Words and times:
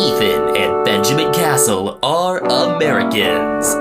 Ethan 0.00 0.56
and 0.56 0.84
Benjamin 0.86 1.30
Castle 1.34 1.98
are 2.02 2.38
Americans. 2.38 3.74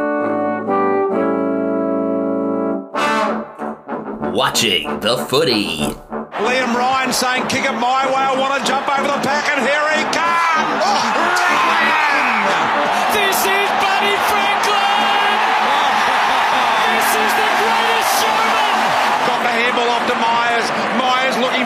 Watching 4.36 5.00
the 5.00 5.26
footy. 5.30 5.78
Liam 5.88 6.76
Ryan 6.76 7.14
saying, 7.14 7.48
kick 7.48 7.64
it 7.64 7.72
my 7.72 8.06
way, 8.08 8.14
I 8.14 8.36
want 8.38 8.62
to 8.62 8.68
jump 8.68 8.90
over 8.90 9.08
the 9.08 9.20
pack, 9.24 9.48
and 9.50 9.62
here 9.62 9.90
he 9.96 10.04
comes! 10.12 10.84
Oh, 10.84 11.14
Ryan! 11.16 12.09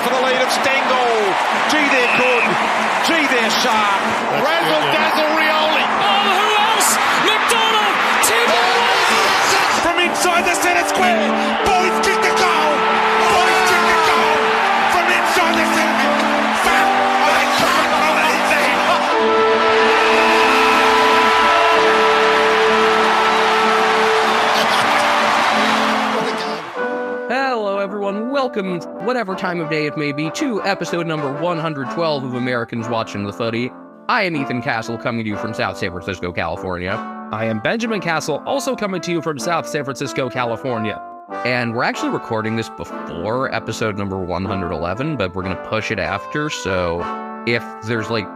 For 0.04 0.09
the 0.11 0.21
lead 0.21 0.41
of 0.41 0.51
Stengle. 0.51 1.15
Gee, 1.71 1.88
they're 1.88 2.15
good. 2.19 2.43
Gee, 3.07 3.25
they're 3.32 3.55
sharp. 3.64 4.00
Razzle 4.43 4.83
dazzle 4.91 5.32
Rioli. 5.39 5.86
Oh, 6.04 6.28
who 6.28 6.47
else? 6.59 6.89
McDonald! 7.23 7.95
Timber 8.28 8.68
From 9.81 10.00
inside 10.00 10.43
the 10.43 10.55
centre 10.55 10.87
square. 10.87 11.72
Welcome, 28.43 28.82
whatever 29.06 29.36
time 29.36 29.61
of 29.61 29.70
day 29.70 29.86
it 29.86 29.97
may 29.97 30.11
be, 30.11 30.29
to 30.32 30.61
episode 30.64 31.07
number 31.07 31.32
112 31.32 32.23
of 32.25 32.34
Americans 32.34 32.89
Watching 32.89 33.23
the 33.23 33.31
Footy. 33.31 33.72
I 34.09 34.23
am 34.23 34.36
Ethan 34.36 34.61
Castle, 34.61 34.98
coming 34.98 35.23
to 35.23 35.30
you 35.30 35.38
from 35.38 35.54
South 35.54 35.78
San 35.78 35.92
Francisco, 35.92 36.34
California. 36.34 36.92
I 37.32 37.45
am 37.45 37.62
Benjamin 37.62 38.02
Castle, 38.02 38.44
also 38.45 38.76
coming 38.76 39.00
to 39.00 39.12
you 39.14 39.22
from 39.22 39.40
South 39.40 39.66
San 39.66 39.86
Francisco, 39.86 40.30
California. 40.30 41.02
And 41.45 41.73
we're 41.73 41.86
actually 41.86 42.09
recording 42.09 42.58
this 42.58 42.67
before 42.67 43.50
episode 43.56 43.98
number 43.98 44.17
111, 44.17 45.16
but 45.16 45.34
we're 45.34 45.44
going 45.44 45.56
to 45.56 45.70
push 45.70 45.89
it 45.89 45.98
after. 45.98 46.50
So 46.50 47.00
if 47.48 47.64
there's 47.88 48.10
like 48.10 48.28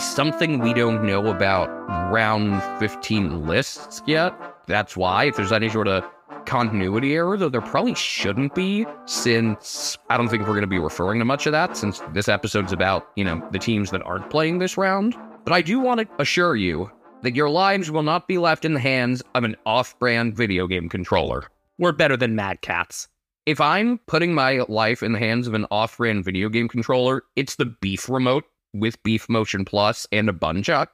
something 0.00 0.60
we 0.60 0.72
don't 0.72 1.04
know 1.04 1.26
about 1.26 1.68
round 2.10 2.62
15 2.80 3.46
lists 3.46 4.00
yet, 4.06 4.32
that's 4.66 4.96
why. 4.96 5.24
If 5.24 5.36
there's 5.36 5.52
any 5.52 5.68
sort 5.68 5.88
of 5.88 6.02
continuity 6.46 7.14
error, 7.14 7.36
though 7.36 7.48
there 7.48 7.60
probably 7.60 7.94
shouldn't 7.94 8.54
be, 8.54 8.86
since 9.06 9.96
I 10.10 10.16
don't 10.16 10.28
think 10.28 10.42
we're 10.42 10.48
going 10.48 10.62
to 10.62 10.66
be 10.66 10.78
referring 10.78 11.18
to 11.18 11.24
much 11.24 11.46
of 11.46 11.52
that, 11.52 11.76
since 11.76 12.00
this 12.12 12.28
episode's 12.28 12.72
about, 12.72 13.08
you 13.16 13.24
know, 13.24 13.46
the 13.52 13.58
teams 13.58 13.90
that 13.90 14.02
aren't 14.02 14.30
playing 14.30 14.58
this 14.58 14.76
round. 14.76 15.16
But 15.44 15.52
I 15.52 15.62
do 15.62 15.80
want 15.80 16.00
to 16.00 16.08
assure 16.18 16.56
you 16.56 16.90
that 17.22 17.36
your 17.36 17.50
lives 17.50 17.90
will 17.90 18.02
not 18.02 18.28
be 18.28 18.38
left 18.38 18.64
in 18.64 18.74
the 18.74 18.80
hands 18.80 19.22
of 19.34 19.44
an 19.44 19.56
off 19.66 19.98
brand 19.98 20.36
video 20.36 20.66
game 20.66 20.88
controller. 20.88 21.44
We're 21.78 21.92
better 21.92 22.16
than 22.16 22.36
Mad 22.36 22.62
Catz. 22.62 23.08
If 23.46 23.60
I'm 23.60 23.98
putting 24.06 24.34
my 24.34 24.64
life 24.68 25.02
in 25.02 25.12
the 25.12 25.18
hands 25.18 25.48
of 25.48 25.54
an 25.54 25.66
off 25.70 25.96
brand 25.96 26.24
video 26.24 26.48
game 26.48 26.68
controller, 26.68 27.24
it's 27.34 27.56
the 27.56 27.66
Beef 27.80 28.08
remote 28.08 28.44
with 28.72 29.02
Beef 29.02 29.28
Motion 29.28 29.64
Plus 29.64 30.06
and 30.12 30.28
a 30.28 30.32
Bunchuck. 30.32 30.88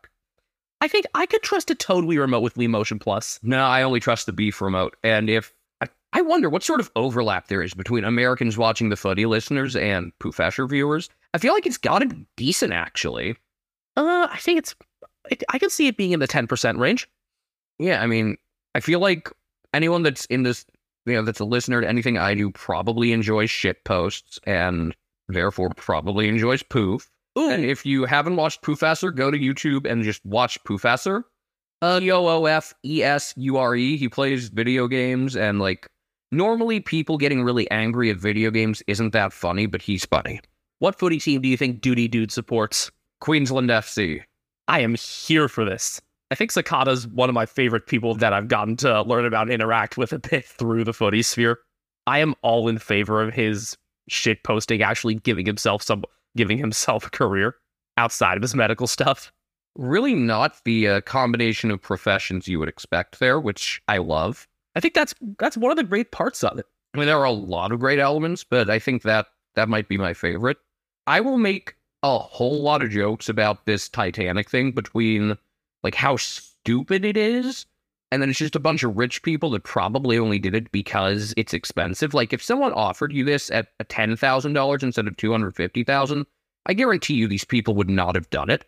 I 0.81 0.89
think 0.89 1.07
I 1.15 1.27
could 1.27 1.43
trust 1.43 1.71
a 1.71 1.75
Toad 1.75 2.05
Wii 2.05 2.19
remote 2.19 2.41
with 2.41 2.55
Wii 2.55 2.69
Motion 2.69 2.99
Plus. 2.99 3.41
No, 3.43 3.65
I 3.65 3.83
only 3.83 4.01
trust 4.01 4.27
the 4.27 4.33
Beef 4.33 4.61
remote. 4.61 4.97
And 5.03 5.29
if 5.29 5.53
I, 5.81 5.89
I 6.13 6.23
wonder 6.23 6.49
what 6.49 6.63
sort 6.63 6.81
of 6.81 6.91
overlap 6.95 7.49
there 7.49 7.63
is 7.63 7.75
between 7.75 8.05
Americans 8.05 8.57
watching 8.57 8.89
the 8.89 8.97
footy 8.97 9.27
listeners 9.27 9.75
and 9.75 10.13
Poofesure 10.21 10.69
viewers. 10.69 11.11
I 11.35 11.39
feel 11.39 11.53
like 11.53 11.67
it's 11.67 11.79
got 11.79 11.99
to 12.01 12.07
be 12.07 12.27
decent, 12.37 12.73
actually. 12.73 13.37
Uh, 13.97 14.29
I 14.31 14.39
think 14.39 14.59
it's. 14.59 14.75
It, 15.31 15.43
I 15.51 15.59
can 15.59 15.69
see 15.69 15.89
it 15.89 15.97
being 15.97 16.13
in 16.13 16.21
the 16.21 16.29
10% 16.29 16.79
range. 16.79 17.09
Yeah, 17.79 18.01
I 18.03 18.07
mean, 18.07 18.37
I 18.75 18.81
feel 18.81 19.01
like 19.01 19.31
anyone 19.75 20.03
that's 20.03 20.25
in 20.27 20.43
this, 20.43 20.65
you 21.07 21.15
know, 21.15 21.23
that's 21.23 21.41
a 21.41 21.45
listener 21.45 21.81
to 21.81 21.89
anything 21.89 22.17
I 22.17 22.35
do 22.35 22.51
probably 22.51 23.13
enjoys 23.13 23.51
shit 23.51 23.85
posts 23.85 24.39
and 24.45 24.95
therefore 25.29 25.71
probably 25.71 26.29
enjoys 26.29 26.63
poof. 26.63 27.11
And 27.39 27.65
if 27.65 27.87
you 27.87 28.05
haven't 28.05 28.37
watched 28.37 28.63
Poofesure, 28.63 29.15
go 29.15 29.31
to 29.31 29.39
YouTube 29.39 29.91
and 29.91 30.03
just 30.03 30.25
watch 30.25 30.63
Poofesure. 30.65 31.23
Uh, 31.81 32.01
P 32.01 32.11
O 32.11 32.27
O 32.27 32.47
F 32.47 32.75
E 32.85 33.03
S 33.03 33.35
U 33.37 33.57
R 33.57 33.77
E. 33.77 33.97
He 33.97 34.09
plays 34.09 34.49
video 34.49 34.89
games 34.89 35.37
and 35.37 35.61
like 35.61 35.87
normally 36.33 36.81
people 36.81 37.17
getting 37.17 37.43
really 37.43 37.71
angry 37.71 38.11
at 38.11 38.17
video 38.17 38.51
games 38.51 38.83
isn't 38.87 39.13
that 39.13 39.33
funny, 39.33 39.67
but 39.67 39.83
he's 39.83 40.05
funny. 40.05 40.41
What 40.81 40.99
footy 40.99 41.19
team 41.19 41.41
do 41.41 41.49
you 41.49 41.57
think 41.57 41.81
Duty 41.81 42.09
Dude 42.09 42.33
supports? 42.33 42.91
Queensland 43.21 43.71
FC. 43.71 44.23
I 44.67 44.81
am 44.81 44.95
here 44.95 45.49
for 45.49 45.65
this. 45.65 46.01
I 46.31 46.35
think 46.35 46.53
Sakata's 46.53 47.07
one 47.09 47.29
of 47.29 47.35
my 47.35 47.47
favorite 47.47 47.87
people 47.87 48.15
that 48.17 48.33
I've 48.33 48.49
gotten 48.49 48.77
to 48.79 49.03
learn 49.03 49.25
about 49.25 49.43
and 49.43 49.53
interact 49.53 49.97
with 49.97 50.13
a 50.13 50.19
bit 50.19 50.45
through 50.45 50.85
the 50.85 50.93
footy 50.93 51.23
sphere. 51.23 51.59
I 52.07 52.19
am 52.19 52.35
all 52.43 52.69
in 52.69 52.79
favor 52.79 53.23
of 53.23 53.33
his 53.33 53.77
shit 54.09 54.43
posting 54.43 54.83
actually 54.83 55.15
giving 55.15 55.47
himself 55.47 55.83
some 55.83 56.05
giving 56.37 56.59
himself 56.59 57.07
a 57.07 57.11
career 57.11 57.57
outside 57.97 58.37
of 58.37 58.43
his 58.43 58.55
medical 58.55 58.87
stuff. 58.87 59.33
Really 59.77 60.15
not 60.15 60.57
the 60.65 60.89
uh, 60.89 61.01
combination 61.03 61.71
of 61.71 61.81
professions 61.81 62.49
you 62.49 62.59
would 62.59 62.69
expect 62.69 63.21
there, 63.21 63.39
which 63.39 63.83
I 63.89 63.99
love. 63.99 64.49
I 64.75 64.81
think 64.81 64.95
that's 64.95 65.15
that's 65.39 65.57
one 65.57 65.71
of 65.71 65.77
the 65.77 65.85
great 65.85 66.13
parts 66.13 66.43
of 66.43 66.59
it. 66.59 66.67
I 66.95 66.99
mean, 66.99 67.07
there 67.07 67.19
are 67.19 67.25
a 67.25 67.31
lot 67.31 67.73
of 67.73 67.81
great 67.81 67.99
elements, 67.99 68.45
but 68.45 68.71
I 68.71 68.79
think 68.79 69.03
that 69.03 69.27
that 69.55 69.69
might 69.69 69.89
be 69.89 69.99
my 69.99 70.15
favorite. 70.15 70.57
I 71.07 71.21
will 71.21 71.39
make 71.39 71.77
a 72.03 72.19
whole 72.19 72.63
lot 72.63 72.83
of 72.83 72.91
jokes 72.91 73.29
about 73.29 73.67
this 73.67 73.89
Titanic 73.89 74.49
thing 74.49 74.73
between 74.73 75.37
like 75.83 75.95
how 75.95 76.17
stupid 76.17 77.05
it 77.05 77.17
is, 77.17 77.67
and 78.11 78.23
then 78.23 78.31
it's 78.31 78.39
just 78.39 78.57
a 78.57 78.61
bunch 78.61 78.83
of 78.83 78.97
rich 78.97 79.23
people 79.23 79.51
that 79.51 79.65
probably 79.65 80.19
only 80.19 80.39
did 80.39 80.55
it 80.55 80.71
because 80.73 81.35
it's 81.37 81.55
expensive. 81.55 82.15
Like 82.15 82.33
if 82.33 82.43
someone 82.43 82.73
offered 82.73 83.13
you 83.13 83.25
this 83.25 83.51
at 83.51 83.69
ten 83.89 84.17
thousand 84.17 84.55
dollars 84.55 84.83
instead 84.83 85.07
of 85.07 85.17
two 85.17 85.31
hundred 85.31 85.55
fifty 85.55 85.85
thousand, 85.85 86.27
I 86.67 86.75
guarantee 86.75 87.15
you 87.15 87.29
these 87.29 87.45
people 87.45 87.75
would 87.75 87.91
not 87.91 88.15
have 88.15 88.31
done 88.31 88.51
it. 88.51 88.65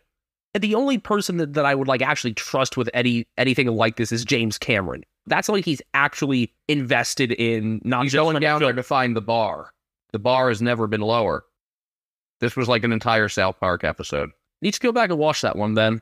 And 0.53 0.61
the 0.61 0.75
only 0.75 0.97
person 0.97 1.37
that, 1.37 1.53
that 1.53 1.65
I 1.65 1.75
would 1.75 1.87
like 1.87 2.01
actually 2.01 2.33
trust 2.33 2.77
with 2.77 2.89
any 2.93 3.27
anything 3.37 3.67
like 3.67 3.95
this 3.95 4.11
is 4.11 4.25
James 4.25 4.57
Cameron. 4.57 5.03
That's 5.27 5.49
like 5.49 5.65
he's 5.65 5.81
actually 5.93 6.53
invested 6.67 7.31
in 7.31 7.81
not 7.83 8.03
He's 8.03 8.11
just 8.13 8.21
going 8.21 8.39
down 8.41 8.59
there 8.59 8.73
to 8.73 8.83
find 8.83 9.15
the 9.15 9.21
bar. 9.21 9.71
The 10.11 10.19
bar 10.19 10.49
has 10.49 10.61
never 10.61 10.87
been 10.87 11.01
lower. 11.01 11.45
This 12.41 12.55
was 12.55 12.67
like 12.67 12.83
an 12.83 12.91
entire 12.91 13.29
South 13.29 13.59
Park 13.59 13.83
episode. 13.83 14.31
Need 14.61 14.73
to 14.73 14.79
go 14.79 14.91
back 14.91 15.09
and 15.09 15.19
watch 15.19 15.41
that 15.41 15.55
one 15.55 15.75
then. 15.75 16.01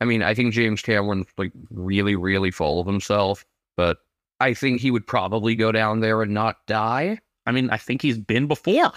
I 0.00 0.04
mean, 0.04 0.22
I 0.22 0.34
think 0.34 0.52
James 0.52 0.82
Cameron's 0.82 1.26
like 1.38 1.52
really, 1.70 2.16
really 2.16 2.50
full 2.50 2.80
of 2.80 2.86
himself, 2.86 3.44
but 3.76 3.98
I 4.40 4.54
think 4.54 4.80
he 4.80 4.90
would 4.90 5.06
probably 5.06 5.54
go 5.54 5.72
down 5.72 6.00
there 6.00 6.22
and 6.22 6.34
not 6.34 6.66
die. 6.66 7.18
I 7.46 7.52
mean, 7.52 7.70
I 7.70 7.78
think 7.78 8.02
he's 8.02 8.18
been 8.18 8.46
before. 8.46 8.92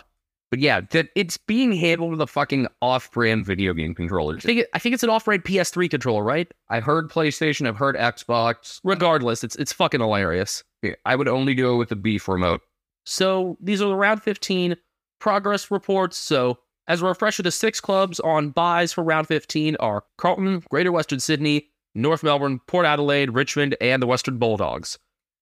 But 0.50 0.60
yeah, 0.60 0.82
that 0.92 1.10
it's 1.16 1.38
being 1.38 1.74
handled 1.74 2.12
with 2.12 2.22
a 2.22 2.28
fucking 2.28 2.68
off-brand 2.82 3.46
video 3.46 3.74
game 3.74 3.94
controller. 3.94 4.36
I 4.36 4.40
think 4.40 4.60
it, 4.62 4.70
I 4.74 4.80
think 4.80 4.94
it's 4.94 5.04
an 5.04 5.10
off-brand 5.10 5.44
PS3 5.44 5.90
controller, 5.90 6.24
right? 6.24 6.52
I've 6.70 6.84
heard 6.84 7.10
PlayStation, 7.10 7.68
I've 7.68 7.78
heard 7.78 7.96
Xbox. 7.96 8.80
Regardless, 8.84 9.44
it's 9.44 9.56
it's 9.58 9.72
fucking 9.72 10.00
hilarious. 10.00 10.64
Yeah, 10.82 10.96
I 11.06 11.16
would 11.16 11.28
only 11.28 11.54
do 11.54 11.74
it 11.74 11.78
with 11.78 11.90
the 11.90 11.96
beef 11.96 12.28
remote. 12.28 12.62
So 13.06 13.58
these 13.62 13.82
are 13.82 13.90
the 13.90 13.96
round 13.96 14.24
15 14.24 14.76
progress 15.20 15.70
reports. 15.70 16.18
So 16.18 16.58
as 16.90 17.04
a 17.04 17.06
refresher, 17.06 17.44
the 17.44 17.52
six 17.52 17.80
clubs 17.80 18.20
on 18.20 18.50
buys 18.50 18.92
for 18.92 19.04
round 19.04 19.28
15 19.28 19.76
are 19.80 20.04
Carlton, 20.18 20.64
Greater 20.72 20.92
Western 20.92 21.20
Sydney, 21.20 21.70
North 21.94 22.24
Melbourne, 22.24 22.60
Port 22.66 22.86
Adelaide, 22.86 23.30
Richmond, 23.30 23.78
and 23.80 24.02
the 24.02 24.08
Western 24.08 24.40
Bulldogs. 24.40 24.98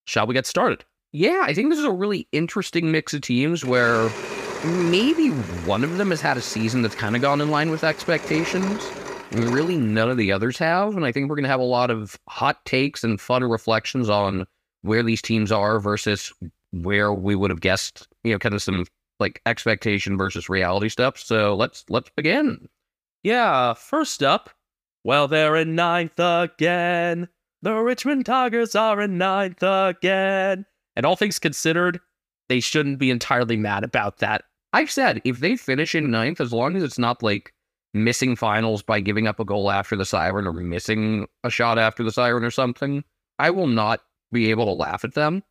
Shall 0.06 0.28
we 0.28 0.34
get 0.34 0.46
started? 0.46 0.84
Yeah, 1.14 1.44
I 1.44 1.54
think 1.54 1.70
this 1.70 1.80
is 1.80 1.86
a 1.86 1.92
really 1.92 2.28
interesting 2.34 2.92
mix 2.92 3.14
of 3.14 3.22
teams 3.22 3.64
where 3.64 4.10
maybe 4.66 5.30
one 5.66 5.86
of 5.86 5.98
them 5.98 6.10
has 6.10 6.20
had 6.20 6.36
a 6.36 6.42
season 6.42 6.82
that's 6.82 6.96
kind 6.96 7.16
of 7.16 7.22
gone 7.22 7.40
in 7.40 7.50
line 7.50 7.72
with 7.72 7.86
expectations. 7.86 8.86
Really, 9.32 9.78
none 9.78 10.10
of 10.10 10.18
the 10.18 10.34
others 10.34 10.58
have. 10.58 10.98
And 10.98 11.06
I 11.06 11.14
think 11.14 11.30
we're 11.30 11.38
going 11.38 11.44
to 11.44 11.50
have 11.50 11.62
a 11.62 11.64
lot 11.64 11.90
of 11.90 12.20
hot 12.28 12.64
takes 12.66 13.06
and 13.06 13.22
fun 13.22 13.44
reflections 13.46 14.10
on 14.10 14.46
where 14.82 15.04
these 15.04 15.22
teams 15.22 15.52
are 15.52 15.80
versus 15.80 16.34
where 16.72 17.14
we 17.14 17.36
would 17.36 17.52
have 17.52 17.62
guessed, 17.62 18.08
you 18.26 18.34
know, 18.34 18.40
kind 18.40 18.54
of 18.54 18.62
some 18.62 18.86
like 19.20 19.42
expectation 19.46 20.18
versus 20.18 20.50
reality 20.50 20.90
stuff. 20.90 21.18
So 21.18 21.56
let's 21.56 21.86
let's 21.90 22.10
begin. 22.16 22.68
Yeah, 23.24 23.74
first 23.74 24.24
up, 24.24 24.50
well, 25.04 25.28
they're 25.28 25.56
in 25.56 25.76
ninth 25.76 26.20
again. 26.20 27.28
The 27.62 27.74
Richmond 27.76 28.26
Tigers 28.26 28.76
are 28.76 29.02
in 29.02 29.18
ninth 29.18 29.64
again. 29.64 30.66
And 30.96 31.06
all 31.06 31.16
things 31.16 31.40
considered, 31.40 32.00
they 32.50 32.60
shouldn't 32.60 33.00
be 33.00 33.12
entirely 33.12 33.58
mad 33.58 33.84
about 33.84 34.18
that. 34.20 34.44
I've 34.74 34.92
said 34.92 35.22
if 35.24 35.40
they 35.40 35.56
finish 35.56 35.96
in 35.96 36.12
ninth, 36.12 36.40
as 36.40 36.54
long 36.54 36.76
as 36.76 36.84
it's 36.84 37.00
not 37.00 37.24
like 37.24 37.54
missing 37.94 38.36
finals 38.36 38.84
by 38.84 39.00
giving 39.00 39.28
up 39.28 39.40
a 39.40 39.46
goal 39.46 39.72
after 39.72 39.96
the 39.96 40.06
siren 40.06 40.46
or 40.46 40.54
missing 40.54 41.28
a 41.44 41.50
shot 41.50 41.80
after 41.80 42.04
the 42.04 42.12
siren 42.12 42.44
or 42.44 42.52
something, 42.52 43.04
I 43.40 43.50
will 43.50 43.68
not 43.68 44.02
be 44.32 44.50
able 44.50 44.66
to 44.66 44.72
laugh 44.72 45.04
at 45.04 45.14
them, 45.14 45.44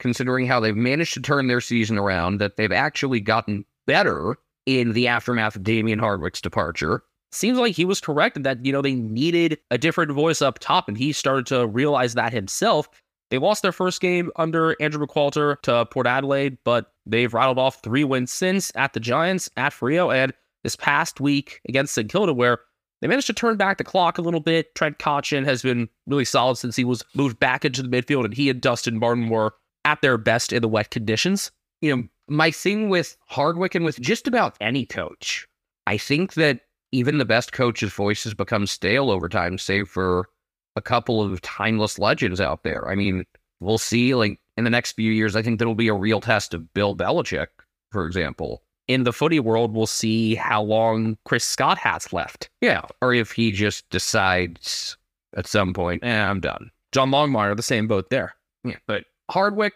considering 0.00 0.46
how 0.46 0.58
they've 0.58 0.76
managed 0.76 1.14
to 1.14 1.20
turn 1.20 1.46
their 1.46 1.60
season 1.60 1.98
around, 1.98 2.38
that 2.40 2.56
they've 2.56 2.72
actually 2.72 3.20
gotten 3.20 3.64
better 3.86 4.36
in 4.66 4.92
the 4.92 5.06
aftermath 5.06 5.56
of 5.56 5.62
Damien 5.62 5.98
Hardwick's 5.98 6.40
departure. 6.40 7.02
Seems 7.32 7.58
like 7.58 7.76
he 7.76 7.84
was 7.84 8.00
correct 8.00 8.36
in 8.36 8.42
that, 8.42 8.64
you 8.64 8.72
know, 8.72 8.82
they 8.82 8.94
needed 8.94 9.58
a 9.70 9.78
different 9.78 10.10
voice 10.10 10.42
up 10.42 10.58
top, 10.58 10.88
and 10.88 10.98
he 10.98 11.12
started 11.12 11.46
to 11.46 11.66
realize 11.66 12.14
that 12.14 12.32
himself. 12.32 12.88
They 13.30 13.38
lost 13.38 13.62
their 13.62 13.70
first 13.70 14.00
game 14.00 14.32
under 14.34 14.74
Andrew 14.80 15.06
McQualter 15.06 15.60
to 15.62 15.86
Port 15.86 16.08
Adelaide, 16.08 16.58
but 16.64 16.92
they've 17.06 17.32
rattled 17.32 17.58
off 17.58 17.82
three 17.82 18.02
wins 18.02 18.32
since 18.32 18.72
at 18.74 18.92
the 18.92 19.00
Giants, 19.00 19.48
at 19.56 19.72
Freo, 19.72 20.12
and 20.12 20.32
this 20.64 20.74
past 20.74 21.20
week 21.20 21.60
against 21.68 21.94
St 21.94 22.10
Kilda, 22.10 22.34
where 22.34 22.58
they 23.00 23.06
managed 23.06 23.28
to 23.28 23.32
turn 23.32 23.56
back 23.56 23.78
the 23.78 23.84
clock 23.84 24.18
a 24.18 24.22
little 24.22 24.40
bit. 24.40 24.74
Trent 24.74 24.98
Cotchin 24.98 25.44
has 25.44 25.62
been 25.62 25.88
really 26.06 26.24
solid 26.24 26.56
since 26.56 26.74
he 26.74 26.84
was 26.84 27.04
moved 27.14 27.38
back 27.38 27.64
into 27.64 27.82
the 27.82 27.88
midfield, 27.88 28.24
and 28.24 28.34
he 28.34 28.50
and 28.50 28.60
Dustin 28.60 28.98
Martin 28.98 29.28
were 29.28 29.54
at 29.84 30.02
their 30.02 30.18
best 30.18 30.52
in 30.52 30.62
the 30.62 30.68
wet 30.68 30.90
conditions. 30.90 31.50
You 31.80 31.96
know, 31.96 32.02
my 32.28 32.50
thing 32.50 32.88
with 32.88 33.16
Hardwick 33.26 33.74
and 33.74 33.84
with 33.84 34.00
just 34.00 34.28
about 34.28 34.56
any 34.60 34.86
coach, 34.86 35.46
I 35.86 35.96
think 35.96 36.34
that 36.34 36.60
even 36.92 37.18
the 37.18 37.24
best 37.24 37.52
coach's 37.52 37.92
voices 37.92 38.34
become 38.34 38.66
stale 38.66 39.10
over 39.10 39.28
time, 39.28 39.58
save 39.58 39.88
for 39.88 40.28
a 40.76 40.82
couple 40.82 41.22
of 41.22 41.40
timeless 41.42 41.98
legends 41.98 42.40
out 42.40 42.62
there. 42.62 42.88
I 42.88 42.94
mean, 42.94 43.24
we'll 43.60 43.78
see, 43.78 44.14
like, 44.14 44.40
in 44.56 44.64
the 44.64 44.70
next 44.70 44.92
few 44.92 45.12
years, 45.12 45.36
I 45.36 45.42
think 45.42 45.58
there'll 45.58 45.74
be 45.74 45.88
a 45.88 45.94
real 45.94 46.20
test 46.20 46.54
of 46.54 46.72
Bill 46.74 46.94
Belichick, 46.94 47.48
for 47.90 48.06
example. 48.06 48.62
In 48.88 49.04
the 49.04 49.12
footy 49.12 49.38
world, 49.38 49.72
we'll 49.72 49.86
see 49.86 50.34
how 50.34 50.62
long 50.62 51.16
Chris 51.24 51.44
Scott 51.44 51.78
has 51.78 52.12
left. 52.12 52.50
Yeah, 52.60 52.82
or 53.00 53.14
if 53.14 53.30
he 53.32 53.52
just 53.52 53.88
decides 53.90 54.96
at 55.36 55.46
some 55.46 55.72
point, 55.72 56.02
eh, 56.04 56.22
I'm 56.22 56.40
done. 56.40 56.70
John 56.92 57.10
Longmire, 57.10 57.56
the 57.56 57.62
same 57.62 57.86
boat 57.86 58.10
there. 58.10 58.34
Yeah, 58.64 58.76
but 58.86 59.04
Hardwick, 59.30 59.74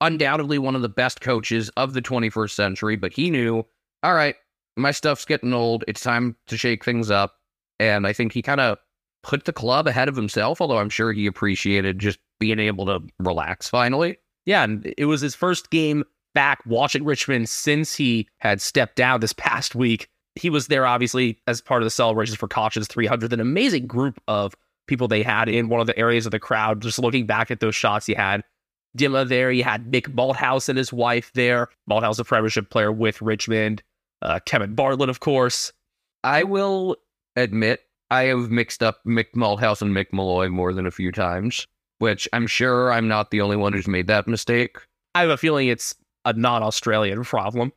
undoubtedly 0.00 0.58
one 0.58 0.74
of 0.74 0.82
the 0.82 0.88
best 0.88 1.20
coaches 1.20 1.70
of 1.76 1.92
the 1.92 2.02
21st 2.02 2.50
century, 2.50 2.96
but 2.96 3.12
he 3.12 3.30
knew, 3.30 3.64
all 4.02 4.14
right, 4.14 4.36
my 4.76 4.90
stuff's 4.92 5.24
getting 5.24 5.52
old. 5.52 5.84
It's 5.88 6.02
time 6.02 6.36
to 6.46 6.56
shake 6.56 6.84
things 6.84 7.10
up. 7.10 7.34
And 7.80 8.06
I 8.06 8.12
think 8.12 8.32
he 8.32 8.42
kind 8.42 8.60
of 8.60 8.78
put 9.22 9.44
the 9.44 9.52
club 9.52 9.86
ahead 9.86 10.08
of 10.08 10.16
himself, 10.16 10.60
although 10.60 10.78
I'm 10.78 10.90
sure 10.90 11.12
he 11.12 11.26
appreciated 11.26 11.98
just 11.98 12.18
being 12.40 12.58
able 12.58 12.86
to 12.86 13.00
relax 13.18 13.68
finally. 13.68 14.18
Yeah, 14.46 14.64
and 14.64 14.92
it 14.96 15.04
was 15.04 15.20
his 15.20 15.34
first 15.34 15.70
game 15.70 16.04
back 16.34 16.60
watching 16.64 17.04
Richmond 17.04 17.48
since 17.48 17.94
he 17.94 18.28
had 18.38 18.60
stepped 18.60 18.96
down 18.96 19.20
this 19.20 19.32
past 19.36 19.74
week. 19.74 20.08
He 20.36 20.50
was 20.50 20.68
there, 20.68 20.86
obviously, 20.86 21.40
as 21.48 21.60
part 21.60 21.82
of 21.82 21.86
the 21.86 21.90
celebrations 21.90 22.38
for 22.38 22.46
Cotchin's 22.46 22.86
300. 22.86 23.32
An 23.32 23.40
amazing 23.40 23.86
group 23.86 24.20
of 24.28 24.54
people 24.86 25.08
they 25.08 25.22
had 25.22 25.48
in 25.48 25.68
one 25.68 25.80
of 25.80 25.86
the 25.86 25.98
areas 25.98 26.26
of 26.26 26.32
the 26.32 26.38
crowd. 26.38 26.80
Just 26.80 26.98
looking 26.98 27.26
back 27.26 27.50
at 27.50 27.60
those 27.60 27.74
shots, 27.74 28.06
he 28.06 28.14
had 28.14 28.44
Dimma 28.96 29.28
there, 29.28 29.50
you 29.50 29.64
had 29.64 29.90
Mick 29.90 30.14
Malthouse 30.14 30.68
and 30.68 30.78
his 30.78 30.92
wife 30.92 31.30
there. 31.34 31.68
Malthouse, 31.90 32.18
a 32.18 32.24
premiership 32.24 32.70
player 32.70 32.90
with 32.90 33.20
Richmond. 33.20 33.82
Uh, 34.22 34.40
Kevin 34.44 34.74
Bartlett, 34.74 35.08
of 35.08 35.20
course. 35.20 35.72
I 36.24 36.42
will 36.42 36.96
admit 37.36 37.80
I 38.10 38.24
have 38.24 38.50
mixed 38.50 38.82
up 38.82 39.00
Mick 39.06 39.32
Malthouse 39.36 39.82
and 39.82 39.94
Mick 39.94 40.12
Molloy 40.12 40.48
more 40.48 40.72
than 40.72 40.86
a 40.86 40.90
few 40.90 41.12
times, 41.12 41.66
which 41.98 42.28
I'm 42.32 42.46
sure 42.46 42.92
I'm 42.92 43.08
not 43.08 43.30
the 43.30 43.40
only 43.40 43.56
one 43.56 43.72
who's 43.72 43.86
made 43.86 44.06
that 44.08 44.26
mistake. 44.26 44.78
I 45.14 45.20
have 45.20 45.30
a 45.30 45.36
feeling 45.36 45.68
it's 45.68 45.94
a 46.24 46.32
non 46.32 46.62
Australian 46.62 47.24
problem. 47.24 47.72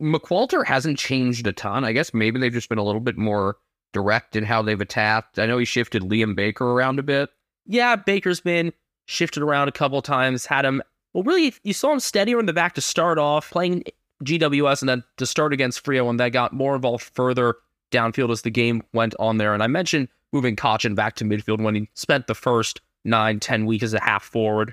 McQualter 0.00 0.64
hasn't 0.66 0.98
changed 0.98 1.46
a 1.46 1.52
ton. 1.52 1.84
I 1.84 1.92
guess 1.92 2.14
maybe 2.14 2.40
they've 2.40 2.52
just 2.52 2.68
been 2.68 2.78
a 2.78 2.84
little 2.84 3.00
bit 3.00 3.16
more 3.16 3.56
direct 3.92 4.36
in 4.36 4.44
how 4.44 4.62
they've 4.62 4.80
attacked. 4.80 5.38
I 5.38 5.46
know 5.46 5.58
he 5.58 5.64
shifted 5.64 6.02
Liam 6.02 6.34
Baker 6.34 6.64
around 6.64 6.98
a 6.98 7.02
bit. 7.02 7.30
Yeah, 7.66 7.96
Baker's 7.96 8.40
been 8.40 8.72
shifted 9.12 9.42
around 9.42 9.68
a 9.68 9.72
couple 9.72 10.00
times, 10.02 10.46
had 10.46 10.64
him, 10.64 10.82
well, 11.12 11.22
really, 11.22 11.54
you 11.62 11.72
saw 11.72 11.92
him 11.92 12.00
steadier 12.00 12.40
in 12.40 12.46
the 12.46 12.52
back 12.52 12.74
to 12.74 12.80
start 12.80 13.18
off, 13.18 13.50
playing 13.50 13.84
GWS 14.24 14.82
and 14.82 14.88
then 14.88 15.04
to 15.18 15.26
start 15.26 15.52
against 15.52 15.84
Freo, 15.84 16.08
and 16.08 16.18
they 16.18 16.30
got 16.30 16.52
more 16.52 16.74
involved 16.74 17.04
further 17.04 17.56
downfield 17.90 18.32
as 18.32 18.42
the 18.42 18.50
game 18.50 18.82
went 18.92 19.14
on 19.18 19.36
there. 19.36 19.52
And 19.52 19.62
I 19.62 19.66
mentioned 19.66 20.08
moving 20.32 20.56
Cotchin 20.56 20.94
back 20.94 21.14
to 21.16 21.24
midfield 21.24 21.62
when 21.62 21.74
he 21.74 21.88
spent 21.94 22.26
the 22.26 22.34
first 22.34 22.80
nine, 23.04 23.38
ten 23.38 23.66
weeks 23.66 23.84
as 23.84 23.94
a 23.94 24.00
half 24.00 24.24
forward. 24.24 24.72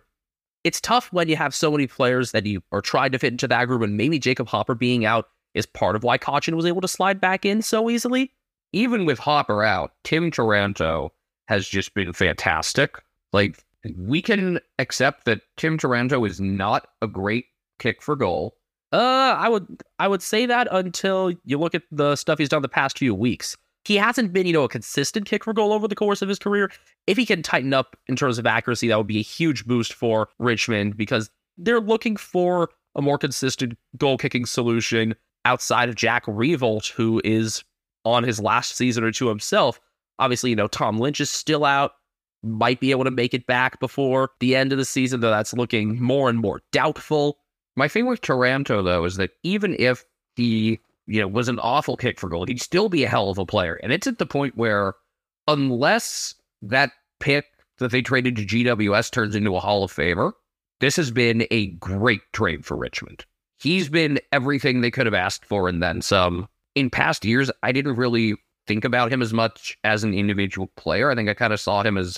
It's 0.63 0.81
tough 0.81 1.11
when 1.11 1.29
you 1.29 1.35
have 1.35 1.53
so 1.53 1.71
many 1.71 1.87
players 1.87 2.31
that 2.31 2.45
you 2.45 2.61
are 2.71 2.81
trying 2.81 3.11
to 3.11 3.19
fit 3.19 3.33
into 3.33 3.47
that 3.47 3.65
group, 3.65 3.81
and 3.81 3.97
maybe 3.97 4.19
Jacob 4.19 4.47
Hopper 4.47 4.75
being 4.75 5.05
out 5.05 5.29
is 5.53 5.65
part 5.65 5.95
of 5.95 6.03
why 6.03 6.17
Cotchin 6.17 6.53
was 6.53 6.65
able 6.65 6.81
to 6.81 6.87
slide 6.87 7.19
back 7.19 7.45
in 7.45 7.61
so 7.61 7.89
easily. 7.89 8.31
Even 8.71 9.05
with 9.05 9.19
Hopper 9.19 9.63
out, 9.63 9.93
Tim 10.03 10.31
Taranto 10.31 11.11
has 11.47 11.67
just 11.67 11.93
been 11.93 12.13
fantastic. 12.13 13.01
Like, 13.33 13.63
we 13.97 14.21
can 14.21 14.59
accept 14.77 15.25
that 15.25 15.41
Tim 15.57 15.77
Taranto 15.77 16.25
is 16.25 16.39
not 16.39 16.87
a 17.01 17.07
great 17.07 17.45
kick 17.79 18.01
for 18.01 18.15
goal. 18.15 18.55
Uh, 18.91 19.35
I 19.37 19.49
would 19.49 19.83
I 19.99 20.07
would 20.07 20.21
say 20.21 20.45
that 20.45 20.67
until 20.71 21.33
you 21.45 21.57
look 21.57 21.75
at 21.75 21.83
the 21.91 22.15
stuff 22.15 22.39
he's 22.39 22.49
done 22.49 22.61
the 22.61 22.69
past 22.69 22.97
few 22.97 23.13
weeks. 23.13 23.55
He 23.85 23.95
hasn't 23.95 24.33
been, 24.33 24.45
you 24.45 24.53
know, 24.53 24.63
a 24.63 24.69
consistent 24.69 25.25
kick 25.25 25.43
for 25.43 25.53
goal 25.53 25.71
over 25.71 25.87
the 25.87 25.95
course 25.95 26.21
of 26.21 26.29
his 26.29 26.37
career. 26.37 26.69
If 27.07 27.17
he 27.17 27.25
can 27.25 27.41
tighten 27.41 27.73
up 27.73 27.95
in 28.07 28.15
terms 28.15 28.37
of 28.37 28.45
accuracy, 28.45 28.87
that 28.87 28.97
would 28.97 29.07
be 29.07 29.19
a 29.19 29.23
huge 29.23 29.65
boost 29.65 29.93
for 29.93 30.29
Richmond 30.37 30.97
because 30.97 31.29
they're 31.57 31.79
looking 31.79 32.17
for 32.17 32.69
a 32.95 33.01
more 33.01 33.17
consistent 33.17 33.77
goal 33.97 34.17
kicking 34.17 34.45
solution 34.45 35.15
outside 35.45 35.89
of 35.89 35.95
Jack 35.95 36.25
Riewoldt, 36.25 36.91
who 36.91 37.21
is 37.23 37.63
on 38.05 38.23
his 38.23 38.39
last 38.39 38.75
season 38.75 39.03
or 39.03 39.11
two 39.11 39.27
himself. 39.27 39.79
Obviously, 40.19 40.49
you 40.49 40.55
know, 40.55 40.67
Tom 40.67 40.97
Lynch 40.97 41.21
is 41.21 41.29
still 41.29 41.63
out, 41.63 41.93
might 42.43 42.79
be 42.79 42.91
able 42.91 43.03
to 43.03 43.11
make 43.11 43.33
it 43.33 43.47
back 43.47 43.79
before 43.79 44.31
the 44.39 44.55
end 44.55 44.71
of 44.71 44.77
the 44.77 44.85
season, 44.85 45.19
though 45.19 45.29
that's 45.29 45.53
looking 45.53 46.01
more 46.01 46.29
and 46.29 46.39
more 46.39 46.61
doubtful. 46.71 47.37
My 47.75 47.87
thing 47.87 48.05
with 48.05 48.21
Taranto, 48.21 48.81
though, 48.81 49.05
is 49.05 49.17
that 49.17 49.31
even 49.43 49.75
if 49.79 50.05
he, 50.35 50.79
you 51.07 51.19
know, 51.19 51.27
was 51.27 51.47
an 51.47 51.59
awful 51.59 51.97
kick 51.97 52.19
for 52.19 52.29
goal, 52.29 52.45
he'd 52.45 52.61
still 52.61 52.89
be 52.89 53.03
a 53.03 53.09
hell 53.09 53.29
of 53.29 53.37
a 53.37 53.45
player. 53.45 53.75
And 53.83 53.91
it's 53.91 54.07
at 54.07 54.19
the 54.19 54.25
point 54.25 54.57
where, 54.57 54.93
unless 55.47 56.35
that 56.61 56.91
pick 57.19 57.45
that 57.79 57.91
they 57.91 58.01
traded 58.01 58.35
to 58.37 58.45
GWS 58.45 59.11
turns 59.11 59.35
into 59.35 59.55
a 59.55 59.59
Hall 59.59 59.83
of 59.83 59.93
Famer, 59.93 60.33
this 60.79 60.95
has 60.95 61.11
been 61.11 61.45
a 61.51 61.67
great 61.67 62.21
trade 62.33 62.65
for 62.65 62.77
Richmond. 62.77 63.25
He's 63.57 63.89
been 63.89 64.19
everything 64.31 64.79
they 64.79 64.91
could 64.91 65.05
have 65.05 65.13
asked 65.13 65.45
for 65.45 65.67
and 65.67 65.83
then 65.83 66.01
some. 66.01 66.47
In 66.75 66.89
past 66.89 67.25
years, 67.25 67.51
I 67.63 67.73
didn't 67.73 67.97
really 67.97 68.35
think 68.67 68.85
about 68.85 69.11
him 69.11 69.21
as 69.21 69.33
much 69.33 69.77
as 69.83 70.03
an 70.03 70.13
individual 70.13 70.67
player. 70.77 71.11
I 71.11 71.15
think 71.15 71.27
I 71.27 71.33
kind 71.33 71.51
of 71.51 71.59
saw 71.59 71.83
him 71.83 71.97
as 71.97 72.17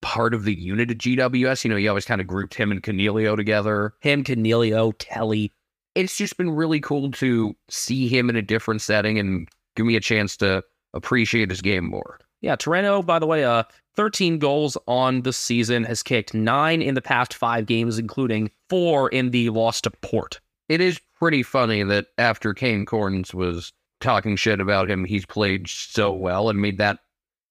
part 0.00 0.34
of 0.34 0.44
the 0.44 0.54
unit 0.54 0.90
at 0.90 0.98
GWS. 0.98 1.64
You 1.64 1.70
know, 1.70 1.76
you 1.76 1.88
always 1.88 2.04
kind 2.04 2.20
of 2.20 2.26
grouped 2.26 2.54
him 2.54 2.70
and 2.70 2.82
Coniglio 2.82 3.36
together. 3.36 3.94
Him, 4.00 4.24
Coniglio, 4.24 4.92
Telly. 4.98 5.52
It's 5.94 6.16
just 6.16 6.36
been 6.36 6.50
really 6.50 6.80
cool 6.80 7.10
to 7.12 7.56
see 7.68 8.08
him 8.08 8.30
in 8.30 8.36
a 8.36 8.42
different 8.42 8.82
setting 8.82 9.18
and 9.18 9.48
give 9.74 9.86
me 9.86 9.96
a 9.96 10.00
chance 10.00 10.36
to 10.38 10.62
appreciate 10.94 11.50
his 11.50 11.60
game 11.60 11.84
more. 11.84 12.18
Yeah, 12.40 12.54
Taranto, 12.54 13.02
by 13.02 13.18
the 13.18 13.26
way, 13.26 13.44
uh, 13.44 13.64
13 13.96 14.38
goals 14.38 14.76
on 14.86 15.22
the 15.22 15.32
season, 15.32 15.82
has 15.84 16.04
kicked 16.04 16.34
nine 16.34 16.82
in 16.82 16.94
the 16.94 17.02
past 17.02 17.34
five 17.34 17.66
games, 17.66 17.98
including 17.98 18.50
four 18.68 19.08
in 19.08 19.30
the 19.30 19.50
loss 19.50 19.80
to 19.80 19.90
Port. 19.90 20.40
It 20.68 20.80
is 20.80 21.00
pretty 21.18 21.42
funny 21.42 21.82
that 21.82 22.06
after 22.16 22.54
Kane 22.54 22.86
Cornes 22.86 23.34
was 23.34 23.72
talking 24.00 24.36
shit 24.36 24.60
about 24.60 24.88
him, 24.88 25.04
he's 25.04 25.26
played 25.26 25.66
so 25.68 26.12
well 26.12 26.48
and 26.48 26.60
made 26.60 26.78
that 26.78 27.00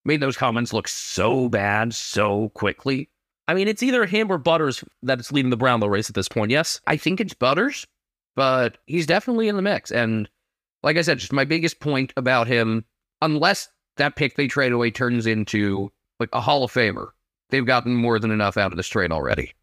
made 0.08 0.20
those 0.20 0.36
comments 0.36 0.72
look 0.72 0.88
so 0.88 1.48
bad 1.48 1.94
so 1.94 2.48
quickly. 2.50 3.10
I 3.46 3.54
mean, 3.54 3.68
it's 3.68 3.82
either 3.82 4.04
him 4.06 4.32
or 4.32 4.38
Butters 4.38 4.82
that's 5.02 5.30
leading 5.30 5.50
the 5.50 5.56
Brownlow 5.56 5.86
race 5.86 6.08
at 6.08 6.16
this 6.16 6.28
point, 6.28 6.50
yes? 6.50 6.80
I 6.86 6.96
think 6.96 7.20
it's 7.20 7.34
Butters, 7.34 7.86
but 8.34 8.78
he's 8.86 9.06
definitely 9.06 9.48
in 9.48 9.56
the 9.56 9.62
mix. 9.62 9.92
And 9.92 10.28
like 10.82 10.96
I 10.96 11.02
said, 11.02 11.18
just 11.18 11.32
my 11.32 11.44
biggest 11.44 11.78
point 11.78 12.12
about 12.16 12.46
him, 12.46 12.84
unless 13.22 13.68
that 13.96 14.16
pick 14.16 14.36
they 14.36 14.48
trade 14.48 14.72
away 14.72 14.90
turns 14.90 15.26
into 15.26 15.92
like 16.18 16.30
a 16.32 16.40
Hall 16.40 16.64
of 16.64 16.72
Famer, 16.72 17.08
they've 17.50 17.66
gotten 17.66 17.94
more 17.94 18.18
than 18.18 18.30
enough 18.30 18.56
out 18.56 18.72
of 18.72 18.76
this 18.76 18.88
trade 18.88 19.12
already. 19.12 19.54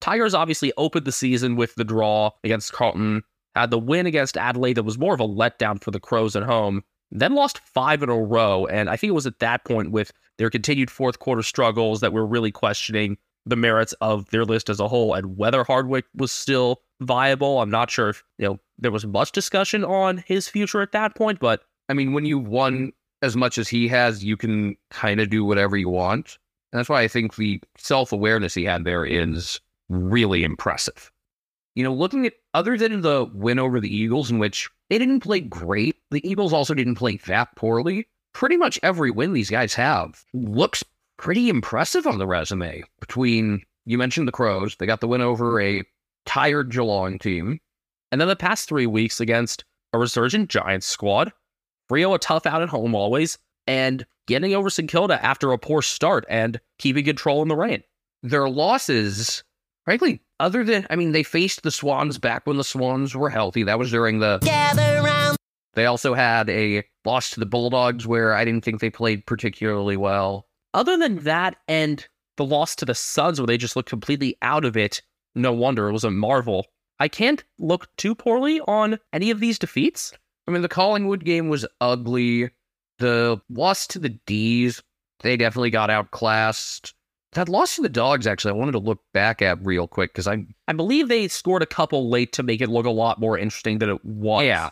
Tigers 0.00 0.34
obviously 0.34 0.72
opened 0.76 1.06
the 1.06 1.12
season 1.12 1.56
with 1.56 1.74
the 1.76 1.84
draw 1.84 2.30
against 2.44 2.72
Carlton, 2.72 3.22
had 3.54 3.70
the 3.70 3.78
win 3.78 4.06
against 4.06 4.36
Adelaide 4.36 4.74
that 4.74 4.82
was 4.82 4.98
more 4.98 5.14
of 5.14 5.20
a 5.20 5.28
letdown 5.28 5.82
for 5.82 5.90
the 5.90 6.00
Crows 6.00 6.36
at 6.36 6.42
home, 6.42 6.82
then 7.14 7.34
lost 7.34 7.60
five 7.60 8.02
in 8.02 8.08
a 8.08 8.18
row. 8.18 8.66
And 8.66 8.90
I 8.90 8.96
think 8.96 9.08
it 9.08 9.14
was 9.14 9.26
at 9.26 9.38
that 9.38 9.64
point 9.64 9.92
with 9.92 10.12
their 10.38 10.50
continued 10.50 10.90
fourth 10.90 11.20
quarter 11.20 11.42
struggles 11.42 12.00
that 12.00 12.12
we're 12.12 12.24
really 12.24 12.50
questioning 12.50 13.16
the 13.46 13.56
merits 13.56 13.92
of 14.00 14.28
their 14.30 14.44
list 14.44 14.68
as 14.68 14.80
a 14.80 14.88
whole 14.88 15.14
and 15.14 15.36
whether 15.36 15.64
Hardwick 15.64 16.06
was 16.14 16.32
still 16.32 16.82
viable. 17.00 17.60
I'm 17.60 17.70
not 17.70 17.90
sure 17.90 18.08
if, 18.08 18.24
you 18.38 18.46
know, 18.46 18.60
there 18.78 18.90
was 18.90 19.06
much 19.06 19.32
discussion 19.32 19.84
on 19.84 20.18
his 20.26 20.48
future 20.48 20.82
at 20.82 20.92
that 20.92 21.14
point, 21.14 21.38
but 21.38 21.62
I 21.88 21.92
mean, 21.92 22.12
when 22.12 22.24
you 22.24 22.38
won 22.38 22.74
mm-hmm. 22.74 22.88
as 23.22 23.36
much 23.36 23.58
as 23.58 23.68
he 23.68 23.86
has, 23.88 24.24
you 24.24 24.36
can 24.36 24.76
kind 24.90 25.20
of 25.20 25.30
do 25.30 25.44
whatever 25.44 25.76
you 25.76 25.88
want. 25.88 26.38
And 26.72 26.78
that's 26.78 26.88
why 26.88 27.02
I 27.02 27.08
think 27.08 27.36
the 27.36 27.60
self 27.76 28.12
awareness 28.12 28.54
he 28.54 28.64
had 28.64 28.84
there 28.84 29.04
is 29.04 29.60
really 29.88 30.42
impressive. 30.42 31.12
You 31.74 31.82
know, 31.82 31.92
looking 31.92 32.26
at 32.26 32.34
other 32.52 32.76
than 32.78 33.00
the 33.00 33.28
win 33.32 33.58
over 33.58 33.80
the 33.80 33.94
Eagles, 33.94 34.30
in 34.30 34.38
which 34.38 34.70
they 34.90 34.98
didn't 34.98 35.20
play 35.20 35.40
great, 35.40 35.96
the 36.10 36.26
Eagles 36.28 36.52
also 36.52 36.74
didn't 36.74 36.94
play 36.94 37.16
that 37.26 37.54
poorly. 37.56 38.06
Pretty 38.32 38.56
much 38.56 38.78
every 38.82 39.10
win 39.10 39.32
these 39.32 39.50
guys 39.50 39.74
have 39.74 40.24
looks 40.32 40.84
pretty 41.16 41.48
impressive 41.48 42.06
on 42.06 42.18
the 42.18 42.26
resume. 42.26 42.82
Between, 43.00 43.62
you 43.86 43.98
mentioned 43.98 44.28
the 44.28 44.32
Crows, 44.32 44.76
they 44.76 44.86
got 44.86 45.00
the 45.00 45.08
win 45.08 45.20
over 45.20 45.60
a 45.60 45.82
tired 46.26 46.70
Geelong 46.70 47.18
team. 47.18 47.60
And 48.12 48.20
then 48.20 48.28
the 48.28 48.36
past 48.36 48.68
three 48.68 48.86
weeks 48.86 49.20
against 49.20 49.64
a 49.92 49.98
resurgent 49.98 50.50
Giants 50.50 50.86
squad, 50.86 51.32
Rio 51.90 52.14
a 52.14 52.18
tough 52.18 52.46
out 52.46 52.62
at 52.62 52.68
home 52.68 52.94
always, 52.94 53.38
and 53.66 54.06
getting 54.26 54.54
over 54.54 54.70
St. 54.70 54.88
Kilda 54.88 55.24
after 55.24 55.52
a 55.52 55.58
poor 55.58 55.82
start 55.82 56.24
and 56.28 56.60
keeping 56.78 57.04
control 57.04 57.42
in 57.42 57.48
the 57.48 57.56
rain. 57.56 57.82
Their 58.22 58.48
losses, 58.48 59.42
frankly, 59.84 60.20
other 60.40 60.64
than, 60.64 60.86
I 60.90 60.96
mean, 60.96 61.12
they 61.12 61.22
faced 61.22 61.62
the 61.62 61.70
Swans 61.70 62.18
back 62.18 62.46
when 62.46 62.56
the 62.56 62.64
Swans 62.64 63.14
were 63.14 63.30
healthy. 63.30 63.62
That 63.62 63.78
was 63.78 63.90
during 63.90 64.18
the. 64.18 64.38
They 65.74 65.86
also 65.86 66.14
had 66.14 66.48
a 66.50 66.84
loss 67.04 67.30
to 67.30 67.40
the 67.40 67.46
Bulldogs 67.46 68.06
where 68.06 68.32
I 68.34 68.44
didn't 68.44 68.64
think 68.64 68.80
they 68.80 68.90
played 68.90 69.26
particularly 69.26 69.96
well. 69.96 70.46
Other 70.72 70.96
than 70.96 71.18
that 71.24 71.56
and 71.68 72.06
the 72.36 72.44
loss 72.44 72.76
to 72.76 72.84
the 72.84 72.94
Suns 72.94 73.40
where 73.40 73.46
they 73.46 73.56
just 73.56 73.76
looked 73.76 73.88
completely 73.88 74.36
out 74.42 74.64
of 74.64 74.76
it, 74.76 75.02
no 75.34 75.52
wonder 75.52 75.88
it 75.88 75.92
was 75.92 76.04
a 76.04 76.10
marvel. 76.10 76.66
I 77.00 77.08
can't 77.08 77.42
look 77.58 77.88
too 77.96 78.14
poorly 78.14 78.60
on 78.60 78.98
any 79.12 79.30
of 79.30 79.40
these 79.40 79.58
defeats. 79.58 80.12
I 80.46 80.52
mean, 80.52 80.62
the 80.62 80.68
Collingwood 80.68 81.24
game 81.24 81.48
was 81.48 81.66
ugly. 81.80 82.50
The 82.98 83.40
loss 83.50 83.86
to 83.88 83.98
the 83.98 84.10
D's, 84.10 84.82
they 85.20 85.36
definitely 85.36 85.70
got 85.70 85.90
outclassed. 85.90 86.94
That 87.34 87.48
loss 87.48 87.76
to 87.76 87.82
the 87.82 87.88
Dogs, 87.88 88.26
actually, 88.26 88.52
I 88.52 88.54
wanted 88.54 88.72
to 88.72 88.78
look 88.78 89.00
back 89.12 89.42
at 89.42 89.64
real 89.64 89.88
quick 89.88 90.12
because 90.12 90.28
I, 90.28 90.44
I 90.68 90.72
believe 90.72 91.08
they 91.08 91.26
scored 91.28 91.62
a 91.62 91.66
couple 91.66 92.08
late 92.08 92.32
to 92.34 92.42
make 92.42 92.60
it 92.60 92.68
look 92.68 92.86
a 92.86 92.90
lot 92.90 93.18
more 93.18 93.36
interesting 93.36 93.78
than 93.78 93.90
it 93.90 94.04
was. 94.04 94.44
yeah, 94.44 94.70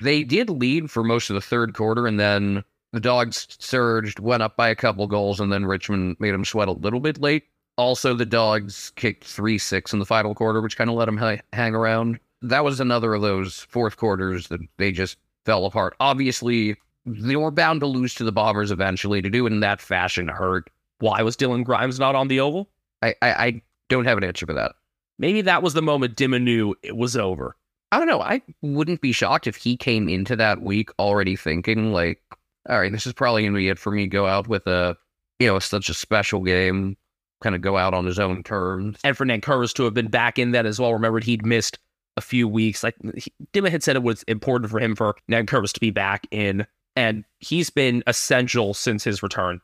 they 0.00 0.22
did 0.22 0.48
lead 0.48 0.90
for 0.90 1.02
most 1.02 1.30
of 1.30 1.34
the 1.34 1.40
third 1.40 1.74
quarter, 1.74 2.06
and 2.06 2.18
then 2.20 2.62
the 2.92 3.00
Dogs 3.00 3.46
surged, 3.58 4.20
went 4.20 4.42
up 4.42 4.56
by 4.56 4.68
a 4.68 4.74
couple 4.74 5.06
goals, 5.06 5.40
and 5.40 5.52
then 5.52 5.66
Richmond 5.66 6.16
made 6.20 6.32
them 6.32 6.44
sweat 6.44 6.68
a 6.68 6.72
little 6.72 7.00
bit 7.00 7.20
late. 7.20 7.44
Also, 7.76 8.14
the 8.14 8.24
Dogs 8.24 8.92
kicked 8.96 9.24
3 9.24 9.58
6 9.58 9.92
in 9.92 9.98
the 9.98 10.06
final 10.06 10.34
quarter, 10.34 10.62
which 10.62 10.76
kind 10.76 10.88
of 10.88 10.96
let 10.96 11.06
them 11.06 11.16
ha- 11.16 11.40
hang 11.52 11.74
around. 11.74 12.18
That 12.40 12.64
was 12.64 12.80
another 12.80 13.14
of 13.14 13.22
those 13.22 13.60
fourth 13.68 13.96
quarters 13.96 14.48
that 14.48 14.60
they 14.76 14.92
just 14.92 15.18
fell 15.44 15.66
apart. 15.66 15.96
Obviously, 16.00 16.76
they 17.04 17.36
were 17.36 17.50
bound 17.50 17.80
to 17.80 17.86
lose 17.86 18.14
to 18.14 18.24
the 18.24 18.32
Bombers 18.32 18.70
eventually. 18.70 19.20
To 19.22 19.30
do 19.30 19.46
it 19.46 19.52
in 19.52 19.60
that 19.60 19.80
fashion 19.80 20.28
hurt. 20.28 20.70
Why 20.98 21.22
was 21.22 21.36
Dylan 21.36 21.64
Grimes 21.64 21.98
not 21.98 22.14
on 22.14 22.28
the 22.28 22.40
Oval? 22.40 22.68
I, 23.02 23.14
I, 23.22 23.30
I 23.32 23.62
don't 23.88 24.06
have 24.06 24.18
an 24.18 24.24
answer 24.24 24.46
for 24.46 24.54
that. 24.54 24.72
Maybe 25.18 25.42
that 25.42 25.62
was 25.62 25.74
the 25.74 25.82
moment 25.82 26.16
Dimma 26.16 26.42
knew 26.42 26.74
it 26.82 26.96
was 26.96 27.16
over. 27.16 27.56
I 27.92 27.98
don't 27.98 28.08
know. 28.08 28.20
I 28.20 28.42
wouldn't 28.62 29.00
be 29.00 29.12
shocked 29.12 29.46
if 29.46 29.56
he 29.56 29.76
came 29.76 30.08
into 30.08 30.36
that 30.36 30.60
week 30.60 30.90
already 30.98 31.36
thinking 31.36 31.92
like, 31.92 32.20
all 32.68 32.78
right, 32.78 32.92
this 32.92 33.06
is 33.06 33.12
probably 33.12 33.44
gonna 33.44 33.56
be 33.56 33.68
it 33.68 33.78
for 33.78 33.92
me. 33.92 34.06
Go 34.06 34.26
out 34.26 34.48
with 34.48 34.66
a, 34.66 34.96
you 35.38 35.46
know, 35.46 35.58
such 35.58 35.88
a 35.88 35.94
special 35.94 36.40
game, 36.40 36.96
kind 37.42 37.54
of 37.54 37.60
go 37.60 37.76
out 37.76 37.94
on 37.94 38.04
his 38.04 38.18
own 38.18 38.42
terms. 38.42 38.98
And 39.04 39.16
for 39.16 39.24
Nankervis 39.24 39.72
to 39.74 39.84
have 39.84 39.94
been 39.94 40.08
back 40.08 40.38
in 40.38 40.50
that 40.50 40.66
as 40.66 40.80
well. 40.80 40.92
Remembered 40.92 41.24
he'd 41.24 41.46
missed 41.46 41.78
a 42.16 42.20
few 42.20 42.48
weeks. 42.48 42.82
Like 42.82 42.96
he, 43.16 43.32
Dimma 43.52 43.70
had 43.70 43.82
said 43.82 43.96
it 43.96 44.02
was 44.02 44.22
important 44.24 44.70
for 44.70 44.80
him 44.80 44.96
for 44.96 45.16
Nankervis 45.30 45.72
to 45.72 45.80
be 45.80 45.90
back 45.90 46.26
in, 46.30 46.66
and 46.96 47.24
he's 47.38 47.70
been 47.70 48.02
essential 48.06 48.74
since 48.74 49.04
his 49.04 49.22
return. 49.22 49.60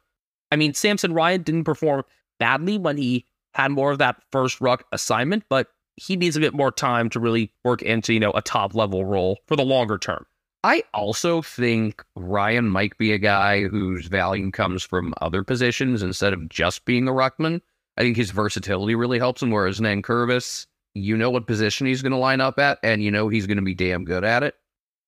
I 0.53 0.57
mean, 0.57 0.75
Samson 0.75 1.15
Ryan 1.15 1.43
didn't 1.43 1.65
perform 1.65 2.05
badly 2.39 2.77
when 2.77 2.99
he 2.99 3.25
had 3.55 3.73
more 3.73 3.91
of 3.91 3.99
that 3.99 4.23
first 4.31 4.61
ruck 4.61 4.85
assignment, 4.93 5.45
but 5.49 5.69
he 5.97 6.15
needs 6.15 6.37
a 6.37 6.41
bit 6.41 6.53
more 6.53 6.71
time 6.71 7.09
to 7.11 7.21
really 7.21 7.51
work 7.65 7.81
into, 7.81 8.13
you 8.13 8.21
know, 8.21 8.33
a 8.33 8.43
top 8.43 8.75
level 8.75 9.05
role 9.05 9.39
for 9.47 9.57
the 9.57 9.65
longer 9.65 9.97
term. 9.97 10.27
I 10.63 10.85
also 10.93 11.41
think 11.41 12.05
Ryan 12.15 12.69
might 12.69 12.97
be 12.99 13.13
a 13.13 13.19
guy 13.19 13.63
whose 13.65 14.07
value 14.07 14.51
comes 14.51 14.83
from 14.83 15.15
other 15.23 15.43
positions 15.43 16.03
instead 16.03 16.35
of 16.35 16.49
just 16.51 16.85
being 16.85 17.09
a 17.09 17.13
ruckman. 17.13 17.63
I 17.97 18.03
think 18.03 18.19
his 18.19 18.31
versatility 18.31 18.95
really 18.95 19.19
helps 19.19 19.43
him. 19.43 19.51
Whereas 19.51 19.81
Nankervis, 19.81 20.67
you 20.95 21.17
know 21.17 21.31
what 21.31 21.47
position 21.47 21.87
he's 21.87 22.03
going 22.03 22.13
to 22.13 22.19
line 22.19 22.43
up 22.43 22.59
at, 22.59 22.79
and 22.83 23.03
you 23.03 23.11
know 23.11 23.29
he's 23.29 23.47
going 23.47 23.57
to 23.57 23.63
be 23.63 23.75
damn 23.75 24.05
good 24.05 24.23
at 24.23 24.43
it. 24.43 24.55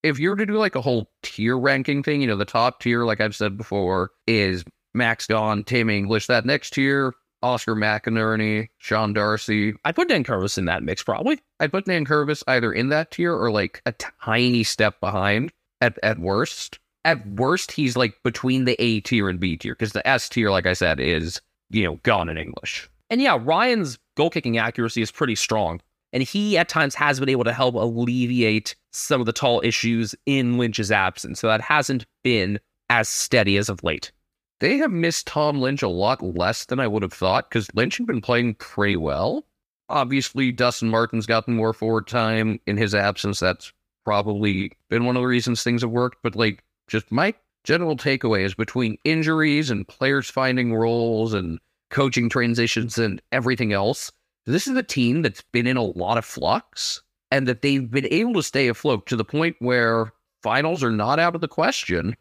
If 0.02 0.18
you're 0.18 0.36
to 0.36 0.46
do 0.46 0.54
like 0.54 0.74
a 0.74 0.80
whole 0.80 1.10
tier 1.22 1.58
ranking 1.58 2.02
thing, 2.02 2.20
you 2.20 2.26
know, 2.26 2.36
the 2.36 2.44
top 2.44 2.80
tier, 2.80 3.04
like 3.04 3.20
I've 3.20 3.36
said 3.36 3.56
before, 3.56 4.10
is 4.26 4.64
Max 4.94 5.26
Gawn, 5.26 5.64
Tim 5.64 5.90
English. 5.90 6.26
That 6.26 6.46
next 6.46 6.70
tier, 6.70 7.14
Oscar 7.42 7.74
McInerney, 7.74 8.68
Sean 8.78 9.12
Darcy. 9.12 9.74
I'd 9.84 9.96
put 9.96 10.08
Nankervis 10.08 10.56
in 10.56 10.64
that 10.64 10.82
mix 10.82 11.02
probably. 11.02 11.40
I'd 11.60 11.72
put 11.72 11.86
Nankervis 11.86 12.42
either 12.48 12.72
in 12.72 12.88
that 12.88 13.10
tier 13.10 13.34
or 13.34 13.50
like 13.50 13.82
a 13.86 13.92
tiny 13.92 14.64
step 14.64 14.98
behind 15.00 15.52
at, 15.80 15.98
at 16.02 16.18
worst. 16.18 16.78
At 17.04 17.26
worst, 17.28 17.70
he's 17.70 17.96
like 17.96 18.14
between 18.22 18.64
the 18.64 18.76
A 18.82 19.00
tier 19.00 19.28
and 19.28 19.38
B 19.38 19.58
tier 19.58 19.74
because 19.74 19.92
the 19.92 20.06
S 20.08 20.28
tier, 20.28 20.50
like 20.50 20.66
I 20.66 20.72
said, 20.72 21.00
is, 21.00 21.40
you 21.68 21.84
know, 21.84 22.00
Gawn 22.02 22.30
in 22.30 22.38
English. 22.38 22.88
And 23.10 23.20
yeah, 23.20 23.38
Ryan's 23.40 23.98
goal 24.16 24.30
kicking 24.30 24.56
accuracy 24.56 25.02
is 25.02 25.10
pretty 25.10 25.34
strong. 25.34 25.80
And 26.14 26.22
he 26.22 26.56
at 26.56 26.68
times 26.68 26.94
has 26.94 27.20
been 27.20 27.28
able 27.28 27.44
to 27.44 27.52
help 27.52 27.74
alleviate 27.74 28.74
some 28.92 29.20
of 29.20 29.26
the 29.26 29.32
tall 29.32 29.60
issues 29.64 30.14
in 30.24 30.56
Lynch's 30.56 30.90
absence. 30.90 31.40
So 31.40 31.48
that 31.48 31.60
hasn't 31.60 32.06
been 32.22 32.58
as 32.88 33.08
steady 33.08 33.58
as 33.58 33.68
of 33.68 33.82
late. 33.84 34.12
They 34.60 34.78
have 34.78 34.90
missed 34.90 35.26
Tom 35.26 35.60
Lynch 35.60 35.82
a 35.82 35.88
lot 35.88 36.22
less 36.22 36.64
than 36.64 36.80
I 36.80 36.86
would 36.86 37.02
have 37.02 37.12
thought 37.12 37.50
because 37.50 37.74
Lynch 37.74 37.98
had 37.98 38.06
been 38.06 38.20
playing 38.20 38.54
pretty 38.54 38.96
well. 38.96 39.46
Obviously, 39.88 40.52
Dustin 40.52 40.88
Martin's 40.88 41.26
gotten 41.26 41.54
more 41.54 41.72
forward 41.72 42.06
time 42.06 42.60
in 42.66 42.76
his 42.76 42.94
absence. 42.94 43.40
That's 43.40 43.72
probably 44.04 44.72
been 44.88 45.04
one 45.04 45.16
of 45.16 45.22
the 45.22 45.26
reasons 45.26 45.62
things 45.62 45.82
have 45.82 45.90
worked. 45.90 46.18
But 46.22 46.36
like, 46.36 46.62
just 46.88 47.10
my 47.10 47.34
general 47.64 47.96
takeaway 47.96 48.44
is 48.44 48.54
between 48.54 48.98
injuries 49.04 49.70
and 49.70 49.88
players 49.88 50.30
finding 50.30 50.74
roles 50.74 51.34
and 51.34 51.58
coaching 51.90 52.28
transitions 52.28 52.98
and 52.98 53.20
everything 53.32 53.72
else, 53.72 54.12
this 54.46 54.66
is 54.66 54.76
a 54.76 54.82
team 54.82 55.22
that's 55.22 55.42
been 55.52 55.66
in 55.66 55.76
a 55.76 55.82
lot 55.82 56.18
of 56.18 56.24
flux 56.24 57.02
and 57.30 57.48
that 57.48 57.62
they've 57.62 57.90
been 57.90 58.06
able 58.10 58.34
to 58.34 58.42
stay 58.42 58.68
afloat 58.68 59.06
to 59.06 59.16
the 59.16 59.24
point 59.24 59.56
where 59.58 60.12
finals 60.42 60.84
are 60.84 60.90
not 60.90 61.18
out 61.18 61.34
of 61.34 61.40
the 61.40 61.48
question. 61.48 62.16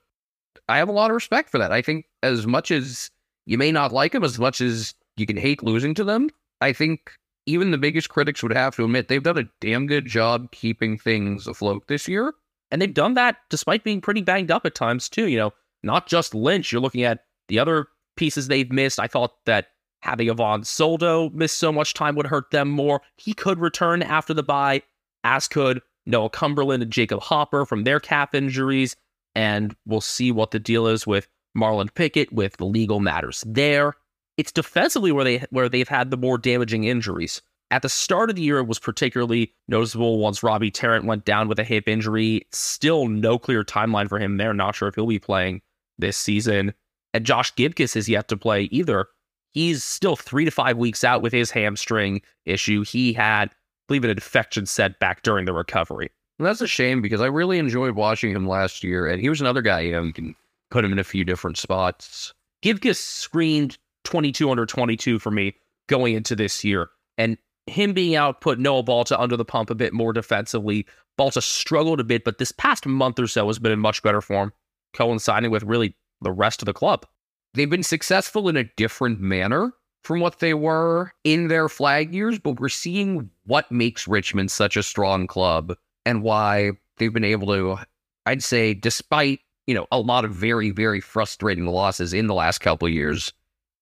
I 0.70 0.78
have 0.78 0.90
a 0.90 0.94
lot 0.94 1.12
of 1.12 1.16
respect 1.16 1.50
for 1.50 1.58
that. 1.58 1.72
I 1.72 1.82
think 1.82 2.06
as 2.22 2.48
much 2.48 2.72
as 2.72 3.10
you 3.46 3.58
may 3.58 3.72
not 3.72 3.92
like 3.92 4.14
them, 4.14 4.24
as 4.24 4.40
much 4.40 4.62
as 4.62 4.94
you 5.18 5.26
can 5.26 5.38
hate 5.38 5.64
losing 5.64 5.94
to 5.96 6.04
them, 6.04 6.30
I 6.62 6.74
think 6.74 7.12
even 7.46 7.72
the 7.72 7.78
biggest 7.78 8.10
critics 8.10 8.42
would 8.42 8.54
have 8.54 8.76
to 8.76 8.86
admit 8.86 9.08
they've 9.08 9.22
done 9.22 9.38
a 9.38 9.50
damn 9.60 9.88
good 9.88 10.06
job 10.06 10.52
keeping 10.52 10.98
things 10.98 11.48
afloat 11.48 11.88
this 11.88 12.08
year. 12.08 12.34
And 12.72 12.82
they've 12.82 12.94
done 12.94 13.14
that 13.16 13.38
despite 13.50 13.84
being 13.84 14.02
pretty 14.02 14.22
banged 14.22 14.50
up 14.50 14.66
at 14.66 14.76
times, 14.76 15.10
too. 15.10 15.28
You 15.28 15.38
know, 15.38 15.54
not 15.84 16.08
just 16.08 16.34
Lynch. 16.34 16.72
You're 16.72 16.82
looking 16.82 17.04
at 17.04 17.26
the 17.50 17.60
other 17.60 17.88
pieces 18.16 18.48
they've 18.48 18.72
missed. 18.72 19.00
I 19.00 19.08
thought 19.08 19.34
that 19.46 19.68
having 20.02 20.30
Ivan 20.30 20.64
Soldo 20.64 21.30
miss 21.32 21.54
so 21.54 21.72
much 21.72 21.94
time 21.94 22.16
would 22.16 22.28
hurt 22.28 22.52
them 22.52 22.70
more. 22.70 23.02
He 23.18 23.34
could 23.34 23.60
return 23.60 24.02
after 24.02 24.34
the 24.34 24.44
bye, 24.44 24.82
as 25.24 25.48
could 25.48 25.82
Noah 26.06 26.30
Cumberland 26.30 26.84
and 26.84 26.92
Jacob 26.92 27.22
Hopper 27.22 27.66
from 27.66 27.84
their 27.84 28.00
calf 28.00 28.34
injuries. 28.34 28.96
And 29.36 29.76
we'll 29.86 30.02
see 30.02 30.32
what 30.32 30.52
the 30.52 30.60
deal 30.60 30.88
is 30.88 31.08
with 31.08 31.28
Marlon 31.58 31.94
Pickett 31.94 32.32
with 32.32 32.58
the 32.58 32.66
legal 32.66 33.00
matters 33.00 33.44
there. 33.48 33.94
It's 34.38 34.52
defensively 34.52 35.12
where 35.12 35.24
they 35.24 35.46
where 35.50 35.70
they've 35.70 35.88
had 35.88 36.12
the 36.12 36.18
more 36.18 36.38
damaging 36.38 36.86
injuries. 36.86 37.42
At 37.72 37.82
the 37.82 37.90
start 37.90 38.30
of 38.30 38.36
the 38.36 38.42
year, 38.44 38.60
it 38.60 38.68
was 38.68 38.78
particularly 38.78 39.54
noticeable 39.68 40.20
once 40.20 40.44
Robbie 40.44 40.70
Tarrant 40.70 41.06
went 41.06 41.26
down 41.26 41.48
with 41.48 41.58
a 41.58 41.64
hip 41.64 41.88
injury. 41.88 42.46
Still 42.52 43.08
no 43.08 43.40
clear 43.40 43.64
timeline 43.64 44.08
for 44.08 44.20
him 44.20 44.38
there. 44.38 44.54
Not 44.54 44.76
sure 44.76 44.88
if 44.88 44.96
he'll 44.96 45.08
be 45.08 45.20
playing 45.20 45.62
this 45.98 46.18
season. 46.18 46.74
And 47.14 47.26
Josh 47.26 47.56
Gibcus 47.56 47.96
is 47.96 48.10
yet 48.10 48.28
to 48.28 48.38
play 48.38 48.64
either. 48.64 49.08
He's 49.54 49.84
still 49.84 50.16
three 50.16 50.46
to 50.46 50.52
five 50.52 50.78
weeks 50.78 51.04
out 51.04 51.22
with 51.22 51.34
his 51.34 51.52
hamstring 51.52 52.22
issue. 52.46 52.84
He 52.84 53.14
had, 53.14 53.50
I 53.50 53.56
believe, 53.88 54.04
an 54.04 54.10
infection 54.10 54.66
setback 54.66 55.22
during 55.22 55.46
the 55.46 55.54
recovery. 55.54 56.10
And 56.40 56.48
that's 56.48 56.62
a 56.62 56.68
shame 56.68 57.02
because 57.02 57.22
I 57.22 57.28
really 57.28 57.60
enjoyed 57.60 57.96
watching 57.96 58.32
him 58.32 58.48
last 58.48 58.84
year, 58.84 59.08
and 59.08 59.22
he 59.22 59.30
was 59.30 59.42
another 59.42 59.62
guy, 59.62 59.82
you 59.82 59.92
know, 59.92 60.04
you 60.04 60.14
can 60.14 60.36
put 60.72 60.84
him 60.84 60.92
in 60.92 61.00
a 61.00 61.04
few 61.04 61.24
different 61.24 61.58
spots. 61.58 62.34
Gibcus 62.62 63.00
screened 63.00 63.78
22 64.06 64.50
under 64.50 64.66
22 64.66 65.20
for 65.20 65.32
me 65.32 65.56
going 65.88 66.16
into 66.16 66.36
this 66.36 66.64
year. 66.64 66.90
And 67.18 67.38
him 67.68 67.94
being 67.94 68.16
out 68.16 68.42
put 68.42 68.60
Noah 68.60 68.84
Balta 68.84 69.20
under 69.20 69.38
the 69.38 69.46
pump 69.46 69.70
a 69.70 69.76
bit 69.76 69.94
more 69.94 70.14
defensively. 70.14 70.86
Balta 71.18 71.42
struggled 71.42 72.00
a 72.00 72.04
bit, 72.04 72.24
but 72.24 72.40
this 72.40 72.52
past 72.52 72.86
month 72.86 73.20
or 73.20 73.28
so 73.28 73.48
has 73.48 73.60
been 73.60 73.72
in 73.72 73.80
much 73.80 74.02
better 74.02 74.22
form, 74.22 74.52
coinciding 74.94 75.52
with 75.52 75.64
really 75.64 75.96
the 76.22 76.32
rest 76.32 76.62
of 76.62 76.66
the 76.66 76.74
club. 76.74 77.06
They've 77.54 77.70
been 77.70 77.84
successful 77.84 78.50
in 78.50 78.58
a 78.58 78.64
different 78.64 79.20
manner 79.20 79.74
from 80.04 80.20
what 80.20 80.40
they 80.40 80.54
were 80.54 81.14
in 81.24 81.48
their 81.48 81.70
flag 81.70 82.14
years, 82.14 82.40
but 82.40 82.60
we're 82.60 82.70
seeing 82.70 83.30
what 83.46 83.72
makes 83.72 84.08
Richmond 84.08 84.52
such 84.52 84.76
a 84.76 84.84
strong 84.84 85.28
club 85.28 85.76
and 86.06 86.24
why 86.24 86.72
they've 86.98 87.14
been 87.14 87.24
able 87.24 87.48
to, 87.48 87.78
I'd 88.26 88.44
say, 88.44 88.74
despite, 88.74 89.40
you 89.68 89.76
know, 89.76 89.88
a 89.92 90.00
lot 90.00 90.26
of 90.26 90.32
very, 90.32 90.72
very 90.72 91.00
frustrating 91.00 91.66
losses 91.66 92.14
in 92.14 92.28
the 92.28 92.34
last 92.34 92.60
couple 92.60 92.88
of 92.88 92.94
years, 92.94 93.34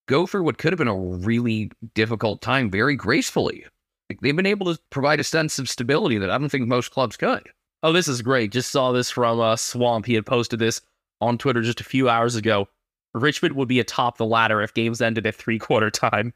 go 0.07 0.25
through 0.27 0.43
what 0.43 0.57
could 0.57 0.73
have 0.73 0.77
been 0.77 0.87
a 0.87 0.95
really 0.95 1.71
difficult 1.93 2.41
time 2.41 2.69
very 2.69 2.95
gracefully. 2.95 3.65
Like, 4.09 4.21
they've 4.21 4.35
been 4.35 4.45
able 4.45 4.73
to 4.73 4.81
provide 4.89 5.19
a 5.19 5.23
sense 5.23 5.57
of 5.57 5.69
stability 5.69 6.17
that 6.17 6.29
I 6.29 6.37
don't 6.37 6.49
think 6.49 6.67
most 6.67 6.91
clubs 6.91 7.17
could. 7.17 7.49
Oh, 7.83 7.91
this 7.91 8.07
is 8.07 8.21
great. 8.21 8.51
Just 8.51 8.71
saw 8.71 8.91
this 8.91 9.09
from 9.09 9.39
uh, 9.39 9.55
Swamp. 9.55 10.05
He 10.05 10.13
had 10.13 10.25
posted 10.25 10.59
this 10.59 10.81
on 11.19 11.37
Twitter 11.37 11.61
just 11.61 11.81
a 11.81 11.85
few 11.85 12.09
hours 12.09 12.35
ago. 12.35 12.67
Richmond 13.13 13.55
would 13.55 13.67
be 13.67 13.79
atop 13.79 14.17
the 14.17 14.25
ladder 14.25 14.61
if 14.61 14.73
games 14.73 15.01
ended 15.01 15.25
at 15.25 15.35
three 15.35 15.59
quarter 15.59 15.89
time. 15.89 16.33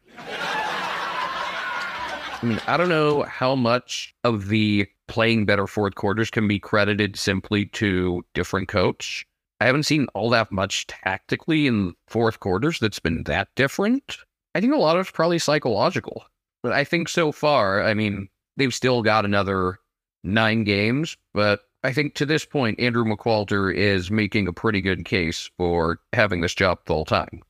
I 2.42 2.48
mean, 2.48 2.60
I 2.68 2.78
don't 2.78 2.90
know 2.90 3.24
how 3.24 3.56
much 3.56 4.14
of 4.24 4.48
the 4.50 4.88
playing 5.08 5.46
better 5.46 5.68
fourth 5.68 5.96
quarters 5.96 6.30
can 6.30 6.48
be 6.48 6.60
credited 6.60 7.18
simply 7.18 7.66
to 7.68 8.24
different 8.34 8.68
coach. 8.68 9.26
I 9.62 9.66
haven't 9.66 9.84
seen 9.84 10.08
all 10.14 10.30
that 10.32 10.52
much 10.52 10.88
tactically 10.88 11.68
in 11.68 11.94
fourth 12.08 12.40
quarters 12.40 12.80
that's 12.80 13.00
been 13.00 13.24
that 13.24 13.48
different. 13.56 14.18
I 14.54 14.62
think 14.62 14.74
a 14.74 14.78
lot 14.78 14.98
of 14.98 15.02
it's 15.02 15.12
probably 15.12 15.40
psychological. 15.40 16.26
But 16.62 16.74
I 16.74 16.84
think 16.84 17.10
so 17.10 17.32
far, 17.32 17.84
I 17.84 17.94
mean, 17.94 18.28
they've 18.58 18.74
still 18.74 19.02
got 19.02 19.26
another 19.26 19.80
nine 20.24 20.64
games, 20.64 21.16
but 21.34 21.62
I 21.84 21.94
think 21.94 22.16
to 22.16 22.26
this 22.26 22.46
point, 22.46 22.80
Andrew 22.80 23.04
McQualter 23.06 23.74
is 23.74 24.10
making 24.10 24.48
a 24.48 24.54
pretty 24.54 24.82
good 24.82 25.06
case 25.06 25.50
for 25.58 26.00
having 26.14 26.42
this 26.42 26.56
job 26.56 26.80
full 26.86 27.06
time. 27.06 27.44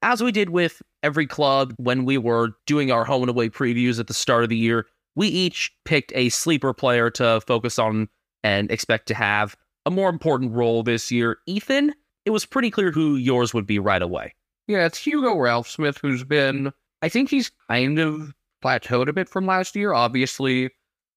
As 0.00 0.22
we 0.22 0.32
did 0.32 0.50
with 0.50 0.80
every 1.02 1.26
club 1.26 1.74
when 1.76 2.04
we 2.04 2.16
were 2.16 2.52
doing 2.66 2.90
our 2.90 3.04
home 3.04 3.22
and 3.22 3.30
away 3.30 3.50
previews 3.50 4.00
at 4.00 4.06
the 4.06 4.14
start 4.14 4.42
of 4.42 4.48
the 4.48 4.56
year, 4.56 4.86
we 5.16 5.28
each 5.28 5.72
picked 5.84 6.12
a 6.14 6.28
sleeper 6.28 6.72
player 6.72 7.10
to 7.10 7.40
focus 7.46 7.78
on 7.78 8.08
and 8.42 8.70
expect 8.70 9.06
to 9.08 9.14
have 9.14 9.56
a 9.86 9.90
more 9.90 10.08
important 10.08 10.52
role 10.52 10.82
this 10.82 11.10
year. 11.10 11.38
Ethan, 11.46 11.94
it 12.24 12.30
was 12.30 12.46
pretty 12.46 12.70
clear 12.70 12.90
who 12.90 13.16
yours 13.16 13.54
would 13.54 13.66
be 13.66 13.78
right 13.78 14.02
away. 14.02 14.34
Yeah, 14.66 14.86
it's 14.86 14.98
Hugo 14.98 15.36
Ralphsmith, 15.36 15.98
who's 15.98 16.24
been, 16.24 16.72
I 17.02 17.08
think 17.08 17.28
he's 17.30 17.50
kind 17.68 17.98
of 17.98 18.32
plateaued 18.64 19.08
a 19.08 19.12
bit 19.12 19.28
from 19.28 19.46
last 19.46 19.76
year. 19.76 19.92
Obviously, 19.92 20.70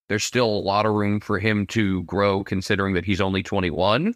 there's 0.09 0.23
still 0.23 0.47
a 0.47 0.59
lot 0.59 0.85
of 0.85 0.93
room 0.93 1.19
for 1.19 1.39
him 1.39 1.65
to 1.67 2.03
grow, 2.03 2.43
considering 2.43 2.93
that 2.93 3.05
he's 3.05 3.21
only 3.21 3.43
21. 3.43 4.13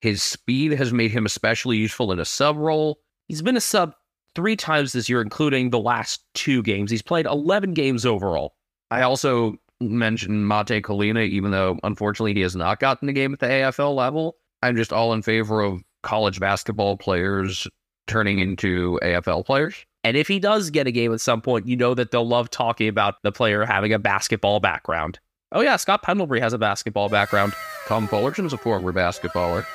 His 0.00 0.22
speed 0.22 0.72
has 0.72 0.92
made 0.92 1.10
him 1.10 1.26
especially 1.26 1.76
useful 1.76 2.12
in 2.12 2.20
a 2.20 2.24
sub 2.24 2.56
role. 2.56 3.00
He's 3.26 3.42
been 3.42 3.56
a 3.56 3.60
sub 3.60 3.94
three 4.36 4.54
times 4.54 4.92
this 4.92 5.08
year, 5.08 5.20
including 5.20 5.70
the 5.70 5.80
last 5.80 6.22
two 6.34 6.62
games. 6.62 6.90
He's 6.90 7.02
played 7.02 7.26
11 7.26 7.74
games 7.74 8.06
overall. 8.06 8.54
I 8.90 9.02
also 9.02 9.56
mentioned 9.80 10.48
Mate 10.48 10.82
Colina, 10.82 11.26
even 11.28 11.50
though 11.50 11.78
unfortunately 11.82 12.34
he 12.34 12.40
has 12.40 12.56
not 12.56 12.80
gotten 12.80 13.06
the 13.06 13.12
game 13.12 13.32
at 13.32 13.40
the 13.40 13.46
AFL 13.46 13.94
level. 13.94 14.36
I'm 14.62 14.76
just 14.76 14.92
all 14.92 15.12
in 15.12 15.22
favor 15.22 15.60
of 15.60 15.82
college 16.02 16.40
basketball 16.40 16.96
players 16.96 17.68
turning 18.06 18.38
into 18.38 18.98
AFL 19.02 19.44
players. 19.44 19.84
And 20.04 20.16
if 20.16 20.26
he 20.26 20.38
does 20.38 20.70
get 20.70 20.86
a 20.86 20.92
game 20.92 21.12
at 21.12 21.20
some 21.20 21.40
point, 21.40 21.66
you 21.66 21.76
know 21.76 21.94
that 21.94 22.10
they'll 22.10 22.26
love 22.26 22.50
talking 22.50 22.88
about 22.88 23.16
the 23.22 23.32
player 23.32 23.64
having 23.64 23.92
a 23.92 23.98
basketball 23.98 24.60
background. 24.60 25.18
Oh, 25.52 25.60
yeah, 25.60 25.76
Scott 25.76 26.02
Pendlebury 26.02 26.40
has 26.40 26.52
a 26.52 26.58
basketball 26.58 27.08
background. 27.08 27.52
Tom 27.86 28.06
Fullarton's 28.06 28.52
a 28.52 28.58
former 28.58 28.92
basketballer. 28.92 29.66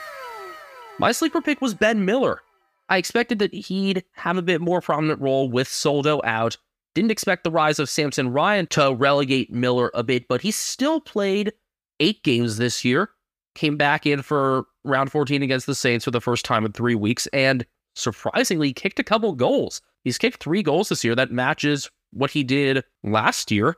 My 0.99 1.11
sleeper 1.11 1.41
pick 1.41 1.61
was 1.61 1.73
Ben 1.73 2.05
Miller. 2.05 2.41
I 2.89 2.97
expected 2.97 3.39
that 3.39 3.53
he'd 3.53 4.03
have 4.13 4.37
a 4.37 4.41
bit 4.41 4.61
more 4.61 4.81
prominent 4.81 5.19
role 5.21 5.49
with 5.49 5.67
Soldo 5.67 6.21
out. 6.23 6.57
Didn't 6.95 7.11
expect 7.11 7.43
the 7.43 7.51
rise 7.51 7.79
of 7.79 7.89
Samson 7.89 8.31
Ryan 8.31 8.67
to 8.67 8.93
relegate 8.93 9.51
Miller 9.51 9.89
a 9.93 10.03
bit, 10.03 10.27
but 10.27 10.41
he 10.41 10.51
still 10.51 11.01
played 11.01 11.53
eight 11.99 12.23
games 12.23 12.57
this 12.57 12.85
year. 12.85 13.09
Came 13.55 13.77
back 13.77 14.05
in 14.05 14.21
for 14.21 14.65
round 14.83 15.11
14 15.11 15.41
against 15.41 15.65
the 15.65 15.75
Saints 15.75 16.05
for 16.05 16.11
the 16.11 16.21
first 16.21 16.45
time 16.45 16.65
in 16.65 16.71
three 16.71 16.95
weeks, 16.95 17.27
and 17.27 17.65
surprisingly 17.95 18.73
kicked 18.73 18.99
a 18.99 19.03
couple 19.03 19.33
goals. 19.33 19.81
He's 20.03 20.17
kicked 20.17 20.41
three 20.41 20.63
goals 20.63 20.89
this 20.89 21.03
year. 21.03 21.15
That 21.15 21.31
matches 21.31 21.89
what 22.11 22.31
he 22.31 22.43
did 22.43 22.83
last 23.03 23.51
year. 23.51 23.75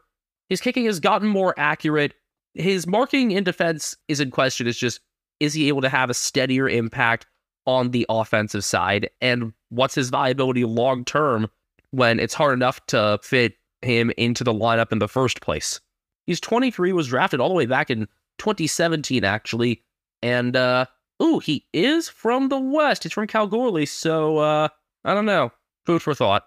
His 0.50 0.62
kicking 0.62 0.86
has 0.86 1.00
gotten 1.00 1.28
more 1.28 1.54
accurate. 1.58 2.14
His 2.54 2.88
marking 2.88 3.32
in 3.32 3.44
defense 3.44 3.96
is 4.08 4.20
in 4.20 4.32
question. 4.32 4.68
It's 4.68 4.78
just, 4.78 5.00
is 5.40 5.54
he 5.54 5.68
able 5.68 5.82
to 5.82 5.90
have 5.90 6.10
a 6.10 6.14
steadier 6.14 6.70
impact 6.70 7.26
on 7.66 7.92
the 7.92 8.06
offensive 8.10 8.64
side? 8.64 9.10
And 9.22 9.54
what's 9.70 9.96
his 9.96 10.10
viability 10.10 10.66
long 10.66 11.06
term 11.06 11.50
when 11.96 12.20
it's 12.20 12.34
hard 12.34 12.54
enough 12.54 12.86
to 12.88 13.20
fit 13.24 13.54
him 13.82 14.12
into 14.18 14.44
the 14.44 14.54
lineup 14.54 14.92
in 14.92 15.00
the 15.00 15.08
first 15.08 15.42
place? 15.42 15.80
He's 16.28 16.40
23, 16.40 16.94
was 16.94 17.08
drafted 17.08 17.40
all 17.40 17.50
the 17.50 17.56
way 17.56 17.66
back 17.66 17.90
in 17.90 18.08
2017, 18.40 19.24
actually. 19.24 19.84
And, 20.22 20.56
uh, 20.56 20.86
ooh, 21.22 21.40
he 21.40 21.66
is 21.74 22.10
from 22.10 22.50
the 22.50 22.60
West. 22.60 23.04
He's 23.04 23.14
from 23.14 23.28
Kalgoorlie. 23.28 23.86
So, 23.86 24.38
uh, 24.38 24.68
I 25.04 25.14
don't 25.14 25.25
know. 25.25 25.52
Food 25.86 26.01
for 26.01 26.16
thought. 26.16 26.46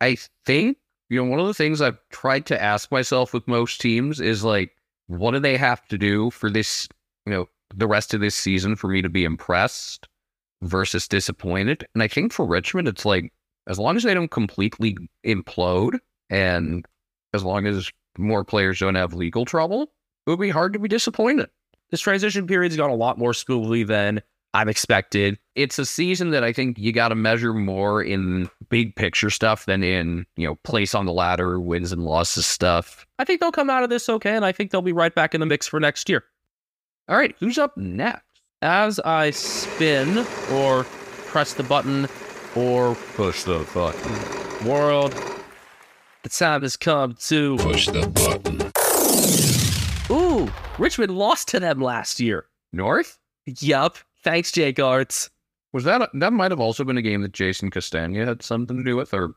I 0.00 0.16
think, 0.46 0.78
you 1.10 1.22
know, 1.22 1.30
one 1.30 1.38
of 1.38 1.46
the 1.46 1.54
things 1.54 1.80
I've 1.80 1.98
tried 2.10 2.46
to 2.46 2.60
ask 2.60 2.90
myself 2.90 3.32
with 3.32 3.46
most 3.46 3.80
teams 3.80 4.20
is 4.20 4.42
like, 4.42 4.72
what 5.06 5.32
do 5.32 5.38
they 5.38 5.56
have 5.56 5.86
to 5.88 5.98
do 5.98 6.30
for 6.30 6.48
this, 6.48 6.88
you 7.26 7.32
know, 7.32 7.48
the 7.74 7.86
rest 7.86 8.14
of 8.14 8.20
this 8.20 8.34
season 8.34 8.76
for 8.76 8.88
me 8.88 9.02
to 9.02 9.08
be 9.08 9.24
impressed 9.24 10.08
versus 10.62 11.06
disappointed? 11.06 11.86
And 11.94 12.02
I 12.02 12.08
think 12.08 12.32
for 12.32 12.46
Richmond, 12.46 12.88
it's 12.88 13.04
like, 13.04 13.32
as 13.66 13.78
long 13.78 13.96
as 13.96 14.02
they 14.02 14.14
don't 14.14 14.30
completely 14.30 14.96
implode 15.24 15.98
and 16.30 16.84
as 17.34 17.44
long 17.44 17.66
as 17.66 17.90
more 18.18 18.44
players 18.44 18.80
don't 18.80 18.94
have 18.94 19.14
legal 19.14 19.44
trouble, 19.44 19.82
it 20.26 20.30
would 20.30 20.40
be 20.40 20.50
hard 20.50 20.72
to 20.72 20.78
be 20.78 20.88
disappointed. 20.88 21.48
This 21.90 22.00
transition 22.00 22.46
period's 22.46 22.76
gone 22.76 22.90
a 22.90 22.94
lot 22.94 23.18
more 23.18 23.34
smoothly 23.34 23.84
than 23.84 24.22
I've 24.54 24.68
expected. 24.68 25.38
It's 25.54 25.78
a 25.78 25.86
season 25.86 26.30
that 26.30 26.44
I 26.44 26.52
think 26.52 26.78
you 26.78 26.92
got 26.92 27.08
to 27.08 27.14
measure 27.14 27.54
more 27.54 28.02
in 28.02 28.50
big 28.68 28.96
picture 28.96 29.30
stuff 29.30 29.64
than 29.64 29.82
in, 29.82 30.26
you 30.36 30.46
know, 30.46 30.56
place 30.56 30.94
on 30.94 31.06
the 31.06 31.12
ladder, 31.12 31.58
wins 31.58 31.92
and 31.92 32.04
losses 32.04 32.46
stuff. 32.46 33.06
I 33.18 33.24
think 33.24 33.40
they'll 33.40 33.52
come 33.52 33.70
out 33.70 33.82
of 33.82 33.90
this 33.90 34.08
okay, 34.08 34.34
and 34.34 34.44
I 34.44 34.52
think 34.52 34.70
they'll 34.70 34.82
be 34.82 34.92
right 34.92 35.14
back 35.14 35.34
in 35.34 35.40
the 35.40 35.46
mix 35.46 35.66
for 35.66 35.80
next 35.80 36.08
year. 36.08 36.24
All 37.08 37.16
right, 37.16 37.34
who's 37.40 37.58
up 37.58 37.76
next? 37.76 38.24
As 38.60 39.00
I 39.00 39.30
spin 39.30 40.24
or 40.52 40.84
press 41.26 41.54
the 41.54 41.62
button 41.62 42.06
or 42.56 42.94
Push 43.16 43.44
the 43.44 43.66
button. 43.74 44.66
world, 44.66 45.12
the 46.22 46.28
time 46.28 46.62
has 46.62 46.76
come 46.76 47.14
to. 47.20 47.56
Push 47.58 47.86
the 47.88 48.06
button. 48.08 48.70
Ooh, 50.10 50.50
Richmond 50.78 51.16
lost 51.16 51.48
to 51.48 51.60
them 51.60 51.80
last 51.80 52.20
year. 52.20 52.46
North? 52.72 53.18
Yup. 53.46 53.98
Thanks, 54.22 54.52
Jake 54.52 54.76
Aarts. 54.76 55.30
Was 55.72 55.84
that 55.84 56.10
that 56.14 56.32
might 56.32 56.50
have 56.50 56.60
also 56.60 56.84
been 56.84 56.98
a 56.98 57.02
game 57.02 57.22
that 57.22 57.32
Jason 57.32 57.70
Castagna 57.70 58.26
had 58.26 58.42
something 58.42 58.76
to 58.76 58.84
do 58.84 58.96
with, 58.96 59.14
or 59.14 59.34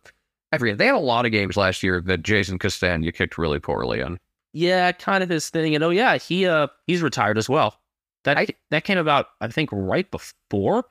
I 0.51 0.58
forget. 0.58 0.78
They 0.78 0.86
had 0.86 0.95
a 0.95 0.99
lot 0.99 1.25
of 1.25 1.32
games 1.32 1.56
last 1.58 1.82
year 1.82 2.01
that 2.01 2.23
Jason 2.23 2.60
Castagna 2.60 3.12
kicked 3.12 3.38
really 3.38 3.60
poorly 3.60 4.01
in. 4.01 4.19
Yeah, 4.54 4.91
kind 4.91 5.23
of 5.23 5.30
his 5.30 5.49
thing. 5.49 5.75
And 5.75 5.84
oh 5.84 5.89
yeah, 5.89 6.17
he 6.17 6.45
uh 6.45 6.67
he's 6.88 7.01
retired 7.01 7.38
as 7.38 7.47
well. 7.49 7.80
That 8.25 8.38
I, 8.38 8.47
that 8.71 8.84
came 8.84 8.97
about, 8.97 9.28
I 9.39 9.47
think, 9.47 9.69
right 9.71 10.10
before 10.12 10.86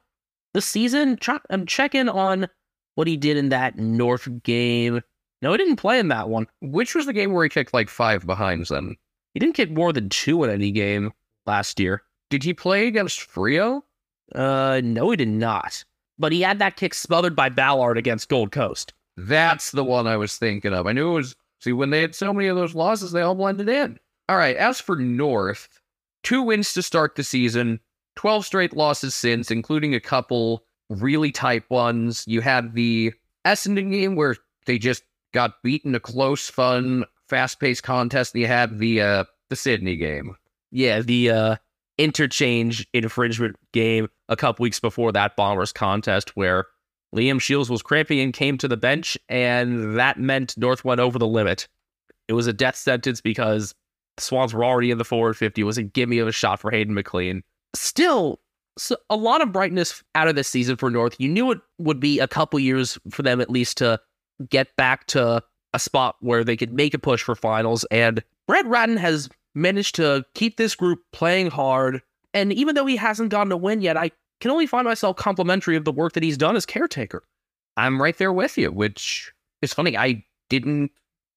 the 0.54 0.62
season. 0.62 1.16
Try, 1.16 1.38
I'm 1.50 1.66
checking 1.66 2.08
on 2.08 2.48
what 2.94 3.06
he 3.06 3.16
did 3.16 3.36
in 3.36 3.50
that 3.50 3.76
North 3.76 4.28
game. 4.42 5.02
No, 5.42 5.52
he 5.52 5.58
didn't 5.58 5.76
play 5.76 5.98
in 5.98 6.08
that 6.08 6.30
one. 6.30 6.46
Which 6.62 6.94
was 6.94 7.04
the 7.04 7.12
game 7.12 7.32
where 7.32 7.44
he 7.44 7.50
kicked 7.50 7.74
like 7.74 7.90
five 7.90 8.26
behinds 8.26 8.70
then? 8.70 8.96
He 9.34 9.40
didn't 9.40 9.56
kick 9.56 9.70
more 9.70 9.92
than 9.92 10.08
two 10.08 10.42
in 10.44 10.50
any 10.50 10.70
game 10.70 11.12
last 11.44 11.78
year. 11.78 12.02
Did 12.30 12.44
he 12.44 12.54
play 12.54 12.86
against 12.86 13.20
Freo? 13.20 13.82
Uh, 14.34 14.80
no, 14.82 15.10
he 15.10 15.16
did 15.16 15.28
not. 15.28 15.84
But 16.18 16.32
he 16.32 16.40
had 16.40 16.60
that 16.60 16.76
kick 16.76 16.94
smothered 16.94 17.36
by 17.36 17.48
Ballard 17.48 17.98
against 17.98 18.28
Gold 18.28 18.52
Coast. 18.52 18.94
That's 19.16 19.72
the 19.72 19.84
one 19.84 20.06
I 20.06 20.16
was 20.16 20.36
thinking 20.36 20.72
of. 20.72 20.86
I 20.86 20.92
knew 20.92 21.10
it 21.10 21.14
was. 21.14 21.36
See, 21.60 21.72
when 21.72 21.90
they 21.90 22.00
had 22.00 22.14
so 22.14 22.32
many 22.32 22.48
of 22.48 22.56
those 22.56 22.74
losses, 22.74 23.12
they 23.12 23.22
all 23.22 23.34
blended 23.34 23.68
in. 23.68 23.98
All 24.28 24.36
right, 24.36 24.56
as 24.56 24.80
for 24.80 24.96
North, 24.96 25.80
two 26.22 26.42
wins 26.42 26.72
to 26.74 26.82
start 26.82 27.16
the 27.16 27.24
season, 27.24 27.80
12 28.16 28.46
straight 28.46 28.76
losses 28.76 29.14
since, 29.14 29.50
including 29.50 29.94
a 29.94 30.00
couple 30.00 30.64
really 30.88 31.32
tight 31.32 31.68
ones. 31.70 32.24
You 32.26 32.40
had 32.40 32.74
the 32.74 33.12
Essendon 33.44 33.90
game 33.90 34.16
where 34.16 34.36
they 34.66 34.78
just 34.78 35.02
got 35.32 35.62
beaten 35.62 35.94
a 35.94 36.00
close, 36.00 36.48
fun, 36.48 37.04
fast 37.28 37.60
paced 37.60 37.82
contest. 37.82 38.34
And 38.34 38.42
you 38.42 38.46
had 38.46 38.78
the, 38.78 39.00
uh, 39.00 39.24
the 39.50 39.56
Sydney 39.56 39.96
game. 39.96 40.36
Yeah, 40.70 41.00
the 41.00 41.30
uh, 41.30 41.56
interchange 41.98 42.86
infringement 42.92 43.56
game 43.72 44.08
a 44.28 44.36
couple 44.36 44.62
weeks 44.62 44.80
before 44.80 45.12
that 45.12 45.36
Bombers 45.36 45.72
contest 45.72 46.36
where 46.36 46.66
Liam 47.14 47.40
Shields 47.40 47.70
was 47.70 47.82
cramping 47.82 48.20
and 48.20 48.32
came 48.32 48.58
to 48.58 48.68
the 48.68 48.76
bench, 48.76 49.16
and 49.28 49.96
that 49.96 50.18
meant 50.18 50.58
North 50.58 50.84
went 50.84 51.00
over 51.00 51.18
the 51.18 51.28
limit. 51.28 51.68
It 52.26 52.32
was 52.32 52.46
a 52.46 52.52
death 52.52 52.76
sentence 52.76 53.20
because 53.20 53.74
the 54.16 54.22
Swans 54.22 54.52
were 54.52 54.64
already 54.64 54.90
in 54.90 54.98
the 54.98 55.04
forward 55.04 55.36
50. 55.36 55.60
It 55.60 55.64
was 55.64 55.78
a 55.78 55.82
gimme 55.82 56.18
of 56.18 56.28
a 56.28 56.32
shot 56.32 56.58
for 56.58 56.70
Hayden 56.70 56.94
McLean. 56.94 57.44
Still, 57.74 58.40
so 58.78 58.96
a 59.10 59.16
lot 59.16 59.42
of 59.42 59.52
brightness 59.52 60.02
out 60.14 60.28
of 60.28 60.34
this 60.34 60.48
season 60.48 60.76
for 60.76 60.90
North. 60.90 61.16
You 61.18 61.28
knew 61.28 61.50
it 61.50 61.60
would 61.78 62.00
be 62.00 62.20
a 62.20 62.28
couple 62.28 62.58
years 62.58 62.98
for 63.10 63.22
them 63.22 63.40
at 63.40 63.50
least 63.50 63.78
to 63.78 64.00
get 64.48 64.74
back 64.76 65.06
to 65.08 65.42
a 65.72 65.78
spot 65.78 66.16
where 66.20 66.44
they 66.44 66.56
could 66.56 66.72
make 66.72 66.94
a 66.94 66.98
push 66.98 67.22
for 67.22 67.34
finals. 67.34 67.84
And 67.90 68.22
Brett 68.46 68.66
Ratten 68.66 68.96
has 68.96 69.28
managed 69.54 69.94
to 69.96 70.24
keep 70.34 70.56
this 70.56 70.74
group 70.74 71.00
playing 71.12 71.50
hard. 71.50 72.00
And 72.32 72.52
even 72.52 72.74
though 72.74 72.86
he 72.86 72.96
hasn't 72.96 73.30
gotten 73.30 73.52
a 73.52 73.56
win 73.56 73.80
yet, 73.80 73.96
I 73.96 74.10
can 74.40 74.50
only 74.50 74.66
find 74.66 74.84
myself 74.84 75.16
complimentary 75.16 75.76
of 75.76 75.84
the 75.84 75.92
work 75.92 76.12
that 76.12 76.22
he's 76.22 76.36
done 76.36 76.56
as 76.56 76.66
caretaker. 76.66 77.22
I'm 77.76 78.00
right 78.00 78.16
there 78.18 78.32
with 78.32 78.56
you, 78.56 78.70
which 78.70 79.32
is 79.62 79.72
funny. 79.72 79.96
I 79.96 80.24
didn't 80.48 80.90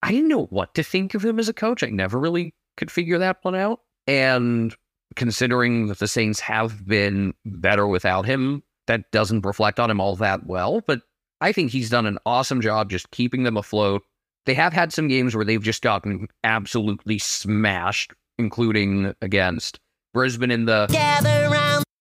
I 0.04 0.12
didn't 0.12 0.28
know 0.28 0.46
what 0.46 0.76
to 0.76 0.84
think 0.84 1.16
of 1.16 1.26
him 1.26 1.40
as 1.40 1.50
a 1.50 1.54
coach. 1.54 1.84
I 1.84 1.88
never 1.88 2.20
really 2.20 2.54
could 2.76 2.92
figure 2.92 3.18
that 3.18 3.38
one 3.42 3.56
out. 3.56 3.82
And 4.06 4.76
considering 5.16 5.88
that 5.88 6.00
the 6.00 6.08
Saints 6.08 6.40
have 6.40 6.86
been 6.88 7.34
better 7.46 7.88
without 7.88 8.26
him, 8.26 8.64
that 8.88 9.10
doesn't 9.12 9.46
reflect 9.46 9.80
on 9.80 9.90
him 9.90 10.00
all 10.00 10.16
that 10.16 10.46
well. 10.46 10.82
But 10.86 11.02
I 11.42 11.52
think 11.52 11.72
he's 11.72 11.90
done 11.90 12.06
an 12.06 12.18
awesome 12.26 12.62
job 12.62 12.90
just 12.90 13.12
keeping 13.12 13.44
them 13.44 13.58
afloat. 13.58 14.04
they 14.46 14.54
have 14.54 14.74
had 14.74 14.94
some 14.94 15.08
games 15.08 15.36
where 15.36 15.46
they've 15.46 15.62
just 15.62 15.82
gotten 15.82 16.28
absolutely 16.44 17.20
smashed, 17.20 18.14
including 18.38 19.14
against 19.22 19.80
Brisbane 20.14 20.52
in 20.52 20.66
the. 20.66 20.88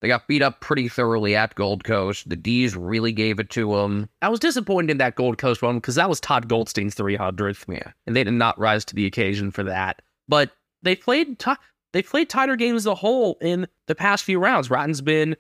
They 0.03 0.09
got 0.09 0.29
beat 0.29 0.43
up 0.43 0.61
pretty 0.61 0.89
thoroughly 0.89 1.35
at 1.35 1.55
Gold 1.55 1.83
Coast. 1.83 2.29
The 2.29 2.37
D's 2.37 2.77
really 2.77 3.13
gave 3.13 3.41
it 3.41 3.49
to 3.51 3.73
them. 3.73 4.09
I 4.21 4.29
was 4.29 4.39
disappointed 4.39 4.91
in 4.91 4.99
that 4.99 5.17
Gold 5.17 5.39
Coast 5.39 5.63
one 5.63 5.77
because 5.77 5.95
that 5.95 6.09
was 6.09 6.21
Todd 6.21 6.49
Goldstein's 6.49 6.95
300th. 6.95 7.65
Yeah. 7.67 7.93
and 8.07 8.15
they 8.15 8.23
did 8.23 8.35
not 8.35 8.59
rise 8.59 8.85
to 8.87 8.95
the 8.95 9.07
occasion 9.07 9.51
for 9.51 9.65
that. 9.65 10.03
But 10.29 10.51
they 10.83 10.97
played 10.97 11.39
ti 11.39 11.53
they 11.97 12.03
played 12.03 12.29
tighter 12.29 12.57
games 12.57 12.83
as 12.83 12.87
a 12.87 12.95
whole 12.95 13.39
in 13.41 13.67
the 13.87 13.95
past 13.95 14.23
few 14.23 14.39
rounds. 14.39 14.69
Ratten's 14.69 15.01
been 15.01 15.35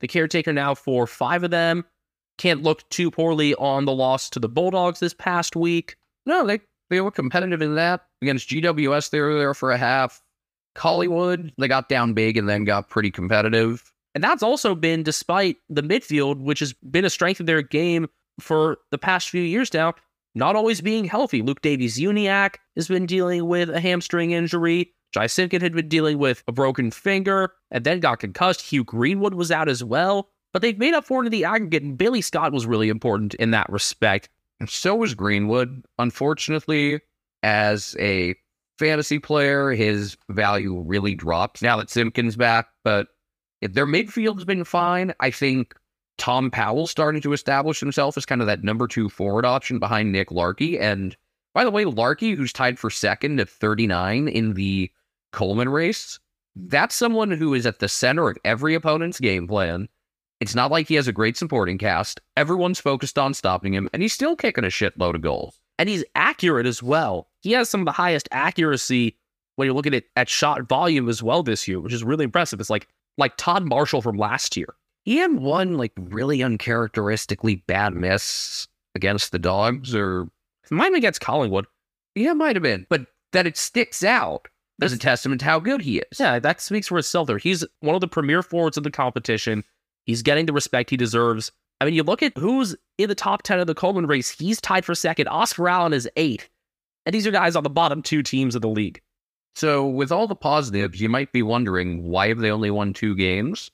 the 0.00 0.08
caretaker 0.08 0.52
now 0.52 0.74
for 0.74 1.06
five 1.06 1.44
of 1.44 1.52
them. 1.52 1.84
Can't 2.36 2.64
look 2.64 2.88
too 2.88 3.12
poorly 3.12 3.54
on 3.54 3.84
the 3.84 3.92
loss 3.92 4.28
to 4.30 4.40
the 4.40 4.48
Bulldogs 4.48 4.98
this 4.98 5.14
past 5.14 5.54
week. 5.54 5.94
No, 6.26 6.44
they, 6.44 6.58
they 6.88 7.00
were 7.00 7.12
competitive 7.12 7.62
in 7.62 7.76
that. 7.76 8.06
Against 8.22 8.48
GWS, 8.48 9.10
they 9.10 9.20
were 9.20 9.38
there 9.38 9.54
for 9.54 9.70
a 9.70 9.78
half. 9.78 10.20
Collywood, 10.74 11.52
they 11.58 11.68
got 11.68 11.88
down 11.88 12.12
big 12.12 12.36
and 12.36 12.48
then 12.48 12.64
got 12.64 12.88
pretty 12.88 13.12
competitive. 13.12 13.92
And 14.16 14.24
that's 14.24 14.42
also 14.42 14.74
been 14.74 15.04
despite 15.04 15.58
the 15.68 15.82
midfield, 15.82 16.40
which 16.40 16.58
has 16.58 16.72
been 16.72 17.04
a 17.04 17.10
strength 17.10 17.38
of 17.38 17.46
their 17.46 17.62
game 17.62 18.08
for 18.40 18.78
the 18.90 18.98
past 18.98 19.28
few 19.28 19.42
years 19.42 19.72
now, 19.72 19.94
not 20.34 20.56
always 20.56 20.80
being 20.80 21.04
healthy. 21.04 21.40
Luke 21.40 21.62
Davies 21.62 22.00
Uniacke 22.00 22.56
has 22.74 22.88
been 22.88 23.06
dealing 23.06 23.46
with 23.46 23.70
a 23.70 23.78
hamstring 23.78 24.32
injury. 24.32 24.92
Jai 25.12 25.26
Simpkin 25.26 25.60
had 25.60 25.72
been 25.72 25.88
dealing 25.88 26.18
with 26.18 26.42
a 26.46 26.52
broken 26.52 26.90
finger 26.90 27.52
and 27.70 27.84
then 27.84 28.00
got 28.00 28.20
concussed. 28.20 28.60
Hugh 28.60 28.84
Greenwood 28.84 29.34
was 29.34 29.50
out 29.50 29.68
as 29.68 29.82
well. 29.82 30.28
But 30.52 30.62
they've 30.62 30.78
made 30.78 30.94
up 30.94 31.04
for 31.04 31.22
it 31.22 31.26
in 31.26 31.30
the 31.30 31.44
aggregate, 31.44 31.84
and 31.84 31.96
Bailey 31.96 32.20
Scott 32.20 32.52
was 32.52 32.66
really 32.66 32.88
important 32.88 33.34
in 33.34 33.52
that 33.52 33.70
respect. 33.70 34.28
And 34.58 34.68
so 34.68 34.96
was 34.96 35.14
Greenwood. 35.14 35.84
Unfortunately, 35.98 37.00
as 37.42 37.96
a 38.00 38.34
fantasy 38.78 39.18
player, 39.18 39.70
his 39.70 40.16
value 40.28 40.80
really 40.80 41.14
dropped 41.14 41.62
now 41.62 41.76
that 41.76 41.90
Simpkins 41.90 42.36
back. 42.36 42.66
But 42.82 43.08
if 43.60 43.74
their 43.74 43.86
midfield's 43.86 44.44
been 44.44 44.64
fine, 44.64 45.14
I 45.20 45.30
think 45.30 45.74
Tom 46.18 46.50
Powell's 46.50 46.90
starting 46.90 47.22
to 47.22 47.32
establish 47.32 47.78
himself 47.78 48.16
as 48.16 48.26
kind 48.26 48.40
of 48.40 48.46
that 48.46 48.64
number 48.64 48.88
two 48.88 49.08
forward 49.08 49.44
option 49.44 49.78
behind 49.78 50.10
Nick 50.12 50.30
Larkey. 50.30 50.78
And 50.78 51.16
by 51.54 51.64
the 51.64 51.70
way, 51.70 51.84
Larkey, 51.84 52.34
who's 52.34 52.52
tied 52.52 52.78
for 52.78 52.90
second 52.90 53.38
at 53.38 53.48
39 53.48 54.28
in 54.28 54.54
the 54.54 54.90
Coleman 55.32 55.68
race, 55.68 56.18
that's 56.56 56.94
someone 56.94 57.30
who 57.30 57.54
is 57.54 57.66
at 57.66 57.78
the 57.78 57.88
center 57.88 58.28
of 58.28 58.38
every 58.44 58.74
opponent's 58.74 59.20
game 59.20 59.46
plan. 59.46 59.88
It's 60.40 60.54
not 60.54 60.70
like 60.70 60.88
he 60.88 60.94
has 60.94 61.08
a 61.08 61.12
great 61.12 61.36
supporting 61.36 61.78
cast. 61.78 62.20
Everyone's 62.36 62.80
focused 62.80 63.18
on 63.18 63.34
stopping 63.34 63.74
him, 63.74 63.88
and 63.92 64.02
he's 64.02 64.12
still 64.12 64.36
kicking 64.36 64.64
a 64.64 64.68
shitload 64.68 65.14
of 65.14 65.20
goals. 65.20 65.60
And 65.78 65.88
he's 65.88 66.04
accurate 66.14 66.66
as 66.66 66.82
well. 66.82 67.28
He 67.42 67.52
has 67.52 67.68
some 67.68 67.80
of 67.80 67.86
the 67.86 67.92
highest 67.92 68.28
accuracy 68.32 69.16
when 69.56 69.66
you're 69.66 69.74
looking 69.74 69.94
at, 69.94 70.04
at 70.16 70.28
shot 70.28 70.62
volume 70.68 71.08
as 71.08 71.22
well 71.22 71.42
this 71.42 71.68
year, 71.68 71.80
which 71.80 71.92
is 71.92 72.04
really 72.04 72.24
impressive. 72.24 72.60
It's 72.60 72.70
like 72.70 72.88
like 73.18 73.36
Todd 73.36 73.64
Marshall 73.64 74.02
from 74.02 74.16
last 74.16 74.56
year. 74.56 74.74
He 75.04 75.16
had 75.16 75.32
one 75.34 75.76
like 75.76 75.92
really 75.96 76.42
uncharacteristically 76.42 77.56
bad 77.56 77.94
miss 77.94 78.68
against 78.94 79.32
the 79.32 79.38
dogs, 79.38 79.94
or 79.94 80.28
might 80.70 80.84
have 80.84 80.92
been 80.92 80.98
against 80.98 81.20
Collingwood. 81.20 81.66
yeah, 82.14 82.32
might 82.32 82.56
have 82.56 82.62
been, 82.62 82.86
but 82.88 83.06
that 83.32 83.46
it 83.46 83.56
sticks 83.56 84.02
out 84.02 84.48
as 84.82 84.92
a 84.92 84.98
testament 84.98 85.40
to 85.40 85.44
how 85.44 85.60
good 85.60 85.82
he 85.82 85.98
is. 85.98 86.20
Yeah, 86.20 86.38
that 86.38 86.60
speaks 86.60 86.88
for 86.88 86.98
itself 86.98 87.26
there. 87.26 87.38
He's 87.38 87.64
one 87.80 87.94
of 87.94 88.00
the 88.00 88.08
premier 88.08 88.42
forwards 88.42 88.76
of 88.76 88.84
the 88.84 88.90
competition. 88.90 89.64
He's 90.06 90.22
getting 90.22 90.46
the 90.46 90.52
respect 90.52 90.90
he 90.90 90.96
deserves. 90.96 91.52
I 91.80 91.84
mean, 91.84 91.94
you 91.94 92.02
look 92.02 92.22
at 92.22 92.36
who's 92.36 92.76
in 92.98 93.08
the 93.08 93.14
top 93.14 93.42
10 93.42 93.60
of 93.60 93.66
the 93.66 93.74
Coleman 93.74 94.06
race, 94.06 94.30
he's 94.30 94.60
tied 94.60 94.84
for 94.84 94.94
second. 94.94 95.28
Oscar 95.28 95.68
Allen 95.68 95.92
is 95.92 96.08
eighth. 96.16 96.48
And 97.06 97.14
these 97.14 97.26
are 97.26 97.30
guys 97.30 97.56
on 97.56 97.64
the 97.64 97.70
bottom 97.70 98.02
two 98.02 98.22
teams 98.22 98.54
of 98.54 98.62
the 98.62 98.68
league. 98.68 99.00
So, 99.56 99.86
with 99.86 100.12
all 100.12 100.28
the 100.28 100.36
positives, 100.36 101.00
you 101.00 101.08
might 101.08 101.32
be 101.32 101.42
wondering 101.42 102.04
why 102.04 102.28
have 102.28 102.38
they 102.38 102.50
only 102.50 102.70
won 102.70 102.92
two 102.92 103.16
games? 103.16 103.70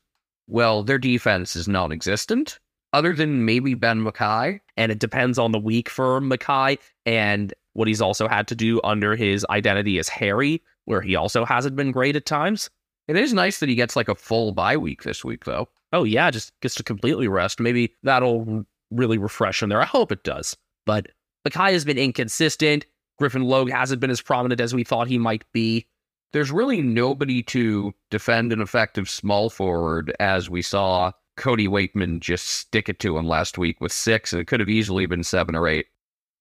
Well, 0.46 0.82
their 0.82 0.98
defense 0.98 1.56
is 1.56 1.68
non-existent, 1.68 2.58
other 2.92 3.12
than 3.12 3.44
maybe 3.44 3.74
Ben 3.74 4.02
McKay. 4.02 4.60
And 4.76 4.92
it 4.92 5.00
depends 5.00 5.38
on 5.38 5.52
the 5.52 5.58
week 5.58 5.88
for 5.88 6.20
McKay 6.20 6.78
and 7.04 7.52
what 7.74 7.88
he's 7.88 8.00
also 8.00 8.26
had 8.28 8.48
to 8.48 8.54
do 8.54 8.80
under 8.84 9.16
his 9.16 9.44
identity 9.50 9.98
as 9.98 10.08
Harry, 10.08 10.62
where 10.86 11.02
he 11.02 11.14
also 11.14 11.44
hasn't 11.44 11.76
been 11.76 11.92
great 11.92 12.16
at 12.16 12.26
times. 12.26 12.70
It 13.06 13.16
is 13.16 13.32
nice 13.32 13.60
that 13.60 13.68
he 13.68 13.74
gets 13.74 13.94
like 13.94 14.08
a 14.08 14.14
full 14.14 14.52
bye 14.52 14.76
week 14.76 15.02
this 15.04 15.24
week, 15.24 15.44
though. 15.44 15.68
Oh, 15.92 16.04
yeah, 16.04 16.30
just 16.30 16.52
gets 16.60 16.74
to 16.76 16.82
completely 16.82 17.28
rest. 17.28 17.60
Maybe 17.60 17.94
that'll 18.02 18.64
really 18.90 19.18
refresh 19.18 19.62
him 19.62 19.68
there. 19.68 19.80
I 19.80 19.86
hope 19.86 20.10
it 20.10 20.24
does. 20.24 20.56
But 20.84 21.08
McKay 21.46 21.72
has 21.72 21.84
been 21.84 21.98
inconsistent. 21.98 22.86
Griffin 23.18 23.44
Logue 23.44 23.70
hasn't 23.70 24.00
been 24.00 24.10
as 24.10 24.20
prominent 24.20 24.60
as 24.60 24.74
we 24.74 24.84
thought 24.84 25.08
he 25.08 25.18
might 25.18 25.44
be. 25.52 25.86
There's 26.32 26.50
really 26.50 26.82
nobody 26.82 27.42
to 27.44 27.94
defend 28.10 28.52
an 28.52 28.60
effective 28.60 29.08
small 29.08 29.48
forward, 29.48 30.14
as 30.20 30.50
we 30.50 30.60
saw 30.60 31.12
Cody 31.36 31.68
Weightman 31.68 32.20
just 32.20 32.46
stick 32.46 32.88
it 32.88 32.98
to 33.00 33.16
him 33.16 33.26
last 33.26 33.58
week 33.58 33.80
with 33.80 33.92
six, 33.92 34.32
and 34.32 34.42
it 34.42 34.46
could 34.46 34.60
have 34.60 34.68
easily 34.68 35.06
been 35.06 35.22
seven 35.22 35.54
or 35.54 35.68
eight. 35.68 35.86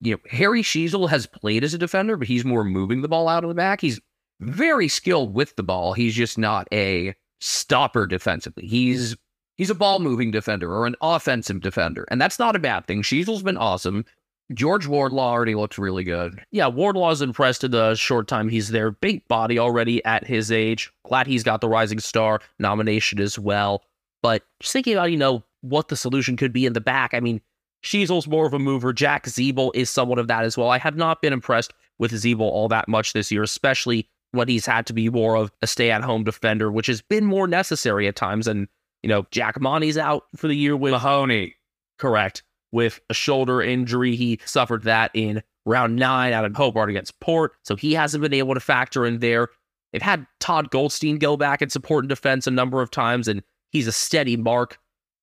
You 0.01 0.13
know, 0.13 0.19
Harry 0.29 0.63
Sheezel 0.63 1.10
has 1.10 1.27
played 1.27 1.63
as 1.63 1.73
a 1.73 1.77
defender, 1.77 2.17
but 2.17 2.27
he's 2.27 2.43
more 2.43 2.63
moving 2.63 3.01
the 3.01 3.08
ball 3.08 3.27
out 3.27 3.43
of 3.43 3.47
the 3.47 3.55
back. 3.55 3.79
He's 3.79 3.99
very 4.39 4.88
skilled 4.88 5.34
with 5.34 5.56
the 5.56 5.63
ball. 5.63 5.93
He's 5.93 6.15
just 6.15 6.38
not 6.38 6.67
a 6.71 7.15
stopper 7.39 8.08
defensively. 8.08 8.67
He's 8.67 9.15
he's 9.56 9.69
a 9.69 9.76
ball 9.76 10.00
moving 10.00 10.32
defender 10.32 10.71
or 10.74 10.86
an 10.86 10.95
offensive 11.02 11.62
defender, 11.62 12.06
and 12.10 12.19
that's 12.19 12.39
not 12.39 12.56
a 12.56 12.60
bad 12.60 12.88
thing. 12.88 13.02
Sheezel's 13.02 13.43
been 13.43 13.58
awesome. 13.58 14.06
George 14.54 14.86
Wardlaw 14.86 15.32
already 15.32 15.56
looks 15.56 15.80
really 15.80 16.04
good. 16.04 16.43
Yeah, 16.52 16.67
Wardlaw's 16.67 17.21
impressed 17.21 17.63
in 17.63 17.71
the 17.71 17.95
short 17.95 18.28
time 18.28 18.48
he's 18.48 18.69
there. 18.69 18.91
Big 18.91 19.28
body 19.28 19.58
already 19.58 20.06
at 20.06 20.26
his 20.26 20.52
age. 20.52 20.91
Glad 21.04 21.26
he's 21.26 21.43
got 21.43 21.62
the 21.62 21.69
Rising 21.69 22.00
Star 22.00 22.41
nomination 22.60 23.19
as 23.19 23.39
well. 23.39 23.84
But 24.21 24.43
just 24.60 24.74
thinking 24.74 24.93
about, 24.93 25.12
you 25.12 25.17
know, 25.17 25.43
what 25.62 25.88
the 25.88 25.95
solution 25.95 26.38
could 26.38 26.54
be 26.54 26.67
in 26.67 26.74
the 26.74 26.82
back. 26.82 27.15
I 27.15 27.19
mean, 27.19 27.41
Sheezel's 27.84 28.28
more 28.28 28.45
of 28.45 28.54
a 28.54 28.60
mover. 28.60 28.93
Jack 28.93 29.26
Ziebell 29.26 29.71
is 29.74 29.89
somewhat 29.89 30.19
of 30.19 30.28
that 30.28 30.43
as 30.43 30.58
well. 30.58 30.69
I 30.69 30.78
have 30.78 30.95
not 30.95 31.24
been 31.24 31.34
impressed 31.34 31.74
with 31.98 32.12
Ziebell 32.12 32.41
all 32.41 32.67
that 32.67 32.88
much 32.88 33.13
this 33.13 33.32
year, 33.32 33.43
especially 33.43 34.08
when 34.36 34.48
he's 34.48 34.65
had 34.65 34.86
to 34.88 34.93
be 34.93 35.10
more 35.10 35.36
of 35.36 35.52
a 35.62 35.67
stay 35.67 35.91
at 35.91 36.04
home 36.04 36.24
defender, 36.24 36.71
which 36.71 36.88
has 36.88 37.02
been 37.02 37.26
more 37.26 37.48
necessary 37.48 38.08
at 38.08 38.15
times. 38.15 38.48
And, 38.48 38.67
you 39.04 39.10
know, 39.10 39.26
Jack 39.32 39.60
Monty's 39.60 39.98
out 39.98 40.26
for 40.36 40.48
the 40.48 40.56
year 40.56 40.76
with 40.78 40.91
Mahoney. 40.91 41.56
correct 41.98 42.43
with 42.71 43.00
a 43.10 43.13
shoulder 43.13 43.62
injury. 43.62 44.15
He 44.15 44.39
suffered 44.45 44.84
that 44.84 45.12
in 45.13 45.41
round 45.65 45.95
nine 45.95 46.34
out 46.34 46.45
of 46.45 46.56
Hobart 46.56 46.89
against 46.89 47.19
Port, 47.19 47.54
so 47.63 47.76
he 47.76 47.93
hasn't 47.93 48.21
been 48.21 48.34
able 48.34 48.54
to 48.54 48.60
factor 48.60 49.06
in 49.06 49.19
there. 49.19 49.50
They've 49.91 50.02
had 50.02 50.28
Todd 50.39 50.69
Goldstein 50.71 51.17
go 51.17 51.38
back 51.38 51.62
and 51.62 51.71
support 51.71 52.04
in 52.04 52.10
defense 52.10 52.48
a 52.48 52.52
number 52.52 52.82
of 52.82 52.91
times, 52.91 53.28
and 53.28 53.41
he's 53.71 53.88
a 53.88 53.93
steady 53.93 54.36
mark, 54.36 54.78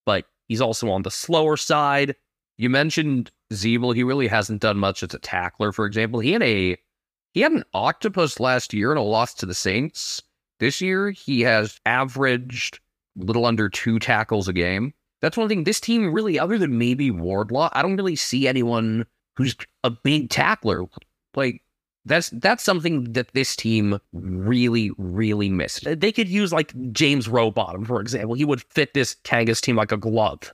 but 0.06 0.24
he's 0.48 0.62
also 0.62 0.90
on 0.90 1.02
the 1.02 1.10
slower 1.10 1.56
side. 1.56 2.16
You 2.56 2.70
mentioned 2.70 3.30
Ziebell. 3.52 3.94
He 3.94 4.02
really 4.02 4.28
hasn't 4.28 4.62
done 4.62 4.78
much 4.78 5.02
as 5.02 5.12
a 5.12 5.18
tackler, 5.18 5.72
for 5.72 5.84
example. 5.84 6.20
He 6.20 6.32
had 6.32 6.42
a 6.42 6.78
he 7.32 7.40
had 7.40 7.52
an 7.52 7.64
octopus 7.74 8.40
last 8.40 8.72
year 8.74 8.90
and 8.90 8.98
a 8.98 9.02
loss 9.02 9.34
to 9.34 9.46
the 9.46 9.54
Saints. 9.54 10.22
This 10.60 10.80
year 10.80 11.10
he 11.10 11.40
has 11.40 11.80
averaged 11.86 12.78
a 13.20 13.24
little 13.24 13.46
under 13.46 13.68
two 13.68 13.98
tackles 13.98 14.48
a 14.48 14.52
game. 14.52 14.94
That's 15.20 15.36
one 15.36 15.48
thing. 15.48 15.64
This 15.64 15.80
team 15.80 16.12
really, 16.12 16.38
other 16.38 16.58
than 16.58 16.78
maybe 16.78 17.10
Wardlaw, 17.10 17.70
I 17.72 17.82
don't 17.82 17.96
really 17.96 18.16
see 18.16 18.48
anyone 18.48 19.06
who's 19.36 19.56
a 19.84 19.90
big 19.90 20.30
tackler. 20.30 20.84
Like 21.34 21.62
that's 22.04 22.30
that's 22.30 22.64
something 22.64 23.12
that 23.12 23.32
this 23.32 23.56
team 23.56 23.98
really, 24.12 24.90
really 24.98 25.48
missed. 25.48 25.84
They 25.84 26.12
could 26.12 26.28
use 26.28 26.52
like 26.52 26.74
James 26.92 27.28
Rowbottom, 27.28 27.86
for 27.86 28.00
example. 28.00 28.34
He 28.34 28.44
would 28.44 28.62
fit 28.62 28.94
this 28.94 29.16
Kangas 29.24 29.60
team 29.60 29.76
like 29.76 29.92
a 29.92 29.96
glove. 29.96 30.52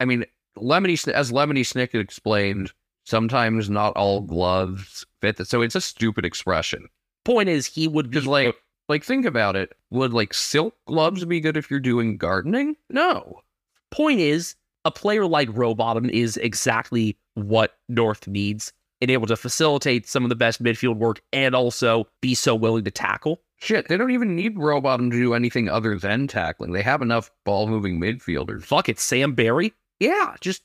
I 0.00 0.04
mean, 0.04 0.24
Lemony, 0.56 1.08
as 1.12 1.30
Lemony 1.30 1.60
Snicket 1.60 2.00
explained, 2.00 2.72
sometimes 3.04 3.70
not 3.70 3.94
all 3.96 4.20
gloves 4.20 5.06
fit. 5.22 5.46
So 5.46 5.62
it's 5.62 5.74
a 5.74 5.80
stupid 5.80 6.26
expression. 6.26 6.88
Point 7.24 7.48
is, 7.48 7.66
he 7.66 7.88
would 7.88 8.10
be 8.10 8.20
like, 8.20 8.54
like 8.88 9.04
think 9.04 9.24
about 9.24 9.56
it. 9.56 9.72
Would 9.90 10.12
like 10.12 10.34
silk 10.34 10.74
gloves 10.86 11.24
be 11.24 11.40
good 11.40 11.56
if 11.56 11.70
you're 11.70 11.80
doing 11.80 12.18
gardening? 12.18 12.76
No. 12.90 13.40
point 13.90 14.20
is, 14.20 14.56
a 14.84 14.90
player 14.90 15.24
like 15.24 15.48
Rowbottom 15.50 16.10
is 16.10 16.36
exactly 16.36 17.16
what 17.34 17.76
North 17.88 18.26
needs 18.26 18.72
and 19.00 19.10
able 19.10 19.28
to 19.28 19.36
facilitate 19.36 20.08
some 20.08 20.24
of 20.24 20.28
the 20.28 20.34
best 20.34 20.60
midfield 20.62 20.96
work 20.96 21.22
and 21.32 21.54
also 21.54 22.06
be 22.20 22.34
so 22.34 22.54
willing 22.54 22.84
to 22.84 22.90
tackle. 22.90 23.40
Shit, 23.58 23.86
they 23.86 23.96
don't 23.96 24.10
even 24.10 24.34
need 24.34 24.56
Rowbottom 24.56 25.10
to 25.12 25.16
do 25.16 25.34
anything 25.34 25.68
other 25.68 25.96
than 25.96 26.26
tackling. 26.26 26.72
They 26.72 26.82
have 26.82 27.00
enough 27.00 27.30
ball 27.44 27.68
moving 27.68 28.00
midfielders. 28.00 28.64
Fuck 28.64 28.88
it, 28.88 28.98
Sam 28.98 29.34
Berry. 29.34 29.72
Yeah, 30.00 30.34
just 30.40 30.62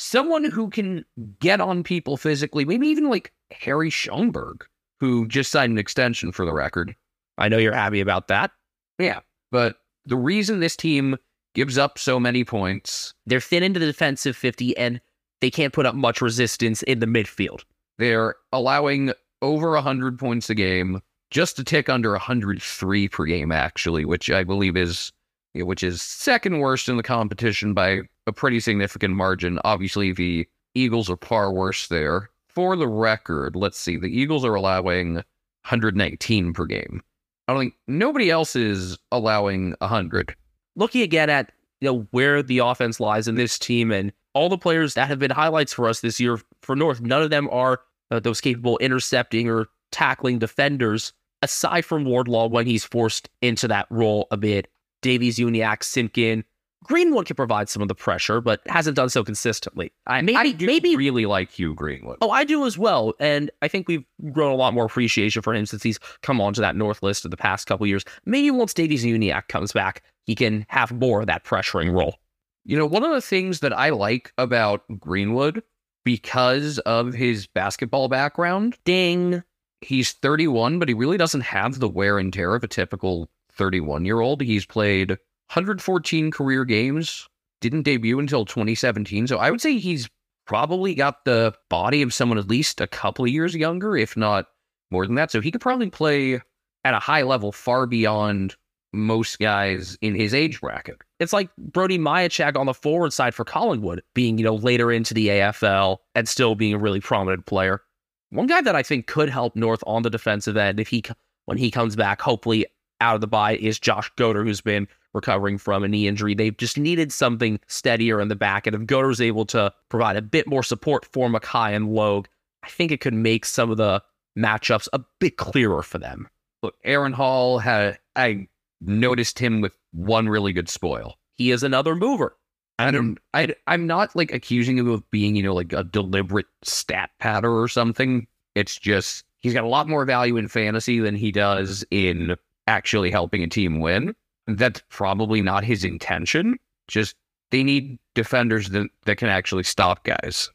someone 0.00 0.44
who 0.44 0.70
can 0.70 1.04
get 1.38 1.60
on 1.60 1.82
people 1.82 2.16
physically. 2.16 2.64
Maybe 2.64 2.88
even 2.88 3.10
like 3.10 3.32
Harry 3.50 3.90
Schoenberg, 3.90 4.64
who 4.98 5.28
just 5.28 5.52
signed 5.52 5.72
an 5.72 5.78
extension 5.78 6.32
for 6.32 6.46
the 6.46 6.52
record. 6.52 6.96
I 7.38 7.48
know 7.48 7.58
you're 7.58 7.74
happy 7.74 8.00
about 8.00 8.28
that. 8.28 8.50
Yeah, 8.98 9.20
but 9.50 9.76
the 10.06 10.16
reason 10.16 10.60
this 10.60 10.76
team 10.76 11.16
gives 11.54 11.76
up 11.76 11.98
so 11.98 12.18
many 12.18 12.44
points, 12.44 13.12
They're 13.26 13.40
thin 13.40 13.62
into 13.62 13.80
the 13.80 13.86
defensive 13.86 14.36
50 14.36 14.76
and 14.76 15.00
they 15.40 15.50
can't 15.50 15.72
put 15.72 15.86
up 15.86 15.94
much 15.94 16.22
resistance 16.22 16.82
in 16.84 17.00
the 17.00 17.06
midfield. 17.06 17.64
They're 17.98 18.36
allowing 18.52 19.12
over 19.42 19.72
100 19.72 20.18
points 20.18 20.48
a 20.48 20.54
game, 20.54 21.00
just 21.30 21.58
a 21.58 21.64
tick 21.64 21.88
under 21.88 22.12
103 22.12 23.08
per 23.08 23.24
game, 23.24 23.52
actually, 23.52 24.04
which 24.04 24.30
I 24.30 24.44
believe 24.44 24.76
is 24.76 25.12
which 25.54 25.82
is 25.82 26.02
second 26.02 26.58
worst 26.58 26.88
in 26.88 26.96
the 26.96 27.02
competition 27.02 27.74
by 27.74 28.00
a 28.26 28.32
pretty 28.32 28.60
significant 28.60 29.14
margin. 29.14 29.58
Obviously, 29.64 30.12
the 30.12 30.46
Eagles 30.74 31.10
are 31.10 31.18
far 31.18 31.52
worse 31.52 31.88
there. 31.88 32.30
For 32.48 32.76
the 32.76 32.88
record, 32.88 33.56
let's 33.56 33.78
see, 33.78 33.96
the 33.96 34.08
Eagles 34.08 34.44
are 34.44 34.54
allowing 34.54 35.14
119 35.14 36.52
per 36.52 36.66
game. 36.66 37.02
I 37.46 37.52
don't 37.52 37.62
think 37.62 37.74
nobody 37.86 38.30
else 38.30 38.54
is 38.54 38.98
allowing 39.12 39.74
100. 39.78 40.34
Looking 40.76 41.02
again 41.02 41.30
at 41.30 41.52
you 41.80 41.86
know 41.88 42.06
where 42.10 42.42
the 42.42 42.58
offense 42.58 43.00
lies 43.00 43.26
in 43.26 43.34
this 43.34 43.58
team 43.58 43.90
and 43.90 44.12
all 44.34 44.48
the 44.48 44.58
players 44.58 44.94
that 44.94 45.08
have 45.08 45.18
been 45.18 45.30
highlights 45.30 45.72
for 45.72 45.88
us 45.88 46.00
this 46.00 46.20
year 46.20 46.38
for 46.62 46.76
North, 46.76 47.00
none 47.00 47.22
of 47.22 47.30
them 47.30 47.48
are 47.50 47.80
uh, 48.10 48.20
those 48.20 48.40
capable 48.40 48.78
intercepting 48.78 49.48
or 49.48 49.66
tackling 49.90 50.38
defenders. 50.38 51.12
Aside 51.42 51.84
from 51.84 52.04
Wardlaw, 52.04 52.48
when 52.48 52.66
he's 52.66 52.84
forced 52.84 53.30
into 53.40 53.66
that 53.68 53.86
role 53.90 54.26
a 54.30 54.36
bit, 54.36 54.68
Davies, 55.02 55.38
Uniacke, 55.38 55.82
Simpkin. 55.82 56.44
Greenwood 56.84 57.26
can 57.26 57.36
provide 57.36 57.68
some 57.68 57.82
of 57.82 57.88
the 57.88 57.94
pressure, 57.94 58.40
but 58.40 58.62
hasn't 58.66 58.96
done 58.96 59.10
so 59.10 59.22
consistently. 59.22 59.92
I, 60.06 60.22
maybe, 60.22 60.36
I 60.36 60.52
do 60.52 60.66
maybe 60.66 60.96
really 60.96 61.26
like 61.26 61.50
Hugh 61.50 61.74
Greenwood. 61.74 62.16
Oh, 62.22 62.30
I 62.30 62.44
do 62.44 62.64
as 62.64 62.78
well. 62.78 63.12
And 63.20 63.50
I 63.60 63.68
think 63.68 63.86
we've 63.86 64.04
grown 64.32 64.50
a 64.50 64.56
lot 64.56 64.72
more 64.72 64.86
appreciation 64.86 65.42
for 65.42 65.54
him 65.54 65.66
since 65.66 65.82
he's 65.82 65.98
come 66.22 66.40
onto 66.40 66.62
that 66.62 66.76
North 66.76 67.02
list 67.02 67.26
of 67.26 67.30
the 67.30 67.36
past 67.36 67.66
couple 67.66 67.86
years. 67.86 68.04
Maybe 68.24 68.50
once 68.50 68.72
Davies 68.72 69.04
Uniacke 69.04 69.48
comes 69.48 69.72
back, 69.72 70.02
he 70.24 70.34
can 70.34 70.64
have 70.68 70.90
more 70.90 71.20
of 71.20 71.26
that 71.26 71.44
pressuring 71.44 71.92
role. 71.92 72.16
You 72.64 72.78
know, 72.78 72.86
one 72.86 73.04
of 73.04 73.10
the 73.10 73.20
things 73.20 73.60
that 73.60 73.74
I 73.74 73.90
like 73.90 74.32
about 74.38 74.82
Greenwood, 74.98 75.62
because 76.04 76.78
of 76.80 77.12
his 77.12 77.46
basketball 77.46 78.08
background, 78.08 78.78
Ding. 78.84 79.42
he's 79.82 80.12
31, 80.12 80.78
but 80.78 80.88
he 80.88 80.94
really 80.94 81.18
doesn't 81.18 81.42
have 81.42 81.78
the 81.78 81.88
wear 81.88 82.18
and 82.18 82.32
tear 82.32 82.54
of 82.54 82.64
a 82.64 82.68
typical 82.68 83.28
31 83.60 84.06
year 84.06 84.20
old. 84.20 84.40
He's 84.40 84.64
played 84.64 85.10
114 85.10 86.30
career 86.30 86.64
games, 86.64 87.28
didn't 87.60 87.82
debut 87.82 88.18
until 88.18 88.46
2017. 88.46 89.26
So 89.26 89.36
I 89.36 89.50
would 89.50 89.60
say 89.60 89.76
he's 89.76 90.08
probably 90.46 90.94
got 90.94 91.26
the 91.26 91.52
body 91.68 92.00
of 92.00 92.14
someone 92.14 92.38
at 92.38 92.48
least 92.48 92.80
a 92.80 92.86
couple 92.86 93.26
of 93.26 93.30
years 93.30 93.54
younger, 93.54 93.98
if 93.98 94.16
not 94.16 94.46
more 94.90 95.06
than 95.06 95.14
that. 95.16 95.30
So 95.30 95.42
he 95.42 95.50
could 95.50 95.60
probably 95.60 95.90
play 95.90 96.40
at 96.84 96.94
a 96.94 96.98
high 96.98 97.20
level 97.20 97.52
far 97.52 97.86
beyond 97.86 98.56
most 98.94 99.38
guys 99.38 99.98
in 100.00 100.14
his 100.14 100.32
age 100.32 100.58
bracket. 100.62 100.96
It's 101.18 101.34
like 101.34 101.50
Brody 101.58 101.98
Mihocek 101.98 102.56
on 102.56 102.64
the 102.64 102.72
forward 102.72 103.12
side 103.12 103.34
for 103.34 103.44
Collingwood, 103.44 104.02
being, 104.14 104.38
you 104.38 104.44
know, 104.44 104.56
later 104.56 104.90
into 104.90 105.12
the 105.12 105.28
AFL 105.28 105.98
and 106.14 106.26
still 106.26 106.54
being 106.54 106.72
a 106.72 106.78
really 106.78 107.00
prominent 107.00 107.44
player. 107.44 107.82
One 108.30 108.46
guy 108.46 108.62
that 108.62 108.74
I 108.74 108.82
think 108.82 109.06
could 109.06 109.28
help 109.28 109.54
North 109.54 109.84
on 109.86 110.00
the 110.02 110.10
defensive 110.10 110.56
end 110.56 110.80
if 110.80 110.88
he 110.88 111.04
when 111.44 111.58
he 111.58 111.70
comes 111.70 111.94
back, 111.94 112.22
hopefully 112.22 112.64
out 113.00 113.14
of 113.14 113.20
the 113.20 113.26
bye, 113.26 113.56
is 113.56 113.78
Josh 113.78 114.10
Goater, 114.16 114.44
who's 114.44 114.60
been 114.60 114.88
recovering 115.12 115.58
from 115.58 115.82
a 115.82 115.88
knee 115.88 116.06
injury. 116.06 116.34
They've 116.34 116.56
just 116.56 116.78
needed 116.78 117.12
something 117.12 117.58
steadier 117.66 118.20
in 118.20 118.28
the 118.28 118.36
back. 118.36 118.66
And 118.66 118.76
if 118.76 118.82
Goater's 118.82 119.20
able 119.20 119.44
to 119.46 119.72
provide 119.88 120.16
a 120.16 120.22
bit 120.22 120.46
more 120.46 120.62
support 120.62 121.04
for 121.04 121.28
McKay 121.28 121.74
and 121.74 121.92
Logue, 121.92 122.26
I 122.62 122.68
think 122.68 122.92
it 122.92 123.00
could 123.00 123.14
make 123.14 123.44
some 123.44 123.70
of 123.70 123.76
the 123.76 124.02
matchups 124.38 124.88
a 124.92 125.00
bit 125.18 125.36
clearer 125.36 125.82
for 125.82 125.98
them. 125.98 126.28
Look, 126.62 126.76
Aaron 126.84 127.12
Hall 127.12 127.58
had 127.58 127.98
I 128.16 128.48
noticed 128.80 129.38
him 129.38 129.60
with 129.60 129.72
one 129.92 130.28
really 130.28 130.52
good 130.52 130.68
spoil. 130.68 131.16
He 131.36 131.50
is 131.50 131.62
another 131.62 131.94
mover. 131.94 132.36
I 132.78 132.90
don't. 132.90 133.18
I. 133.34 133.54
I'm 133.66 133.86
not 133.86 134.16
like 134.16 134.32
accusing 134.32 134.78
him 134.78 134.88
of 134.88 135.08
being, 135.10 135.36
you 135.36 135.42
know, 135.42 135.54
like 135.54 135.72
a 135.72 135.84
deliberate 135.84 136.46
stat 136.62 137.10
patter 137.18 137.60
or 137.60 137.68
something. 137.68 138.26
It's 138.54 138.78
just 138.78 139.24
he's 139.40 139.52
got 139.52 139.64
a 139.64 139.68
lot 139.68 139.88
more 139.88 140.04
value 140.04 140.36
in 140.36 140.48
fantasy 140.48 140.98
than 140.98 141.14
he 141.14 141.30
does 141.30 141.84
in 141.90 142.36
actually 142.70 143.10
helping 143.10 143.42
a 143.42 143.48
team 143.48 143.80
win. 143.80 144.14
That's 144.46 144.82
probably 144.88 145.42
not 145.42 145.64
his 145.64 145.84
intention. 145.84 146.58
Just 146.88 147.16
they 147.50 147.62
need 147.62 147.98
defenders 148.14 148.70
that, 148.70 148.88
that 149.04 149.16
can 149.16 149.28
actually 149.28 149.64
stop 149.64 150.04
guys. 150.04 150.50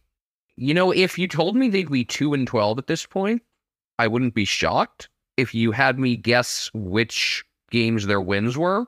You 0.56 0.74
know, 0.74 0.92
if 0.92 1.20
you 1.20 1.28
told 1.28 1.58
me 1.58 1.70
they'd 1.70 1.92
be 1.92 2.06
two 2.06 2.34
and 2.34 2.48
twelve 2.48 2.80
at 2.80 2.88
this 2.88 3.06
point, 3.06 3.42
I 4.00 4.08
wouldn't 4.08 4.34
be 4.34 4.46
shocked. 4.46 5.10
If 5.38 5.54
you 5.54 5.72
had 5.74 6.00
me 6.00 6.16
guess 6.16 6.72
which 6.74 7.44
games 7.70 8.06
their 8.06 8.22
wins 8.22 8.58
were, 8.58 8.86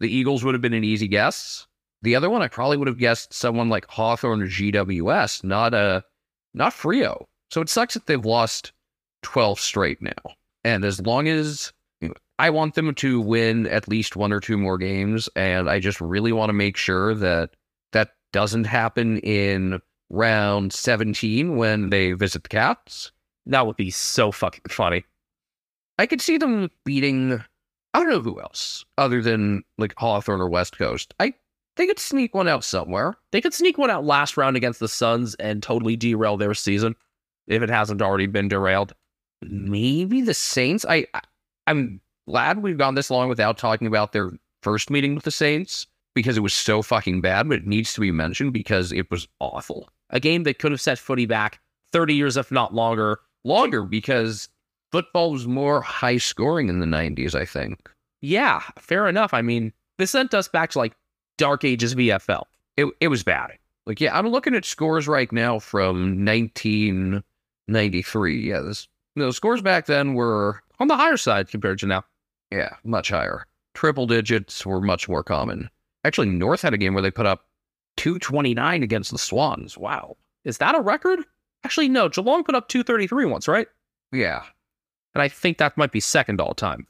the 0.00 0.12
Eagles 0.12 0.44
would 0.44 0.54
have 0.54 0.62
been 0.62 0.74
an 0.74 0.82
easy 0.82 1.06
guess. 1.06 1.68
The 2.02 2.16
other 2.16 2.28
one, 2.28 2.42
I 2.42 2.48
probably 2.48 2.76
would 2.76 2.88
have 2.88 2.98
guessed 2.98 3.32
someone 3.32 3.68
like 3.68 3.86
Hawthorn 3.88 4.42
or 4.42 4.48
GWS, 4.48 5.44
not 5.44 5.72
a 5.72 6.04
not 6.52 6.72
Freo. 6.72 7.24
So 7.50 7.60
it 7.60 7.68
sucks 7.68 7.94
that 7.94 8.06
they've 8.06 8.24
lost 8.24 8.72
12 9.22 9.60
straight 9.60 10.02
now. 10.02 10.34
And 10.64 10.84
as 10.84 11.00
long 11.00 11.28
as 11.28 11.72
I 12.38 12.50
want 12.50 12.74
them 12.74 12.94
to 12.94 13.20
win 13.20 13.66
at 13.68 13.88
least 13.88 14.16
one 14.16 14.32
or 14.32 14.40
two 14.40 14.58
more 14.58 14.78
games, 14.78 15.28
and 15.36 15.70
I 15.70 15.78
just 15.78 16.00
really 16.00 16.32
want 16.32 16.48
to 16.48 16.54
make 16.54 16.76
sure 16.76 17.14
that 17.14 17.50
that 17.92 18.10
doesn't 18.32 18.64
happen 18.64 19.18
in 19.18 19.80
round 20.10 20.72
17 20.72 21.56
when 21.56 21.90
they 21.90 22.12
visit 22.12 22.42
the 22.42 22.48
Cats. 22.48 23.12
That 23.46 23.66
would 23.66 23.76
be 23.76 23.90
so 23.90 24.32
fucking 24.32 24.64
funny. 24.68 25.04
I 25.98 26.06
could 26.06 26.20
see 26.20 26.38
them 26.38 26.70
beating 26.84 27.44
I 27.94 28.00
don't 28.00 28.08
know 28.08 28.20
who 28.20 28.40
else 28.40 28.84
other 28.98 29.22
than 29.22 29.62
like 29.78 29.94
Hawthorn 29.96 30.40
or 30.40 30.48
West 30.48 30.76
Coast. 30.76 31.14
I 31.20 31.32
they 31.76 31.86
could 31.86 32.00
sneak 32.00 32.34
one 32.34 32.48
out 32.48 32.64
somewhere. 32.64 33.14
They 33.30 33.40
could 33.40 33.54
sneak 33.54 33.78
one 33.78 33.90
out 33.90 34.04
last 34.04 34.36
round 34.36 34.56
against 34.56 34.80
the 34.80 34.88
Suns 34.88 35.34
and 35.36 35.62
totally 35.62 35.96
derail 35.96 36.36
their 36.36 36.54
season 36.54 36.96
if 37.46 37.62
it 37.62 37.70
hasn't 37.70 38.02
already 38.02 38.26
been 38.26 38.48
derailed. 38.48 38.94
Maybe 39.42 40.20
the 40.20 40.34
Saints. 40.34 40.84
I, 40.88 41.06
I 41.14 41.20
I'm 41.68 42.00
glad 42.28 42.62
we've 42.62 42.78
gone 42.78 42.94
this 42.94 43.10
long 43.10 43.28
without 43.28 43.58
talking 43.58 43.86
about 43.86 44.12
their 44.12 44.32
first 44.62 44.90
meeting 44.90 45.14
with 45.14 45.24
the 45.24 45.30
Saints 45.30 45.86
because 46.14 46.36
it 46.36 46.42
was 46.42 46.54
so 46.54 46.82
fucking 46.82 47.20
bad, 47.20 47.48
but 47.48 47.58
it 47.58 47.66
needs 47.66 47.92
to 47.94 48.00
be 48.00 48.10
mentioned 48.10 48.52
because 48.52 48.92
it 48.92 49.10
was 49.10 49.28
awful. 49.40 49.88
A 50.10 50.20
game 50.20 50.44
that 50.44 50.58
could 50.58 50.72
have 50.72 50.80
set 50.80 50.98
footy 50.98 51.26
back 51.26 51.60
30 51.92 52.14
years, 52.14 52.36
if 52.36 52.50
not 52.50 52.74
longer. 52.74 53.20
Longer 53.44 53.82
because 53.82 54.48
football 54.92 55.32
was 55.32 55.46
more 55.46 55.80
high 55.80 56.18
scoring 56.18 56.68
in 56.68 56.80
the 56.80 56.86
90s, 56.86 57.34
I 57.34 57.44
think. 57.44 57.90
Yeah, 58.20 58.62
fair 58.78 59.08
enough. 59.08 59.34
I 59.34 59.42
mean, 59.42 59.72
this 59.98 60.12
sent 60.12 60.34
us 60.34 60.48
back 60.48 60.70
to 60.70 60.78
like 60.78 60.94
dark 61.36 61.64
ages 61.64 61.94
VFL. 61.94 62.44
It, 62.76 62.86
it 63.00 63.08
was 63.08 63.22
bad. 63.22 63.52
Like, 63.86 64.00
yeah, 64.00 64.16
I'm 64.16 64.28
looking 64.28 64.54
at 64.54 64.64
scores 64.64 65.06
right 65.06 65.30
now 65.30 65.58
from 65.58 66.24
1993. 66.24 68.48
Yeah, 68.48 68.60
this, 68.60 68.88
the 69.14 69.30
scores 69.32 69.60
back 69.60 69.84
then 69.86 70.14
were, 70.14 70.62
On 70.80 70.88
the 70.88 70.96
higher 70.96 71.18
side 71.18 71.48
compared 71.48 71.78
to 71.80 71.86
now. 71.86 72.02
Yeah, 72.54 72.76
much 72.84 73.10
higher. 73.10 73.46
Triple 73.74 74.06
digits 74.06 74.64
were 74.64 74.80
much 74.80 75.08
more 75.08 75.24
common. 75.24 75.68
Actually, 76.04 76.28
North 76.28 76.62
had 76.62 76.74
a 76.74 76.78
game 76.78 76.94
where 76.94 77.02
they 77.02 77.10
put 77.10 77.26
up 77.26 77.46
229 77.96 78.82
against 78.82 79.10
the 79.10 79.18
Swans. 79.18 79.76
Wow. 79.76 80.16
Is 80.44 80.58
that 80.58 80.74
a 80.74 80.80
record? 80.80 81.20
Actually, 81.64 81.88
no. 81.88 82.08
Geelong 82.08 82.44
put 82.44 82.54
up 82.54 82.68
233 82.68 83.24
once, 83.24 83.48
right? 83.48 83.66
Yeah. 84.12 84.42
And 85.14 85.22
I 85.22 85.28
think 85.28 85.58
that 85.58 85.76
might 85.76 85.92
be 85.92 86.00
second 86.00 86.40
all 86.40 86.54
time. 86.54 86.86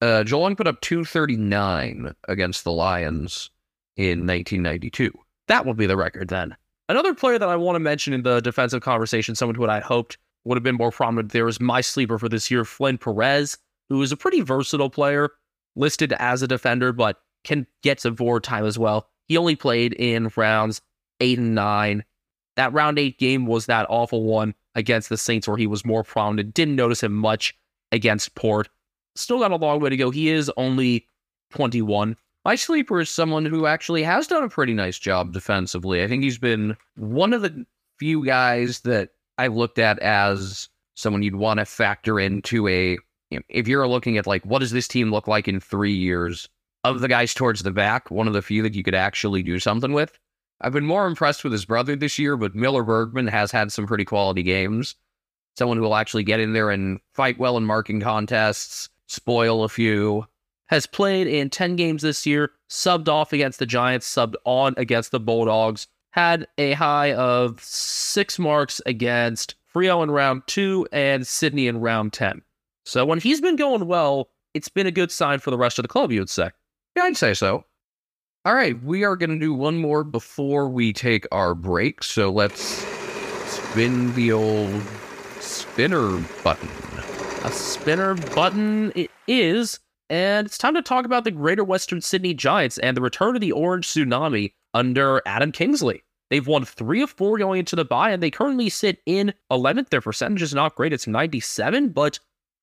Uh, 0.00 0.22
Geelong 0.22 0.54
put 0.54 0.66
up 0.66 0.80
239 0.80 2.14
against 2.28 2.64
the 2.64 2.72
Lions 2.72 3.50
in 3.96 4.26
1992. 4.26 5.12
That 5.48 5.66
would 5.66 5.76
be 5.76 5.86
the 5.86 5.96
record 5.96 6.28
then. 6.28 6.56
Another 6.88 7.14
player 7.14 7.38
that 7.38 7.48
I 7.48 7.56
want 7.56 7.76
to 7.76 7.80
mention 7.80 8.12
in 8.12 8.22
the 8.22 8.40
defensive 8.40 8.82
conversation, 8.82 9.34
someone 9.34 9.56
who 9.56 9.66
I 9.66 9.80
hoped 9.80 10.18
would 10.44 10.56
have 10.56 10.62
been 10.62 10.76
more 10.76 10.90
prominent 10.90 11.32
there 11.32 11.48
is 11.48 11.60
my 11.60 11.80
sleeper 11.80 12.18
for 12.18 12.28
this 12.28 12.50
year, 12.50 12.64
Flynn 12.64 12.96
Perez, 12.96 13.58
who 13.88 14.02
is 14.02 14.12
a 14.12 14.16
pretty 14.16 14.40
versatile 14.40 14.90
player, 14.90 15.30
listed 15.76 16.12
as 16.14 16.42
a 16.42 16.48
defender, 16.48 16.92
but 16.92 17.18
can 17.44 17.66
get 17.82 18.00
some 18.00 18.16
forward 18.16 18.44
time 18.44 18.64
as 18.64 18.78
well. 18.78 19.08
He 19.26 19.36
only 19.36 19.56
played 19.56 19.92
in 19.94 20.30
rounds 20.36 20.80
eight 21.20 21.38
and 21.38 21.54
nine. 21.54 22.04
That 22.56 22.72
round 22.72 22.98
eight 22.98 23.18
game 23.18 23.46
was 23.46 23.66
that 23.66 23.86
awful 23.88 24.24
one 24.24 24.54
against 24.74 25.08
the 25.08 25.16
Saints 25.16 25.46
where 25.46 25.56
he 25.56 25.66
was 25.66 25.84
more 25.84 26.02
prominent. 26.02 26.54
Didn't 26.54 26.76
notice 26.76 27.02
him 27.02 27.12
much 27.12 27.56
against 27.92 28.34
Port. 28.34 28.68
Still 29.16 29.38
got 29.38 29.52
a 29.52 29.56
long 29.56 29.80
way 29.80 29.90
to 29.90 29.96
go. 29.96 30.10
He 30.10 30.28
is 30.28 30.50
only 30.56 31.06
21. 31.50 32.16
My 32.44 32.54
sleeper 32.54 33.00
is 33.00 33.10
someone 33.10 33.44
who 33.44 33.66
actually 33.66 34.02
has 34.04 34.26
done 34.26 34.44
a 34.44 34.48
pretty 34.48 34.74
nice 34.74 34.98
job 34.98 35.32
defensively. 35.32 36.02
I 36.02 36.08
think 36.08 36.22
he's 36.22 36.38
been 36.38 36.76
one 36.96 37.32
of 37.32 37.42
the 37.42 37.66
few 37.98 38.24
guys 38.24 38.80
that 38.80 39.10
I've 39.36 39.54
looked 39.54 39.78
at 39.78 39.98
as 39.98 40.68
someone 40.94 41.22
you'd 41.22 41.36
want 41.36 41.58
to 41.58 41.64
factor 41.64 42.18
into 42.18 42.66
a. 42.68 42.98
You 43.30 43.38
know, 43.38 43.44
if 43.48 43.68
you're 43.68 43.86
looking 43.86 44.16
at 44.18 44.26
like 44.26 44.44
what 44.44 44.60
does 44.60 44.70
this 44.70 44.88
team 44.88 45.10
look 45.10 45.28
like 45.28 45.48
in 45.48 45.60
three 45.60 45.94
years, 45.94 46.48
of 46.84 47.00
the 47.00 47.08
guys 47.08 47.34
towards 47.34 47.62
the 47.62 47.70
back, 47.70 48.10
one 48.10 48.26
of 48.26 48.32
the 48.32 48.42
few 48.42 48.62
that 48.62 48.74
you 48.74 48.82
could 48.82 48.94
actually 48.94 49.42
do 49.42 49.58
something 49.58 49.92
with. 49.92 50.18
I've 50.60 50.72
been 50.72 50.86
more 50.86 51.06
impressed 51.06 51.44
with 51.44 51.52
his 51.52 51.64
brother 51.64 51.94
this 51.94 52.18
year, 52.18 52.36
but 52.36 52.54
Miller 52.54 52.82
Bergman 52.82 53.28
has 53.28 53.52
had 53.52 53.70
some 53.70 53.86
pretty 53.86 54.04
quality 54.04 54.42
games. 54.42 54.94
Someone 55.56 55.76
who 55.76 55.82
will 55.82 55.96
actually 55.96 56.24
get 56.24 56.40
in 56.40 56.52
there 56.52 56.70
and 56.70 57.00
fight 57.14 57.38
well 57.38 57.56
in 57.56 57.64
marking 57.64 58.00
contests, 58.00 58.88
spoil 59.06 59.64
a 59.64 59.68
few. 59.68 60.26
Has 60.66 60.86
played 60.86 61.26
in 61.26 61.50
10 61.50 61.76
games 61.76 62.02
this 62.02 62.26
year, 62.26 62.52
subbed 62.68 63.08
off 63.08 63.32
against 63.32 63.58
the 63.58 63.66
Giants, 63.66 64.12
subbed 64.12 64.34
on 64.44 64.74
against 64.76 65.10
the 65.10 65.20
Bulldogs, 65.20 65.86
had 66.10 66.46
a 66.58 66.72
high 66.72 67.12
of 67.14 67.62
six 67.62 68.38
marks 68.38 68.80
against 68.84 69.54
Freo 69.74 70.02
in 70.02 70.10
round 70.10 70.42
two, 70.46 70.86
and 70.92 71.26
Sydney 71.26 71.68
in 71.68 71.80
round 71.80 72.12
10. 72.12 72.42
So 72.88 73.04
when 73.04 73.20
he's 73.20 73.42
been 73.42 73.56
going 73.56 73.86
well, 73.86 74.30
it's 74.54 74.70
been 74.70 74.86
a 74.86 74.90
good 74.90 75.12
sign 75.12 75.40
for 75.40 75.50
the 75.50 75.58
rest 75.58 75.78
of 75.78 75.82
the 75.82 75.88
club, 75.88 76.10
you 76.10 76.20
would 76.20 76.30
say. 76.30 76.50
Yeah, 76.96 77.02
I'd 77.02 77.18
say 77.18 77.34
so. 77.34 77.64
All 78.46 78.54
right, 78.54 78.82
we 78.82 79.04
are 79.04 79.14
going 79.14 79.28
to 79.30 79.38
do 79.38 79.52
one 79.52 79.76
more 79.76 80.04
before 80.04 80.70
we 80.70 80.94
take 80.94 81.26
our 81.30 81.54
break. 81.54 82.02
So 82.02 82.30
let's 82.30 82.62
spin 83.46 84.14
the 84.14 84.32
old 84.32 84.80
spinner 85.38 86.18
button. 86.42 86.70
A 87.44 87.52
spinner 87.52 88.14
button 88.14 88.90
it 88.94 89.10
is, 89.26 89.80
and 90.08 90.46
it's 90.46 90.56
time 90.56 90.74
to 90.74 90.80
talk 90.80 91.04
about 91.04 91.24
the 91.24 91.30
Greater 91.30 91.64
Western 91.64 92.00
Sydney 92.00 92.32
Giants 92.32 92.78
and 92.78 92.96
the 92.96 93.02
return 93.02 93.34
of 93.34 93.42
the 93.42 93.52
Orange 93.52 93.86
Tsunami 93.86 94.54
under 94.72 95.20
Adam 95.26 95.52
Kingsley. 95.52 96.02
They've 96.30 96.46
won 96.46 96.64
three 96.64 97.02
of 97.02 97.10
four 97.10 97.36
going 97.36 97.60
into 97.60 97.76
the 97.76 97.84
bye, 97.84 98.10
and 98.10 98.22
they 98.22 98.30
currently 98.30 98.70
sit 98.70 99.02
in 99.04 99.34
11th. 99.50 99.90
Their 99.90 100.00
percentage 100.00 100.42
is 100.42 100.54
not 100.54 100.74
great. 100.74 100.92
It's 100.92 101.06
97, 101.06 101.90
but 101.90 102.18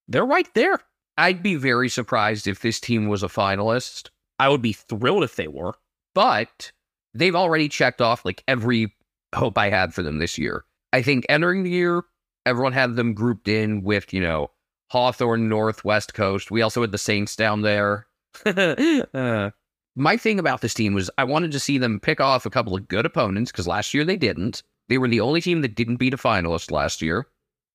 they're 0.08 0.26
right 0.26 0.48
there. 0.54 0.80
I'd 1.18 1.42
be 1.44 1.56
very 1.56 1.90
surprised 1.90 2.48
if 2.48 2.60
this 2.62 2.80
team 2.80 3.08
was 3.08 3.24
a 3.24 3.28
finalist, 3.28 4.10
I 4.40 4.50
would 4.50 4.62
be 4.62 4.74
thrilled 4.74 5.24
if 5.24 5.36
they 5.36 5.48
were. 5.48 5.76
but 6.14 6.72
they've 7.14 7.36
already 7.36 7.70
checked 7.70 8.02
off 8.02 8.26
like 8.26 8.44
every 8.48 8.94
hope 9.34 9.58
I 9.58 9.70
had 9.70 9.94
for 9.94 10.04
them 10.04 10.20
this 10.20 10.38
year. 10.38 10.66
I 10.92 11.02
think 11.02 11.26
entering 11.30 11.64
the 11.64 11.70
year, 11.70 12.04
everyone 12.46 12.74
had 12.74 12.96
them 12.98 13.14
grouped 13.14 13.48
in 13.48 13.84
with, 13.84 14.14
you 14.14 14.20
know, 14.22 14.52
Hawthorn, 14.92 15.48
Northwest 15.50 16.14
Coast. 16.14 16.52
We 16.52 16.62
also 16.62 16.82
had 16.82 16.92
the 16.92 16.98
Saints 16.98 17.36
down 17.36 17.62
there. 17.62 18.08
Uh, 18.46 19.52
My 19.96 20.18
thing 20.18 20.40
about 20.40 20.60
this 20.62 20.74
team 20.74 20.94
was 20.94 21.10
I 21.18 21.24
wanted 21.24 21.52
to 21.54 21.60
see 21.60 21.78
them 21.78 22.02
pick 22.02 22.20
off 22.20 22.46
a 22.46 22.50
couple 22.50 22.76
of 22.76 22.88
good 22.90 23.06
opponents 23.06 23.52
because 23.52 23.66
last 23.68 23.94
year 23.94 24.04
they 24.04 24.18
didn't. 24.18 24.62
They 24.90 24.98
were 24.98 25.08
the 25.08 25.22
only 25.22 25.40
team 25.42 25.62
that 25.62 25.76
didn't 25.76 25.96
beat 25.98 26.14
a 26.14 26.18
finalist 26.18 26.70
last 26.70 27.02
year. 27.02 27.28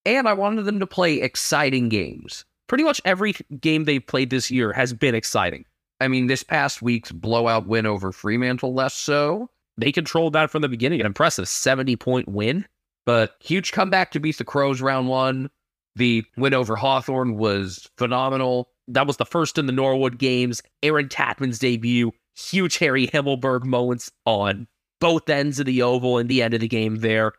And 0.06 0.28
I 0.28 0.32
wanted 0.32 0.62
them 0.62 0.80
to 0.80 0.86
play 0.86 1.20
exciting 1.20 1.88
games. 1.88 2.44
pretty 2.68 2.84
much 2.84 3.00
every 3.04 3.34
game 3.60 3.84
they've 3.84 4.06
played 4.06 4.30
this 4.30 4.50
year 4.50 4.72
has 4.72 4.92
been 4.92 5.14
exciting. 5.14 5.64
I 6.00 6.08
mean, 6.08 6.28
this 6.28 6.42
past 6.42 6.80
week's 6.82 7.12
blowout 7.12 7.66
win 7.66 7.84
over 7.84 8.12
Fremantle, 8.12 8.72
less 8.72 8.94
so. 8.94 9.50
They 9.76 9.92
controlled 9.92 10.34
that 10.34 10.50
from 10.50 10.62
the 10.62 10.68
beginning. 10.68 11.00
An 11.00 11.06
impressive 11.06 11.48
70 11.48 11.96
point 11.96 12.28
win. 12.28 12.66
But 13.06 13.34
huge 13.40 13.72
comeback 13.72 14.12
to 14.12 14.20
beat 14.20 14.38
the 14.38 14.44
Crows 14.44 14.80
round 14.80 15.08
one. 15.08 15.50
The 15.96 16.24
win 16.36 16.54
over 16.54 16.76
Hawthorn 16.76 17.36
was 17.36 17.88
phenomenal. 17.98 18.70
That 18.88 19.06
was 19.06 19.16
the 19.16 19.26
first 19.26 19.58
in 19.58 19.66
the 19.66 19.72
Norwood 19.72 20.18
games. 20.18 20.62
Aaron 20.82 21.08
Cadman's 21.08 21.58
debut. 21.58 22.12
Huge 22.36 22.78
Harry 22.78 23.08
Himmelberg 23.08 23.64
moments 23.64 24.10
on 24.24 24.68
both 25.00 25.28
ends 25.28 25.58
of 25.58 25.66
the 25.66 25.82
oval 25.82 26.18
and 26.18 26.28
the 26.28 26.42
end 26.42 26.54
of 26.54 26.60
the 26.60 26.68
game 26.68 26.96
there. 26.96 27.32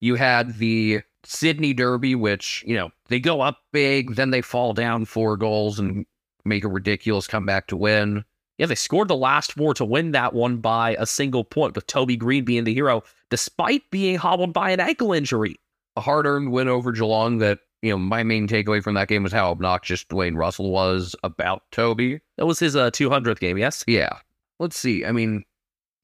You 0.00 0.14
had 0.14 0.58
the 0.58 1.02
Sydney 1.24 1.72
Derby, 1.74 2.14
which, 2.14 2.64
you 2.66 2.74
know, 2.76 2.90
they 3.08 3.20
go 3.20 3.40
up 3.40 3.58
big, 3.72 4.14
then 4.14 4.30
they 4.30 4.40
fall 4.40 4.72
down 4.72 5.04
four 5.04 5.36
goals 5.36 5.78
and 5.78 6.06
make 6.44 6.64
a 6.64 6.68
ridiculous 6.68 7.26
comeback 7.26 7.66
to 7.68 7.76
win. 7.76 8.24
Yeah, 8.58 8.66
they 8.66 8.74
scored 8.74 9.08
the 9.08 9.16
last 9.16 9.52
four 9.52 9.72
to 9.74 9.84
win 9.84 10.12
that 10.12 10.34
one 10.34 10.58
by 10.58 10.96
a 10.98 11.06
single 11.06 11.44
point, 11.44 11.74
with 11.74 11.86
Toby 11.86 12.16
Greene 12.16 12.44
being 12.44 12.64
the 12.64 12.74
hero, 12.74 13.02
despite 13.30 13.90
being 13.90 14.16
hobbled 14.16 14.52
by 14.52 14.70
an 14.70 14.80
ankle 14.80 15.12
injury. 15.12 15.56
A 15.96 16.00
hard 16.00 16.26
earned 16.26 16.52
win 16.52 16.68
over 16.68 16.92
Geelong 16.92 17.38
that, 17.38 17.60
you 17.82 17.90
know, 17.90 17.98
my 17.98 18.22
main 18.22 18.46
takeaway 18.46 18.82
from 18.82 18.94
that 18.94 19.08
game 19.08 19.22
was 19.22 19.32
how 19.32 19.50
obnoxious 19.50 20.04
Dwayne 20.04 20.36
Russell 20.36 20.70
was 20.70 21.16
about 21.24 21.62
Toby. 21.72 22.20
That 22.36 22.46
was 22.46 22.58
his 22.58 22.76
uh, 22.76 22.90
200th 22.90 23.40
game, 23.40 23.56
yes? 23.56 23.82
Yeah. 23.86 24.18
Let's 24.58 24.78
see. 24.78 25.06
I 25.06 25.12
mean, 25.12 25.42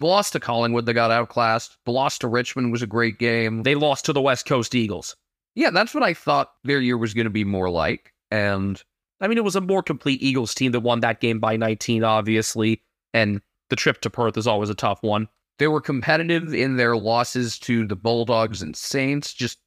loss 0.00 0.30
to 0.30 0.40
Collingwood, 0.40 0.86
they 0.86 0.92
got 0.92 1.10
outclassed. 1.10 1.76
The 1.84 1.92
loss 1.92 2.18
to 2.18 2.28
Richmond 2.28 2.72
was 2.72 2.82
a 2.82 2.86
great 2.86 3.18
game. 3.18 3.62
They 3.62 3.74
lost 3.74 4.04
to 4.06 4.12
the 4.12 4.20
West 4.20 4.46
Coast 4.46 4.74
Eagles. 4.74 5.16
yeah, 5.54 5.70
that's 5.70 5.94
what 5.94 6.02
I 6.02 6.12
thought 6.14 6.52
their 6.64 6.80
year 6.80 6.98
was 6.98 7.14
going 7.14 7.24
to 7.24 7.30
be 7.30 7.44
more 7.44 7.70
like. 7.70 8.12
And 8.30 8.82
I 9.20 9.28
mean, 9.28 9.38
it 9.38 9.44
was 9.44 9.56
a 9.56 9.60
more 9.60 9.82
complete 9.82 10.22
Eagles 10.22 10.54
team 10.54 10.72
that 10.72 10.80
won 10.80 11.00
that 11.00 11.20
game 11.20 11.40
by 11.40 11.56
19, 11.56 12.04
obviously. 12.04 12.82
And 13.14 13.40
the 13.70 13.76
trip 13.76 14.00
to 14.02 14.10
Perth 14.10 14.36
is 14.36 14.46
always 14.46 14.68
a 14.70 14.74
tough 14.74 15.02
one. 15.02 15.28
they 15.58 15.68
were 15.68 15.80
competitive 15.80 16.52
in 16.52 16.76
their 16.76 16.96
losses 16.96 17.58
to 17.60 17.86
the 17.86 17.96
Bulldogs 17.96 18.60
and 18.60 18.76
Saints. 18.76 19.32
Just, 19.32 19.58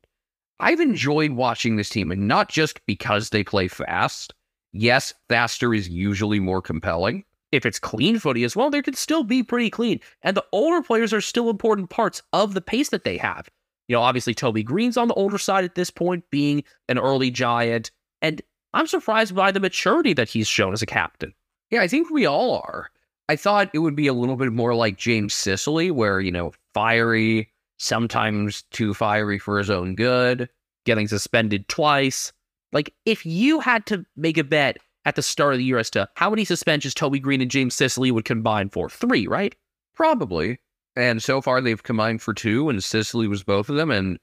I've 0.60 0.80
enjoyed 0.80 1.32
watching 1.32 1.76
this 1.76 1.90
team, 1.90 2.12
and 2.12 2.28
not 2.28 2.50
just 2.50 2.86
because 2.86 3.30
they 3.30 3.44
play 3.44 3.68
fast. 3.68 4.34
Yes, 4.72 5.14
faster 5.30 5.74
is 5.74 5.90
usually 5.90 6.40
more 6.40 6.62
compelling. 6.62 7.24
If 7.52 7.66
it's 7.66 7.80
clean 7.80 8.20
footy 8.20 8.44
as 8.44 8.56
well, 8.56 8.70
they 8.70 8.82
could 8.82 8.98
still 8.98 9.24
be 9.24 9.42
pretty 9.42 9.70
clean. 9.70 10.00
And 10.22 10.38
the 10.38 10.46
older 10.52 10.82
players 10.82 11.14
are 11.14 11.22
still 11.22 11.50
important 11.50 11.90
parts 11.90 12.22
of 12.32 12.54
the 12.54 12.62
pace 12.62 12.90
that 12.90 13.04
they 13.04 13.18
have. 13.18 13.50
You 13.88 13.96
know, 13.96 14.02
obviously, 14.02 14.36
Toby 14.36 14.62
Greene's 14.62 14.98
on 14.98 15.08
the 15.08 15.16
older 15.16 15.40
side 15.40 15.64
at 15.64 15.74
this 15.74 15.90
point, 15.90 16.30
being 16.30 16.64
an 16.88 17.00
early 17.00 17.32
giant. 17.32 17.90
And 18.22 18.42
I'm 18.76 18.86
surprised 18.86 19.36
by 19.36 19.52
the 19.52 19.60
maturity 19.60 20.14
that 20.14 20.30
he's 20.30 20.48
shown 20.48 20.74
as 20.74 20.84
a 20.84 20.86
captain. 20.86 21.34
Yeah, 21.72 21.82
I 21.82 21.88
think 21.88 22.12
we 22.12 22.28
all 22.28 22.62
are. 22.66 22.92
I 23.30 23.36
thought 23.36 23.72
it 23.74 23.80
would 23.80 23.96
be 23.96 24.08
a 24.08 24.14
little 24.14 24.36
bit 24.36 24.52
more 24.52 24.76
like 24.76 24.98
James 24.98 25.34
Sicily, 25.34 25.90
where, 25.90 26.20
you 26.20 26.32
know, 26.32 26.52
fiery, 26.74 27.52
sometimes 27.78 28.64
too 28.72 28.94
fiery 28.94 29.40
for 29.40 29.58
his 29.58 29.72
own 29.72 29.96
good. 29.96 30.50
getting 30.86 31.08
suspended 31.08 31.68
twice. 31.68 32.32
Like, 32.72 32.94
if 33.06 33.26
you 33.26 33.60
had 33.60 33.86
to 33.88 34.06
make 34.16 34.38
a 34.38 34.44
bet 34.44 34.78
at 35.06 35.16
the 35.16 35.22
start 35.22 35.54
of 35.54 35.58
the 35.58 35.64
year 35.64 35.78
as 35.78 35.90
to 35.92 36.10
how 36.16 36.30
many 36.30 36.46
suspensions 36.46 36.94
Toby 36.94 37.20
Greene 37.20 37.42
and 37.42 37.52
James 37.52 37.76
Sicily 37.76 38.12
would 38.12 38.26
combine 38.26 38.70
for, 38.70 38.90
three, 38.90 39.28
right? 39.28 39.56
Probably. 39.96 40.60
And 40.96 41.22
so 41.24 41.42
far 41.42 41.62
they've 41.62 41.82
combined 41.82 42.22
for 42.22 42.34
two, 42.34 42.70
and 42.70 42.84
Sicily 42.84 43.28
was 43.28 43.44
both 43.44 43.70
of 43.70 43.76
them. 43.76 43.92
And 43.92 44.20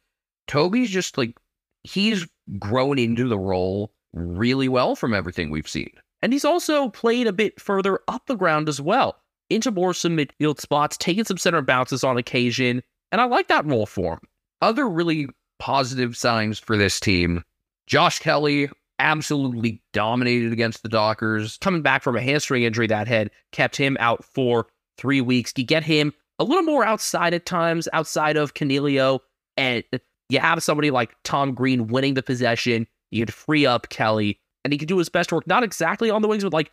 Toby's 0.47 0.91
just 0.91 1.17
like, 1.17 1.37
he's 1.85 2.27
grown 2.59 2.99
into 2.99 3.29
the 3.29 3.39
role 3.39 3.93
really 4.13 4.69
well 4.69 4.97
from 4.97 5.15
everything 5.15 5.51
we've 5.51 5.69
seen. 5.69 5.91
And 6.23 6.33
he's 6.33 6.45
also 6.45 6.89
played 6.89 7.27
a 7.27 7.33
bit 7.33 7.61
further 7.61 8.01
up 8.09 8.27
the 8.27 8.37
ground 8.37 8.69
as 8.69 8.81
well, 8.81 9.17
into 9.51 9.71
more 9.71 9.95
some 9.95 10.17
midfield 10.17 10.61
spots, 10.61 10.97
taking 10.97 11.25
some 11.25 11.39
center 11.39 11.63
bounces 11.63 12.03
on 12.05 12.17
occasion. 12.17 12.83
And 13.13 13.21
I 13.21 13.25
like 13.25 13.49
that 13.49 13.67
role 13.67 13.87
for 13.87 14.15
him. 14.15 14.21
Other 14.63 14.89
really 14.89 15.29
positive 15.59 16.17
signs 16.17 16.59
for 16.59 16.77
this 16.77 17.01
team 17.01 17.43
Josh 17.87 18.19
Kelly 18.19 18.69
absolutely 18.99 19.83
dominated 19.93 20.53
against 20.53 20.83
the 20.83 20.89
Dockers. 20.89 21.59
Coming 21.59 21.83
back 21.83 22.03
from 22.03 22.17
a 22.17 22.21
hamstring 22.21 22.63
injury 22.63 22.87
that 22.87 23.09
had 23.09 23.31
kept 23.53 23.77
him 23.77 23.97
out 24.01 24.25
for 24.25 24.67
three 24.99 25.21
weeks. 25.21 25.53
You 25.57 25.65
get 25.65 25.85
him 25.85 26.13
a 26.39 26.45
little 26.45 26.63
more 26.63 26.85
outside 26.85 27.35
at 27.35 27.47
times, 27.47 27.89
outside 27.93 28.37
of 28.37 28.55
Coniglio, 28.55 29.21
and 29.57 29.85
you 30.29 30.39
have 30.39 30.63
somebody 30.63 30.91
like 30.91 31.15
Tom 31.25 31.55
Green 31.55 31.87
winning 31.87 32.15
the 32.15 32.23
possession. 32.23 32.87
You 33.11 33.25
could 33.25 33.35
free 33.35 33.67
up 33.67 33.89
Kelly, 33.89 34.39
and 34.65 34.73
he 34.73 34.79
could 34.79 34.89
do 34.89 34.99
his 34.99 35.09
best 35.09 35.33
work, 35.33 35.47
not 35.47 35.63
exactly 35.63 36.11
on 36.11 36.23
the 36.23 36.29
wings, 36.29 36.43
but 36.43 36.53
like 36.53 36.73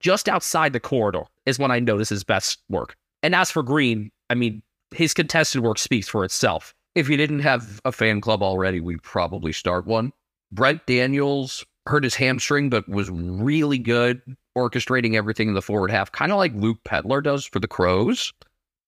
just 0.00 0.28
outside 0.28 0.72
the 0.72 0.80
corridor 0.80 1.24
is 1.46 1.58
when 1.58 1.70
I 1.70 1.78
notice 1.80 2.08
his 2.08 2.24
best 2.24 2.58
work. 2.68 2.96
And 3.22 3.34
as 3.34 3.50
for 3.50 3.62
Green, 3.62 4.10
I 4.30 4.34
mean, 4.34 4.62
his 4.90 5.14
contested 5.14 5.62
work 5.62 5.78
speaks 5.78 6.08
for 6.08 6.24
itself. 6.24 6.74
If 6.94 7.08
you 7.08 7.16
didn't 7.16 7.40
have 7.40 7.80
a 7.84 7.92
fan 7.92 8.20
club 8.20 8.42
already, 8.42 8.80
we'd 8.80 9.02
probably 9.02 9.52
start 9.52 9.86
one. 9.86 10.12
Brent 10.54 10.86
Daniels 10.86 11.64
hurt 11.86 12.04
his 12.04 12.14
hamstring, 12.14 12.70
but 12.70 12.88
was 12.88 13.10
really 13.10 13.78
good 13.78 14.22
orchestrating 14.56 15.16
everything 15.16 15.48
in 15.48 15.54
the 15.54 15.62
forward 15.62 15.90
half, 15.90 16.12
kind 16.12 16.30
of 16.30 16.38
like 16.38 16.54
Luke 16.54 16.78
Pedlar 16.84 17.20
does 17.20 17.44
for 17.44 17.58
the 17.58 17.66
Crows. 17.66 18.32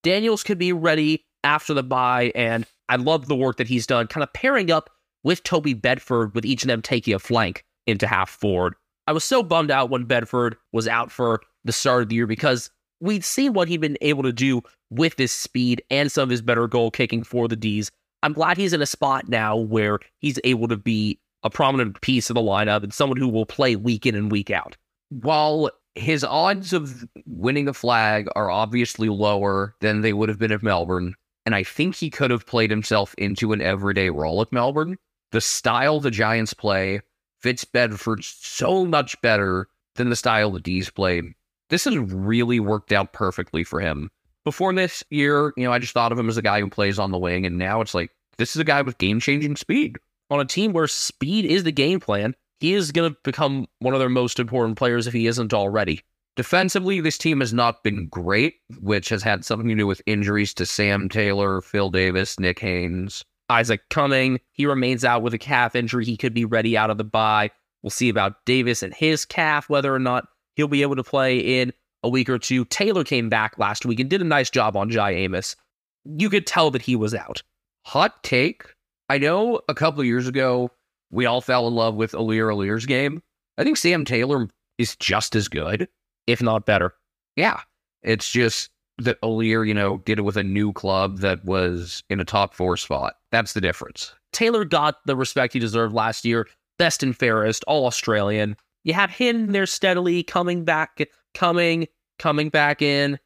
Daniels 0.05 0.45
could 0.45 0.59
be 0.59 0.73
ready 0.73 1.25
after 1.43 1.75
the 1.75 1.83
bye, 1.83 2.31
and 2.37 2.67
I 2.89 2.97
love 2.97 3.27
the 3.27 3.35
work 3.35 3.57
that 3.57 3.67
he's 3.67 3.87
done, 3.87 4.07
kind 4.07 4.23
of 4.23 4.33
pairing 4.33 4.71
up 4.71 4.91
with 5.25 5.43
Toby 5.43 5.75
Bedford, 5.75 6.35
with 6.37 6.45
each 6.45 6.63
of 6.63 6.69
them 6.69 6.83
taking 6.83 7.15
a 7.15 7.19
flank 7.19 7.65
into 7.89 8.07
half 8.07 8.31
forward. 8.31 8.75
I 9.09 9.13
was 9.13 9.25
so 9.25 9.43
bummed 9.43 9.73
out 9.73 9.91
when 9.91 10.05
Bedford 10.05 10.57
was 10.73 10.87
out 10.87 11.11
for 11.11 11.43
the 11.65 11.73
start 11.73 12.03
of 12.03 12.09
the 12.11 12.15
year 12.15 12.29
because 12.29 12.71
we'd 13.01 13.25
seen 13.25 13.55
what 13.55 13.67
he'd 13.67 13.81
been 13.81 13.99
able 14.03 14.23
to 14.23 14.33
do 14.33 14.63
with 14.91 15.19
his 15.19 15.33
speed 15.33 15.83
and 15.91 16.13
some 16.13 16.25
of 16.25 16.31
his 16.31 16.43
better 16.43 16.69
goal 16.69 16.93
kicking 16.93 17.25
for 17.25 17.49
the 17.49 17.57
D's. 17.57 17.91
I'm 18.23 18.33
glad 18.33 18.57
he's 18.57 18.73
in 18.73 18.83
a 18.83 18.87
spot 18.87 19.29
now 19.29 19.57
where 19.57 19.99
he's 20.21 20.39
able 20.45 20.69
to 20.69 20.77
be 20.77 21.19
a 21.47 21.51
prominent 21.51 22.01
piece 22.01 22.29
of 22.29 22.35
the 22.35 22.41
lineup 22.41 22.83
and 22.83 22.93
someone 22.93 23.19
who 23.19 23.29
will 23.29 23.47
play 23.47 23.77
week 23.77 24.05
in 24.05 24.17
and 24.17 24.31
week 24.33 24.51
out. 24.51 24.77
While 25.11 25.71
his 25.95 26.25
odds 26.25 26.73
of 26.73 27.07
winning 27.25 27.69
a 27.69 27.73
flag 27.73 28.29
are 28.35 28.51
obviously 28.51 29.09
lower 29.09 29.75
than 29.81 30.01
they 30.01 30.13
would 30.13 30.29
have 30.29 30.39
been 30.39 30.53
at 30.53 30.63
Melbourne, 30.63 31.15
and 31.47 31.55
I 31.55 31.63
think 31.63 31.95
he 31.95 32.11
could 32.11 32.33
have 32.33 32.47
played 32.47 32.71
himself 32.71 33.15
into 33.15 33.53
an 33.53 33.63
everyday 33.63 34.11
role 34.11 34.43
at 34.43 34.53
Melbourne, 34.53 34.99
the 35.31 35.41
style 35.41 36.01
the 36.01 36.11
Giants 36.11 36.53
play 36.53 37.01
fits 37.41 37.65
Bedford 37.65 38.25
so 38.25 38.85
much 38.85 39.21
better 39.23 39.69
than 39.95 40.11
the 40.11 40.17
style 40.17 40.51
the 40.51 40.61
D's 40.61 40.91
play. 40.91 41.23
This 41.71 41.85
has 41.85 41.97
really 41.97 42.59
worked 42.59 42.93
out 42.93 43.13
perfectly 43.13 43.63
for 43.63 43.81
him. 43.81 44.11
Before 44.45 44.73
this 44.73 45.05
year, 45.11 45.53
you 45.57 45.65
know, 45.65 45.73
I 45.73 45.79
just 45.79 45.95
thought 45.95 46.13
of 46.13 46.19
him 46.19 46.29
as 46.29 46.37
a 46.37 46.43
guy 46.43 46.61
who 46.61 46.69
plays 46.69 46.99
on 46.99 47.13
the 47.13 47.19
wing, 47.19 47.47
and 47.47 47.59
now 47.59 47.81
it's 47.81 47.95
like 47.95 48.11
this 48.39 48.55
is 48.55 48.61
a 48.61 48.65
guy 48.65 48.83
with 48.83 48.99
game 48.99 49.21
changing 49.21 49.57
speed. 49.57 49.97
On 50.31 50.41
a 50.41 50.45
team 50.45 50.73
where 50.73 50.87
speed 50.87 51.45
is 51.45 51.65
the 51.65 51.73
game 51.73 52.01
plan, 52.01 52.35
he 52.61 52.75
is 52.75 52.93
going 52.93 53.13
to 53.13 53.19
become 53.23 53.67
one 53.79 53.95
of 53.95 54.01
their 54.01 54.09
most 54.09 54.39
important 54.39 54.77
players 54.77 55.07
if 55.07 55.13
he 55.13 55.27
isn't 55.27 55.55
already. 55.55 56.03
Defensively, 56.37 57.01
this 57.01 57.17
team 57.17 57.41
has 57.41 57.53
not 57.53 57.83
been 57.83 58.09
great, 58.09 58.57
which 58.81 59.09
has 59.09 59.23
had 59.23 59.45
something 59.45 59.69
to 59.69 59.75
do 59.75 59.87
with 59.87 60.03
injuries 60.07 60.53
to 60.55 60.67
Sam 60.67 61.09
Taylor, 61.09 61.63
Phil 61.63 61.91
Davis, 61.91 62.39
Nick 62.39 62.59
Haynes. 62.59 63.25
Isaac 63.49 63.89
Cumming, 63.91 64.41
he 64.53 64.67
remains 64.67 65.05
out 65.05 65.23
with 65.23 65.33
a 65.33 65.39
calf 65.39 65.75
injury. 65.75 66.05
He 66.05 66.17
could 66.17 66.35
be 66.35 66.45
ready 66.45 66.77
out 66.77 66.91
of 66.91 66.99
the 66.99 67.05
bye. 67.05 67.51
We'll 67.83 67.91
see 67.91 68.09
about 68.09 68.45
Davis 68.45 68.83
and 68.83 68.93
his 68.93 69.25
calf, 69.25 69.69
whether 69.71 69.95
or 69.95 69.99
not 69.99 70.27
he'll 70.57 70.69
be 70.69 70.83
able 70.83 70.97
to 70.97 71.05
play 71.05 71.39
in 71.39 71.73
a 72.03 72.09
week 72.09 72.29
or 72.29 72.39
two. 72.39 72.65
Taylor 72.67 73.05
came 73.05 73.29
back 73.29 73.59
last 73.59 73.87
week 73.87 74.01
and 74.01 74.11
did 74.11 74.21
a 74.21 74.25
nice 74.25 74.51
job 74.51 74.77
on 74.77 74.91
Jye 74.91 75.13
Amiss. 75.13 75.57
You 76.05 76.29
could 76.29 76.47
tell 76.47 76.71
that 76.73 76.83
he 76.83 76.97
was 76.97 77.15
out. 77.15 77.43
Hot 77.87 78.23
take. 78.23 78.65
I 79.09 79.19
know 79.19 79.61
a 79.69 79.75
couple 79.75 80.01
of 80.01 80.07
years 80.07 80.27
ago 80.27 80.71
we 81.11 81.27
all 81.27 81.41
fell 81.41 81.69
in 81.69 81.75
love 81.75 81.95
with 81.95 82.13
Aliir 82.13 82.53
Aliir's 82.53 82.87
game. 82.87 83.23
I 83.59 83.65
think 83.65 83.77
Sam 83.77 84.05
Taylor 84.05 84.49
is 84.79 84.97
just 84.97 85.35
as 85.37 85.49
good. 85.49 85.89
if 86.27 86.43
not 86.43 86.67
better. 86.67 86.93
Yeah. 87.37 87.61
It's 88.03 88.31
just 88.31 88.71
that 88.99 89.21
Aliir, 89.21 89.67
you 89.67 89.75
know, 89.75 89.99
did 89.99 90.19
it 90.19 90.23
with 90.23 90.37
a 90.37 90.43
new 90.43 90.73
club 90.73 91.19
that 91.19 91.45
was 91.45 92.03
in 92.11 92.21
a 92.21 92.25
top 92.25 92.55
four 92.55 92.77
spot. 92.77 93.15
That's 93.31 93.53
the 93.53 93.61
difference. 93.61 94.13
Taylor 94.33 94.65
got 94.65 94.97
the 95.07 95.17
respect 95.17 95.53
he 95.53 95.59
deserved 95.59 95.95
last 95.95 96.25
year. 96.25 96.47
Best 96.79 97.03
and 97.03 97.17
fairest, 97.17 97.65
all 97.67 97.87
Australian. 97.87 98.57
You 98.85 98.93
have 98.95 99.11
him 99.11 99.53
there 99.53 99.67
steadily 99.67 100.23
coming 100.23 100.65
back, 100.65 101.09
coming, 101.35 101.89
coming 102.19 102.49
back 102.49 102.83
in. 102.83 103.19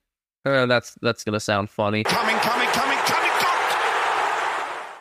Uh, 0.44 0.66
that's 0.66 0.96
that's 1.02 1.24
gonna 1.24 1.40
sound 1.40 1.68
funny. 1.68 2.02
Coming, 2.04 2.36
coming, 2.38 2.68
coming, 2.68 2.68
coming, 2.68 2.96
got! 2.96 2.99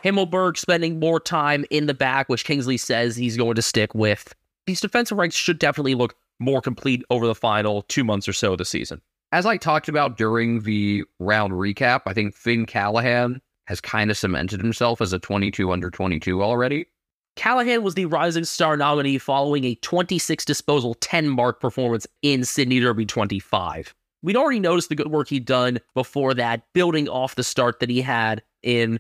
Himmelberg 0.04 0.58
spending 0.58 1.00
more 1.00 1.20
time 1.20 1.66
in 1.70 1.86
the 1.86 1.93
back, 1.93 2.30
which 2.30 2.45
Kingsley 2.45 2.78
says 2.78 3.16
he's 3.16 3.38
going 3.38 3.56
to 3.56 3.62
stick 3.62 3.93
with. 3.93 4.34
These 4.66 4.82
defensive 4.82 5.18
ranks 5.18 5.36
should 5.36 5.60
definitely 5.60 5.95
look 5.95 6.16
more 6.39 6.62
complete 6.62 7.04
over 7.10 7.28
the 7.28 7.36
final 7.36 7.84
two 7.84 8.04
months 8.04 8.28
or 8.28 8.34
so 8.34 8.54
of 8.54 8.58
the 8.58 8.66
season. 8.66 9.02
As 9.32 9.45
I 9.45 9.58
talked 9.58 9.89
about 9.89 10.18
during 10.18 10.62
the 10.62 11.04
round 11.20 11.54
recap, 11.54 12.02
I 12.06 12.14
think 12.14 12.34
Finn 12.34 12.66
Callaghan 12.66 13.41
has 13.68 13.80
kind 13.82 14.10
of 14.10 14.18
cemented 14.18 14.62
himself 14.62 15.02
as 15.02 15.14
a 15.14 15.20
22 15.20 15.72
under 15.72 15.91
22 15.91 16.41
already. 16.41 16.88
Callaghan 17.36 17.84
was 17.84 17.93
the 17.93 18.06
Rising 18.06 18.43
Star 18.43 18.76
nominee 18.76 19.18
following 19.18 19.64
a 19.66 19.76
26 19.76 20.43
disposal 20.43 20.95
10 20.95 21.30
mark 21.30 21.60
performance 21.60 22.08
in 22.22 22.43
Sydney 22.43 22.80
Derby 22.80 23.06
25. 23.06 23.93
We'd 24.22 24.36
already 24.36 24.60
noticed 24.60 24.89
the 24.89 24.95
good 24.95 25.12
work 25.12 25.30
he'd 25.30 25.45
done 25.45 25.80
before 25.93 26.34
that, 26.34 26.64
building 26.74 27.08
off 27.08 27.36
the 27.36 27.43
start 27.43 27.80
that 27.80 27.89
he 27.89 28.02
had 28.02 28.41
in 28.64 29.00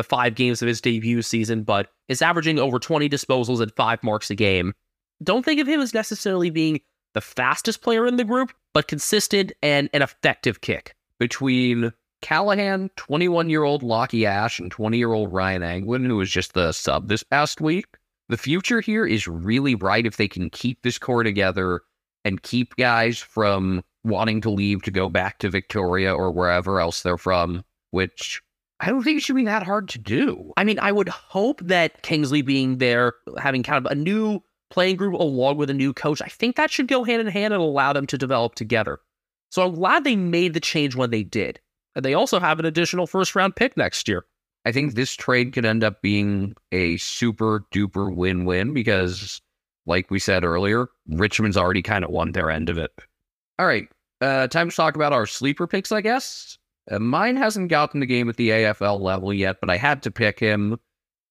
the 0.00 0.04
five 0.04 0.34
games 0.34 0.62
of 0.62 0.68
his 0.68 0.80
debut 0.80 1.20
season, 1.20 1.62
but 1.62 1.88
is 2.08 2.22
averaging 2.22 2.58
over 2.58 2.78
20 2.78 3.06
disposals 3.10 3.60
and 3.60 3.70
five 3.76 4.02
marks 4.02 4.30
a 4.30 4.34
game. 4.34 4.72
Don't 5.22 5.44
think 5.44 5.60
of 5.60 5.66
him 5.66 5.78
as 5.78 5.92
necessarily 5.92 6.48
being 6.48 6.80
the 7.12 7.20
fastest 7.20 7.82
player 7.82 8.06
in 8.06 8.16
the 8.16 8.24
group, 8.24 8.50
but 8.72 8.88
consistent 8.88 9.52
and 9.62 9.90
an 9.92 10.00
effective 10.00 10.62
kick. 10.62 10.94
Between 11.18 11.92
Callaghan, 12.22 12.88
21 12.96 13.50
year 13.50 13.62
old 13.62 13.82
Lachie 13.82 14.24
Ash, 14.24 14.58
and 14.58 14.70
20 14.70 14.96
year 14.96 15.12
old 15.12 15.30
Ryan 15.34 15.60
Angwin, 15.60 16.06
who 16.06 16.16
was 16.16 16.30
just 16.30 16.54
the 16.54 16.72
sub 16.72 17.08
this 17.08 17.22
past 17.22 17.60
week, 17.60 17.84
the 18.30 18.38
future 18.38 18.80
here 18.80 19.04
is 19.04 19.28
really 19.28 19.74
bright 19.74 20.06
if 20.06 20.16
they 20.16 20.28
can 20.28 20.48
keep 20.48 20.80
this 20.80 20.96
core 20.96 21.24
together 21.24 21.82
and 22.24 22.42
keep 22.42 22.74
guys 22.76 23.18
from 23.18 23.82
wanting 24.02 24.40
to 24.40 24.50
leave 24.50 24.80
to 24.84 24.90
go 24.90 25.10
back 25.10 25.40
to 25.40 25.50
Victoria 25.50 26.14
or 26.14 26.30
wherever 26.30 26.80
else 26.80 27.02
they're 27.02 27.18
from, 27.18 27.62
which 27.90 28.40
I 28.80 28.88
don't 28.88 29.02
think 29.02 29.18
it 29.18 29.22
should 29.22 29.36
be 29.36 29.44
that 29.44 29.62
hard 29.62 29.88
to 29.90 29.98
do. 29.98 30.52
I 30.56 30.64
mean, 30.64 30.78
I 30.78 30.90
would 30.90 31.08
hope 31.08 31.60
that 31.62 32.02
Kingsley 32.02 32.40
being 32.40 32.78
there, 32.78 33.12
having 33.38 33.62
kind 33.62 33.84
of 33.84 33.92
a 33.92 33.94
new 33.94 34.42
playing 34.70 34.96
group 34.96 35.14
along 35.14 35.58
with 35.58 35.68
a 35.68 35.74
new 35.74 35.92
coach, 35.92 36.22
I 36.22 36.28
think 36.28 36.56
that 36.56 36.70
should 36.70 36.88
go 36.88 37.04
hand 37.04 37.20
in 37.20 37.26
hand 37.26 37.52
and 37.52 37.62
allow 37.62 37.92
them 37.92 38.06
to 38.06 38.16
develop 38.16 38.54
together. 38.54 38.98
So 39.50 39.66
I'm 39.66 39.74
glad 39.74 40.04
they 40.04 40.16
made 40.16 40.54
the 40.54 40.60
change 40.60 40.96
when 40.96 41.10
they 41.10 41.22
did. 41.22 41.60
And 41.94 42.04
they 42.04 42.14
also 42.14 42.40
have 42.40 42.58
an 42.58 42.64
additional 42.64 43.06
first 43.06 43.34
round 43.34 43.54
pick 43.56 43.76
next 43.76 44.08
year. 44.08 44.24
I 44.64 44.72
think 44.72 44.94
this 44.94 45.12
trade 45.12 45.52
could 45.52 45.64
end 45.64 45.84
up 45.84 46.00
being 46.02 46.54
a 46.72 46.96
super 46.98 47.64
duper 47.72 48.14
win 48.14 48.44
win 48.44 48.72
because, 48.72 49.40
like 49.86 50.10
we 50.10 50.18
said 50.18 50.44
earlier, 50.44 50.88
Richmond's 51.08 51.56
already 51.56 51.82
kind 51.82 52.04
of 52.04 52.10
won 52.10 52.32
their 52.32 52.50
end 52.50 52.68
of 52.68 52.78
it. 52.78 52.92
All 53.58 53.66
right, 53.66 53.88
uh, 54.20 54.46
time 54.46 54.70
to 54.70 54.76
talk 54.76 54.96
about 54.96 55.12
our 55.12 55.26
sleeper 55.26 55.66
picks, 55.66 55.92
I 55.92 56.00
guess. 56.00 56.58
Uh, 56.90 56.98
mine 56.98 57.36
hasn't 57.36 57.68
gotten 57.68 58.00
the 58.00 58.06
game 58.06 58.28
at 58.28 58.36
the 58.36 58.50
AFL 58.50 59.00
level 59.00 59.32
yet, 59.32 59.58
but 59.60 59.70
I 59.70 59.76
had 59.76 60.02
to 60.02 60.10
pick 60.10 60.38
him 60.38 60.78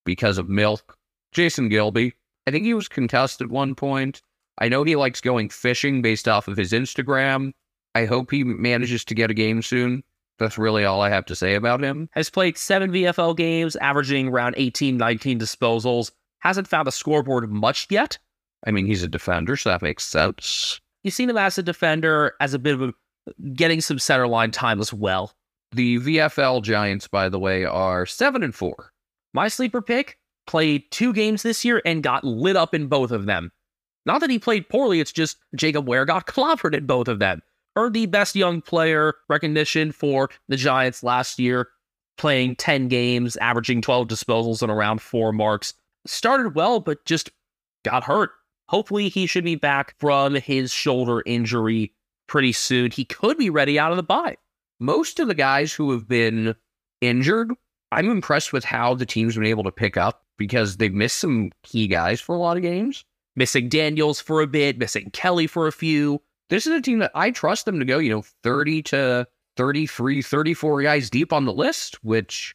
because 0.04 0.38
of 0.38 0.48
Milk. 0.48 0.96
Jason 1.32 1.68
Gilby. 1.68 2.14
I 2.46 2.50
think 2.50 2.64
he 2.64 2.74
was 2.74 2.88
contested 2.88 3.46
at 3.46 3.50
one 3.50 3.74
point. 3.74 4.22
I 4.58 4.68
know 4.68 4.82
he 4.82 4.96
likes 4.96 5.20
going 5.20 5.48
fishing 5.50 6.02
based 6.02 6.26
off 6.26 6.48
of 6.48 6.56
his 6.56 6.72
Instagram. 6.72 7.52
I 7.94 8.06
hope 8.06 8.30
he 8.30 8.44
manages 8.44 9.04
to 9.04 9.14
get 9.14 9.30
a 9.30 9.34
game 9.34 9.62
soon. 9.62 10.02
That's 10.38 10.58
really 10.58 10.84
all 10.84 11.02
I 11.02 11.10
have 11.10 11.26
to 11.26 11.36
say 11.36 11.54
about 11.54 11.82
him. 11.82 12.08
Has 12.12 12.30
played 12.30 12.56
seven 12.56 12.90
VFL 12.90 13.36
games, 13.36 13.76
averaging 13.76 14.28
around 14.28 14.54
18, 14.56 14.96
19 14.96 15.38
disposals. 15.38 16.10
Hasn't 16.38 16.68
found 16.68 16.88
a 16.88 16.92
scoreboard 16.92 17.50
much 17.50 17.86
yet. 17.90 18.18
I 18.66 18.70
mean, 18.70 18.86
he's 18.86 19.02
a 19.02 19.08
defender, 19.08 19.56
so 19.56 19.68
that 19.70 19.82
makes 19.82 20.04
sense. 20.04 20.80
You've 21.02 21.14
seen 21.14 21.30
him 21.30 21.36
as 21.36 21.58
a 21.58 21.62
defender, 21.62 22.34
as 22.40 22.54
a 22.54 22.58
bit 22.58 22.74
of 22.74 22.82
a 22.82 22.94
getting 23.54 23.80
some 23.80 23.98
center 23.98 24.26
line 24.26 24.50
time 24.50 24.80
as 24.80 24.92
well. 24.92 25.32
The 25.72 25.98
VFL 25.98 26.62
Giants, 26.62 27.06
by 27.06 27.28
the 27.28 27.38
way, 27.38 27.64
are 27.64 28.04
seven 28.04 28.42
and 28.42 28.54
four. 28.54 28.92
My 29.32 29.46
sleeper 29.46 29.80
pick 29.80 30.18
played 30.46 30.90
two 30.90 31.12
games 31.12 31.42
this 31.42 31.64
year 31.64 31.80
and 31.84 32.02
got 32.02 32.24
lit 32.24 32.56
up 32.56 32.74
in 32.74 32.88
both 32.88 33.12
of 33.12 33.26
them. 33.26 33.52
Not 34.04 34.20
that 34.20 34.30
he 34.30 34.38
played 34.38 34.68
poorly, 34.68 34.98
it's 34.98 35.12
just 35.12 35.36
Jacob 35.54 35.86
Wehr 35.86 36.04
got 36.06 36.26
clobbered 36.28 36.74
in 36.74 36.86
both 36.86 37.06
of 37.06 37.20
them. 37.20 37.40
Earned 37.76 37.94
the 37.94 38.06
best 38.06 38.34
young 38.34 38.60
player 38.60 39.14
recognition 39.28 39.92
for 39.92 40.28
the 40.48 40.56
Giants 40.56 41.04
last 41.04 41.38
year, 41.38 41.68
playing 42.18 42.56
10 42.56 42.88
games, 42.88 43.36
averaging 43.36 43.80
12 43.80 44.08
disposals 44.08 44.62
and 44.62 44.72
around 44.72 45.00
four 45.00 45.32
marks. 45.32 45.74
Started 46.04 46.56
well, 46.56 46.80
but 46.80 47.04
just 47.04 47.30
got 47.84 48.02
hurt. 48.02 48.30
Hopefully, 48.68 49.08
he 49.08 49.26
should 49.26 49.44
be 49.44 49.54
back 49.54 49.94
from 50.00 50.34
his 50.34 50.72
shoulder 50.72 51.22
injury 51.26 51.92
pretty 52.26 52.52
soon. 52.52 52.90
He 52.90 53.04
could 53.04 53.38
be 53.38 53.50
ready 53.50 53.78
out 53.78 53.92
of 53.92 53.96
the 53.96 54.02
bye. 54.02 54.36
Most 54.80 55.20
of 55.20 55.28
the 55.28 55.34
guys 55.34 55.72
who 55.74 55.90
have 55.92 56.08
been 56.08 56.54
injured, 57.02 57.52
I'm 57.92 58.10
impressed 58.10 58.52
with 58.52 58.64
how 58.64 58.94
the 58.94 59.06
team's 59.06 59.34
been 59.36 59.44
able 59.44 59.64
to 59.64 59.70
pick 59.70 59.96
up 59.96 60.24
because 60.38 60.78
they've 60.78 60.92
missed 60.92 61.18
some 61.18 61.52
key 61.62 61.86
guys 61.86 62.20
for 62.20 62.34
a 62.34 62.38
lot 62.38 62.56
of 62.56 62.62
games. 62.62 63.04
Missing 63.36 63.68
Daniels 63.68 64.20
for 64.20 64.40
a 64.40 64.46
bit, 64.46 64.78
missing 64.78 65.10
Kelly 65.12 65.46
for 65.46 65.66
a 65.66 65.72
few. 65.72 66.22
This 66.48 66.66
is 66.66 66.72
a 66.72 66.80
team 66.80 66.98
that 67.00 67.12
I 67.14 67.30
trust 67.30 67.66
them 67.66 67.78
to 67.78 67.84
go, 67.84 67.98
you 67.98 68.10
know, 68.10 68.24
30 68.42 68.82
to 68.84 69.26
33, 69.56 70.22
34 70.22 70.82
guys 70.82 71.10
deep 71.10 71.32
on 71.32 71.44
the 71.44 71.52
list, 71.52 72.02
which 72.02 72.54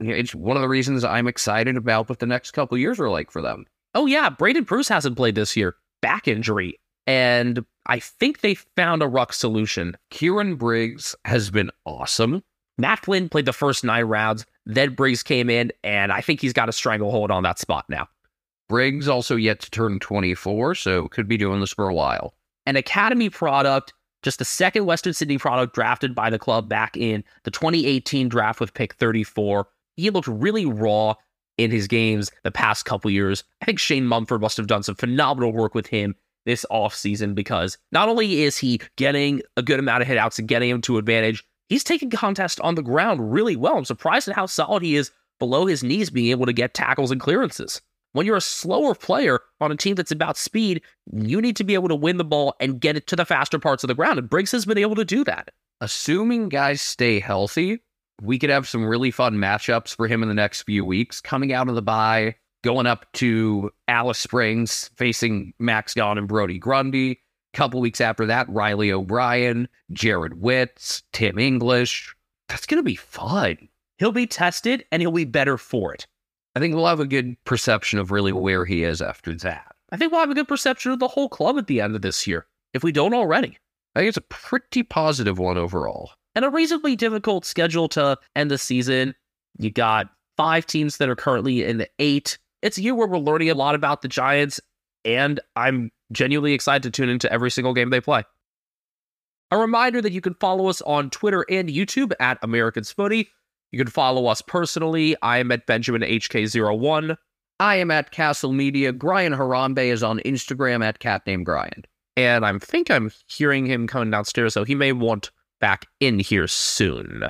it's 0.00 0.34
one 0.34 0.56
of 0.56 0.60
the 0.60 0.68
reasons 0.68 1.02
I'm 1.02 1.26
excited 1.26 1.76
about 1.76 2.08
what 2.08 2.18
the 2.18 2.26
next 2.26 2.50
couple 2.50 2.76
years 2.76 3.00
are 3.00 3.08
like 3.08 3.30
for 3.30 3.40
them. 3.40 3.64
Oh, 3.94 4.06
yeah, 4.06 4.28
Braydon 4.28 4.66
Preuss 4.66 4.88
hasn't 4.88 5.16
played 5.16 5.34
this 5.34 5.56
year. 5.56 5.76
Back 6.02 6.28
injury. 6.28 6.78
And 7.06 7.64
I 7.86 7.98
think 7.98 8.40
they 8.40 8.54
found 8.54 9.02
a 9.02 9.08
ruck 9.08 9.32
solution. 9.32 9.96
Kieran 10.10 10.56
Briggs 10.56 11.14
has 11.24 11.50
been 11.50 11.70
awesome. 11.84 12.42
Matt 12.78 13.04
Flynn 13.04 13.28
played 13.28 13.44
the 13.44 13.52
first 13.52 13.84
nine 13.84 14.04
rounds. 14.04 14.46
Then 14.66 14.94
Briggs 14.94 15.22
came 15.22 15.50
in, 15.50 15.70
and 15.84 16.10
I 16.10 16.20
think 16.20 16.40
he's 16.40 16.52
got 16.52 16.68
a 16.68 16.72
stranglehold 16.72 17.30
on 17.30 17.42
that 17.42 17.58
spot 17.58 17.84
now. 17.88 18.08
Briggs 18.68 19.08
also 19.08 19.36
yet 19.36 19.60
to 19.60 19.70
turn 19.70 20.00
24, 20.00 20.74
so 20.74 21.08
could 21.08 21.28
be 21.28 21.36
doing 21.36 21.60
this 21.60 21.72
for 21.72 21.88
a 21.88 21.94
while. 21.94 22.34
An 22.66 22.76
academy 22.76 23.28
product, 23.28 23.92
just 24.22 24.38
the 24.38 24.44
second 24.44 24.86
Western 24.86 25.12
Sydney 25.12 25.36
product 25.36 25.74
drafted 25.74 26.14
by 26.14 26.30
the 26.30 26.38
club 26.38 26.68
back 26.68 26.96
in 26.96 27.22
the 27.42 27.50
2018 27.50 28.28
draft 28.30 28.58
with 28.58 28.72
pick 28.72 28.94
34. 28.94 29.68
He 29.96 30.08
looked 30.08 30.28
really 30.28 30.64
raw 30.64 31.14
in 31.58 31.70
his 31.70 31.86
games 31.86 32.32
the 32.42 32.50
past 32.50 32.86
couple 32.86 33.10
years. 33.10 33.44
I 33.60 33.66
think 33.66 33.78
Shane 33.78 34.06
Mumford 34.06 34.40
must 34.40 34.56
have 34.56 34.66
done 34.66 34.82
some 34.82 34.94
phenomenal 34.94 35.52
work 35.52 35.74
with 35.74 35.86
him 35.86 36.16
this 36.44 36.64
offseason 36.70 37.34
because 37.34 37.78
not 37.92 38.08
only 38.08 38.42
is 38.42 38.58
he 38.58 38.80
getting 38.96 39.42
a 39.56 39.62
good 39.62 39.78
amount 39.78 40.02
of 40.02 40.08
hitouts 40.08 40.38
and 40.38 40.48
getting 40.48 40.70
him 40.70 40.80
to 40.82 40.98
advantage, 40.98 41.44
he's 41.68 41.84
taking 41.84 42.10
contest 42.10 42.60
on 42.60 42.74
the 42.74 42.82
ground 42.82 43.32
really 43.32 43.56
well. 43.56 43.76
I'm 43.76 43.84
surprised 43.84 44.28
at 44.28 44.34
how 44.34 44.46
solid 44.46 44.82
he 44.82 44.96
is 44.96 45.10
below 45.38 45.66
his 45.66 45.82
knees 45.82 46.10
being 46.10 46.30
able 46.30 46.46
to 46.46 46.52
get 46.52 46.74
tackles 46.74 47.10
and 47.10 47.20
clearances. 47.20 47.80
When 48.12 48.26
you're 48.26 48.36
a 48.36 48.40
slower 48.40 48.94
player 48.94 49.40
on 49.60 49.72
a 49.72 49.76
team 49.76 49.96
that's 49.96 50.12
about 50.12 50.36
speed, 50.36 50.82
you 51.12 51.40
need 51.40 51.56
to 51.56 51.64
be 51.64 51.74
able 51.74 51.88
to 51.88 51.96
win 51.96 52.16
the 52.16 52.24
ball 52.24 52.54
and 52.60 52.80
get 52.80 52.96
it 52.96 53.08
to 53.08 53.16
the 53.16 53.24
faster 53.24 53.58
parts 53.58 53.82
of 53.82 53.88
the 53.88 53.94
ground. 53.94 54.20
And 54.20 54.30
Briggs 54.30 54.52
has 54.52 54.64
been 54.64 54.78
able 54.78 54.94
to 54.94 55.04
do 55.04 55.24
that. 55.24 55.50
Assuming 55.80 56.48
guys 56.48 56.80
stay 56.80 57.18
healthy, 57.18 57.80
we 58.22 58.38
could 58.38 58.50
have 58.50 58.68
some 58.68 58.84
really 58.84 59.10
fun 59.10 59.34
matchups 59.34 59.96
for 59.96 60.06
him 60.06 60.22
in 60.22 60.28
the 60.28 60.34
next 60.34 60.62
few 60.62 60.84
weeks. 60.84 61.20
Coming 61.20 61.52
out 61.52 61.68
of 61.68 61.74
the 61.74 61.82
bye, 61.82 62.36
going 62.64 62.86
up 62.86 63.06
to 63.12 63.70
Alice 63.86 64.18
Springs, 64.18 64.90
facing 64.96 65.52
Max 65.60 65.94
Gawn 65.94 66.18
and 66.18 66.26
Brodie 66.26 66.58
Grundy. 66.58 67.20
Couple 67.52 67.80
weeks 67.80 68.00
after 68.00 68.26
that, 68.26 68.48
Riley 68.48 68.90
O'Brien, 68.90 69.68
Jarrod 69.92 70.34
Witts, 70.34 71.04
Tim 71.12 71.38
English. 71.38 72.12
That's 72.48 72.66
going 72.66 72.78
to 72.78 72.82
be 72.82 72.96
fun. 72.96 73.68
He'll 73.98 74.10
be 74.10 74.26
tested 74.26 74.84
and 74.90 75.00
he'll 75.00 75.12
be 75.12 75.24
better 75.24 75.56
for 75.56 75.94
it. 75.94 76.06
I 76.56 76.60
think 76.60 76.74
we'll 76.74 76.86
have 76.86 76.98
a 76.98 77.06
good 77.06 77.36
perception 77.44 78.00
of 78.00 78.10
really 78.10 78.32
where 78.32 78.64
he 78.64 78.82
is 78.82 79.00
after 79.00 79.34
that. 79.36 79.74
I 79.92 79.96
think 79.96 80.10
we'll 80.10 80.20
have 80.20 80.30
a 80.30 80.34
good 80.34 80.48
perception 80.48 80.90
of 80.90 80.98
the 80.98 81.06
whole 81.06 81.28
club 81.28 81.58
at 81.58 81.68
the 81.68 81.80
end 81.80 81.94
of 81.94 82.02
this 82.02 82.26
year, 82.26 82.46
if 82.72 82.82
we 82.82 82.90
don't 82.90 83.14
already. 83.14 83.56
I 83.94 84.00
think 84.00 84.08
it's 84.08 84.16
a 84.16 84.22
pretty 84.22 84.82
positive 84.82 85.38
one 85.38 85.56
overall. 85.56 86.10
And 86.34 86.44
a 86.44 86.50
reasonably 86.50 86.96
difficult 86.96 87.44
schedule 87.44 87.88
to 87.90 88.18
end 88.34 88.50
the 88.50 88.58
season. 88.58 89.14
You 89.58 89.70
got 89.70 90.10
five 90.36 90.66
teams 90.66 90.96
that 90.96 91.08
are 91.08 91.14
currently 91.14 91.62
in 91.62 91.78
the 91.78 91.88
eight. 92.00 92.38
It's 92.64 92.78
a 92.78 92.82
year 92.82 92.94
where 92.94 93.06
we're 93.06 93.18
learning 93.18 93.50
a 93.50 93.54
lot 93.54 93.74
about 93.74 94.00
the 94.00 94.08
Giants, 94.08 94.58
and 95.04 95.38
I'm 95.54 95.92
genuinely 96.12 96.54
excited 96.54 96.82
to 96.82 96.90
tune 96.90 97.10
into 97.10 97.30
every 97.30 97.50
single 97.50 97.74
game 97.74 97.90
they 97.90 98.00
play. 98.00 98.24
A 99.50 99.58
reminder 99.58 100.00
that 100.00 100.12
you 100.12 100.22
can 100.22 100.32
follow 100.40 100.68
us 100.68 100.80
on 100.82 101.10
Twitter 101.10 101.44
and 101.50 101.68
YouTube 101.68 102.12
at 102.20 102.38
Americans 102.40 102.90
Footy. 102.90 103.28
You 103.70 103.78
can 103.78 103.88
follow 103.88 104.26
us 104.28 104.40
personally. 104.40 105.14
I 105.20 105.38
am 105.38 105.52
at 105.52 105.66
Benjamin 105.66 106.00
HK01. 106.00 107.18
I 107.60 107.76
am 107.76 107.90
at 107.90 108.12
Castle 108.12 108.54
Media. 108.54 108.94
Brian 108.94 109.34
Harambe 109.34 109.84
is 109.84 110.02
on 110.02 110.20
Instagram 110.20 110.82
at 110.82 111.00
cat 111.00 111.20
named 111.26 111.44
Brian. 111.44 111.84
And 112.16 112.46
I 112.46 112.58
think 112.58 112.90
I'm 112.90 113.12
hearing 113.28 113.66
him 113.66 113.86
coming 113.86 114.10
downstairs, 114.10 114.54
so 114.54 114.64
he 114.64 114.74
may 114.74 114.92
want 114.92 115.30
back 115.60 115.84
in 116.00 116.18
here 116.18 116.48
soon. 116.48 117.24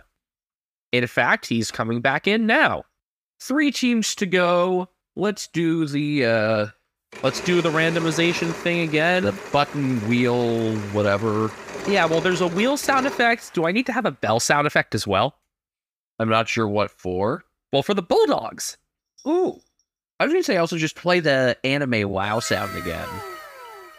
In 0.93 1.09
fact, 1.09 1.47
he's 1.47 1.73
coming 1.73 2.01
back 2.01 2.29
in 2.29 2.47
now. 2.47 2.85
Three 3.41 3.73
teams 3.73 4.15
to 4.15 4.27
go. 4.27 4.89
Let's 5.17 5.47
do 5.47 5.87
the 5.87 6.25
uh 6.25 6.67
let's 7.23 7.41
do 7.41 7.61
the 7.61 7.71
randomization 7.71 8.53
thing 8.53 8.81
again. 8.81 9.25
The 9.25 9.39
button 9.53 10.01
wheel, 10.09 10.77
whatever. 10.93 11.51
Yeah, 11.89 12.07
well 12.07 12.21
there's 12.21 12.41
a 12.41 12.49
wheel 12.49 12.77
sound 12.77 13.07
effect. 13.07 13.55
Do 13.55 13.67
I 13.67 13.73
need 13.73 13.87
to 13.87 13.93
have 13.93 14.07
a 14.07 14.11
bell 14.11 14.41
sound 14.41 14.67
effect 14.67 14.95
as 14.95 15.07
well? 15.07 15.37
I'm 16.19 16.29
not 16.29 16.49
sure 16.49 16.69
what 16.69 16.91
for. 16.91 17.45
Well, 17.73 17.83
for 17.83 17.95
the 17.95 18.03
Bulldogs. 18.03 18.77
Ooh. 19.27 19.61
I 20.19 20.25
was 20.25 20.33
gonna 20.33 20.45
say 20.45 20.57
also 20.57 20.79
just 20.79 20.97
play 20.97 21.21
the 21.21 21.57
anime 21.65 22.09
WoW 22.09 22.41
sound 22.41 22.77
again. 22.77 23.09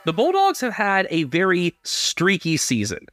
The 0.06 0.14
Bulldogs 0.14 0.62
have 0.62 0.74
had 0.74 1.08
a 1.10 1.24
very 1.24 1.78
streaky 1.84 2.58
season. 2.58 3.08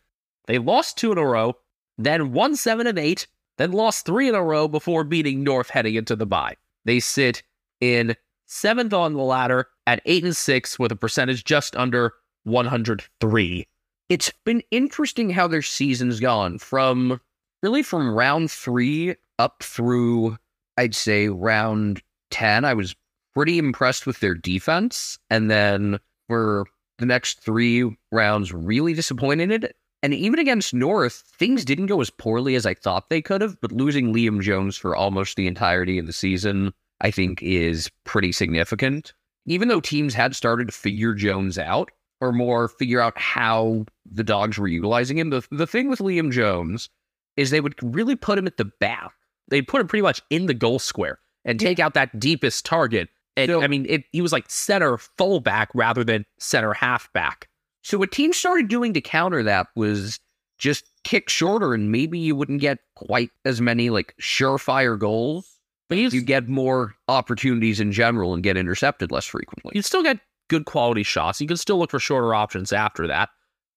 They 0.46 0.58
lost 0.58 0.98
two 0.98 1.12
in 1.12 1.18
a 1.18 1.24
row, 1.24 1.54
then 1.98 2.32
won 2.32 2.56
seven 2.56 2.86
and 2.86 2.98
eight, 2.98 3.26
then 3.58 3.72
lost 3.72 4.04
three 4.04 4.28
in 4.28 4.34
a 4.34 4.42
row 4.42 4.68
before 4.68 5.04
beating 5.04 5.42
North 5.42 5.70
heading 5.70 5.94
into 5.94 6.16
the 6.16 6.26
bye. 6.26 6.56
They 6.84 7.00
sit 7.00 7.42
in 7.82 8.14
seventh 8.46 8.94
on 8.94 9.12
the 9.12 9.22
ladder 9.22 9.66
at 9.86 10.00
eight 10.06 10.24
and 10.24 10.36
six 10.36 10.78
with 10.78 10.92
a 10.92 10.96
percentage 10.96 11.44
just 11.44 11.76
under 11.76 12.14
103. 12.44 13.66
It's 14.08 14.32
been 14.44 14.62
interesting 14.70 15.30
how 15.30 15.48
their 15.48 15.62
season's 15.62 16.20
gone 16.20 16.58
from 16.58 17.20
really 17.62 17.82
from 17.82 18.14
round 18.14 18.50
three 18.50 19.16
up 19.38 19.62
through, 19.62 20.38
I'd 20.76 20.94
say, 20.94 21.28
round 21.28 22.02
10. 22.30 22.64
I 22.64 22.74
was 22.74 22.94
pretty 23.34 23.58
impressed 23.58 24.06
with 24.06 24.20
their 24.20 24.34
defense. 24.34 25.18
And 25.30 25.50
then 25.50 25.98
for 26.28 26.66
the 26.98 27.06
next 27.06 27.40
three 27.40 27.96
rounds, 28.12 28.52
really 28.52 28.94
disappointed. 28.94 29.72
And 30.02 30.14
even 30.14 30.38
against 30.38 30.74
North, 30.74 31.24
things 31.38 31.64
didn't 31.64 31.86
go 31.86 32.00
as 32.00 32.10
poorly 32.10 32.54
as 32.54 32.66
I 32.66 32.74
thought 32.74 33.08
they 33.08 33.22
could 33.22 33.40
have, 33.40 33.60
but 33.60 33.72
losing 33.72 34.12
Liam 34.12 34.40
Jones 34.40 34.76
for 34.76 34.94
almost 34.94 35.36
the 35.36 35.46
entirety 35.46 35.98
of 35.98 36.06
the 36.06 36.12
season, 36.12 36.72
I 37.02 37.10
think, 37.10 37.42
is 37.42 37.90
pretty 38.04 38.32
significant. 38.32 39.12
Even 39.46 39.68
though 39.68 39.80
teams 39.80 40.14
had 40.14 40.34
started 40.34 40.68
to 40.68 40.72
figure 40.72 41.14
Jones 41.14 41.58
out, 41.58 41.90
or 42.20 42.32
more 42.32 42.68
figure 42.68 43.00
out 43.00 43.18
how 43.18 43.84
the 44.10 44.22
dogs 44.22 44.56
were 44.56 44.68
utilizing 44.68 45.18
him, 45.18 45.30
the, 45.30 45.44
the 45.50 45.66
thing 45.66 45.90
with 45.90 45.98
Liam 45.98 46.30
Jones 46.30 46.88
is 47.36 47.50
they 47.50 47.60
would 47.60 47.74
really 47.82 48.14
put 48.14 48.38
him 48.38 48.46
at 48.46 48.56
the 48.56 48.70
back. 48.80 49.10
They'd 49.48 49.66
put 49.66 49.80
him 49.80 49.88
pretty 49.88 50.02
much 50.02 50.22
in 50.30 50.46
the 50.46 50.54
goal 50.54 50.78
square 50.78 51.18
and 51.44 51.58
take 51.58 51.80
out 51.80 51.94
that 51.94 52.20
deepest 52.20 52.64
target. 52.64 53.08
And 53.36 53.48
So- 53.50 53.62
I 53.62 53.66
mean, 53.66 53.84
it, 53.88 54.04
he 54.12 54.22
was 54.22 54.30
like 54.32 54.48
center 54.48 54.96
fullback 54.98 55.70
rather 55.74 56.04
than 56.04 56.24
center 56.38 56.72
halfback. 56.72 57.48
So 57.82 57.98
what 57.98 58.12
teams 58.12 58.36
started 58.36 58.68
doing 58.68 58.92
to 58.94 59.00
counter 59.00 59.42
that 59.42 59.66
was 59.74 60.20
just 60.58 60.84
kick 61.02 61.28
shorter, 61.28 61.74
and 61.74 61.90
maybe 61.90 62.20
you 62.20 62.36
wouldn't 62.36 62.60
get 62.60 62.78
quite 62.94 63.30
as 63.44 63.60
many 63.60 63.90
like 63.90 64.14
surefire 64.20 64.96
goals, 64.96 65.58
but 65.92 66.12
you 66.12 66.22
get 66.22 66.48
more 66.48 66.94
opportunities 67.08 67.80
in 67.80 67.92
general 67.92 68.34
and 68.34 68.42
get 68.42 68.56
intercepted 68.56 69.12
less 69.12 69.26
frequently. 69.26 69.72
You'd 69.74 69.84
still 69.84 70.02
get 70.02 70.20
good 70.48 70.64
quality 70.64 71.02
shots. 71.02 71.40
You 71.40 71.46
can 71.46 71.56
still 71.56 71.78
look 71.78 71.90
for 71.90 71.98
shorter 71.98 72.34
options 72.34 72.72
after 72.72 73.06
that. 73.08 73.28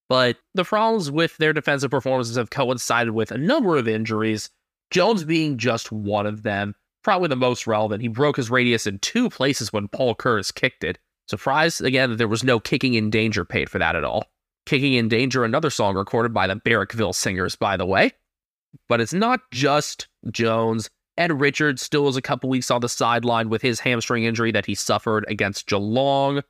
But 0.08 0.38
the 0.54 0.64
problems 0.64 1.10
with 1.12 1.36
their 1.38 1.52
defensive 1.52 1.92
performances 1.92 2.36
have 2.38 2.52
coincided 2.52 3.14
with 3.14 3.32
a 3.32 3.38
number 3.38 3.76
of 3.76 3.88
injuries, 3.88 4.50
Jones 4.92 5.24
being 5.24 5.58
just 5.58 5.92
one 5.92 6.26
of 6.26 6.44
them. 6.44 6.76
Probably 7.04 7.28
the 7.28 7.36
most 7.36 7.68
relevant. 7.68 8.02
He 8.02 8.08
broke 8.08 8.38
his 8.38 8.50
radius 8.50 8.88
in 8.88 9.00
two 9.00 9.30
places 9.30 9.74
when 9.74 9.88
Paul 9.88 10.16
Curtis 10.16 10.52
kicked 10.52 10.84
it. 10.84 10.98
Surprised 11.28 11.84
again 11.84 12.12
that 12.12 12.16
there 12.18 12.28
was 12.28 12.44
no 12.44 12.60
kicking 12.60 12.94
in 12.94 13.10
danger 13.10 13.46
paid 13.46 13.70
for 13.70 13.80
that 13.80 13.96
at 13.96 14.04
all. 14.04 14.26
Kicking 14.66 14.94
in 14.94 15.08
danger, 15.08 15.44
another 15.44 15.70
song 15.70 15.96
recorded 15.96 16.34
by 16.34 16.48
the 16.48 16.56
Barrackville 16.56 17.14
Singers, 17.14 17.56
by 17.56 17.78
the 17.78 17.86
way. 17.86 18.12
But 18.90 19.02
it's 19.02 19.14
not 19.14 19.42
just 19.52 20.08
Jones. 20.32 20.90
Ed 21.18 21.40
Richards 21.40 21.82
still 21.82 22.08
is 22.08 22.18
a 22.18 22.22
couple 22.22 22.50
weeks 22.50 22.70
on 22.70 22.82
the 22.82 22.90
sideline 22.90 23.50
with 23.50 23.62
his 23.62 23.80
hamstring 23.80 24.26
injury 24.26 24.52
that 24.52 24.66
he 24.66 24.76
suffered 24.76 25.26
against 25.28 25.68
Geelong. 25.68 26.42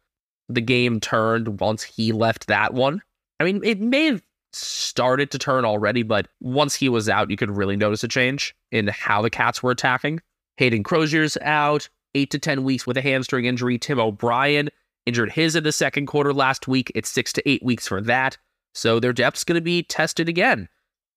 The 0.50 0.62
game 0.62 1.00
turned 1.00 1.60
once 1.60 1.84
he 1.84 2.12
left 2.12 2.48
that 2.48 2.74
one. 2.74 3.02
I 3.40 3.44
mean, 3.44 3.62
it 3.64 3.80
may 3.80 4.06
have 4.06 4.22
started 4.54 5.32
to 5.32 5.40
turn 5.40 5.66
already, 5.66 6.04
but 6.04 6.28
once 6.40 6.76
he 6.76 6.90
was 6.90 7.10
out, 7.10 7.30
you 7.30 7.38
could 7.38 7.56
really 7.56 7.76
notice 7.76 8.04
a 8.04 8.08
change 8.08 8.56
in 8.72 8.88
how 8.88 9.22
the 9.22 9.30
Cats 9.30 9.62
were 9.62 9.72
attacking. 9.72 10.22
Hayden 10.58 10.84
Crozier's 10.84 11.38
out, 11.42 11.90
eight 12.16 12.32
to 12.32 12.40
10 12.40 12.64
weeks 12.64 12.88
with 12.88 12.98
a 12.98 13.02
hamstring 13.02 13.46
injury. 13.46 13.78
Tim 13.78 14.00
O'Brien 14.00 14.70
injured 15.06 15.32
his 15.32 15.56
in 15.56 15.64
the 15.64 15.72
second 15.72 16.08
quarter 16.08 16.34
last 16.34 16.68
week. 16.68 16.92
It's 16.96 17.10
six 17.10 17.34
to 17.34 17.50
eight 17.50 17.64
weeks 17.64 17.88
for 17.88 18.02
that. 18.02 18.38
So 18.74 19.00
their 19.00 19.14
depth's 19.14 19.44
going 19.44 19.56
to 19.56 19.62
be 19.62 19.84
tested 19.84 20.30
again. 20.30 20.70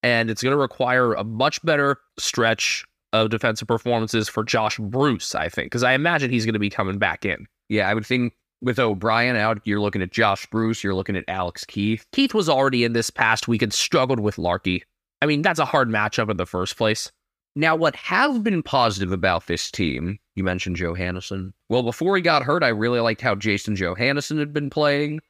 And 0.03 0.31
it's 0.31 0.43
going 0.43 0.53
to 0.53 0.61
require 0.61 1.15
a 1.15 1.25
much 1.25 1.63
better 1.65 1.99
stretch 2.19 2.85
of 3.13 3.31
defensive 3.31 3.69
performances 3.69 4.29
for 4.29 4.45
Josh 4.45 4.79
Bruce, 4.79 5.35
I 5.35 5.49
think, 5.49 5.67
because 5.67 5.83
I 5.83 5.93
imagine 5.93 6.31
he's 6.31 6.45
going 6.45 6.55
to 6.55 6.59
be 6.59 6.71
coming 6.71 6.99
back 6.99 7.25
in. 7.25 7.47
Yeah, 7.69 7.89
I 7.89 7.95
would 7.95 8.07
think 8.07 8.35
with 8.61 8.79
O'Brien 8.79 9.37
out, 9.37 9.61
you're 9.65 9.81
looking 9.81 10.03
at 10.03 10.13
Josh 10.13 10.47
Bruce, 10.47 10.83
you're 10.83 10.95
looking 10.95 11.17
at 11.17 11.25
Alex 11.29 11.65
Keith. 11.65 12.05
Keith 12.13 12.35
was 12.35 12.49
already 12.49 12.85
in 12.85 12.93
this 12.93 13.11
past 13.11 13.49
week 13.49 13.63
and 13.63 13.73
struggled 13.73 14.21
with 14.21 14.39
Larkey. 14.39 14.83
I 15.23 15.27
mean, 15.27 15.43
that's 15.43 15.59
a 15.59 15.65
hard 15.65 15.89
matchup 15.89 16.31
in 16.31 16.37
the 16.37 16.47
first 16.47 16.77
place. 16.77 17.11
Now, 17.57 17.75
what 17.75 17.97
has 17.97 18.39
been 18.39 18.63
positive 18.63 19.11
about 19.11 19.47
this 19.47 19.71
team, 19.71 20.19
you 20.37 20.45
mentioned 20.45 20.77
Johannisen. 20.77 21.53
Well, 21.69 21.83
before 21.83 22.15
he 22.15 22.23
got 22.23 22.43
hurt, 22.43 22.63
I 22.63 22.69
really 22.69 23.01
liked 23.01 23.21
how 23.21 23.35
Jason 23.35 23.75
Johannisen 23.75 24.39
had 24.39 24.53
been 24.53 24.71
playing. 24.71 25.21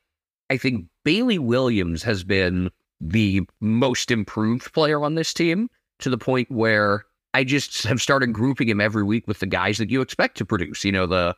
I 0.50 0.56
think 0.56 0.86
Bailey 1.04 1.38
Williams 1.38 2.02
has 2.02 2.24
been 2.24 2.70
the 3.00 3.42
most 3.60 4.10
improved 4.10 4.72
player 4.72 5.02
on 5.04 5.14
this 5.14 5.32
team 5.32 5.70
to 6.00 6.10
the 6.10 6.18
point 6.18 6.50
where 6.50 7.04
I 7.34 7.44
just 7.44 7.84
have 7.84 8.00
started 8.00 8.32
grouping 8.32 8.68
him 8.68 8.80
every 8.80 9.02
week 9.02 9.26
with 9.28 9.40
the 9.40 9.46
guys 9.46 9.78
that 9.78 9.90
you 9.90 10.00
expect 10.00 10.36
to 10.38 10.44
produce. 10.44 10.84
You 10.84 10.92
know, 10.92 11.06
the 11.06 11.36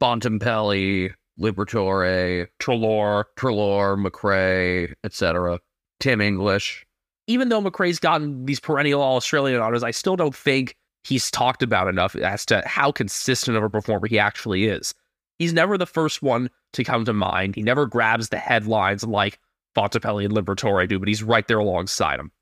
Bontempelli, 0.00 1.12
Liberatore, 1.40 2.48
Treloar, 2.58 3.24
Treloar, 3.36 3.96
McRae, 3.96 4.92
etc. 5.04 5.60
Tim 6.00 6.20
English. 6.20 6.84
even 7.26 7.48
though 7.48 7.60
McRae's 7.62 7.98
gotten 7.98 8.46
these 8.46 8.60
perennial 8.60 9.02
All 9.02 9.16
Australian 9.16 9.60
honors, 9.60 9.82
I 9.82 9.90
still 9.90 10.16
don't 10.16 10.34
think 10.34 10.76
he's 11.04 11.30
talked 11.30 11.62
about 11.62 11.86
enough 11.88 12.16
as 12.16 12.44
to 12.46 12.62
how 12.66 12.90
consistent 12.90 13.56
of 13.56 13.62
a 13.62 13.70
performer 13.70 14.06
he 14.06 14.18
actually 14.18 14.66
is. 14.66 14.94
He's 15.38 15.52
never 15.52 15.78
the 15.78 15.86
first 15.86 16.22
one 16.22 16.50
to 16.72 16.84
come 16.84 17.04
to 17.04 17.12
mind. 17.12 17.54
He 17.54 17.62
never 17.62 17.86
grabs 17.86 18.30
the 18.30 18.38
headlines 18.38 19.04
like 19.04 19.38
Bontempelli 19.76 20.24
and 20.24 20.34
Liberatore 20.34 20.88
do, 20.88 20.98
but 20.98 21.08
he's 21.08 21.22
right 21.22 21.46
there 21.46 21.58
alongside 21.58 22.18
him. 22.18 22.32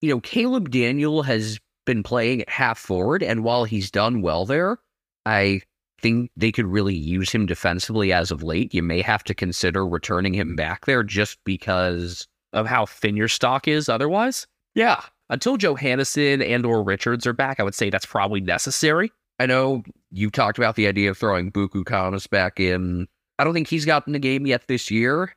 you 0.00 0.10
know, 0.10 0.20
Caleb 0.20 0.70
Daniel 0.70 1.22
has 1.22 1.58
been 1.86 2.02
playing 2.02 2.42
at 2.42 2.50
half 2.50 2.78
forward, 2.78 3.22
and 3.22 3.42
while 3.42 3.64
he's 3.64 3.90
done 3.90 4.20
well 4.20 4.44
there, 4.44 4.78
I 5.24 5.62
think 6.02 6.30
they 6.36 6.52
could 6.52 6.66
really 6.66 6.94
use 6.94 7.32
him 7.32 7.46
defensively 7.46 8.12
as 8.12 8.30
of 8.30 8.42
late. 8.42 8.74
You 8.74 8.82
may 8.82 9.00
have 9.00 9.24
to 9.24 9.34
consider 9.34 9.86
returning 9.86 10.34
him 10.34 10.54
back 10.54 10.84
there 10.84 11.02
just 11.02 11.38
because. 11.44 12.28
Of 12.52 12.66
how 12.66 12.86
thin 12.86 13.16
your 13.16 13.28
stock 13.28 13.66
is 13.68 13.88
otherwise. 13.88 14.46
Yeah, 14.74 15.02
Until 15.28 15.58
Johannisen 15.58 16.46
and 16.46 16.64
or 16.64 16.82
Richards 16.82 17.26
are 17.26 17.32
back, 17.32 17.58
I 17.58 17.64
would 17.64 17.74
say 17.74 17.90
that's 17.90 18.06
probably 18.06 18.40
necessary. 18.40 19.12
I 19.38 19.46
know 19.46 19.82
you 20.10 20.30
talked 20.30 20.56
about 20.56 20.76
the 20.76 20.86
idea 20.86 21.10
of 21.10 21.18
throwing 21.18 21.50
Buku 21.50 21.84
Khamis 21.84 22.30
back 22.30 22.60
in. 22.60 23.08
I 23.38 23.44
don't 23.44 23.52
think 23.52 23.68
he's 23.68 23.84
gotten 23.84 24.14
a 24.14 24.18
game 24.18 24.46
yet 24.46 24.68
this 24.68 24.90
year. 24.90 25.34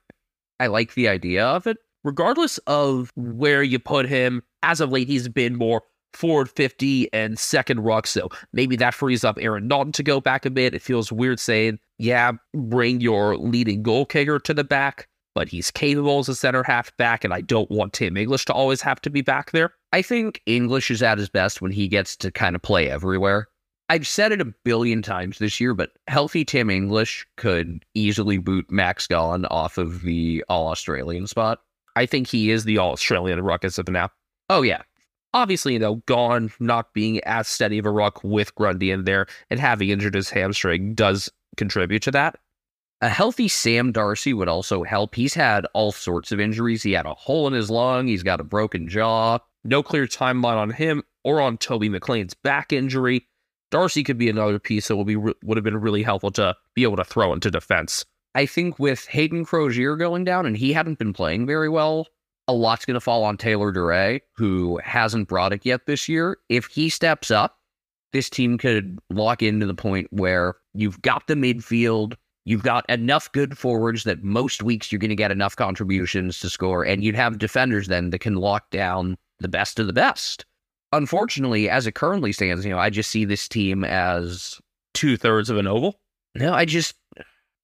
I 0.59 0.67
like 0.67 0.93
the 0.93 1.09
idea 1.09 1.45
of 1.45 1.67
it. 1.67 1.77
regardless 2.03 2.57
of 2.59 3.11
where 3.15 3.63
you 3.63 3.79
put 3.79 4.05
him, 4.07 4.41
as 4.63 4.79
of 4.79 4.91
late, 4.91 5.07
he's 5.07 5.27
been 5.27 5.55
more 5.57 5.81
forward 6.13 6.49
50 6.49 7.11
and 7.13 7.37
second 7.37 7.81
ruck. 7.81 8.07
So 8.07 8.29
maybe 8.53 8.75
that 8.77 8.93
frees 8.93 9.23
up 9.23 9.37
Aaron 9.39 9.67
Naughton 9.67 9.91
to 9.93 10.03
go 10.03 10.19
back 10.19 10.45
a 10.45 10.49
bit. 10.49 10.73
It 10.73 10.81
feels 10.81 11.11
weird 11.11 11.39
saying, 11.39 11.79
yeah, 11.97 12.33
bring 12.53 13.01
your 13.01 13.37
leading 13.37 13.83
goal 13.83 14.05
kicker 14.05 14.39
to 14.39 14.53
the 14.53 14.63
back, 14.63 15.07
but 15.35 15.49
he's 15.49 15.71
capable 15.71 16.19
as 16.19 16.29
a 16.29 16.35
center 16.35 16.63
half 16.63 16.95
back, 16.97 17.23
and 17.23 17.33
I 17.33 17.41
don't 17.41 17.69
want 17.69 17.93
Tim 17.93 18.17
English 18.17 18.45
to 18.45 18.53
always 18.53 18.81
have 18.81 19.01
to 19.01 19.09
be 19.09 19.21
back 19.21 19.51
there. 19.51 19.73
I 19.91 20.01
think 20.01 20.41
English 20.45 20.91
is 20.91 21.03
at 21.03 21.17
his 21.17 21.29
best 21.29 21.61
when 21.61 21.71
he 21.71 21.87
gets 21.87 22.15
to 22.17 22.31
kind 22.31 22.55
of 22.55 22.61
play 22.61 22.89
everywhere. 22.89 23.47
I've 23.91 24.07
said 24.07 24.31
it 24.31 24.39
a 24.39 24.53
billion 24.63 25.01
times 25.01 25.39
this 25.39 25.59
year, 25.59 25.73
but 25.73 25.91
healthy 26.07 26.45
Tim 26.45 26.69
English 26.69 27.25
could 27.37 27.83
easily 27.95 28.37
boot 28.37 28.69
Max 28.69 29.07
Gawn 29.07 29.45
off 29.45 29.79
of 29.79 30.03
the 30.03 30.45
All 30.47 30.67
Australian 30.67 31.25
spot. 31.25 31.61
I 31.95 32.05
think 32.05 32.27
he 32.27 32.51
is 32.51 32.65
the 32.65 32.77
All 32.77 32.91
Australian 32.91 33.41
ruck 33.41 33.65
as 33.65 33.79
of 33.79 33.87
now. 33.87 34.11
Oh, 34.47 34.61
yeah. 34.61 34.83
Obviously, 35.33 35.73
you 35.73 35.79
know, 35.79 35.95
Gawn, 36.07 36.51
not 36.59 36.93
being 36.93 37.19
as 37.23 37.47
steady 37.47 37.77
of 37.77 37.85
a 37.85 37.91
ruck 37.91 38.23
with 38.23 38.55
Grundy 38.55 38.91
in 38.91 39.03
there 39.03 39.27
and 39.49 39.59
having 39.59 39.89
injured 39.89 40.15
his 40.15 40.29
hamstring 40.29 40.95
does 40.95 41.29
contribute 41.55 42.01
to 42.03 42.11
that. 42.11 42.39
A 43.01 43.09
healthy 43.09 43.47
Sam 43.47 43.91
Darcy 43.91 44.33
would 44.33 44.49
also 44.49 44.83
help. 44.83 45.15
He's 45.15 45.33
had 45.33 45.65
all 45.73 45.91
sorts 45.91 46.31
of 46.31 46.39
injuries. 46.39 46.83
He 46.83 46.91
had 46.93 47.05
a 47.05 47.13
hole 47.13 47.47
in 47.47 47.53
his 47.53 47.69
lung, 47.69 48.07
he's 48.07 48.23
got 48.23 48.41
a 48.41 48.43
broken 48.43 48.87
jaw. 48.89 49.39
No 49.63 49.83
clear 49.83 50.05
timeline 50.05 50.57
on 50.57 50.71
him 50.71 51.03
or 51.23 51.41
on 51.41 51.57
Toby 51.57 51.89
McLean's 51.89 52.33
back 52.33 52.73
injury. 52.73 53.27
Darcy 53.71 54.03
could 54.03 54.17
be 54.17 54.29
another 54.29 54.59
piece 54.59 54.87
that 54.87 54.95
will 54.95 55.05
be 55.05 55.15
would 55.15 55.55
have 55.55 55.63
been 55.63 55.79
really 55.79 56.01
helpful 56.01 56.31
to 56.31 56.55
be 56.73 56.83
able 56.83 56.97
to 56.97 57.03
throw 57.03 57.33
into 57.33 57.51
defense. 57.51 58.03
I 58.35 58.45
think 58.45 58.79
with 58.79 59.05
Hayden 59.07 59.45
Crozier 59.45 59.95
going 59.95 60.23
down 60.23 60.45
and 60.45 60.57
he 60.57 60.73
hadn't 60.73 60.99
been 60.99 61.13
playing 61.13 61.45
very 61.45 61.69
well, 61.69 62.07
a 62.49 62.53
lot's 62.53 62.85
going 62.85 62.95
to 62.95 63.01
fall 63.01 63.23
on 63.23 63.37
Taylor 63.37 63.71
Duryea, 63.71 64.21
who 64.35 64.79
hasn't 64.83 65.27
brought 65.27 65.53
it 65.53 65.65
yet 65.65 65.85
this 65.85 66.09
year. 66.09 66.37
If 66.49 66.65
he 66.65 66.89
steps 66.89 67.29
up, 67.31 67.57
this 68.11 68.29
team 68.29 68.57
could 68.57 68.97
lock 69.09 69.43
into 69.43 69.65
the 69.65 69.75
point 69.75 70.07
where 70.11 70.55
you've 70.73 71.01
got 71.01 71.27
the 71.27 71.35
midfield, 71.35 72.15
you've 72.45 72.63
got 72.63 72.89
enough 72.89 73.31
good 73.31 73.57
forwards 73.57 74.03
that 74.05 74.23
most 74.23 74.63
weeks 74.63 74.91
you're 74.91 74.99
going 74.99 75.09
to 75.09 75.15
get 75.15 75.31
enough 75.31 75.55
contributions 75.55 76.39
to 76.39 76.49
score, 76.49 76.83
and 76.83 77.03
you'd 77.03 77.15
have 77.15 77.37
defenders 77.37 77.87
then 77.87 78.09
that 78.09 78.19
can 78.19 78.35
lock 78.35 78.69
down 78.71 79.15
the 79.39 79.47
best 79.47 79.79
of 79.79 79.87
the 79.87 79.93
best. 79.93 80.45
Unfortunately, 80.91 81.69
as 81.69 81.85
it 81.85 81.93
currently 81.93 82.31
stands, 82.31 82.65
you 82.65 82.71
know, 82.71 82.79
I 82.79 82.89
just 82.89 83.11
see 83.11 83.25
this 83.25 83.47
team 83.47 83.83
as 83.83 84.59
Two 84.93 85.17
thirds 85.17 85.49
of 85.49 85.57
an 85.57 85.67
oval. 85.67 85.99
no, 86.35 86.53
I 86.53 86.65
just 86.65 86.95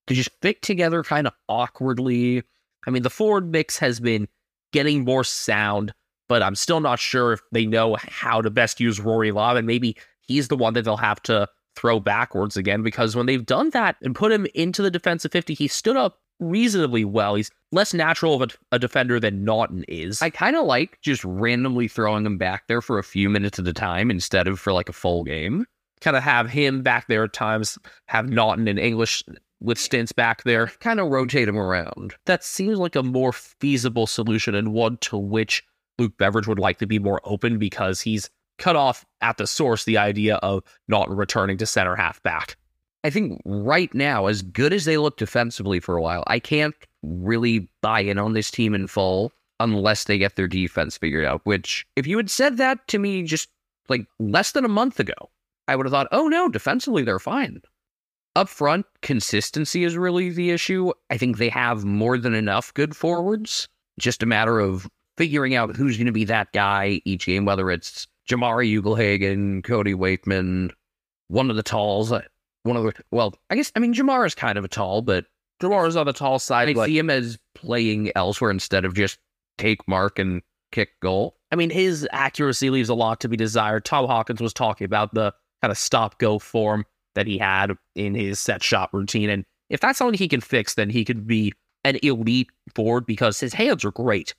they 0.06 0.14
just 0.14 0.30
fit 0.40 0.62
together 0.62 1.02
kind 1.02 1.26
of 1.26 1.32
awkwardly. 1.48 2.42
I 2.86 2.90
mean, 2.90 3.02
the 3.02 3.10
forward 3.10 3.50
mix 3.50 3.78
has 3.78 3.98
been 3.98 4.28
getting 4.76 5.04
more 5.04 5.24
sound, 5.24 5.90
but 6.28 6.42
I'm 6.42 6.54
still 6.54 6.80
not 6.80 6.98
sure 6.98 7.32
if 7.32 7.40
they 7.50 7.64
know 7.64 7.96
how 7.98 8.42
to 8.42 8.50
best 8.50 8.78
use 8.78 9.00
Rory 9.00 9.32
Lobb, 9.32 9.56
and 9.56 9.66
maybe 9.66 9.96
he's 10.20 10.48
the 10.48 10.56
one 10.56 10.74
that 10.74 10.82
they'll 10.82 10.98
have 10.98 11.22
to 11.22 11.48
throw 11.76 11.98
backwards 11.98 12.58
again 12.58 12.82
because 12.82 13.16
when 13.16 13.24
they've 13.24 13.46
done 13.46 13.70
that 13.70 13.96
and 14.02 14.14
put 14.14 14.32
him 14.32 14.46
into 14.54 14.82
the 14.82 14.90
defensive 14.90 15.32
50, 15.32 15.54
he 15.54 15.66
stood 15.66 15.96
up 15.96 16.18
reasonably 16.40 17.06
well. 17.06 17.36
He's 17.36 17.50
less 17.72 17.94
natural 17.94 18.34
of 18.34 18.50
a, 18.50 18.76
a 18.76 18.78
defender 18.78 19.18
than 19.18 19.44
Naughton 19.44 19.84
is. 19.88 20.20
I 20.20 20.28
kind 20.28 20.56
of 20.56 20.66
like 20.66 21.00
just 21.00 21.24
randomly 21.24 21.88
throwing 21.88 22.26
him 22.26 22.36
back 22.36 22.66
there 22.68 22.82
for 22.82 22.98
a 22.98 23.04
few 23.04 23.30
minutes 23.30 23.58
at 23.58 23.66
a 23.66 23.72
time 23.72 24.10
instead 24.10 24.46
of 24.46 24.60
for 24.60 24.74
like 24.74 24.90
a 24.90 24.94
full 24.94 25.24
game. 25.24 25.64
kind 26.02 26.18
of 26.18 26.22
have 26.22 26.50
him 26.50 26.82
back 26.82 27.06
there 27.08 27.24
at 27.24 27.32
times, 27.32 27.78
have 28.08 28.28
Naughton 28.28 28.68
and 28.68 28.78
English 28.78 29.24
with 29.60 29.78
stints 29.78 30.12
back 30.12 30.42
there. 30.44 30.68
Kind 30.80 31.00
of 31.00 31.08
rotate 31.08 31.48
him 31.48 31.58
around. 31.58 32.14
That 32.26 32.44
seems 32.44 32.78
like 32.78 32.96
a 32.96 33.02
more 33.02 33.32
feasible 33.32 34.06
solution 34.06 34.54
and 34.54 34.72
one 34.72 34.98
to 34.98 35.16
which 35.16 35.64
Luke 35.98 36.16
Beveridge 36.18 36.46
would 36.46 36.58
like 36.58 36.78
to 36.78 36.86
be 36.86 36.98
more 36.98 37.20
open 37.24 37.58
because 37.58 38.00
he's 38.00 38.30
cut 38.58 38.76
off 38.76 39.04
at 39.20 39.36
the 39.36 39.46
source 39.46 39.84
the 39.84 39.98
idea 39.98 40.36
of 40.36 40.62
not 40.88 41.14
returning 41.14 41.58
to 41.58 41.66
center 41.66 41.96
half 41.96 42.22
back. 42.22 42.56
I 43.04 43.10
think 43.10 43.40
right 43.44 43.92
now, 43.94 44.26
as 44.26 44.42
good 44.42 44.72
as 44.72 44.84
they 44.84 44.98
look 44.98 45.16
defensively 45.16 45.78
for 45.78 45.96
a 45.96 46.02
while, 46.02 46.24
I 46.26 46.38
can't 46.38 46.74
really 47.02 47.68
buy 47.80 48.00
in 48.00 48.18
on 48.18 48.32
this 48.32 48.50
team 48.50 48.74
in 48.74 48.88
full 48.88 49.32
unless 49.60 50.04
they 50.04 50.18
get 50.18 50.36
their 50.36 50.48
defense 50.48 50.98
figured 50.98 51.24
out. 51.24 51.40
Which, 51.44 51.86
if 51.94 52.06
you 52.06 52.16
had 52.16 52.30
said 52.30 52.56
that 52.56 52.86
to 52.88 52.98
me 52.98 53.22
just 53.22 53.48
like 53.88 54.06
less 54.18 54.52
than 54.52 54.64
a 54.64 54.68
month 54.68 54.98
ago, 54.98 55.14
I 55.68 55.76
would 55.76 55.86
have 55.86 55.92
thought, 55.92 56.08
oh 56.10 56.28
no, 56.28 56.48
defensively 56.48 57.04
they're 57.04 57.18
fine. 57.18 57.62
Up 58.36 58.50
front, 58.50 58.84
consistency 59.00 59.82
is 59.82 59.96
really 59.96 60.28
the 60.28 60.50
issue. 60.50 60.92
I 61.08 61.16
think 61.16 61.38
they 61.38 61.48
have 61.48 61.86
more 61.86 62.18
than 62.18 62.34
enough 62.34 62.74
good 62.74 62.94
forwards. 62.94 63.66
Just 63.98 64.22
a 64.22 64.26
matter 64.26 64.60
of 64.60 64.86
figuring 65.16 65.54
out 65.54 65.74
who's 65.74 65.96
going 65.96 66.04
to 66.04 66.12
be 66.12 66.26
that 66.26 66.52
guy 66.52 67.00
each 67.06 67.24
game, 67.24 67.46
whether 67.46 67.70
it's 67.70 68.06
Jamarra 68.28 68.66
Ugle-Hagan, 68.78 69.62
Cody 69.62 69.94
Weightman, 69.94 70.70
one 71.28 71.48
of 71.48 71.56
the 71.56 71.62
talls, 71.62 72.12
uh, 72.12 72.20
one 72.64 72.76
of 72.76 72.82
the, 72.82 72.92
well, 73.10 73.34
I 73.48 73.56
guess, 73.56 73.72
I 73.74 73.78
mean, 73.78 73.94
Jamar 73.94 74.26
is 74.26 74.34
kind 74.34 74.58
of 74.58 74.66
a 74.66 74.68
tall, 74.68 75.00
but 75.00 75.24
Jamar's 75.62 75.96
on 75.96 76.04
the 76.04 76.12
tall 76.12 76.38
side, 76.38 76.68
I 76.76 76.84
see 76.84 76.98
him 76.98 77.08
as 77.08 77.38
playing 77.54 78.12
elsewhere 78.14 78.50
instead 78.50 78.84
of 78.84 78.92
just 78.92 79.18
take 79.56 79.88
mark 79.88 80.18
and 80.18 80.42
kick 80.72 80.90
goal. 81.00 81.38
I 81.50 81.56
mean, 81.56 81.70
his 81.70 82.06
accuracy 82.12 82.68
leaves 82.68 82.90
a 82.90 82.94
lot 82.94 83.20
to 83.20 83.30
be 83.30 83.38
desired. 83.38 83.86
Tom 83.86 84.06
Hawkins 84.06 84.42
was 84.42 84.52
talking 84.52 84.84
about 84.84 85.14
the 85.14 85.32
kind 85.62 85.70
of 85.70 85.78
stop 85.78 86.18
go 86.18 86.38
form 86.38 86.84
that 87.16 87.26
he 87.26 87.36
had 87.36 87.72
in 87.96 88.14
his 88.14 88.38
set 88.38 88.62
shot 88.62 88.90
routine. 88.92 89.28
And 89.28 89.44
if 89.68 89.80
that's 89.80 89.98
something 89.98 90.16
he 90.16 90.28
can 90.28 90.40
fix, 90.40 90.74
then 90.74 90.88
he 90.88 91.04
could 91.04 91.26
be 91.26 91.52
an 91.84 91.98
elite 92.02 92.48
forward 92.74 93.06
because 93.06 93.40
his 93.40 93.52
hands 93.52 93.84
are 93.84 93.90
great. 93.90 94.34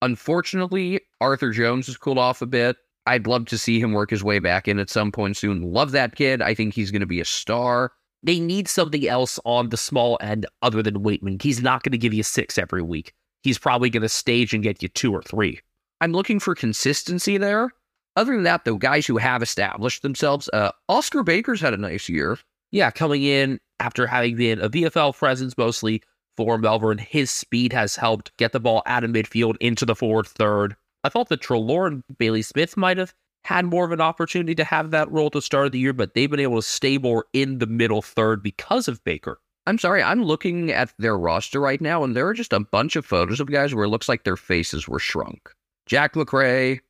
Unfortunately, 0.00 1.00
Arthur 1.20 1.50
Jones 1.50 1.86
has 1.86 1.96
cooled 1.96 2.18
off 2.18 2.40
a 2.40 2.46
bit. 2.46 2.76
I'd 3.06 3.26
love 3.26 3.44
to 3.46 3.58
see 3.58 3.80
him 3.80 3.92
work 3.92 4.10
his 4.10 4.24
way 4.24 4.38
back 4.38 4.66
in 4.66 4.78
at 4.78 4.88
some 4.88 5.12
point 5.12 5.36
soon. 5.36 5.60
Love 5.72 5.92
that 5.92 6.16
kid. 6.16 6.40
I 6.40 6.54
think 6.54 6.72
he's 6.72 6.90
going 6.90 7.00
to 7.00 7.06
be 7.06 7.20
a 7.20 7.24
star. 7.24 7.92
They 8.22 8.40
need 8.40 8.68
something 8.68 9.06
else 9.06 9.38
on 9.44 9.68
the 9.68 9.76
small 9.76 10.16
end 10.22 10.46
other 10.62 10.82
than 10.82 11.02
Weightman. 11.02 11.42
He's 11.42 11.62
not 11.62 11.82
going 11.82 11.92
to 11.92 11.98
give 11.98 12.14
you 12.14 12.22
six 12.22 12.56
every 12.56 12.80
week. 12.80 13.12
He's 13.42 13.58
probably 13.58 13.90
going 13.90 14.02
to 14.02 14.08
stage 14.08 14.54
and 14.54 14.62
get 14.62 14.82
you 14.82 14.88
two 14.88 15.12
or 15.12 15.22
three. 15.22 15.60
I'm 16.00 16.12
looking 16.12 16.40
for 16.40 16.54
consistency 16.54 17.36
there. 17.36 17.70
Other 18.16 18.34
than 18.34 18.44
that, 18.44 18.64
though, 18.64 18.76
guys 18.76 19.06
who 19.06 19.16
have 19.16 19.42
established 19.42 20.02
themselves, 20.02 20.48
uh, 20.52 20.70
Oscar 20.88 21.22
Baker's 21.22 21.60
had 21.60 21.74
a 21.74 21.78
nice 21.78 22.08
year. 22.08 22.38
Yeah, 22.70 22.90
coming 22.90 23.22
in 23.22 23.60
after 23.80 24.06
having 24.06 24.36
been 24.36 24.60
a 24.60 24.70
VFL 24.70 25.16
presence 25.16 25.56
mostly 25.58 26.02
for 26.36 26.58
Melbourne, 26.58 26.98
his 26.98 27.30
speed 27.30 27.72
has 27.72 27.96
helped 27.96 28.36
get 28.36 28.52
the 28.52 28.60
ball 28.60 28.82
out 28.86 29.04
of 29.04 29.10
midfield 29.10 29.56
into 29.60 29.84
the 29.84 29.94
forward 29.94 30.26
third. 30.26 30.76
I 31.02 31.08
thought 31.08 31.28
that 31.28 31.40
Treloar 31.40 31.86
and 31.86 32.02
Bailey 32.18 32.42
Smith 32.42 32.76
might 32.76 32.98
have 32.98 33.14
had 33.44 33.66
more 33.66 33.84
of 33.84 33.92
an 33.92 34.00
opportunity 34.00 34.54
to 34.54 34.64
have 34.64 34.90
that 34.90 35.10
role 35.10 35.30
to 35.30 35.42
start 35.42 35.66
of 35.66 35.72
the 35.72 35.78
year, 35.78 35.92
but 35.92 36.14
they've 36.14 36.30
been 36.30 36.40
able 36.40 36.56
to 36.56 36.62
stay 36.62 36.98
more 36.98 37.26
in 37.32 37.58
the 37.58 37.66
middle 37.66 38.00
third 38.00 38.42
because 38.42 38.88
of 38.88 39.04
Baker. 39.04 39.38
I'm 39.66 39.78
sorry, 39.78 40.02
I'm 40.02 40.22
looking 40.22 40.70
at 40.72 40.92
their 40.98 41.16
roster 41.16 41.60
right 41.60 41.80
now, 41.80 42.04
and 42.04 42.14
there 42.14 42.26
are 42.26 42.34
just 42.34 42.52
a 42.52 42.60
bunch 42.60 42.96
of 42.96 43.06
photos 43.06 43.40
of 43.40 43.50
guys 43.50 43.74
where 43.74 43.84
it 43.84 43.88
looks 43.88 44.08
like 44.08 44.24
their 44.24 44.36
faces 44.36 44.88
were 44.88 44.98
shrunk. 44.98 45.50
Jack 45.86 46.16
Macrae, 46.16 46.80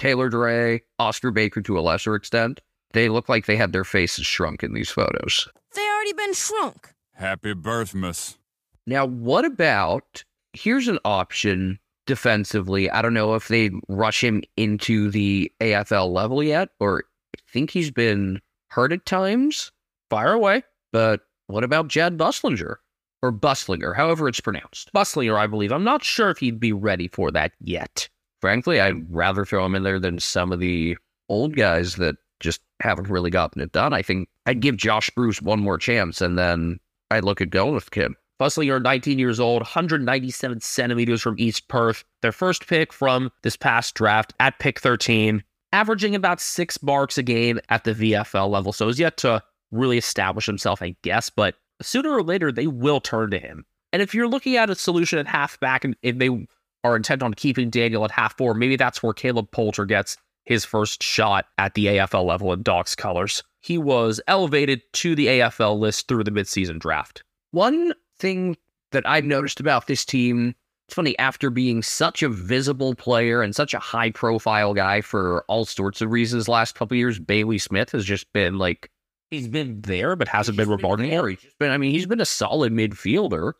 Taylor 0.00 0.30
Duryea, 0.30 0.80
Oscar 0.98 1.30
Baker 1.30 1.60
to 1.60 1.78
a 1.78 1.82
lesser 1.82 2.14
extent. 2.14 2.62
They 2.94 3.10
look 3.10 3.28
like 3.28 3.44
they 3.44 3.56
had 3.56 3.72
their 3.72 3.84
faces 3.84 4.24
shrunk 4.24 4.62
in 4.62 4.72
these 4.72 4.88
photos. 4.88 5.46
They 5.74 5.86
already 5.86 6.14
been 6.14 6.32
shrunk. 6.32 6.94
Happy 7.12 7.52
birthmas. 7.52 8.38
Now, 8.86 9.04
what 9.04 9.44
about 9.44 10.24
here's 10.54 10.88
an 10.88 10.98
option 11.04 11.78
defensively. 12.06 12.90
I 12.90 13.02
don't 13.02 13.14
know 13.14 13.34
if 13.34 13.48
they 13.48 13.70
rush 13.88 14.24
him 14.24 14.42
into 14.56 15.10
the 15.10 15.52
AFL 15.60 16.10
level 16.10 16.42
yet, 16.42 16.70
or 16.80 17.04
I 17.36 17.40
think 17.52 17.70
he's 17.70 17.90
been 17.90 18.40
hurt 18.70 18.92
at 18.92 19.06
times. 19.06 19.70
Fire 20.08 20.32
away. 20.32 20.64
But 20.92 21.20
what 21.46 21.62
about 21.62 21.88
Jedd 21.88 22.18
Busslinger? 22.18 22.76
Or 23.22 23.32
Busslinger, 23.32 23.94
however 23.94 24.28
it's 24.28 24.40
pronounced. 24.40 24.90
Busslinger, 24.94 25.38
I 25.38 25.46
believe. 25.46 25.72
I'm 25.72 25.84
not 25.84 26.02
sure 26.02 26.30
if 26.30 26.38
he'd 26.38 26.58
be 26.58 26.72
ready 26.72 27.06
for 27.06 27.30
that 27.30 27.52
yet. 27.60 28.08
Frankly, 28.40 28.80
I'd 28.80 29.12
rather 29.14 29.44
throw 29.44 29.64
him 29.64 29.74
in 29.74 29.82
there 29.82 30.00
than 30.00 30.18
some 30.18 30.52
of 30.52 30.60
the 30.60 30.96
old 31.28 31.56
guys 31.56 31.96
that 31.96 32.16
just 32.40 32.60
haven't 32.80 33.08
really 33.08 33.30
gotten 33.30 33.60
it 33.60 33.72
done. 33.72 33.92
I 33.92 34.02
think 34.02 34.28
I'd 34.46 34.60
give 34.60 34.76
Josh 34.76 35.10
Bruce 35.10 35.42
one 35.42 35.60
more 35.60 35.78
chance 35.78 36.20
and 36.20 36.38
then 36.38 36.80
I'd 37.10 37.24
look 37.24 37.40
at 37.40 37.50
going 37.50 37.74
with 37.74 37.86
the 37.86 37.90
kid. 37.90 38.12
Busslinger, 38.40 38.82
19 38.82 39.18
years 39.18 39.38
old, 39.38 39.60
197 39.60 40.60
centimeters 40.60 41.20
from 41.20 41.34
East 41.38 41.68
Perth. 41.68 42.04
Their 42.22 42.32
first 42.32 42.66
pick 42.66 42.90
from 42.90 43.30
this 43.42 43.56
past 43.56 43.94
draft 43.94 44.32
at 44.40 44.58
pick 44.58 44.80
13, 44.80 45.44
averaging 45.74 46.14
about 46.14 46.40
six 46.40 46.82
marks 46.82 47.18
a 47.18 47.22
game 47.22 47.60
at 47.68 47.84
the 47.84 47.92
VFL 47.92 48.48
level. 48.48 48.72
So 48.72 48.86
he's 48.86 48.98
yet 48.98 49.18
to 49.18 49.42
really 49.70 49.98
establish 49.98 50.46
himself, 50.46 50.80
I 50.80 50.96
guess, 51.02 51.28
but 51.28 51.56
sooner 51.82 52.10
or 52.10 52.22
later 52.22 52.50
they 52.50 52.66
will 52.66 53.00
turn 53.00 53.30
to 53.32 53.38
him. 53.38 53.66
And 53.92 54.00
if 54.00 54.14
you're 54.14 54.28
looking 54.28 54.56
at 54.56 54.70
a 54.70 54.74
solution 54.74 55.18
at 55.18 55.26
halfback 55.26 55.84
and 55.84 55.94
if 56.02 56.16
they 56.16 56.46
are 56.84 56.96
intent 56.96 57.22
on 57.22 57.34
keeping 57.34 57.70
Daniel 57.70 58.04
at 58.04 58.10
half 58.10 58.36
four, 58.36 58.54
maybe 58.54 58.76
that's 58.76 59.02
where 59.02 59.12
Caleb 59.12 59.50
Poulter 59.50 59.84
gets 59.84 60.16
his 60.44 60.64
first 60.64 61.02
shot 61.02 61.46
at 61.58 61.74
the 61.74 61.86
AFL 61.86 62.24
level 62.24 62.52
in 62.52 62.62
Docs 62.62 62.94
colors. 62.94 63.42
He 63.60 63.78
was 63.78 64.20
elevated 64.26 64.82
to 64.94 65.14
the 65.14 65.26
AFL 65.26 65.78
list 65.78 66.08
through 66.08 66.24
the 66.24 66.30
midseason 66.30 66.78
draft. 66.78 67.22
One 67.50 67.94
thing 68.18 68.56
that 68.92 69.06
I've 69.08 69.24
noticed 69.24 69.60
about 69.60 69.86
this 69.86 70.04
team, 70.04 70.54
it's 70.88 70.94
funny, 70.94 71.18
after 71.18 71.50
being 71.50 71.82
such 71.82 72.22
a 72.22 72.28
visible 72.28 72.94
player 72.94 73.42
and 73.42 73.54
such 73.54 73.74
a 73.74 73.78
high 73.78 74.10
profile 74.10 74.74
guy 74.74 75.02
for 75.02 75.44
all 75.46 75.64
sorts 75.64 76.00
of 76.00 76.10
reasons 76.10 76.48
last 76.48 76.74
couple 76.74 76.96
years, 76.96 77.18
Bailey 77.18 77.58
Smith 77.58 77.92
has 77.92 78.04
just 78.04 78.32
been 78.32 78.58
like 78.58 78.90
He's 79.30 79.46
been 79.46 79.80
there, 79.82 80.16
but 80.16 80.26
hasn't 80.26 80.56
been 80.56 80.68
remarkable. 80.68 81.36
just 81.36 81.58
been 81.60 81.70
I 81.70 81.76
mean, 81.76 81.92
he's 81.92 82.06
been 82.06 82.20
a 82.20 82.26
solid 82.26 82.72
midfielder. 82.72 83.52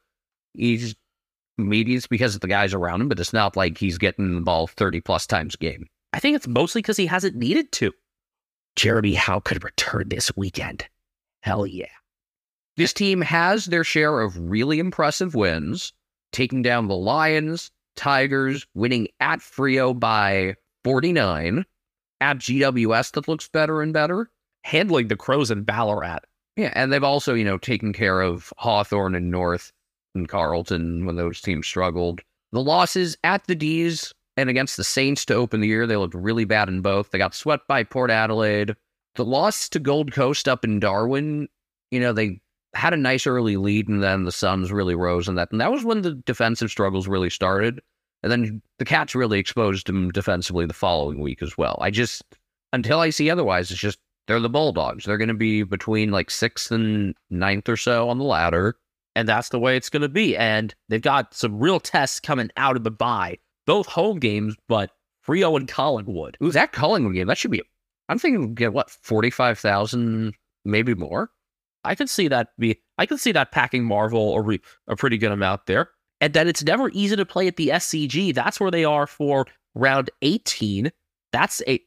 He's 0.55 0.97
maybe 1.59 1.95
it's 1.95 2.07
because 2.07 2.35
of 2.35 2.41
the 2.41 2.49
guys 2.49 2.75
around 2.75 3.01
him, 3.01 3.09
but 3.09 3.21
it's 3.21 3.33
not 3.33 3.57
like 3.57 3.79
he's 3.79 3.99
getting 3.99 4.35
the 4.35 4.41
ball 4.41 4.67
30 4.67 5.01
plus 5.01 5.27
times 5.27 5.55
a 5.55 5.59
game. 5.59 5.87
I 6.13 6.21
think 6.21 6.37
it's 6.37 6.49
mostly 6.49 6.83
because 6.83 6.97
he 6.97 7.07
hasn't 7.07 7.37
needed 7.37 7.73
to. 7.73 7.93
Jeremy 8.77 9.15
Howe 9.15 9.41
could 9.41 9.63
return 9.63 10.09
this 10.09 10.35
weekend. 10.37 10.87
Hell 11.43 11.67
yeah. 11.67 11.87
This 12.77 12.93
team 12.93 13.21
has 13.21 13.67
their 13.67 13.85
share 13.85 14.21
of 14.21 14.39
really 14.39 14.79
impressive 14.79 15.35
wins, 15.35 15.93
taking 16.33 16.63
down 16.63 16.89
the 16.89 16.97
Lions, 16.97 17.71
Tigers, 17.97 18.67
winning 18.75 19.09
at 19.21 19.41
Freo 19.41 19.99
by 19.99 20.55
49. 20.85 21.65
At 22.23 22.39
GWS, 22.39 23.13
that 23.13 23.29
looks 23.29 23.49
better 23.49 23.83
and 23.83 23.93
better. 23.93 24.31
Handling 24.65 25.09
the 25.09 25.17
Crows 25.17 25.51
in 25.51 25.65
Ballarat. 25.65 26.21
Yeah, 26.57 26.73
and 26.75 26.93
they've 26.93 27.05
also, 27.05 27.35
you 27.35 27.45
know, 27.45 27.59
taken 27.59 27.93
care 27.93 28.21
of 28.21 28.53
Hawthorne 28.59 29.15
and 29.15 29.31
North 29.31 29.73
and 30.15 30.29
Carlton 30.29 31.07
when 31.07 31.17
those 31.17 31.41
teams 31.41 31.67
struggled. 31.67 32.21
The 32.53 32.63
losses 32.63 33.17
at 33.25 33.47
the 33.47 33.55
D's 33.55 34.13
and 34.37 34.51
against 34.51 34.77
the 34.77 34.85
Saints 34.85 35.25
to 35.27 35.35
open 35.35 35.61
the 35.61 35.69
year, 35.69 35.87
they 35.87 35.97
looked 35.97 36.15
really 36.15 36.45
bad 36.45 36.69
in 36.69 36.81
both. 36.81 37.11
They 37.11 37.19
got 37.19 37.35
swept 37.35 37.69
by 37.69 37.85
Port 37.85 38.11
Adelaide. 38.11 38.75
The 39.17 39.25
loss 39.25 39.69
to 39.71 39.79
Gold 39.79 40.13
Coast 40.13 40.49
up 40.49 40.65
in 40.65 40.81
Darwin, 40.81 41.49
you 41.91 42.01
know, 42.01 42.13
they 42.13 42.41
had 42.75 42.93
a 42.93 42.97
nice 42.97 43.27
early 43.27 43.57
lead 43.57 43.89
and 43.89 44.03
then 44.03 44.25
the 44.25 44.33
Suns 44.33 44.71
really 44.71 44.95
rose 44.95 45.29
in 45.29 45.35
that. 45.35 45.51
And 45.51 45.61
that 45.61 45.73
was 45.73 45.85
when 45.85 46.03
the 46.03 46.15
defensive 46.15 46.71
struggles 46.71 47.09
really 47.09 47.31
started. 47.31 47.81
And 48.23 48.31
then 48.31 48.63
the 48.79 48.85
Cats 48.85 49.15
really 49.15 49.39
exposed 49.39 49.87
them 49.87 50.11
defensively 50.11 50.67
the 50.67 50.75
following 50.75 51.21
week 51.21 51.43
as 51.43 51.57
well. 51.57 51.79
I 51.81 51.91
just, 51.91 52.23
until 52.73 53.01
I 53.01 53.11
see 53.11 53.31
otherwise, 53.31 53.71
it's 53.71 53.81
just 53.81 53.99
they're 54.27 54.41
the 54.41 54.49
Bulldogs. 54.49 55.05
They're 55.05 55.19
going 55.19 55.29
to 55.29 55.35
be 55.35 55.63
between 55.63 56.11
like 56.11 56.31
sixth 56.31 56.71
and 56.71 57.15
ninth 57.31 57.69
or 57.69 57.77
so 57.77 58.09
on 58.09 58.19
the 58.19 58.25
ladder. 58.25 58.77
And 59.17 59.29
that's 59.29 59.49
the 59.49 59.59
way 59.59 59.77
it's 59.77 59.91
going 59.91 60.03
to 60.03 60.09
be. 60.09 60.37
And 60.37 60.75
they've 60.89 61.03
got 61.03 61.35
some 61.35 61.59
real 61.59 61.81
tests 61.81 62.21
coming 62.21 62.51
out 62.57 62.77
of 62.77 62.85
the 62.85 62.91
bye, 62.91 63.39
both 63.67 63.87
home 63.87 64.19
games, 64.19 64.57
but 64.69 64.91
Freo 65.27 65.57
and 65.57 65.69
Collingwood. 65.69 66.37
Ooh, 66.43 66.53
that 66.53 66.73
Collingwood 66.73 67.15
game, 67.15 67.27
that 67.27 67.39
should 67.39 67.51
be, 67.51 67.63
I'm 68.09 68.19
thinking, 68.19 68.55
get 68.55 68.73
what, 68.73 68.91
45,000, 68.91 70.35
maybe 70.65 70.95
more? 70.95 71.31
I 71.85 71.95
could 71.95 72.11
see 72.11 72.29
that 72.29 72.49
be, 72.59 72.81
I 72.99 73.07
could 73.07 73.21
see 73.21 73.33
that 73.33 73.53
packing 73.53 73.85
Marvel 73.85 74.35
a, 74.35 74.43
re, 74.43 74.61
a 74.87 74.97
pretty 74.97 75.19
good 75.19 75.33
amount 75.33 75.67
there. 75.67 75.91
And 76.21 76.35
then 76.35 76.49
it's 76.49 76.63
never 76.63 76.91
easy 76.91 77.17
to 77.17 77.25
play 77.25 77.47
at 77.47 77.57
the 77.57 77.69
SCG. 77.69 78.35
That's 78.35 78.61
where 78.61 78.71
they 78.71 78.85
are 78.85 79.07
for 79.07 79.47
round 79.75 80.11
18. 80.23 80.91
That's 81.33 81.63
a, 81.67 81.81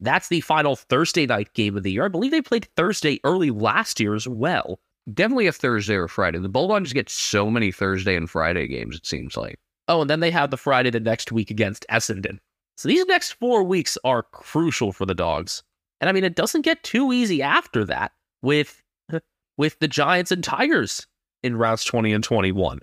that's 0.00 0.28
the 0.28 0.40
final 0.40 0.76
Thursday 0.76 1.26
night 1.26 1.52
game 1.54 1.76
of 1.76 1.82
the 1.82 1.92
year. 1.92 2.04
I 2.04 2.08
believe 2.08 2.30
they 2.30 2.42
played 2.42 2.68
Thursday 2.76 3.20
early 3.24 3.50
last 3.50 4.00
year 4.00 4.14
as 4.14 4.26
well. 4.26 4.80
Definitely 5.12 5.46
a 5.46 5.52
Thursday 5.52 5.94
or 5.94 6.08
Friday. 6.08 6.38
The 6.38 6.48
Bulldogs 6.48 6.92
get 6.92 7.08
so 7.08 7.50
many 7.50 7.72
Thursday 7.72 8.16
and 8.16 8.28
Friday 8.28 8.66
games, 8.66 8.96
it 8.96 9.06
seems 9.06 9.36
like. 9.36 9.58
Oh, 9.88 10.02
and 10.02 10.10
then 10.10 10.20
they 10.20 10.30
have 10.30 10.50
the 10.50 10.56
Friday 10.56 10.90
the 10.90 11.00
next 11.00 11.32
week 11.32 11.50
against 11.50 11.86
Essendon. 11.90 12.38
So 12.76 12.88
these 12.88 13.06
next 13.06 13.32
four 13.32 13.64
weeks 13.64 13.96
are 14.04 14.22
crucial 14.22 14.92
for 14.92 15.06
the 15.06 15.14
Dogs. 15.14 15.62
And 16.00 16.08
I 16.08 16.12
mean, 16.12 16.24
it 16.24 16.36
doesn't 16.36 16.62
get 16.62 16.82
too 16.82 17.12
easy 17.12 17.42
after 17.42 17.84
that 17.86 18.12
with 18.42 18.82
with 19.56 19.78
the 19.80 19.88
Giants 19.88 20.30
and 20.30 20.44
Tigers 20.44 21.06
in 21.42 21.56
rounds 21.56 21.84
20 21.84 22.12
and 22.12 22.22
21. 22.22 22.80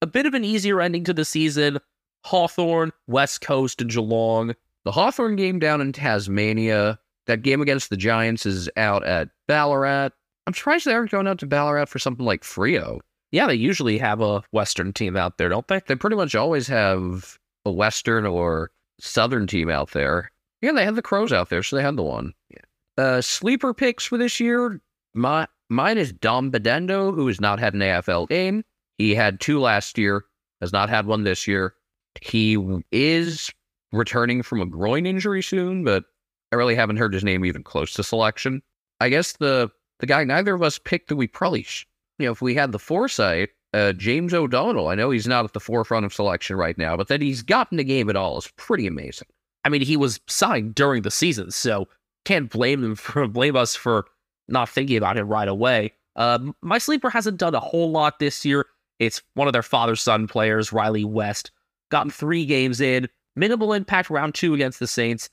A 0.00 0.06
bit 0.06 0.26
of 0.26 0.34
an 0.34 0.44
easier 0.44 0.80
ending 0.80 1.04
to 1.04 1.12
the 1.12 1.24
season. 1.24 1.78
Hawthorn, 2.24 2.92
West 3.06 3.40
Coast, 3.40 3.80
and 3.80 3.90
Geelong. 3.90 4.54
The 4.84 4.92
Hawthorn 4.92 5.36
game 5.36 5.58
down 5.58 5.80
in 5.80 5.92
Tasmania, 5.92 6.98
that 7.26 7.42
game 7.42 7.60
against 7.60 7.90
the 7.90 7.96
Giants 7.96 8.46
is 8.46 8.70
out 8.76 9.04
at 9.04 9.28
Ballarat. 9.46 10.10
I'm 10.48 10.54
surprised 10.54 10.86
they 10.86 10.94
aren't 10.94 11.10
going 11.10 11.26
out 11.26 11.38
to 11.40 11.46
Ballarat 11.46 11.84
for 11.84 11.98
something 11.98 12.24
like 12.24 12.40
Freo. 12.40 13.00
Yeah, 13.32 13.48
they 13.48 13.54
usually 13.54 13.98
have 13.98 14.22
a 14.22 14.42
Western 14.50 14.94
team 14.94 15.14
out 15.14 15.36
there, 15.36 15.50
don't 15.50 15.68
they? 15.68 15.82
They 15.86 15.94
pretty 15.94 16.16
much 16.16 16.34
always 16.34 16.66
have 16.68 17.38
a 17.66 17.70
Western 17.70 18.24
or 18.24 18.70
Southern 18.98 19.46
team 19.46 19.68
out 19.68 19.90
there. 19.90 20.32
Yeah, 20.62 20.72
they 20.72 20.86
had 20.86 20.94
the 20.94 21.02
Crows 21.02 21.34
out 21.34 21.50
there, 21.50 21.62
so 21.62 21.76
they 21.76 21.82
had 21.82 21.96
the 21.96 22.02
one. 22.02 22.32
Yeah. 22.48 23.04
Uh, 23.04 23.20
sleeper 23.20 23.74
picks 23.74 24.06
for 24.06 24.16
this 24.16 24.40
year. 24.40 24.80
My 25.12 25.46
mine 25.68 25.98
is 25.98 26.14
Dom 26.14 26.50
Bedendo, 26.50 27.14
who 27.14 27.26
has 27.26 27.42
not 27.42 27.58
had 27.58 27.74
an 27.74 27.80
AFL 27.80 28.26
game. 28.26 28.64
He 28.96 29.14
had 29.14 29.40
two 29.40 29.60
last 29.60 29.98
year, 29.98 30.24
has 30.62 30.72
not 30.72 30.88
had 30.88 31.04
one 31.04 31.24
this 31.24 31.46
year. 31.46 31.74
He 32.22 32.56
is 32.90 33.52
returning 33.92 34.42
from 34.42 34.62
a 34.62 34.66
groin 34.66 35.04
injury 35.04 35.42
soon, 35.42 35.84
but 35.84 36.04
I 36.52 36.56
really 36.56 36.74
haven't 36.74 36.96
heard 36.96 37.12
his 37.12 37.22
name 37.22 37.44
even 37.44 37.62
close 37.62 37.92
to 37.92 38.02
selection. 38.02 38.62
I 38.98 39.10
guess 39.10 39.34
the 39.34 39.70
the 40.00 40.06
guy 40.06 40.24
neither 40.24 40.54
of 40.54 40.62
us 40.62 40.78
picked 40.78 41.08
that 41.08 41.16
we 41.16 41.26
probably, 41.26 41.62
sh- 41.62 41.86
you 42.18 42.26
know, 42.26 42.32
if 42.32 42.42
we 42.42 42.54
had 42.54 42.72
the 42.72 42.78
foresight, 42.78 43.50
uh, 43.74 43.92
James 43.92 44.32
O'Donnell. 44.32 44.88
I 44.88 44.94
know 44.94 45.10
he's 45.10 45.26
not 45.26 45.44
at 45.44 45.52
the 45.52 45.60
forefront 45.60 46.06
of 46.06 46.14
selection 46.14 46.56
right 46.56 46.76
now, 46.78 46.96
but 46.96 47.08
that 47.08 47.20
he's 47.20 47.42
gotten 47.42 47.76
the 47.76 47.84
game 47.84 48.08
at 48.08 48.16
all 48.16 48.38
is 48.38 48.48
pretty 48.56 48.86
amazing. 48.86 49.28
I 49.64 49.68
mean, 49.68 49.82
he 49.82 49.96
was 49.96 50.20
signed 50.26 50.74
during 50.74 51.02
the 51.02 51.10
season, 51.10 51.50
so 51.50 51.88
can't 52.24 52.50
blame 52.50 52.82
him 52.82 52.94
for 52.96 53.26
blame 53.28 53.56
us 53.56 53.74
for 53.74 54.06
not 54.48 54.68
thinking 54.68 54.96
about 54.96 55.16
him 55.16 55.28
right 55.28 55.48
away. 55.48 55.92
Uh, 56.16 56.38
my 56.62 56.78
sleeper 56.78 57.10
hasn't 57.10 57.38
done 57.38 57.54
a 57.54 57.60
whole 57.60 57.90
lot 57.90 58.18
this 58.18 58.44
year. 58.44 58.66
It's 58.98 59.22
one 59.34 59.46
of 59.46 59.52
their 59.52 59.62
father 59.62 59.94
son 59.94 60.26
players, 60.26 60.72
Riley 60.72 61.04
West. 61.04 61.52
Gotten 61.90 62.10
three 62.10 62.44
games 62.44 62.80
in, 62.80 63.08
minimal 63.36 63.72
impact 63.72 64.10
round 64.10 64.34
two 64.34 64.52
against 64.52 64.80
the 64.80 64.86
Saints, 64.86 65.30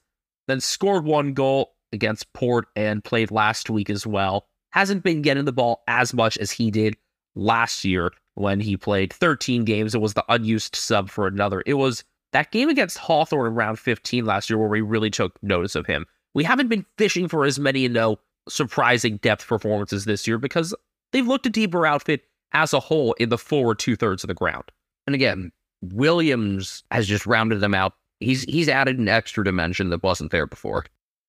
then 0.47 0.61
scored 0.61 1.05
one 1.05 1.33
goal 1.33 1.73
against 1.91 2.31
Port 2.33 2.67
and 2.75 3.03
played 3.03 3.31
last 3.31 3.69
week 3.69 3.89
as 3.89 4.05
well. 4.05 4.47
Hasn't 4.75 5.03
been 5.03 5.21
getting 5.21 5.45
the 5.45 5.53
ball 5.53 5.83
as 5.87 6.13
much 6.13 6.37
as 6.37 6.51
he 6.51 6.69
did 6.69 6.97
last 7.33 7.85
year 7.85 8.11
when 8.33 8.59
he 8.59 8.75
played 8.75 9.13
13 9.13 9.63
games. 9.63 9.95
It 9.95 10.01
was 10.01 10.15
the 10.15 10.25
unused 10.27 10.75
sub 10.75 11.09
for 11.09 11.27
another. 11.27 11.63
It 11.65 11.75
was 11.75 12.03
that 12.33 12.51
game 12.51 12.67
against 12.67 12.97
Hawthorn 12.97 13.47
in 13.47 13.55
round 13.55 13.79
15 13.79 14.25
last 14.25 14.49
year 14.49 14.59
where 14.59 14.67
we 14.67 14.81
really 14.81 15.09
took 15.09 15.41
notice 15.41 15.75
of 15.75 15.85
him. 15.85 16.05
We 16.33 16.43
haven't 16.43 16.67
been 16.67 16.85
fishing 16.97 17.29
for 17.29 17.45
as 17.45 17.57
many, 17.57 17.79
you 17.79 17.89
know, 17.89 18.19
surprising 18.49 19.15
depth 19.17 19.47
performances 19.47 20.03
this 20.03 20.27
year 20.27 20.37
because 20.37 20.75
they've 21.13 21.25
looked 21.25 21.45
a 21.45 21.49
deeper 21.49 21.87
outfit 21.87 22.23
as 22.51 22.73
a 22.73 22.81
whole 22.81 23.13
in 23.13 23.29
the 23.29 23.37
forward 23.37 23.79
two 23.79 23.95
thirds 23.95 24.25
of 24.25 24.27
the 24.27 24.33
ground. 24.33 24.65
And 25.07 25.15
again, 25.15 25.53
Williams 25.81 26.83
has 26.91 27.07
just 27.07 27.25
rounded 27.25 27.61
them 27.61 27.73
out. 27.73 27.93
He's 28.19 28.43
he's 28.43 28.67
added 28.67 28.99
an 28.99 29.07
extra 29.07 29.45
dimension 29.45 29.89
that 29.89 30.03
wasn't 30.03 30.31
there 30.31 30.47
before. 30.47 30.85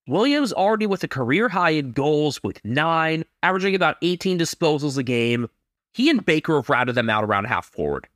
Williams 0.09 0.53
already 0.53 0.87
with 0.87 1.03
a 1.03 1.09
career 1.09 1.49
high 1.49 1.71
in 1.71 1.91
goals 1.91 2.41
with 2.45 2.65
nine, 2.65 3.25
averaging 3.43 3.75
about 3.75 3.97
18 4.03 4.39
disposals 4.39 4.97
a 4.97 5.03
game. 5.03 5.49
He 5.95 6.09
and 6.11 6.25
Baker 6.25 6.57
have 6.57 6.69
routed 6.69 6.95
them 6.95 7.11
out 7.11 7.25
around 7.25 7.47
half 7.47 7.67
forward. 7.67 8.07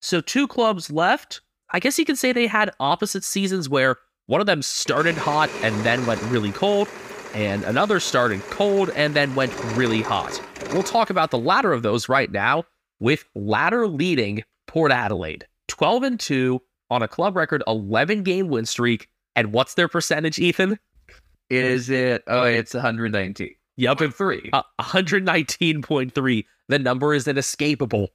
So 0.00 0.22
two 0.22 0.48
clubs 0.48 0.90
left. 0.90 1.42
I 1.70 1.80
guess 1.80 1.98
you 1.98 2.06
could 2.06 2.16
say 2.16 2.32
they 2.32 2.46
had 2.46 2.70
opposite 2.80 3.24
seasons 3.24 3.68
where 3.68 3.96
one 4.26 4.40
of 4.40 4.46
them 4.46 4.62
started 4.62 5.14
hot 5.16 5.50
and 5.62 5.74
then 5.84 6.06
went 6.06 6.22
really 6.24 6.52
cold, 6.52 6.88
and 7.34 7.62
another 7.64 8.00
started 8.00 8.40
cold 8.44 8.88
and 8.90 9.14
then 9.14 9.34
went 9.34 9.52
really 9.76 10.00
hot. 10.00 10.40
We'll 10.72 10.82
talk 10.82 11.10
about 11.10 11.30
the 11.30 11.38
latter 11.38 11.72
of 11.74 11.82
those 11.82 12.08
right 12.08 12.30
now, 12.30 12.64
with 13.00 13.24
ladder 13.34 13.86
leading 13.86 14.44
Port 14.66 14.92
Adelaide, 14.92 15.46
12 15.68 16.02
and 16.04 16.20
2 16.20 16.62
on 16.88 17.02
a 17.02 17.08
club 17.08 17.36
record 17.36 17.62
11 17.66 18.22
game 18.22 18.48
win 18.48 18.64
streak. 18.64 19.08
And 19.36 19.52
what's 19.52 19.74
their 19.74 19.88
percentage, 19.88 20.38
Ethan? 20.38 20.78
Is 21.52 21.90
it? 21.90 22.24
Oh, 22.26 22.44
it's 22.44 22.74
119. 22.74 23.54
Yep, 23.76 24.00
and 24.00 24.14
three. 24.14 24.50
Uh, 24.52 24.62
119.3. 24.80 26.44
The 26.68 26.78
number 26.78 27.14
is 27.14 27.26
inescapable. 27.26 28.08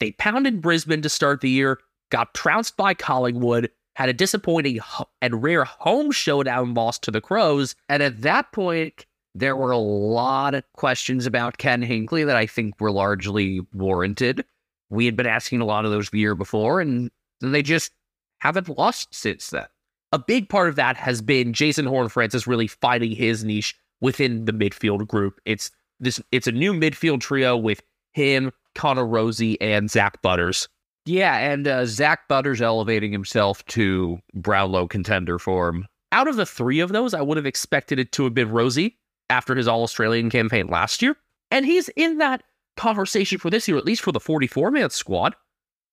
They 0.00 0.12
pounded 0.12 0.62
Brisbane 0.62 1.02
to 1.02 1.08
start 1.08 1.40
the 1.40 1.50
year, 1.50 1.78
got 2.10 2.34
trounced 2.34 2.76
by 2.76 2.94
Collingwood, 2.94 3.70
had 3.96 4.08
a 4.08 4.14
disappointing 4.14 4.80
and 5.20 5.42
rare 5.42 5.64
home 5.64 6.10
showdown 6.10 6.74
loss 6.74 6.98
to 7.00 7.10
the 7.10 7.20
Crows. 7.20 7.74
And 7.88 8.02
at 8.02 8.22
that 8.22 8.50
point, 8.52 9.06
there 9.34 9.56
were 9.56 9.70
a 9.70 9.78
lot 9.78 10.54
of 10.54 10.64
questions 10.74 11.26
about 11.26 11.58
Ken 11.58 11.82
Hinkley 11.82 12.26
that 12.26 12.36
I 12.36 12.46
think 12.46 12.80
were 12.80 12.90
largely 12.90 13.60
warranted. 13.72 14.44
We 14.88 15.04
had 15.04 15.16
been 15.16 15.26
asking 15.26 15.60
a 15.60 15.66
lot 15.66 15.84
of 15.84 15.90
those 15.90 16.10
the 16.10 16.18
year 16.18 16.34
before, 16.34 16.80
and 16.80 17.10
they 17.40 17.62
just 17.62 17.92
haven't 18.40 18.68
lost 18.68 19.14
since 19.14 19.50
then. 19.50 19.66
A 20.12 20.18
big 20.18 20.48
part 20.48 20.68
of 20.68 20.76
that 20.76 20.96
has 20.96 21.22
been 21.22 21.52
Jason 21.52 21.86
Horne-Francis 21.86 22.46
really 22.46 22.66
finding 22.66 23.12
his 23.12 23.44
niche 23.44 23.76
within 24.00 24.44
the 24.44 24.52
midfield 24.52 25.06
group. 25.06 25.40
It's 25.44 25.70
this 26.00 26.20
it's 26.32 26.46
a 26.46 26.52
new 26.52 26.72
midfield 26.72 27.20
trio 27.20 27.56
with 27.56 27.82
him, 28.12 28.50
Connor 28.74 29.04
Rozee, 29.04 29.56
and 29.60 29.90
Zach 29.90 30.20
Butters. 30.22 30.68
Yeah, 31.06 31.36
and 31.38 31.66
uh, 31.66 31.86
Zach 31.86 32.28
Butters 32.28 32.60
elevating 32.60 33.12
himself 33.12 33.64
to 33.66 34.18
Brownlow 34.34 34.88
contender 34.88 35.38
form. 35.38 35.86
Out 36.12 36.28
of 36.28 36.36
the 36.36 36.46
three 36.46 36.80
of 36.80 36.90
those, 36.90 37.14
I 37.14 37.22
would 37.22 37.36
have 37.36 37.46
expected 37.46 37.98
it 37.98 38.12
to 38.12 38.24
have 38.24 38.34
been 38.34 38.50
Rozee 38.50 38.96
after 39.28 39.54
his 39.54 39.68
All 39.68 39.82
Australian 39.82 40.28
campaign 40.28 40.66
last 40.66 41.02
year. 41.02 41.16
And 41.50 41.64
he's 41.64 41.88
in 41.90 42.18
that 42.18 42.42
conversation 42.76 43.38
for 43.38 43.50
this 43.50 43.68
year, 43.68 43.76
at 43.76 43.84
least 43.84 44.02
for 44.02 44.12
the 44.12 44.20
44 44.20 44.70
man 44.70 44.90
squad. 44.90 45.36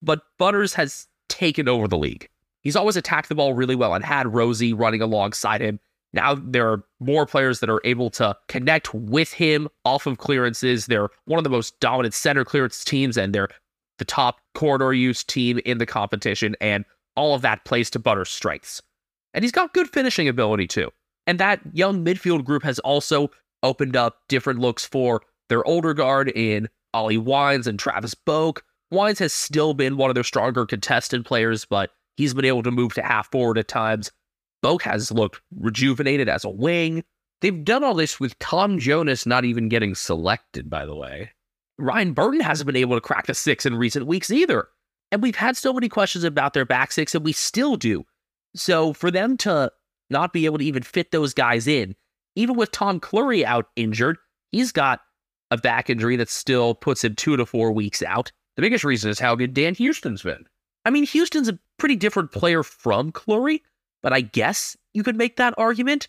But 0.02 0.22
Butters 0.38 0.74
has 0.74 1.08
taken 1.30 1.68
over 1.68 1.88
the 1.88 1.98
league. 1.98 2.30
He's 2.68 2.76
always 2.76 2.98
attacked 2.98 3.30
the 3.30 3.36
ball 3.36 3.54
really 3.54 3.78
well 3.78 3.94
and 3.94 4.04
had 4.04 4.28
Rozee 4.28 4.78
running 4.78 5.02
alongside 5.02 5.62
him. 5.62 5.80
Now 6.12 6.36
there 6.36 6.70
are 6.70 6.84
more 7.00 7.26
players 7.26 7.62
that 7.62 7.70
are 7.70 7.80
able 7.86 8.10
to 8.10 8.36
connect 8.50 8.94
with 8.94 9.32
him 9.32 9.70
off 9.86 10.06
of 10.06 10.18
clearances. 10.18 10.88
They're 10.88 11.08
one 11.28 11.38
of 11.38 11.46
the 11.46 11.50
most 11.50 11.80
dominant 11.80 12.14
center 12.14 12.44
clearance 12.44 12.84
teams, 12.84 13.16
and 13.16 13.34
they're 13.34 13.48
the 14.00 14.04
top 14.04 14.42
corridor 14.54 14.94
use 14.94 15.24
team 15.24 15.62
in 15.64 15.78
the 15.78 15.86
competition. 15.86 16.58
And 16.60 16.84
all 17.16 17.34
of 17.34 17.42
that 17.44 17.64
plays 17.64 17.90
to 17.92 18.00
Butters' 18.00 18.32
strengths. 18.32 18.82
And 19.34 19.46
he's 19.46 19.54
got 19.54 19.74
good 19.74 19.88
finishing 19.88 20.28
ability 20.28 20.68
too. 20.68 20.92
And 21.26 21.40
that 21.40 21.62
young 21.72 22.04
midfield 22.04 22.44
group 22.44 22.64
has 22.64 22.80
also 22.80 23.32
opened 23.64 23.96
up 23.96 24.24
different 24.28 24.60
looks 24.60 24.84
for 24.84 25.22
their 25.48 25.66
older 25.66 25.94
guard 25.94 26.34
in 26.36 26.68
Ollie 26.94 27.18
Wines 27.18 27.66
and 27.66 27.80
Travis 27.80 28.14
Boak. 28.14 28.60
Wines 28.92 29.20
has 29.20 29.32
still 29.32 29.74
been 29.74 29.96
one 29.96 30.10
of 30.10 30.16
their 30.16 30.24
stronger 30.26 30.66
contested 30.66 31.24
players, 31.24 31.64
but 31.64 31.92
He's 32.18 32.34
been 32.34 32.46
able 32.46 32.64
to 32.64 32.72
move 32.72 32.94
to 32.96 33.02
half 33.02 33.32
forward 33.32 33.58
at 33.58 33.68
times. 33.68 34.12
Boak 34.64 34.82
has 34.82 35.12
looked 35.12 35.40
rejuvenated 35.56 36.28
as 36.28 36.44
a 36.44 36.50
wing. 36.50 37.04
They've 37.42 37.64
done 37.64 37.84
all 37.84 37.94
this 37.94 38.20
with 38.20 38.38
Tom 38.40 38.80
Jonas 38.80 39.26
not 39.26 39.46
even 39.46 39.70
getting 39.70 39.96
selected, 39.96 40.70
by 40.70 40.86
the 40.86 40.96
way. 40.96 41.32
Ryan 41.78 42.14
Burton 42.14 42.40
hasn't 42.40 42.66
been 42.66 42.76
able 42.76 42.98
to 42.98 43.02
crack 43.02 43.28
the 43.28 43.36
six 43.36 43.66
in 43.66 43.76
recent 43.76 44.08
weeks 44.08 44.32
either. 44.32 44.68
And 45.12 45.22
we've 45.22 45.36
had 45.36 45.56
so 45.56 45.72
many 45.72 45.88
questions 45.88 46.24
about 46.24 46.54
their 46.54 46.66
back 46.66 46.92
six, 46.92 47.14
and 47.14 47.24
we 47.24 47.32
still 47.34 47.76
do. 47.76 48.04
So 48.56 48.94
for 48.94 49.12
them 49.12 49.38
to 49.38 49.72
not 50.10 50.34
be 50.34 50.46
able 50.46 50.58
to 50.58 50.66
even 50.66 50.84
fit 50.84 51.12
those 51.12 51.34
guys 51.34 51.68
in, 51.68 51.96
even 52.36 52.56
with 52.56 52.72
Tom 52.72 53.00
Clurey 53.00 53.44
out 53.44 53.68
injured, 53.76 54.18
he's 54.52 54.72
got 54.72 55.02
a 55.52 55.58
back 55.58 55.90
injury 55.90 56.16
that 56.16 56.30
still 56.30 56.74
puts 56.74 57.04
him 57.04 57.16
two 57.16 57.38
to 57.38 57.46
four 57.46 57.72
weeks 57.72 58.02
out. 58.02 58.32
The 58.56 58.62
biggest 58.62 58.84
reason 58.84 59.12
is 59.12 59.20
how 59.20 59.36
good 59.36 59.54
Dan 59.54 59.76
Houston's 59.76 60.24
been. 60.24 60.46
I 60.88 60.90
mean, 60.90 61.06
Houston's 61.06 61.50
a 61.50 61.60
pretty 61.78 61.98
different 61.98 62.32
player 62.32 62.64
from 62.64 63.12
Clurey, 63.12 63.60
but 64.02 64.14
I 64.14 64.22
guess 64.22 64.78
you 64.94 65.04
could 65.04 65.18
make 65.18 65.36
that 65.36 65.54
argument. 65.58 66.08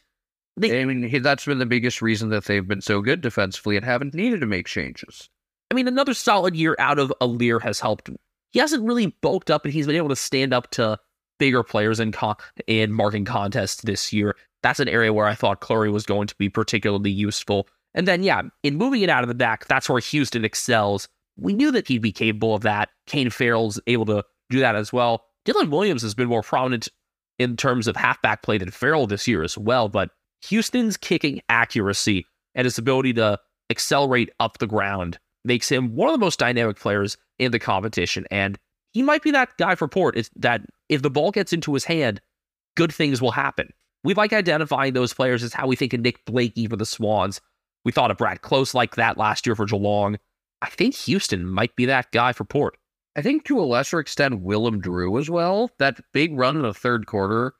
They, 0.56 0.80
I 0.80 0.84
mean, 0.84 1.20
that's 1.20 1.44
been 1.44 1.58
the 1.58 1.66
biggest 1.66 2.00
reason 2.00 2.28
that 2.28 2.44
they've 2.44 2.66
been 2.66 2.80
so 2.80 3.00
good 3.00 3.20
defensively 3.20 3.74
and 3.74 3.84
haven't 3.84 4.14
needed 4.14 4.38
to 4.38 4.46
make 4.46 4.68
changes. 4.68 5.28
I 5.72 5.74
mean, 5.74 5.88
another 5.88 6.14
solid 6.14 6.54
year 6.54 6.76
out 6.78 7.00
of 7.00 7.12
Aliir 7.20 7.60
has 7.60 7.80
helped. 7.80 8.08
He 8.52 8.60
hasn't 8.60 8.84
really 8.84 9.08
bulked 9.20 9.50
up, 9.50 9.64
and 9.64 9.74
he's 9.74 9.88
been 9.88 9.96
able 9.96 10.10
to 10.10 10.16
stand 10.16 10.54
up 10.54 10.70
to 10.72 10.96
bigger 11.40 11.64
players 11.64 11.98
in 11.98 12.12
con- 12.12 12.36
in 12.68 12.92
marking 12.92 13.24
contests 13.24 13.82
this 13.82 14.12
year. 14.12 14.36
That's 14.62 14.78
an 14.78 14.88
area 14.88 15.12
where 15.12 15.26
I 15.26 15.34
thought 15.34 15.60
Clurey 15.60 15.90
was 15.90 16.06
going 16.06 16.28
to 16.28 16.36
be 16.36 16.48
particularly 16.48 17.10
useful. 17.10 17.66
And 17.94 18.06
then, 18.06 18.22
yeah, 18.22 18.42
in 18.62 18.76
moving 18.76 19.02
it 19.02 19.10
out 19.10 19.24
of 19.24 19.28
the 19.28 19.34
back, 19.34 19.66
that's 19.66 19.88
where 19.88 20.00
Houston 20.00 20.44
excels. 20.44 21.08
We 21.36 21.52
knew 21.52 21.72
that 21.72 21.88
he'd 21.88 21.98
be 21.98 22.12
capable 22.12 22.54
of 22.54 22.62
that. 22.62 22.90
Kane 23.06 23.30
Farrell's 23.30 23.80
able 23.88 24.06
to 24.06 24.24
do 24.50 24.60
that 24.60 24.76
as 24.76 24.92
well. 24.92 25.24
Dylan 25.46 25.70
Williams 25.70 26.02
has 26.02 26.14
been 26.14 26.28
more 26.28 26.42
prominent 26.42 26.88
in 27.38 27.56
terms 27.56 27.86
of 27.86 27.96
halfback 27.96 28.42
play 28.42 28.58
than 28.58 28.70
Farrell 28.70 29.06
this 29.06 29.28
year 29.28 29.42
as 29.42 29.56
well, 29.56 29.88
but 29.88 30.10
Houston's 30.48 30.96
kicking 30.96 31.40
accuracy 31.48 32.26
and 32.54 32.64
his 32.64 32.78
ability 32.78 33.14
to 33.14 33.38
accelerate 33.70 34.30
up 34.40 34.58
the 34.58 34.66
ground 34.66 35.18
makes 35.44 35.68
him 35.68 35.94
one 35.94 36.08
of 36.08 36.12
the 36.12 36.24
most 36.24 36.38
dynamic 36.38 36.78
players 36.78 37.16
in 37.38 37.52
the 37.52 37.58
competition. 37.58 38.26
And 38.30 38.58
he 38.92 39.02
might 39.02 39.22
be 39.22 39.30
that 39.32 39.56
guy 39.58 39.74
for 39.74 39.88
Port. 39.88 40.16
Is 40.16 40.30
that 40.36 40.62
if 40.88 41.02
the 41.02 41.10
ball 41.10 41.30
gets 41.30 41.52
into 41.52 41.74
his 41.74 41.84
hand, 41.84 42.20
good 42.76 42.92
things 42.92 43.20
will 43.20 43.30
happen. 43.30 43.72
We 44.04 44.14
like 44.14 44.32
identifying 44.32 44.94
those 44.94 45.12
players 45.12 45.42
as 45.42 45.52
how 45.52 45.66
we 45.66 45.76
think 45.76 45.92
of 45.92 46.00
Nick 46.00 46.24
Blakey 46.24 46.66
for 46.66 46.76
the 46.76 46.86
Swans. 46.86 47.40
We 47.84 47.92
thought 47.92 48.10
of 48.10 48.16
Brad 48.16 48.42
Close 48.42 48.74
like 48.74 48.96
that 48.96 49.18
last 49.18 49.46
year 49.46 49.54
for 49.54 49.66
Geelong. 49.66 50.18
I 50.62 50.68
think 50.68 50.94
Houston 50.94 51.46
might 51.46 51.74
be 51.76 51.86
that 51.86 52.10
guy 52.10 52.32
for 52.32 52.44
Port. 52.44 52.76
I 53.18 53.20
think 53.20 53.42
to 53.46 53.58
a 53.58 53.66
lesser 53.66 53.98
extent, 53.98 54.42
Willem 54.42 54.80
Drew 54.80 55.18
as 55.18 55.28
well. 55.28 55.72
That 55.80 55.98
big 56.12 56.38
run 56.38 56.54
in 56.54 56.62
the 56.62 56.72
third 56.72 57.06
quarter 57.06 57.52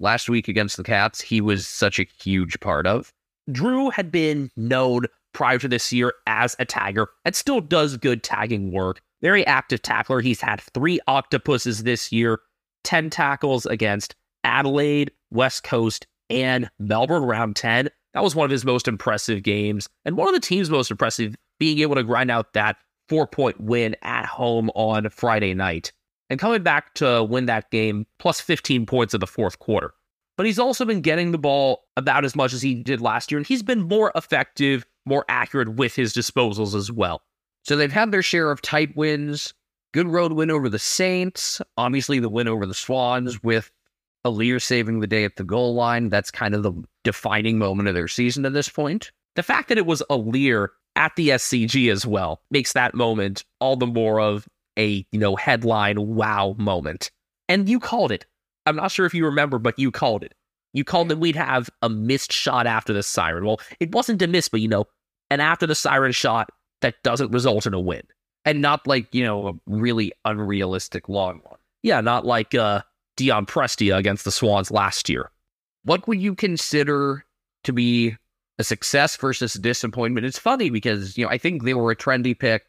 last 0.00 0.30
week 0.30 0.48
against 0.48 0.78
the 0.78 0.82
Cats, 0.82 1.20
he 1.20 1.42
was 1.42 1.66
such 1.66 1.98
a 1.98 2.06
huge 2.22 2.58
part 2.60 2.86
of. 2.86 3.12
Drew 3.50 3.90
had 3.90 4.10
been 4.10 4.50
known 4.56 5.04
prior 5.34 5.58
to 5.58 5.68
this 5.68 5.92
year 5.92 6.14
as 6.26 6.56
a 6.58 6.64
tagger 6.64 7.08
and 7.26 7.36
still 7.36 7.60
does 7.60 7.98
good 7.98 8.22
tagging 8.22 8.72
work. 8.72 9.02
Very 9.20 9.46
active 9.46 9.82
tackler. 9.82 10.22
He's 10.22 10.40
had 10.40 10.62
three 10.62 10.98
octopuses 11.06 11.82
this 11.82 12.10
year, 12.10 12.40
10 12.84 13.10
tackles 13.10 13.66
against 13.66 14.14
Adelaide, 14.44 15.10
West 15.30 15.62
Coast, 15.62 16.06
and 16.30 16.70
Melbourne 16.78 17.24
round 17.24 17.54
10. 17.56 17.90
That 18.14 18.22
was 18.22 18.34
one 18.34 18.46
of 18.46 18.50
his 18.50 18.64
most 18.64 18.88
impressive 18.88 19.42
games 19.42 19.90
and 20.06 20.16
one 20.16 20.28
of 20.28 20.34
the 20.34 20.40
team's 20.40 20.70
most 20.70 20.90
impressive, 20.90 21.36
being 21.58 21.80
able 21.80 21.96
to 21.96 22.02
grind 22.02 22.30
out 22.30 22.54
that 22.54 22.76
four 23.08 23.26
point 23.26 23.60
win 23.60 23.96
at 24.02 24.26
home 24.26 24.70
on 24.74 25.08
Friday 25.10 25.54
night 25.54 25.92
and 26.30 26.40
coming 26.40 26.62
back 26.62 26.94
to 26.94 27.22
win 27.24 27.46
that 27.46 27.70
game 27.70 28.06
plus 28.18 28.40
15 28.40 28.86
points 28.86 29.12
in 29.12 29.20
the 29.20 29.26
fourth 29.26 29.58
quarter. 29.58 29.92
But 30.36 30.46
he's 30.46 30.58
also 30.58 30.84
been 30.84 31.02
getting 31.02 31.30
the 31.30 31.38
ball 31.38 31.84
about 31.96 32.24
as 32.24 32.34
much 32.34 32.54
as 32.54 32.62
he 32.62 32.74
did 32.74 33.02
last 33.02 33.30
year, 33.30 33.38
and 33.38 33.46
he's 33.46 33.62
been 33.62 33.82
more 33.82 34.10
effective, 34.14 34.86
more 35.04 35.26
accurate 35.28 35.74
with 35.74 35.94
his 35.94 36.14
disposals 36.14 36.74
as 36.74 36.90
well. 36.90 37.20
So 37.64 37.76
they've 37.76 37.92
had 37.92 38.12
their 38.12 38.22
share 38.22 38.50
of 38.50 38.62
tight 38.62 38.96
wins. 38.96 39.52
Good 39.92 40.08
road 40.08 40.32
win 40.32 40.50
over 40.50 40.70
the 40.70 40.78
Saints. 40.78 41.60
Obviously, 41.76 42.18
the 42.18 42.30
win 42.30 42.48
over 42.48 42.64
the 42.64 42.72
Swans 42.72 43.42
with 43.42 43.70
Aliir 44.24 44.60
saving 44.60 45.00
the 45.00 45.06
day 45.06 45.24
at 45.24 45.36
the 45.36 45.44
goal 45.44 45.74
line. 45.74 46.08
That's 46.08 46.30
kind 46.30 46.54
of 46.54 46.62
the 46.62 46.72
defining 47.04 47.58
moment 47.58 47.88
of 47.88 47.94
their 47.94 48.08
season 48.08 48.46
at 48.46 48.54
this 48.54 48.70
point. 48.70 49.12
The 49.36 49.42
fact 49.42 49.68
that 49.68 49.78
it 49.78 49.86
was 49.86 50.02
Aliir 50.10 50.68
at 50.96 51.14
the 51.16 51.30
SCG 51.30 51.90
as 51.90 52.06
well 52.06 52.40
makes 52.50 52.72
that 52.72 52.94
moment 52.94 53.44
all 53.60 53.76
the 53.76 53.86
more 53.86 54.20
of 54.20 54.46
a, 54.78 55.06
you 55.12 55.18
know, 55.18 55.36
headline 55.36 56.14
wow 56.14 56.54
moment. 56.58 57.10
And 57.48 57.68
you 57.68 57.80
called 57.80 58.12
it. 58.12 58.26
I'm 58.66 58.76
not 58.76 58.90
sure 58.90 59.06
if 59.06 59.14
you 59.14 59.24
remember, 59.24 59.58
but 59.58 59.78
you 59.78 59.90
called 59.90 60.22
it. 60.22 60.34
You 60.72 60.84
called 60.84 61.08
that 61.08 61.18
we'd 61.18 61.36
have 61.36 61.68
a 61.82 61.88
missed 61.88 62.32
shot 62.32 62.66
after 62.66 62.92
the 62.92 63.02
siren. 63.02 63.44
Well, 63.44 63.60
it 63.80 63.92
wasn't 63.92 64.22
a 64.22 64.26
miss, 64.26 64.48
but 64.48 64.60
you 64.60 64.68
know, 64.68 64.86
an 65.30 65.40
after 65.40 65.66
the 65.66 65.74
siren 65.74 66.12
shot 66.12 66.50
that 66.80 67.02
doesn't 67.02 67.30
result 67.30 67.66
in 67.66 67.74
a 67.74 67.80
win. 67.80 68.02
And 68.44 68.60
not 68.60 68.86
like, 68.86 69.14
you 69.14 69.22
know, 69.22 69.48
a 69.48 69.52
really 69.66 70.12
unrealistic 70.24 71.08
long 71.08 71.40
one. 71.44 71.58
Yeah, 71.82 72.00
not 72.00 72.24
like 72.24 72.54
uh 72.54 72.82
Dion 73.16 73.46
Prestia 73.46 73.96
against 73.96 74.24
the 74.24 74.32
Swans 74.32 74.70
last 74.70 75.08
year. 75.08 75.30
What 75.84 76.06
would 76.08 76.20
you 76.20 76.34
consider 76.34 77.24
to 77.64 77.72
be 77.72 78.16
a 78.62 78.64
success 78.64 79.16
versus 79.16 79.54
disappointment? 79.54 80.26
It's 80.26 80.38
funny 80.38 80.70
because, 80.70 81.16
you 81.18 81.24
know, 81.24 81.30
I 81.30 81.38
think 81.38 81.62
they 81.62 81.74
were 81.74 81.90
a 81.90 81.96
trendy 81.96 82.38
pick 82.38 82.64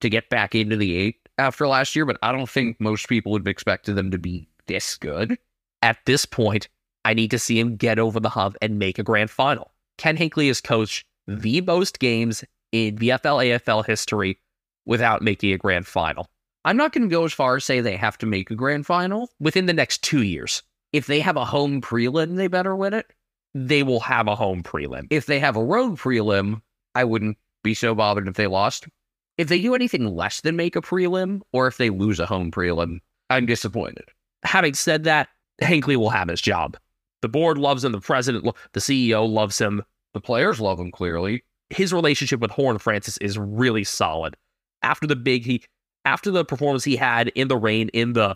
to 0.00 0.08
get 0.08 0.30
back 0.30 0.54
into 0.54 0.76
the 0.76 0.96
eight 0.96 1.16
after 1.38 1.66
last 1.66 1.96
year, 1.96 2.06
but 2.06 2.18
I 2.22 2.32
don't 2.32 2.48
think 2.48 2.80
most 2.80 3.08
people 3.08 3.32
would 3.32 3.42
have 3.42 3.46
expected 3.46 3.94
them 3.94 4.10
to 4.10 4.18
be 4.18 4.48
this 4.66 4.96
good. 4.96 5.38
At 5.82 5.98
this 6.06 6.24
point, 6.24 6.68
I 7.04 7.14
need 7.14 7.30
to 7.30 7.38
see 7.38 7.58
him 7.58 7.76
get 7.76 7.98
over 7.98 8.20
the 8.20 8.28
hump 8.28 8.56
and 8.62 8.78
make 8.78 8.98
a 8.98 9.02
grand 9.02 9.30
final. 9.30 9.72
Ken 9.98 10.16
Hinkley 10.16 10.48
has 10.48 10.60
coached 10.60 11.04
the 11.26 11.60
most 11.62 11.98
games 11.98 12.44
in 12.72 12.96
VFL 12.96 13.58
AFL 13.58 13.86
history 13.86 14.38
without 14.86 15.22
making 15.22 15.52
a 15.52 15.58
grand 15.58 15.86
final 15.86 16.26
I'm 16.64 16.76
not 16.76 16.92
going 16.92 17.08
to 17.08 17.12
go 17.12 17.24
as 17.24 17.32
far 17.32 17.56
as 17.56 17.64
say 17.64 17.80
they 17.80 17.96
have 17.96 18.18
to 18.18 18.26
make 18.26 18.50
a 18.50 18.54
grand 18.54 18.86
final. 18.86 19.30
within 19.40 19.66
the 19.66 19.72
next 19.72 20.02
two 20.02 20.22
years. 20.22 20.62
If 20.92 21.06
they 21.06 21.20
have 21.20 21.36
a 21.36 21.44
home 21.44 21.80
prelim, 21.80 22.36
they 22.36 22.48
better 22.48 22.76
win 22.76 22.94
it. 22.94 23.06
They 23.54 23.82
will 23.82 24.00
have 24.00 24.28
a 24.28 24.36
home 24.36 24.62
prelim. 24.62 25.06
If 25.10 25.26
they 25.26 25.40
have 25.40 25.56
a 25.56 25.64
road 25.64 25.98
prelim, 25.98 26.62
I 26.94 27.04
wouldn't 27.04 27.36
be 27.62 27.74
so 27.74 27.94
bothered 27.94 28.28
if 28.28 28.34
they 28.34 28.46
lost. 28.46 28.86
If 29.38 29.48
they 29.48 29.60
do 29.60 29.74
anything 29.74 30.14
less 30.14 30.40
than 30.40 30.56
make 30.56 30.76
a 30.76 30.80
prelim, 30.80 31.40
or 31.52 31.66
if 31.66 31.76
they 31.76 31.90
lose 31.90 32.20
a 32.20 32.26
home 32.26 32.50
prelim, 32.50 32.98
I'm 33.28 33.46
disappointed. 33.46 34.04
Having 34.44 34.74
said 34.74 35.04
that, 35.04 35.28
Hinkley 35.62 35.96
will 35.96 36.10
have 36.10 36.28
his 36.28 36.40
job. 36.40 36.76
The 37.22 37.28
board 37.28 37.58
loves 37.58 37.84
him. 37.84 37.92
The 37.92 38.00
president, 38.00 38.44
lo- 38.44 38.54
the 38.72 38.80
CEO 38.80 39.28
loves 39.28 39.58
him. 39.58 39.82
The 40.14 40.20
players 40.20 40.60
love 40.60 40.80
him 40.80 40.90
clearly. 40.90 41.44
His 41.70 41.92
relationship 41.92 42.40
with 42.40 42.50
Horne-Francis 42.50 43.18
is 43.18 43.38
really 43.38 43.84
solid. 43.84 44.36
After 44.82 45.06
the 45.06 45.16
big 45.16 45.44
he, 45.44 45.62
after 46.04 46.30
the 46.30 46.44
performance 46.44 46.84
he 46.84 46.96
had 46.96 47.28
in 47.28 47.48
the 47.48 47.56
rain 47.56 47.90
in 47.90 48.14
the 48.14 48.32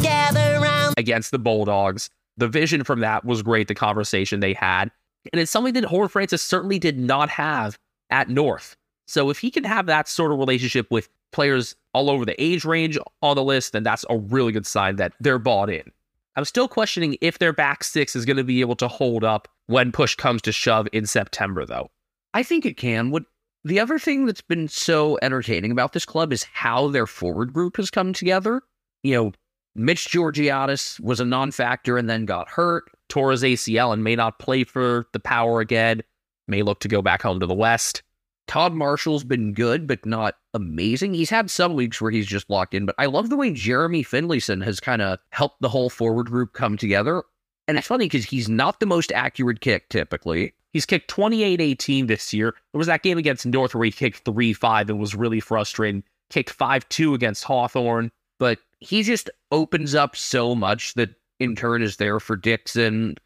against 0.96 1.30
the 1.30 1.38
Bulldogs, 1.38 2.10
the 2.36 2.48
vision 2.48 2.84
from 2.84 3.00
that 3.00 3.24
was 3.24 3.42
great. 3.42 3.68
The 3.68 3.74
conversation 3.74 4.40
they 4.40 4.52
had, 4.52 4.90
and 5.32 5.40
it's 5.40 5.50
something 5.50 5.74
that 5.74 5.84
Horne-Francis 5.84 6.42
certainly 6.42 6.78
did 6.78 6.98
not 6.98 7.28
have 7.30 7.78
at 8.10 8.28
North. 8.28 8.76
So 9.06 9.30
if 9.30 9.38
he 9.38 9.50
can 9.50 9.64
have 9.64 9.86
that 9.86 10.08
sort 10.08 10.32
of 10.32 10.38
relationship 10.38 10.90
with 10.90 11.08
players 11.32 11.74
all 11.92 12.10
over 12.10 12.24
the 12.24 12.40
age 12.42 12.64
range 12.64 12.98
on 13.22 13.36
the 13.36 13.42
list, 13.42 13.72
then 13.72 13.82
that's 13.82 14.04
a 14.08 14.16
really 14.16 14.52
good 14.52 14.66
sign 14.66 14.96
that 14.96 15.12
they're 15.20 15.38
bought 15.38 15.70
in. 15.70 15.90
I'm 16.36 16.44
still 16.44 16.68
questioning 16.68 17.16
if 17.20 17.38
their 17.38 17.52
back 17.52 17.84
six 17.84 18.16
is 18.16 18.24
going 18.24 18.36
to 18.36 18.44
be 18.44 18.60
able 18.60 18.76
to 18.76 18.88
hold 18.88 19.24
up 19.24 19.48
when 19.66 19.92
push 19.92 20.14
comes 20.14 20.42
to 20.42 20.52
shove 20.52 20.88
in 20.92 21.06
September, 21.06 21.64
though. 21.64 21.90
I 22.32 22.42
think 22.42 22.66
it 22.66 22.76
can. 22.76 23.10
What 23.10 23.24
the 23.64 23.80
other 23.80 23.98
thing 23.98 24.26
that's 24.26 24.42
been 24.42 24.68
so 24.68 25.18
entertaining 25.22 25.70
about 25.70 25.92
this 25.92 26.04
club 26.04 26.32
is 26.32 26.44
how 26.44 26.88
their 26.88 27.06
forward 27.06 27.52
group 27.52 27.76
has 27.76 27.90
come 27.90 28.12
together. 28.12 28.62
You 29.02 29.14
know, 29.14 29.32
Mitch 29.74 30.08
Georgiadis 30.08 31.00
was 31.00 31.20
a 31.20 31.24
non-factor 31.24 31.96
and 31.96 32.10
then 32.10 32.26
got 32.26 32.48
hurt. 32.48 32.84
Tore 33.08 33.30
his 33.30 33.42
ACL 33.42 33.92
and 33.92 34.02
may 34.02 34.16
not 34.16 34.38
play 34.38 34.64
for 34.64 35.06
the 35.12 35.20
Power 35.20 35.60
again, 35.60 36.02
may 36.48 36.62
look 36.62 36.80
to 36.80 36.88
go 36.88 37.02
back 37.02 37.22
home 37.22 37.40
to 37.40 37.46
the 37.46 37.54
West. 37.54 38.02
Todd 38.46 38.74
Marshall's 38.74 39.24
been 39.24 39.54
good, 39.54 39.86
but 39.86 40.04
not 40.04 40.34
amazing. 40.52 41.14
He's 41.14 41.30
had 41.30 41.50
some 41.50 41.74
weeks 41.74 42.00
where 42.00 42.10
he's 42.10 42.26
just 42.26 42.50
locked 42.50 42.74
in, 42.74 42.84
but 42.84 42.94
I 42.98 43.06
love 43.06 43.30
the 43.30 43.36
way 43.36 43.52
Jeremy 43.52 44.02
Finlayson 44.02 44.62
has 44.62 44.80
kind 44.80 45.00
of 45.00 45.18
helped 45.30 45.60
the 45.60 45.68
whole 45.68 45.88
forward 45.88 46.26
group 46.26 46.52
come 46.52 46.76
together. 46.76 47.22
And 47.66 47.78
it's 47.78 47.86
funny 47.86 48.04
because 48.04 48.26
he's 48.26 48.48
not 48.48 48.80
the 48.80 48.86
most 48.86 49.12
accurate 49.12 49.60
kick 49.62 49.88
typically. 49.88 50.52
He's 50.74 50.84
kicked 50.84 51.08
28 51.08 51.60
18 51.60 52.06
this 52.06 52.34
year. 52.34 52.54
There 52.72 52.78
was 52.78 52.88
that 52.88 53.02
game 53.02 53.16
against 53.16 53.46
North 53.46 53.74
where 53.74 53.84
he 53.84 53.90
kicked 53.90 54.24
3 54.26 54.52
5 54.52 54.90
and 54.90 54.98
was 54.98 55.14
really 55.14 55.40
frustrating. 55.40 56.02
Kicked 56.28 56.50
5 56.50 56.88
2 56.88 57.14
against 57.14 57.44
Hawthorn. 57.44 58.10
but 58.38 58.58
he 58.80 59.02
just 59.02 59.30
opens 59.50 59.94
up 59.94 60.14
so 60.14 60.54
much 60.54 60.92
that 60.94 61.14
in 61.44 61.56
turn 61.56 61.82
is 61.82 61.96
there 61.96 62.20
for 62.20 62.36
Dixon, 62.36 63.16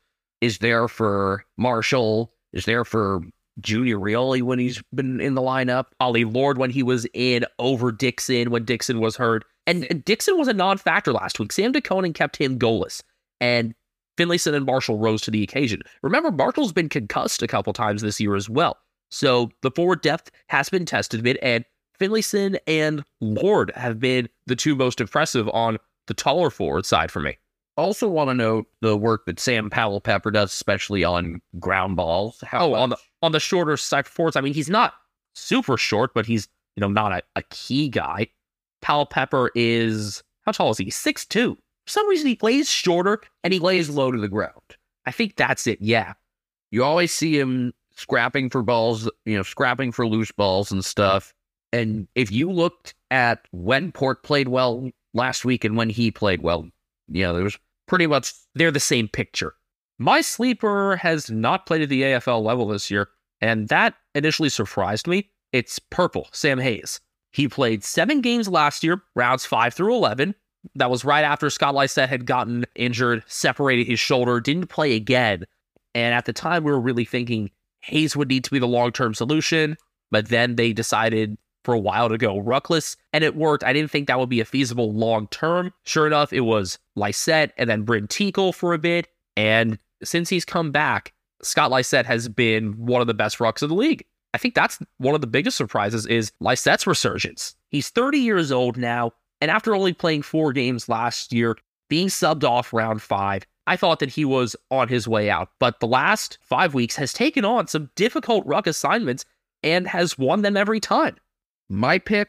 is 0.41 0.59
there 0.59 0.89
for 0.89 1.45
Marshall, 1.57 2.33
is 2.53 2.65
there 2.65 2.85
for 2.85 3.23
Junior 3.61 3.99
Rioli 3.99 4.43
when 4.43 4.59
he's 4.59 4.83
been 4.95 5.21
in 5.21 5.35
the 5.35 5.41
lineup. 5.41 5.87
Ollie 6.01 6.25
Lord 6.25 6.59
when 6.59 6.71
he 6.71 6.83
was 6.83 7.07
in 7.15 7.45
over 7.59 7.91
Dixon 7.91 8.51
when 8.51 8.65
Dixon 8.65 9.01
was 9.01 9.17
hurt. 9.17 9.45
And, 9.67 9.87
and 9.91 10.05
Dixon 10.05 10.39
was 10.39 10.49
a 10.49 10.55
non-factor 10.55 11.13
last 11.13 11.39
week. 11.39 11.53
Sam 11.53 11.73
De 11.73 11.81
Koning 11.81 12.15
kept 12.15 12.37
him 12.37 12.59
goalless, 12.59 13.03
and 13.41 13.75
Finlayson 14.17 14.55
and 14.55 14.65
Marshall 14.65 14.99
rose 14.99 15.21
to 15.23 15.31
the 15.31 15.43
occasion. 15.43 15.83
Remember, 16.03 16.31
Marshall's 16.31 16.73
been 16.73 16.89
concussed 16.89 17.43
a 17.43 17.47
couple 17.47 17.73
times 17.73 18.01
this 18.01 18.19
year 18.19 18.35
as 18.35 18.49
well. 18.49 18.79
So 19.11 19.51
the 19.63 19.71
forward 19.71 20.01
depth 20.03 20.31
has 20.49 20.69
been 20.69 20.87
tested 20.87 21.21
a 21.21 21.23
bit, 21.23 21.39
and 21.43 21.65
Finlayson 21.99 22.57
and 22.67 23.05
Lord 23.21 23.73
have 23.75 23.99
been 23.99 24.29
the 24.47 24.57
two 24.57 24.75
most 24.75 25.01
impressive 25.01 25.49
on 25.51 25.79
the 26.07 26.15
taller 26.15 26.51
forward 26.51 26.87
side 26.87 27.11
for 27.11 27.21
me. 27.21 27.37
Also, 27.79 28.09
want 28.09 28.29
to 28.29 28.35
note 28.35 28.67
the 28.81 28.97
work 28.97 29.25
that 29.27 29.39
Sam 29.39 29.71
Powell 29.71 30.01
Pepper 30.01 30.33
does, 30.33 30.53
especially 30.53 31.05
on 31.05 31.41
ground 31.61 31.95
balls. 31.95 32.43
How 32.45 32.67
Oh, 32.67 32.75
on 32.75 32.91
the 32.91 32.97
on 33.23 33.33
the 33.33 33.41
shorter 33.41 33.77
side 33.77 34.07
forwards. 34.07 34.37
I 34.37 34.41
mean, 34.41 34.53
he's 34.53 34.69
not 34.69 34.95
super 35.35 35.77
short, 35.77 36.13
but 36.13 36.27
he's 36.27 36.49
you 36.75 36.81
know 36.81 36.89
not 36.89 37.13
a, 37.13 37.23
a 37.37 37.43
key 37.51 37.89
guy. 37.89 38.27
Powell 38.83 39.07
Pepper 39.07 39.53
is 39.55 40.25
how 40.43 40.53
tall 40.53 40.71
is 40.71 40.79
he? 40.79 40.91
Six 40.91 41.25
two. 41.25 41.57
For 41.87 41.93
some 41.93 42.09
reason, 42.09 42.27
he 42.27 42.35
plays 42.35 42.69
shorter 42.69 43.21
and 43.45 43.53
he 43.53 43.61
lays 43.61 43.89
low 43.89 44.11
to 44.11 44.19
the 44.19 44.29
ground. 44.29 44.61
I 45.07 45.13
think 45.13 45.37
that's 45.37 45.67
it. 45.67 45.81
Yeah. 45.81 46.15
You 46.71 46.85
always 46.85 47.15
see 47.15 47.39
him 47.39 47.73
scrapping 47.95 48.51
for 48.51 48.63
balls, 48.63 49.09
you 49.25 49.37
know, 49.37 49.43
scrapping 49.43 49.93
for 49.93 50.07
loose 50.07 50.33
balls 50.33 50.71
and 50.71 50.85
stuff. 50.85 51.33
And 51.73 52.09
if 52.15 52.31
you 52.31 52.51
looked 52.51 52.95
at 53.11 53.47
when 53.53 53.93
Port 53.93 54.23
played 54.23 54.49
well 54.49 54.91
last 55.15 55.45
week 55.45 55.65
and 55.65 55.77
when 55.77 55.91
he 55.91 56.11
played 56.11 56.43
well, 56.43 56.69
you 57.09 57.23
know, 57.23 57.35
there 57.35 57.45
was 57.45 57.59
pretty 57.89 58.07
much 58.07 58.33
they're 58.55 58.71
the 58.71 58.79
same 58.79 59.09
picture. 59.09 59.55
My 59.99 60.21
sleeper 60.21 60.97
has 60.97 61.31
not 61.31 61.67
played 61.67 61.83
at 61.83 61.89
the 61.89 62.03
AFL 62.03 62.43
level 62.43 62.69
this 62.69 62.91
year, 62.91 63.09
and 63.41 63.69
that 63.69 63.95
initially 64.15 64.49
surprised 64.49 65.09
me. 65.09 65.31
It's 65.53 65.79
purple, 65.79 66.29
Sam 66.33 66.59
Hayes. 66.59 67.01
He 67.33 67.49
played 67.49 67.83
seven 67.83 68.21
games 68.21 68.49
last 68.49 68.85
year, 68.85 69.03
rounds 69.17 69.45
five 69.45 69.75
through 69.75 69.95
11. 69.95 70.35
That 70.75 70.91
was 70.91 71.05
right 71.05 71.25
after 71.25 71.51
Scott 71.51 71.75
Lycett 71.75 72.09
had 72.09 72.27
gotten 72.27 72.65
injured, 72.75 73.25
separated 73.27 73.87
his 73.87 74.01
shoulder, 74.01 74.41
didn't 74.41 74.69
play 74.69 74.95
again. 74.95 75.45
And 75.95 76.15
at 76.15 76.27
the 76.27 76.33
time, 76.33 76.65
we 76.65 76.71
were 76.71 76.81
really 76.81 77.05
thinking 77.05 77.51
Hayes 77.81 78.17
would 78.17 78.29
need 78.29 78.45
to 78.45 78.51
be 78.51 78.59
the 78.59 78.67
long 78.67 78.93
term 78.93 79.15
solution. 79.15 79.77
But 80.11 80.29
then 80.29 80.57
they 80.57 80.73
decided 80.73 81.37
for 81.65 81.75
a 81.75 81.79
while 81.79 82.09
to 82.09 82.19
go 82.19 82.41
Ruckless, 82.41 82.97
and 83.13 83.23
it 83.25 83.37
worked. 83.37 83.65
I 83.65 83.73
didn't 83.73 83.91
think 83.91 84.07
that 84.07 84.19
would 84.19 84.29
be 84.29 84.41
a 84.41 84.45
feasible 84.45 84.93
long 84.93 85.27
term. 85.29 85.73
Sure 85.85 86.07
enough, 86.07 86.33
it 86.33 86.41
was 86.41 86.79
Lycett 86.97 87.53
and 87.57 87.69
then 87.69 87.83
Bryn 87.83 88.07
Teakle 88.07 88.55
for 88.55 88.73
a 88.73 88.79
bit. 88.79 89.09
And 89.37 89.79
since 90.03 90.29
he's 90.29 90.45
come 90.45 90.71
back, 90.71 91.13
Scott 91.43 91.71
Lycett 91.71 92.07
has 92.07 92.29
been 92.29 92.73
one 92.75 93.01
of 93.01 93.07
the 93.07 93.15
best 93.15 93.39
rucks 93.39 93.63
of 93.63 93.69
the 93.69 93.75
league. 93.75 94.05
I 94.35 94.39
think 94.39 94.55
that's 94.55 94.79
one 94.99 95.15
of 95.15 95.21
the 95.21 95.27
biggest 95.27 95.57
surprises 95.57 96.07
is 96.07 96.33
Lycett's 96.41 96.87
resurgence. 96.87 97.55
He's 97.71 97.89
30 97.89 98.19
years 98.19 98.53
old 98.53 98.77
now, 98.77 99.13
and 99.41 99.51
after 99.51 99.75
only 99.75 99.93
playing 99.93 100.23
four 100.23 100.53
games 100.53 100.89
last 100.89 101.33
year, 101.33 101.57
being 101.89 102.09
subbed 102.09 102.45
off 102.45 102.73
round 102.73 103.01
five, 103.01 103.47
I 103.67 103.77
thought 103.77 104.01
that 104.01 104.11
he 104.11 104.25
was 104.25 104.57
on 104.71 104.89
his 104.89 105.07
way 105.07 105.31
out. 105.31 105.51
But 105.59 105.81
the 105.81 105.87
last 105.87 106.39
five 106.43 106.75
weeks 106.75 106.97
has 106.97 107.13
taken 107.13 107.45
on 107.45 107.69
some 107.69 107.91
difficult 107.97 108.47
ruck 108.47 108.67
assignments 108.67 109.25
and 109.63 109.87
has 109.87 110.19
won 110.19 110.43
them 110.43 110.57
every 110.57 110.81
time. 110.81 111.17
My 111.69 111.99
pick 111.99 112.29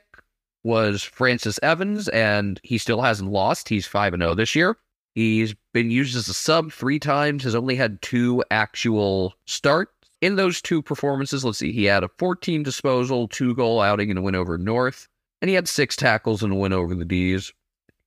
was 0.63 1.03
Francis 1.03 1.59
Evans, 1.63 2.09
and 2.09 2.59
he 2.63 2.77
still 2.77 3.01
hasn't 3.01 3.31
lost. 3.31 3.69
He's 3.69 3.87
5 3.87 4.15
0 4.17 4.35
this 4.35 4.55
year. 4.55 4.77
He's 5.15 5.55
been 5.73 5.91
used 5.91 6.15
as 6.15 6.27
a 6.29 6.33
sub 6.33 6.71
three 6.71 6.99
times, 6.99 7.43
has 7.43 7.55
only 7.55 7.75
had 7.75 8.01
two 8.01 8.43
actual 8.51 9.33
starts. 9.45 9.91
In 10.21 10.35
those 10.35 10.61
two 10.61 10.81
performances, 10.81 11.45
let's 11.45 11.57
see, 11.57 11.71
he 11.71 11.85
had 11.85 12.03
a 12.03 12.09
14 12.17 12.61
disposal, 12.61 13.27
two 13.29 13.55
goal 13.55 13.79
outing, 13.79 14.09
and 14.09 14.19
a 14.19 14.21
win 14.21 14.35
over 14.35 14.57
North, 14.57 15.07
and 15.41 15.47
he 15.47 15.55
had 15.55 15.67
six 15.67 15.95
tackles 15.95 16.43
and 16.43 16.51
a 16.51 16.55
win 16.55 16.73
over 16.73 16.93
the 16.93 17.05
D's. 17.05 17.53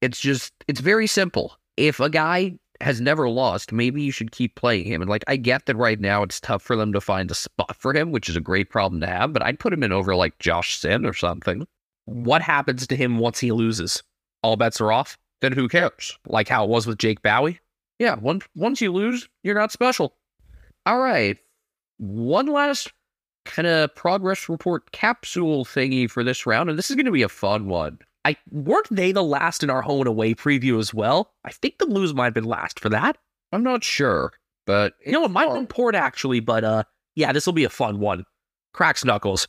It's 0.03 0.20
just, 0.20 0.53
it's 0.68 0.80
very 0.80 1.07
simple. 1.07 1.57
If 1.78 2.01
a 2.01 2.11
guy 2.11 2.59
has 2.83 3.01
never 3.01 3.28
lost, 3.28 3.72
maybe 3.72 4.03
you 4.03 4.11
should 4.11 4.33
keep 4.33 4.57
playing 4.57 4.85
him. 4.85 5.01
And 5.01 5.09
like, 5.09 5.24
I 5.28 5.37
get 5.37 5.66
that 5.66 5.76
right 5.76 6.01
now 6.01 6.22
it's 6.22 6.41
tough 6.41 6.62
for 6.62 6.76
them 6.76 6.93
to 6.93 7.01
find 7.01 7.30
a 7.30 7.35
spot 7.35 7.76
for 7.76 7.95
him, 7.95 8.12
which 8.12 8.28
is 8.28 8.37
a 8.37 8.41
great 8.41 8.70
problem 8.70 9.01
to 9.01 9.07
have, 9.07 9.33
but 9.33 9.43
I'd 9.43 9.59
put 9.59 9.72
him 9.72 9.83
in 9.83 9.93
over 9.93 10.14
like 10.16 10.39
Josh 10.39 10.78
Sinn 10.78 11.07
or 11.07 11.14
something. 11.14 11.66
What 12.07 12.43
happens 12.43 12.87
to 12.89 12.97
him 12.97 13.18
once 13.18 13.39
he 13.39 13.53
loses? 13.53 14.03
All 14.43 14.57
bets 14.57 14.80
are 14.80 14.91
off? 14.91 15.16
Then 15.41 15.53
who 15.53 15.68
cares? 15.68 16.18
Like 16.26 16.49
how 16.49 16.64
it 16.64 16.70
was 16.70 16.87
with 16.87 16.99
Jake 16.99 17.22
Bowey? 17.22 17.59
Yeah, 17.99 18.16
once 18.16 18.45
once 18.57 18.80
you 18.80 18.93
lose, 18.93 19.28
you're 19.45 19.55
not 19.55 19.70
special. 19.70 20.16
All 20.85 20.99
right. 20.99 21.39
One 21.99 22.47
last 22.47 22.93
kind 23.45 23.68
of 23.68 23.95
progress 23.95 24.49
report 24.49 24.91
capsule 24.93 25.64
thingy 25.64 26.11
for 26.11 26.24
this 26.24 26.47
round, 26.47 26.68
and 26.68 26.78
this 26.78 26.91
is 26.91 26.97
going 26.97 27.07
to 27.07 27.12
be 27.12 27.22
a 27.22 27.28
fun 27.28 27.66
one. 27.66 27.99
I 28.25 28.37
weren't 28.51 28.89
they 28.91 29.12
the 29.12 29.23
last 29.23 29.62
in 29.62 29.70
our 29.70 29.83
home 29.83 30.01
and 30.01 30.09
away 30.09 30.35
preview 30.35 30.79
as 30.79 30.95
well? 30.95 31.33
I 31.45 31.51
think 31.51 31.79
the 31.79 31.87
Blues 31.87 32.14
might 32.14 32.27
have 32.27 32.35
been 32.35 32.45
last 32.45 32.79
for 32.79 32.89
that. 32.91 33.18
I'm 33.53 33.62
not 33.62 33.85
sure, 33.85 34.33
but 34.66 34.95
You 35.05 35.12
know, 35.12 35.25
it 35.25 35.31
might 35.31 35.47
have 35.47 35.55
been 35.55 35.66
Port 35.66 35.95
actually, 35.95 36.41
but 36.41 36.64
uh, 36.64 36.85
yeah, 37.14 37.33
this 37.33 37.47
will 37.47 37.53
be 37.53 37.64
a 37.64 37.70
fun 37.70 37.99
one. 37.99 38.25
Cracks 38.73 39.05
knuckles. 39.05 39.49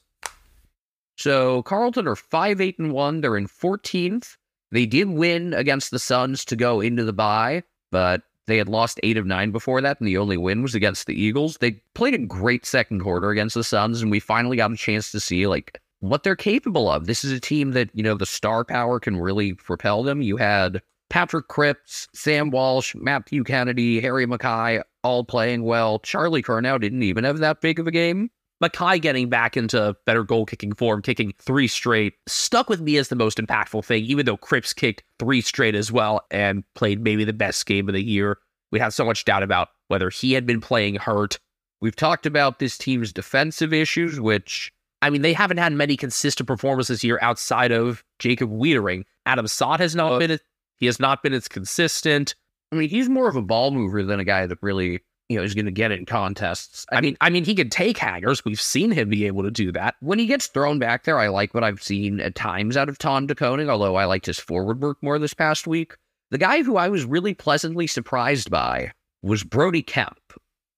So 1.18 1.62
Carlton 1.64 2.08
are 2.08 2.16
five 2.16 2.60
eight 2.60 2.80
and 2.80 2.92
one. 2.92 3.22
They're 3.22 3.38
in 3.38 3.48
14th. 3.48 4.36
They 4.72 4.86
did 4.88 5.10
win 5.10 5.54
against 5.54 5.92
the 5.92 6.00
Suns 6.00 6.44
to 6.46 6.56
go 6.56 6.82
into 6.82 7.04
the 7.04 7.14
bye, 7.14 7.64
but 7.92 8.24
they 8.48 8.58
had 8.58 8.68
lost 8.68 9.00
eight 9.04 9.18
of 9.18 9.26
nine 9.26 9.52
before 9.52 9.80
that, 9.82 10.00
and 10.00 10.08
the 10.08 10.18
only 10.18 10.36
win 10.36 10.64
was 10.64 10.76
against 10.76 11.06
the 11.06 11.14
Eagles. 11.14 11.58
They 11.62 11.84
played 11.94 12.16
a 12.16 12.18
great 12.18 12.66
second 12.66 13.02
quarter 13.02 13.30
against 13.30 13.54
the 13.54 13.64
Suns, 13.64 14.02
and 14.02 14.10
we 14.10 14.20
finally 14.20 14.58
got 14.58 14.72
a 14.72 14.76
chance 14.76 15.12
to 15.12 15.20
see 15.20 15.46
like 15.46 15.80
what 16.04 16.24
they're 16.24 16.36
capable 16.36 16.92
of. 16.92 17.06
This 17.06 17.24
is 17.24 17.32
a 17.32 17.40
team 17.40 17.72
that, 17.72 17.90
you 17.94 18.04
know, 18.04 18.16
the 18.16 18.26
star 18.26 18.66
power 18.66 19.00
can 19.00 19.16
really 19.16 19.54
propel 19.54 20.04
them. 20.04 20.22
You 20.22 20.36
had 20.36 20.82
Patrick 21.10 21.48
Cripps, 21.48 22.10
Sam 22.14 22.50
Walsh, 22.50 22.94
Matthew 22.94 23.46
Kennedy, 23.46 24.02
Harry 24.02 24.28
McKay 24.28 24.84
all 25.06 25.24
playing 25.24 25.64
well. 25.64 26.00
Charlie 26.00 26.44
Curnow 26.44 26.80
didn't 26.80 27.04
even 27.04 27.24
have 27.24 27.38
that 27.38 27.62
big 27.62 27.80
of 27.80 27.88
a 27.88 27.92
game. 27.92 28.30
McKay 28.62 29.02
getting 29.02 29.30
back 29.30 29.56
into 29.56 29.96
better 30.06 30.26
goal 30.26 30.46
kicking 30.46 30.74
form, 30.74 31.02
kicking 31.02 31.34
three 31.40 31.70
straight, 31.70 32.16
stuck 32.28 32.68
with 32.68 32.82
me 32.82 32.98
as 32.98 33.08
the 33.08 33.16
most 33.16 33.38
impactful 33.38 33.86
thing, 33.86 34.04
even 34.04 34.26
though 34.26 34.38
Cripps 34.38 34.74
kicked 34.74 35.04
three 35.20 35.40
straight 35.40 35.74
as 35.74 35.90
well 35.90 36.26
and 36.32 36.66
played 36.76 37.02
maybe 37.02 37.24
the 37.24 37.32
best 37.32 37.66
game 37.66 37.88
of 37.88 37.94
the 37.94 38.04
year. 38.04 38.40
We 38.74 38.80
had 38.80 38.94
so 38.94 39.06
much 39.06 39.24
doubt 39.24 39.44
about 39.44 39.70
whether 39.88 40.10
he 40.10 40.34
had 40.34 40.46
been 40.46 40.60
playing 40.60 40.96
hurt. 40.96 41.40
We've 41.80 41.96
talked 41.96 42.26
about 42.26 42.60
this 42.60 42.78
team's 42.78 43.14
defensive 43.14 43.72
issues, 43.74 44.20
which 44.20 44.74
I 45.04 45.10
mean, 45.10 45.22
they 45.22 45.34
haven't 45.34 45.58
had 45.58 45.74
many 45.74 45.98
consistent 45.98 46.48
performances 46.48 47.02
here 47.02 47.20
outside 47.22 47.72
of 47.72 48.04
Jacob 48.20 48.50
Weitering. 48.50 49.04
Adam 49.26 49.48
Saad 49.48 49.80
has 49.80 49.96
not 49.96 50.14
Uh, 50.14 50.20
been 50.20 50.40
he 50.80 50.86
has 50.88 51.00
not 51.00 51.22
been 51.22 51.34
as 51.34 51.48
consistent. 51.48 52.36
I 52.72 52.76
mean, 52.76 52.90
he's 52.90 53.10
more 53.10 53.30
of 53.30 53.36
a 53.36 53.42
ball 53.42 53.72
mover 53.72 54.04
than 54.04 54.20
a 54.20 54.24
guy 54.26 54.48
that 54.48 54.58
really, 54.62 55.02
you 55.30 55.38
know, 55.38 55.44
is 55.44 55.54
going 55.54 55.66
to 55.66 55.72
get 55.72 55.92
in 55.92 56.06
contests. 56.06 56.86
I 56.92 57.02
mean, 57.02 57.16
I 57.22 57.30
mean, 57.30 57.46
he 57.46 57.54
can 57.54 57.70
take 57.70 57.98
hangers. 57.98 58.44
We've 58.44 58.60
seen 58.60 58.92
him 58.92 59.10
be 59.10 59.26
able 59.26 59.44
to 59.44 59.52
do 59.52 59.72
that. 59.74 59.96
when 60.00 60.20
he 60.20 60.26
gets 60.26 60.48
thrown 60.48 60.80
back 60.80 61.04
there, 61.04 61.20
I 61.20 61.28
like 61.28 61.54
what 61.54 61.64
I've 61.64 61.84
seen 61.84 62.20
at 62.20 62.36
times 62.36 62.76
out 62.76 62.90
of 62.90 62.98
Tom 62.98 63.28
De 63.28 63.36
Koning, 63.36 63.70
although 63.70 63.96
I 63.96 64.06
liked 64.06 64.26
his 64.26 64.40
forward 64.40 64.82
work 64.82 64.98
more 65.02 65.20
this 65.20 65.34
past 65.34 65.68
week. 65.68 65.96
The 66.32 66.38
guy 66.40 66.64
who 66.64 66.78
I 66.78 66.90
was 66.90 67.06
really 67.06 67.34
pleasantly 67.36 67.88
surprised 67.88 68.50
by 68.50 68.92
was 69.22 69.44
Brodie 69.44 69.84
Kemp. 69.84 70.18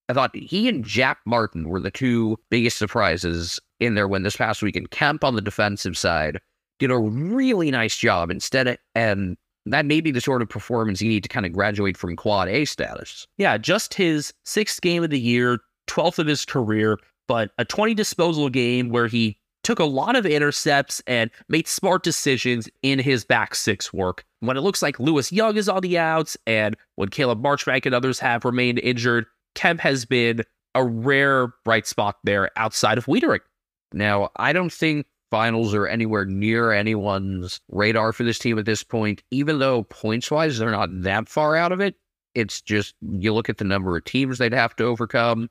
I 0.10 0.14
thought 0.14 0.36
he 0.36 0.70
and 0.70 0.84
Jack 0.84 1.20
Martin 1.26 1.68
were 1.68 1.80
the 1.80 1.91
two 1.91 2.38
biggest 2.49 2.78
surprises 2.78 3.60
in 3.80 3.95
their 3.95 4.08
win 4.08 4.24
this 4.24 4.38
past 4.38 4.62
week, 4.62 4.76
and 4.76 4.89
Kemp 4.91 5.24
on 5.24 5.36
the 5.36 5.41
defensive 5.41 5.97
side 5.97 6.39
did 6.80 6.91
a 6.91 6.97
really 6.97 7.72
nice 7.72 7.97
job 7.97 8.30
instead 8.30 8.68
of, 8.68 8.78
and 8.93 9.38
that 9.66 9.86
may 9.86 10.01
be 10.01 10.12
the 10.12 10.22
sort 10.22 10.41
of 10.41 10.49
performance 10.49 11.01
you 11.01 11.10
need 11.10 11.24
to 11.24 11.30
kind 11.30 11.45
of 11.45 11.53
graduate 11.53 11.97
from 11.97 12.16
quad 12.16 12.47
A 12.47 12.66
status. 12.66 13.26
Yeah, 13.38 13.58
just 13.58 13.93
his 13.93 14.34
sixth 14.43 14.82
game 14.82 15.03
of 15.03 15.10
the 15.10 15.20
year, 15.20 15.60
12th 15.88 16.20
of 16.20 16.28
his 16.28 16.45
career, 16.45 16.99
but 17.28 17.51
a 17.58 17.66
20 17.66 17.93
disposal 17.93 18.49
game 18.49 18.89
where 18.89 19.08
he 19.08 19.39
took 19.64 19.80
a 19.80 19.86
lot 19.86 20.16
of 20.16 20.28
intercepts 20.28 21.01
and 21.08 21.32
made 21.49 21.68
smart 21.68 22.03
decisions 22.03 22.70
in 22.84 22.99
his 22.99 23.26
back 23.26 23.56
six 23.56 23.91
work. 23.91 24.24
When 24.41 24.58
it 24.58 24.62
looks 24.62 24.84
like 24.84 24.99
Lewis 24.99 25.32
Young 25.32 25.58
is 25.58 25.68
on 25.68 25.82
the 25.82 25.97
outs 25.97 26.38
and 26.45 26.78
when 26.95 27.10
Caleb 27.10 27.41
Marchbank 27.41 27.88
and 27.88 27.95
others 27.95 28.20
have 28.20 28.45
remained 28.45 28.78
injured, 28.78 29.26
Kemp 29.56 29.80
has 29.80 30.06
been 30.06 30.43
a 30.76 30.84
rare 30.84 31.53
bright 31.64 31.88
spot 31.88 32.18
there 32.24 32.51
outside 32.58 32.97
of 32.97 33.06
Weitering. 33.06 33.39
Now, 33.93 34.30
I 34.36 34.53
don't 34.53 34.72
think 34.72 35.06
finals 35.32 35.74
are 35.74 35.88
anywhere 35.88 36.26
near 36.26 36.72
anyone's 36.72 37.60
radar 37.70 38.14
for 38.14 38.24
this 38.24 38.39
team 38.39 38.60
at 38.60 38.66
this 38.66 38.84
point, 38.84 39.24
even 39.32 39.60
though 39.60 39.84
points 39.84 40.30
wise, 40.30 40.58
they're 40.58 40.72
not 40.72 40.89
that 41.01 41.28
far 41.28 41.56
out 41.56 41.72
of 41.72 41.80
it. 41.82 41.95
It's 42.36 42.62
just 42.62 42.95
you 43.01 43.34
look 43.34 43.49
at 43.49 43.58
the 43.58 43.64
number 43.64 43.95
of 43.95 44.03
teams 44.03 44.38
they'd 44.38 44.53
have 44.53 44.76
to 44.76 44.84
overcome. 44.84 45.49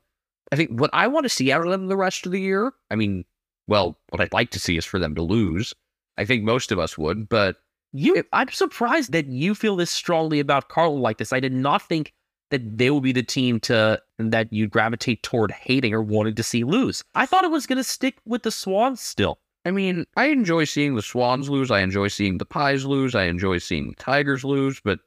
I 0.51 0.55
think 0.55 0.79
what 0.79 0.91
I 0.93 1.07
want 1.07 1.23
to 1.25 1.29
see 1.29 1.51
out 1.51 1.65
of 1.65 1.71
them 1.71 1.87
the 1.87 1.97
rest 1.97 2.25
of 2.25 2.31
the 2.31 2.39
year, 2.39 2.71
I 2.91 2.95
mean, 2.95 3.25
well, 3.67 3.97
what 4.09 4.21
I'd 4.21 4.33
like 4.33 4.51
to 4.51 4.59
see 4.59 4.77
is 4.77 4.85
for 4.85 4.99
them 4.99 5.15
to 5.15 5.23
lose. 5.23 5.73
I 6.17 6.25
think 6.25 6.43
most 6.43 6.71
of 6.71 6.77
us 6.79 6.97
would, 6.97 7.27
but 7.27 7.57
You, 7.91 8.23
I'm 8.33 8.49
surprised 8.49 9.11
that 9.13 9.27
you 9.27 9.55
feel 9.55 9.75
this 9.75 9.89
strongly 9.89 10.39
about 10.39 10.69
Carlton 10.69 11.01
like 11.01 11.17
this. 11.17 11.33
I 11.33 11.39
did 11.39 11.53
not 11.53 11.81
think 11.81 12.13
that 12.51 12.77
they 12.77 12.89
will 12.89 13.01
be 13.01 13.11
the 13.11 13.23
team 13.23 13.59
to 13.61 14.01
that 14.19 14.51
you'd 14.51 14.69
gravitate 14.69 15.23
toward 15.23 15.51
hating 15.51 15.93
or 15.93 16.01
wanting 16.01 16.35
to 16.35 16.43
see 16.43 16.63
lose. 16.63 17.03
I 17.15 17.25
thought 17.25 17.43
it 17.43 17.51
was 17.51 17.65
going 17.65 17.77
to 17.77 17.83
stick 17.83 18.17
with 18.25 18.43
the 18.43 18.51
Swans 18.51 19.01
still. 19.01 19.39
I 19.65 19.71
mean, 19.71 20.05
I 20.15 20.27
enjoy 20.27 20.65
seeing 20.65 20.95
the 20.95 21.01
Swans 21.01 21.49
lose. 21.49 21.71
I 21.71 21.79
enjoy 21.79 22.07
seeing 22.09 22.37
the 22.37 22.45
Pies 22.45 22.85
lose. 22.85 23.15
I 23.15 23.23
enjoy 23.23 23.57
seeing 23.57 23.89
the 23.89 23.95
Tigers 23.95 24.43
lose. 24.43 24.79
But 24.83 24.99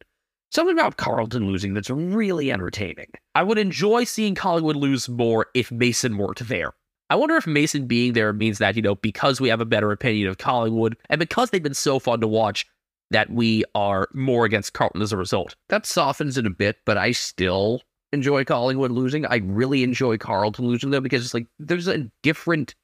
something 0.51 0.77
about 0.77 0.97
Carlton 0.97 1.47
losing 1.47 1.75
that's 1.75 1.91
really 1.91 2.51
entertaining. 2.51 3.07
I 3.37 3.45
would 3.45 3.59
enjoy 3.59 4.05
seeing 4.05 4.35
Collingwood 4.35 4.77
lose 4.77 5.09
more 5.09 5.47
if 5.55 5.71
Mason 5.71 6.19
weren't 6.19 6.47
there. 6.49 6.73
I 7.11 7.15
wonder 7.15 7.37
if 7.37 7.47
Mason 7.47 7.87
being 7.87 8.13
there 8.13 8.33
means 8.33 8.59
that, 8.59 8.77
you 8.77 8.83
know, 8.83 8.97
because 8.97 9.41
we 9.41 9.49
have 9.49 9.61
a 9.61 9.65
better 9.65 9.93
opinion 9.93 10.29
of 10.29 10.39
Collingwood 10.39 10.97
and 11.09 11.19
because 11.19 11.51
they've 11.51 11.63
been 11.63 11.73
so 11.73 11.99
fun 11.99 12.21
to 12.21 12.29
watch, 12.29 12.67
that 13.11 13.31
we 13.31 13.65
are 13.75 14.09
more 14.15 14.45
against 14.45 14.73
Carlton 14.75 15.03
as 15.03 15.13
a 15.13 15.17
result. 15.17 15.57
That 15.69 15.87
softens 15.87 16.37
it 16.37 16.47
a 16.47 16.51
bit, 16.51 16.77
but 16.85 16.99
I 16.99 17.13
still 17.13 17.83
enjoy 18.13 18.45
Collingwood 18.45 18.91
losing. 18.91 19.27
I 19.27 19.37
really 19.37 19.83
enjoy 19.83 20.19
Carlton 20.19 20.67
losing 20.67 20.91
though, 20.91 21.01
because 21.01 21.25
it's 21.25 21.35
like 21.35 21.47
there's 21.59 21.89
a 21.89 22.11
different 22.23 22.75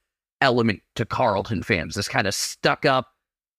element 0.40 0.80
to 0.96 1.04
Carlton 1.04 1.62
fans. 1.62 1.94
This 1.94 2.08
kind 2.08 2.26
of 2.26 2.34
stuck 2.34 2.84
up, 2.84 3.08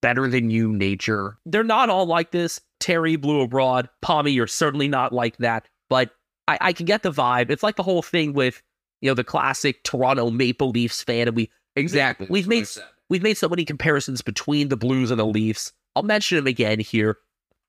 better 0.01 0.27
than 0.27 0.49
you 0.49 0.71
nature. 0.71 1.37
They're 1.45 1.63
not 1.63 1.89
all 1.89 2.05
like 2.05 2.31
this. 2.31 2.61
Terry 2.79 3.15
blew 3.15 3.41
abroad. 3.41 3.89
Pommy, 4.01 4.31
you're 4.31 4.45
certainly 4.45 4.87
not 4.87 5.13
like 5.13 5.37
that. 5.37 5.67
But 5.89 6.11
I, 6.47 6.57
I 6.61 6.73
can 6.73 6.85
get 6.85 7.01
the 7.01 7.11
vibe. 7.11 7.49
It's 7.49 7.63
like 7.63 7.75
the 7.75 7.83
whole 7.83 8.03
thing 8.03 8.33
with, 8.33 8.61
you 9.01 9.09
know, 9.09 9.15
the 9.15 9.23
classic 9.23 9.83
Toronto 9.83 10.29
Maple 10.29 10.69
Leafs 10.69 11.01
fan. 11.01 11.27
And 11.27 11.35
we 11.35 11.49
Exactly. 11.75 12.27
We've 12.29 12.47
made 12.47 12.67
we've 13.09 13.23
made 13.23 13.37
so 13.37 13.49
many 13.49 13.65
comparisons 13.65 14.21
between 14.21 14.69
the 14.69 14.77
Blues 14.77 15.11
and 15.11 15.19
the 15.19 15.25
Leafs. 15.25 15.73
I'll 15.95 16.03
mention 16.03 16.37
them 16.37 16.47
again 16.47 16.79
here. 16.79 17.17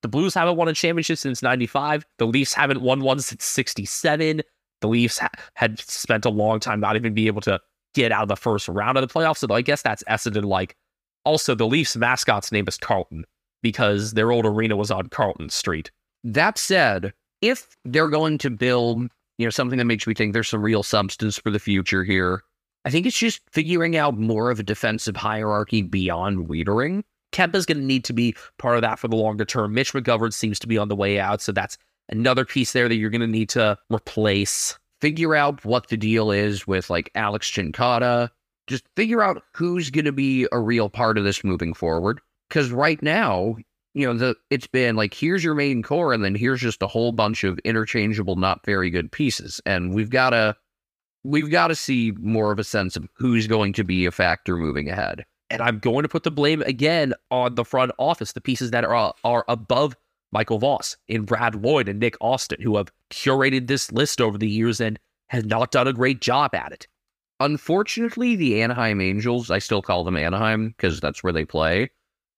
The 0.03 0.09
Blues 0.09 0.35
haven't 0.35 0.57
won 0.57 0.69
a 0.69 0.75
championship 0.75 1.19
since 1.19 1.43
95. 1.43 2.07
The 2.19 2.27
Leafs 2.27 2.53
haven't 2.53 2.83
won 2.83 3.01
one 3.01 3.21
since 3.21 3.45
67. 3.45 4.43
The 4.81 4.89
Leafs 4.89 5.19
ha- 5.19 5.31
had 5.55 5.79
spent 5.79 6.25
a 6.25 6.31
long 6.31 6.61
time 6.61 6.81
not 6.81 6.97
even 6.97 7.15
be 7.15 7.27
able 7.27 7.41
to 7.43 7.61
get 7.95 8.13
out 8.13 8.23
of 8.23 8.29
the 8.29 8.37
first 8.37 8.69
round 8.69 8.99
of 8.99 9.03
the 9.03 9.13
playoffs. 9.13 9.39
So 9.39 9.53
I 9.53 9.63
guess 9.63 9.83
that's 9.83 10.05
Essendon 10.05 10.45
like. 10.45 10.77
Also, 11.25 11.55
the 11.55 11.67
Leafs 11.67 11.97
mascot's 11.97 12.53
name 12.53 12.67
is 12.69 12.77
Carlton 12.77 13.25
because 13.63 14.13
their 14.13 14.31
old 14.31 14.47
arena 14.47 14.77
was 14.77 14.91
on 14.91 15.09
Carlton 15.09 15.49
Street. 15.49 15.91
That 16.23 16.59
said, 16.59 17.13
if 17.41 17.77
they're 17.85 18.09
going 18.09 18.39
to 18.39 18.51
build, 18.51 19.03
you 19.39 19.47
know, 19.47 19.51
something 19.51 19.79
that 19.79 19.87
makes 19.87 20.07
me 20.07 20.15
think 20.15 20.33
there's 20.33 20.49
some 20.49 20.63
real 20.63 20.83
substance 20.83 21.39
for 21.39 21.51
the 21.51 21.59
future 21.59 22.05
here, 22.05 22.43
I 22.85 22.91
think 22.91 23.07
it's 23.07 23.19
just 23.19 23.41
figuring 23.51 23.97
out 23.97 24.17
more 24.17 24.51
of 24.51 24.61
a 24.61 24.63
defensive 24.63 25.17
hierarchy 25.17 25.83
beyond 25.83 26.47
Weitering. 26.47 27.03
Kempa's 27.33 27.67
going 27.67 27.79
to 27.79 27.85
need 27.85 28.05
to 28.05 28.13
be 28.13 28.35
part 28.59 28.77
of 28.77 28.83
that 28.83 28.99
for 28.99 29.09
the 29.09 29.17
longer 29.17 29.45
term. 29.45 29.75
Mitch 29.75 29.93
McGovern 29.93 30.33
seems 30.33 30.59
to 30.61 30.67
be 30.67 30.79
on 30.79 30.89
the 30.89 30.97
way 30.97 31.19
out, 31.19 31.41
so 31.41 31.53
that's 31.53 31.77
another 32.09 32.45
piece 32.45 32.73
there 32.73 32.89
that 32.89 32.97
you're 32.97 33.11
going 33.11 33.21
to 33.21 33.27
need 33.27 33.49
to 33.51 33.79
replace. 33.93 34.79
Figure 35.01 35.35
out 35.35 35.65
what 35.65 35.89
the 35.89 35.97
deal 35.97 36.31
is 36.31 36.67
with 36.67 36.89
like 36.89 37.11
Alex 37.15 37.51
Cincotta. 37.51 38.31
Just 38.67 38.85
figure 38.97 39.23
out 39.23 39.43
who's 39.55 39.91
going 39.91 40.07
to 40.07 40.13
be 40.13 40.49
a 40.51 40.59
real 40.59 40.89
part 40.89 41.19
of 41.19 41.25
this 41.25 41.45
moving 41.45 41.75
forward. 41.75 42.21
Because 42.49 42.71
right 42.71 43.01
now, 43.03 43.57
you 43.95 44.07
know, 44.07 44.15
the 44.15 44.37
it's 44.51 44.67
been 44.67 44.95
like 44.95 45.15
here's 45.15 45.43
your 45.43 45.55
main 45.55 45.83
core, 45.83 46.13
and 46.13 46.25
then 46.25 46.35
here's 46.35 46.61
just 46.61 46.83
a 46.83 46.87
whole 46.87 47.13
bunch 47.13 47.45
of 47.45 47.59
interchangeable, 47.61 48.37
not 48.37 48.65
very 48.65 48.91
good 48.91 49.11
pieces, 49.11 49.61
and 49.65 49.95
we've 49.95 50.11
got 50.11 50.31
to 50.31 50.55
we've 51.25 51.51
got 51.51 51.69
to 51.69 51.75
see 51.75 52.13
more 52.21 52.53
of 52.53 52.59
a 52.59 52.65
sense 52.65 52.97
of 52.97 53.09
who's 53.15 53.47
going 53.47 53.73
to 53.73 53.85
be 53.85 54.07
a 54.07 54.11
factor 54.13 54.57
moving 54.57 54.89
ahead. 54.89 55.25
And 55.51 55.63
I'm 55.63 55.79
going 55.79 56.03
to 56.03 56.09
put 56.09 56.25
the 56.25 56.31
blame 56.31 56.63
again 56.63 57.15
on 57.31 57.55
the 57.55 57.65
front 57.65 57.93
office, 57.99 58.33
the 58.33 58.41
pieces 58.41 58.73
that 58.73 58.85
are 58.85 59.15
are 59.23 59.45
above 59.49 59.97
Michael 60.33 60.59
Voss 60.59 60.97
in 61.09 61.23
Brad 61.23 61.55
Lloyd 61.55 61.89
and 61.89 62.01
Nick 62.01 62.17
Austin, 62.21 62.61
who 62.61 62.77
have 62.77 62.91
curated 63.11 63.69
this 63.69 63.93
list 63.93 64.21
over 64.21 64.37
the 64.37 64.49
years 64.49 64.81
and 64.81 64.99
have 65.29 65.47
not 65.47 65.71
done 65.71 65.87
a 65.87 65.93
great 65.93 66.21
job 66.21 66.55
at 66.55 66.73
it. 66.73 66.89
Unfortunately, 67.39 68.35
the 68.35 68.63
Anaheim 68.63 69.01
Angels, 69.01 69.51
I 69.51 69.59
still 69.59 69.83
call 69.83 70.05
them 70.05 70.17
Anaheim 70.17 70.69
because 70.69 71.01
that's 71.01 71.23
where 71.23 71.33
they 71.33 71.45
play, 71.45 71.91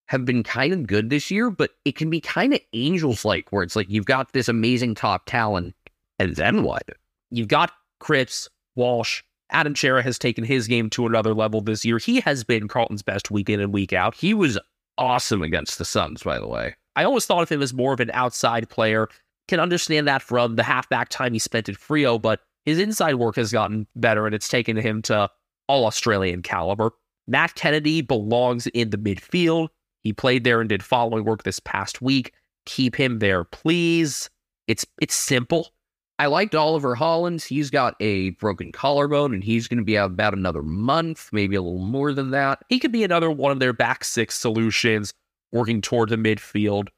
have 0.06 0.24
been 0.24 0.42
kind 0.42 0.72
of 0.72 0.86
good 0.86 1.08
this 1.08 1.30
year, 1.30 1.50
but 1.50 1.70
it 1.84 1.96
can 1.96 2.10
be 2.10 2.20
kind 2.20 2.52
of 2.52 2.60
Angels 2.72 3.24
like, 3.24 3.50
where 3.50 3.62
it's 3.62 3.76
like 3.76 3.88
you've 3.88 4.06
got 4.06 4.32
this 4.32 4.48
amazing 4.48 4.94
top 4.94 5.26
talent, 5.26 5.74
and 6.18 6.34
then 6.36 6.62
what? 6.62 6.82
You've 7.30 7.48
got 7.48 7.72
Cripps, 8.00 8.48
Walsh, 8.74 9.22
Adam 9.50 9.74
Cerra 9.74 10.02
has 10.02 10.18
taken 10.18 10.44
his 10.44 10.66
game 10.66 10.90
to 10.90 11.06
another 11.06 11.34
level 11.34 11.60
this 11.60 11.84
year. 11.84 11.98
He 11.98 12.20
has 12.20 12.44
been 12.44 12.68
Carlton's 12.68 13.02
best 13.02 13.30
week 13.30 13.48
in 13.48 13.60
and 13.60 13.72
week 13.72 13.92
out. 13.92 14.14
He 14.14 14.34
was 14.34 14.58
awesome 14.98 15.42
against 15.42 15.78
the 15.78 15.84
Suns, 15.84 16.22
by 16.22 16.38
the 16.38 16.46
way. 16.46 16.74
I 16.96 17.04
always 17.04 17.26
thought 17.26 17.42
of 17.42 17.48
him 17.48 17.62
as 17.62 17.72
more 17.72 17.92
of 17.92 18.00
an 18.00 18.10
outside 18.12 18.68
player. 18.68 19.08
Can 19.46 19.60
understand 19.60 20.06
that 20.08 20.20
from 20.20 20.56
the 20.56 20.62
halfback 20.62 21.08
time 21.08 21.32
he 21.32 21.38
spent 21.38 21.68
at 21.68 21.76
Freo, 21.76 22.20
but 22.20 22.40
his 22.64 22.78
inside 22.78 23.14
work 23.14 23.36
has 23.36 23.52
gotten 23.52 23.86
better 23.96 24.26
and 24.26 24.34
it's 24.34 24.48
taken 24.48 24.76
him 24.76 25.00
to 25.02 25.30
all 25.68 25.86
Australian 25.86 26.42
caliber. 26.42 26.92
Matt 27.26 27.54
Kennedy 27.54 28.02
belongs 28.02 28.66
in 28.68 28.90
the 28.90 28.98
midfield. 28.98 29.68
He 30.02 30.12
played 30.12 30.44
there 30.44 30.60
and 30.60 30.68
did 30.68 30.82
following 30.82 31.24
work 31.24 31.44
this 31.44 31.60
past 31.60 32.02
week. 32.02 32.32
Keep 32.66 32.96
him 32.96 33.20
there, 33.20 33.44
please. 33.44 34.28
It's 34.66 34.84
it's 35.00 35.14
simple. 35.14 35.70
I 36.18 36.26
liked 36.26 36.54
Oliver 36.54 36.96
Hollins. 36.96 37.44
He's 37.44 37.70
got 37.70 37.94
a 38.00 38.30
broken 38.30 38.72
collarbone 38.72 39.32
and 39.32 39.44
he's 39.44 39.68
going 39.68 39.78
to 39.78 39.84
be 39.84 39.96
out 39.96 40.10
about 40.10 40.34
another 40.34 40.62
month, 40.62 41.28
maybe 41.32 41.54
a 41.54 41.62
little 41.62 41.78
more 41.78 42.12
than 42.12 42.32
that. 42.32 42.62
He 42.68 42.80
could 42.80 42.90
be 42.90 43.04
another 43.04 43.30
one 43.30 43.52
of 43.52 43.60
their 43.60 43.72
back 43.72 44.04
six 44.04 44.34
solutions 44.36 45.14
working 45.52 45.80
toward 45.80 46.08
the 46.08 46.16
midfield. 46.16 46.88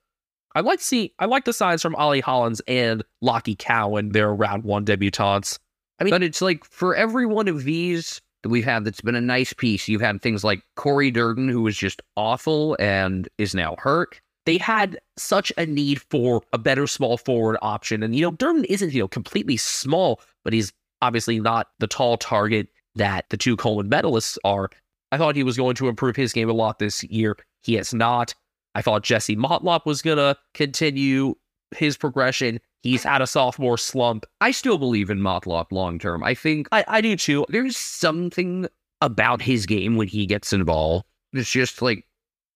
I 0.55 0.61
like 0.61 0.81
see 0.81 1.12
I 1.18 1.27
like 1.27 1.45
the 1.45 1.53
signs 1.53 1.83
from 1.83 1.95
Ollie 1.97 2.21
Hollins 2.21 2.61
and 2.66 3.05
Lachie 3.23 3.59
Cowan, 3.59 4.11
their 4.11 4.35
round 4.35 4.64
one 4.64 4.85
debutantes. 4.85 5.59
I 6.01 6.05
mean, 6.05 6.11
but 6.11 6.23
it's 6.23 6.41
like 6.41 6.64
for 6.64 6.97
every 6.97 7.27
one 7.27 7.47
of 7.47 7.64
these 7.64 8.21
that 8.43 8.49
we've 8.49 8.64
had 8.64 8.85
that's 8.85 9.03
been 9.03 9.14
a 9.14 9.21
nice 9.21 9.53
piece, 9.53 9.87
you've 9.87 10.01
had 10.01 10.23
things 10.23 10.43
like 10.43 10.62
Corey 10.77 11.12
Durdin, 11.12 11.51
who 11.51 11.62
was 11.62 11.77
just 11.77 12.01
awful 12.16 12.77
and 12.81 13.29
is 13.37 13.55
now 13.55 13.77
hurt. 13.79 14.21
They 14.47 14.59
had 14.59 14.99
such 15.16 15.53
a 15.59 15.66
need 15.66 16.01
for 16.01 16.43
a 16.53 16.59
better 16.59 16.86
small 16.86 17.18
forward 17.18 17.59
option. 17.62 18.03
And, 18.03 18.16
you 18.16 18.22
know, 18.22 18.32
Durdin 18.32 18.64
isn't, 18.64 18.93
you 18.93 19.01
know, 19.01 19.09
completely 19.09 19.57
small, 19.57 20.20
but 20.45 20.53
he's 20.53 20.72
obviously 21.03 21.41
not 21.41 21.68
the 21.78 21.86
tall 21.86 22.16
target 22.16 22.68
that 22.95 23.26
the 23.30 23.36
two 23.36 23.57
Coleman 23.57 23.91
medalists 23.91 24.38
are. 24.45 24.70
I 25.12 25.18
thought 25.18 25.36
he 25.36 25.43
was 25.43 25.57
going 25.57 25.74
to 25.76 25.88
improve 25.88 26.16
his 26.16 26.32
game 26.32 26.49
a 26.49 26.55
lot 26.55 26.78
this 26.78 27.03
year. 27.05 27.36
He 27.62 27.74
has 27.74 27.93
not. 27.93 28.34
I 28.74 28.82
thought 28.82 29.03
Jesse 29.03 29.36
Motlop 29.36 29.84
was 29.84 30.03
going 30.03 30.18
to 30.18 30.36
continue 30.55 31.34
his 31.76 31.97
progression. 31.97 32.61
He's 32.82 33.03
had 33.03 33.20
a 33.20 33.26
sophomore 33.26 33.78
slump. 33.78 34.26
I 34.41 34.53
still 34.53 34.78
believe 34.78 35.11
in 35.11 35.20
Motlop 35.20 35.66
long 35.70 35.99
term. 35.99 36.22
I 36.22 36.34
think 36.34 36.68
I, 36.72 36.84
I 36.88 37.01
do 37.01 37.16
too. 37.16 37.45
there's 37.49 37.76
something 37.76 38.66
about 39.01 39.43
his 39.43 39.66
game 39.66 39.97
when 39.97 40.09
he 40.09 40.26
gets 40.26 40.53
involved. 40.53 41.07
It's 41.32 41.51
just 41.51 41.82
like 41.82 42.07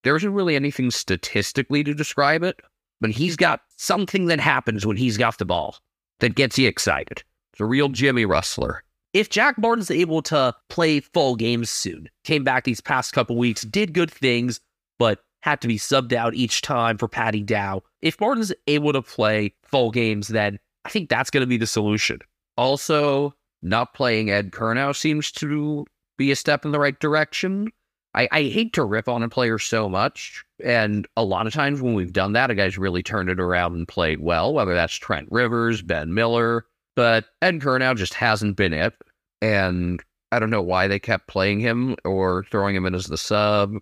there 0.04 0.16
isn't 0.16 0.32
really 0.32 0.54
anything 0.54 0.90
statistically 0.90 1.82
to 1.82 1.94
describe 1.94 2.42
it, 2.42 2.60
but 3.00 3.10
he's 3.10 3.36
got 3.36 3.62
something 3.76 4.26
that 4.26 4.40
happens 4.40 4.86
when 4.86 4.96
he's 4.96 5.16
got 5.16 5.38
the 5.38 5.44
ball 5.44 5.78
that 6.20 6.36
gets 6.36 6.58
you 6.58 6.68
excited. 6.68 7.24
It's 7.52 7.60
a 7.60 7.64
real 7.64 7.88
Jimmy 7.88 8.24
Rustler. 8.24 8.84
If 9.12 9.30
Jack 9.30 9.58
Martin's 9.58 9.90
able 9.90 10.22
to 10.22 10.54
play 10.68 11.00
full 11.00 11.36
games 11.36 11.70
soon, 11.70 12.08
came 12.24 12.44
back 12.44 12.64
these 12.64 12.80
past 12.80 13.12
couple 13.12 13.36
weeks, 13.36 13.62
did 13.62 13.94
good 13.94 14.10
things, 14.10 14.60
but 14.98 15.20
had 15.42 15.60
to 15.60 15.68
be 15.68 15.78
subbed 15.78 16.12
out 16.12 16.34
each 16.34 16.62
time 16.62 16.98
for 16.98 17.06
Paddy 17.06 17.42
Dow. 17.42 17.82
If 18.02 18.20
Martin's 18.20 18.52
able 18.66 18.92
to 18.92 19.02
play 19.02 19.54
full 19.62 19.90
games, 19.90 20.28
then 20.28 20.58
I 20.84 20.88
think 20.88 21.08
that's 21.08 21.30
going 21.30 21.42
to 21.42 21.46
be 21.46 21.56
the 21.56 21.66
solution. 21.66 22.18
Also, 22.56 23.34
not 23.62 23.94
playing 23.94 24.30
Ed 24.30 24.50
Curnow 24.50 24.94
seems 24.94 25.30
to 25.32 25.86
be 26.18 26.30
a 26.30 26.36
step 26.36 26.64
in 26.64 26.72
the 26.72 26.80
right 26.80 26.98
direction. 26.98 27.70
I, 28.14 28.28
I 28.30 28.42
hate 28.42 28.72
to 28.74 28.84
rip 28.84 29.08
on 29.08 29.22
a 29.22 29.28
player 29.28 29.58
so 29.58 29.88
much. 29.88 30.44
And 30.62 31.06
a 31.16 31.24
lot 31.24 31.46
of 31.46 31.52
times 31.52 31.82
when 31.82 31.94
we've 31.94 32.12
done 32.12 32.32
that, 32.34 32.50
a 32.50 32.54
guy's 32.54 32.78
really 32.78 33.02
turned 33.02 33.28
it 33.28 33.40
around 33.40 33.74
and 33.74 33.88
played 33.88 34.20
well, 34.20 34.52
whether 34.52 34.74
that's 34.74 34.94
Trent 34.94 35.28
Rivers, 35.30 35.82
Ben 35.82 36.14
Miller. 36.14 36.66
But 36.96 37.26
Ed 37.42 37.60
Curnow 37.60 37.96
just 37.96 38.14
hasn't 38.14 38.56
been 38.56 38.72
it. 38.72 38.94
And 39.42 40.02
I 40.30 40.38
don't 40.38 40.50
know 40.50 40.62
why 40.62 40.88
they 40.88 40.98
kept 40.98 41.28
playing 41.28 41.60
him 41.60 41.96
or 42.04 42.44
throwing 42.50 42.76
him 42.76 42.86
in 42.86 42.94
as 42.94 43.06
the 43.06 43.18
sub. 43.18 43.74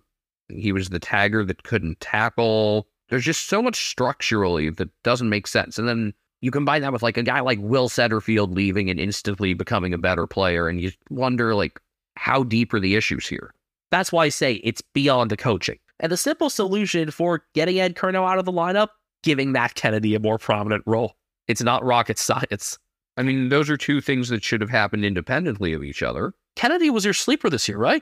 He 0.49 0.71
was 0.71 0.89
the 0.89 0.99
tagger 0.99 1.45
that 1.47 1.63
couldn't 1.63 1.99
tackle. 1.99 2.87
There's 3.09 3.23
just 3.23 3.47
so 3.47 3.61
much 3.61 3.87
structurally 3.87 4.69
that 4.71 4.89
doesn't 5.03 5.29
make 5.29 5.47
sense. 5.47 5.77
And 5.77 5.87
then 5.87 6.13
you 6.41 6.51
combine 6.51 6.81
that 6.81 6.91
with 6.91 7.03
like 7.03 7.17
a 7.17 7.23
guy 7.23 7.39
like 7.39 7.59
Will 7.61 7.87
Setterfield 7.87 8.53
leaving 8.53 8.89
and 8.89 8.99
instantly 8.99 9.53
becoming 9.53 9.93
a 9.93 9.97
better 9.97 10.27
player, 10.27 10.67
and 10.67 10.81
you 10.81 10.91
wonder 11.09 11.55
like 11.55 11.79
how 12.15 12.43
deep 12.43 12.73
are 12.73 12.81
the 12.81 12.95
issues 12.95 13.25
here? 13.25 13.53
That's 13.93 14.11
why 14.11 14.25
I 14.25 14.29
say 14.29 14.53
it's 14.63 14.81
beyond 14.81 15.29
the 15.29 15.37
coaching. 15.37 15.77
And 15.99 16.11
the 16.11 16.17
simple 16.17 16.49
solution 16.49 17.11
for 17.11 17.45
getting 17.53 17.79
Ed 17.79 17.95
Curnow 17.95 18.27
out 18.27 18.39
of 18.39 18.45
the 18.45 18.51
lineup, 18.51 18.87
giving 19.21 19.51
Matt 19.51 19.75
Kennedy 19.75 20.15
a 20.15 20.19
more 20.19 20.39
prominent 20.39 20.81
role. 20.87 21.15
It's 21.47 21.61
not 21.61 21.85
rocket 21.85 22.17
science. 22.17 22.79
I 23.17 23.21
mean, 23.21 23.49
those 23.49 23.69
are 23.69 23.77
two 23.77 24.01
things 24.01 24.29
that 24.29 24.43
should 24.43 24.61
have 24.61 24.71
happened 24.71 25.05
independently 25.05 25.73
of 25.73 25.83
each 25.83 26.01
other. 26.01 26.33
Kennedy 26.55 26.89
was 26.89 27.05
your 27.05 27.13
sleeper 27.13 27.51
this 27.51 27.67
year, 27.67 27.77
right? 27.77 28.01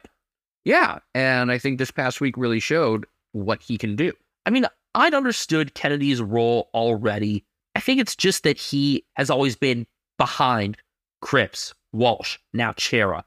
Yeah, 0.63 0.99
and 1.13 1.51
I 1.51 1.57
think 1.57 1.77
this 1.77 1.91
past 1.91 2.21
week 2.21 2.37
really 2.37 2.61
showed 2.61 3.05
what 3.33 3.61
he 3.61 3.77
can 3.77 3.97
do. 3.97 4.13
I 4.45 4.49
mean, 4.49 4.67
I'd 4.95 5.13
understood 5.13 5.73
Kennedy's 5.73 6.21
role 6.21 6.69
already. 6.73 7.43
I 7.75 7.81
think 7.81 7.99
it's 7.99 8.15
just 8.15 8.43
that 8.43 8.57
he 8.57 9.03
has 9.15 9.29
always 9.29 9.57
been 9.57 9.85
behind 10.17 10.77
Cripps, 11.21 11.73
Walsh, 11.91 12.37
now 12.53 12.73
Cerra. 12.77 13.25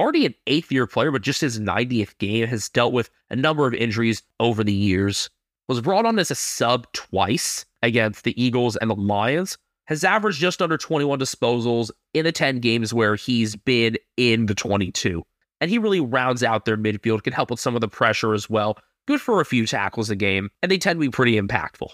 Already 0.00 0.26
an 0.26 0.34
eighth 0.46 0.72
year 0.72 0.86
player, 0.86 1.10
but 1.10 1.22
just 1.22 1.40
his 1.40 1.60
90th 1.60 2.16
game 2.18 2.46
has 2.48 2.68
dealt 2.68 2.92
with 2.92 3.10
a 3.28 3.36
number 3.36 3.66
of 3.66 3.74
injuries 3.74 4.22
over 4.40 4.64
the 4.64 4.72
years. 4.72 5.30
Was 5.68 5.80
brought 5.80 6.06
on 6.06 6.18
as 6.18 6.30
a 6.30 6.34
sub 6.34 6.90
twice 6.92 7.64
against 7.82 8.24
the 8.24 8.42
Eagles 8.42 8.76
and 8.76 8.90
the 8.90 8.96
Lions. 8.96 9.56
Has 9.84 10.04
averaged 10.04 10.40
just 10.40 10.62
under 10.62 10.78
21 10.78 11.18
disposals 11.18 11.90
in 12.14 12.24
the 12.24 12.32
10 12.32 12.60
games 12.60 12.94
where 12.94 13.16
he's 13.16 13.56
been 13.56 13.96
in 14.16 14.46
the 14.46 14.54
22. 14.54 15.24
And 15.60 15.70
he 15.70 15.78
really 15.78 16.00
rounds 16.00 16.42
out 16.42 16.64
their 16.64 16.76
midfield, 16.76 17.22
can 17.22 17.32
help 17.32 17.50
with 17.50 17.60
some 17.60 17.74
of 17.74 17.80
the 17.80 17.88
pressure 17.88 18.32
as 18.32 18.48
well. 18.48 18.78
Good 19.06 19.20
for 19.20 19.40
a 19.40 19.44
few 19.44 19.66
tackles 19.66 20.08
a 20.08 20.16
game, 20.16 20.50
and 20.62 20.70
they 20.70 20.78
tend 20.78 20.96
to 20.96 21.00
be 21.00 21.10
pretty 21.10 21.40
impactful. 21.40 21.92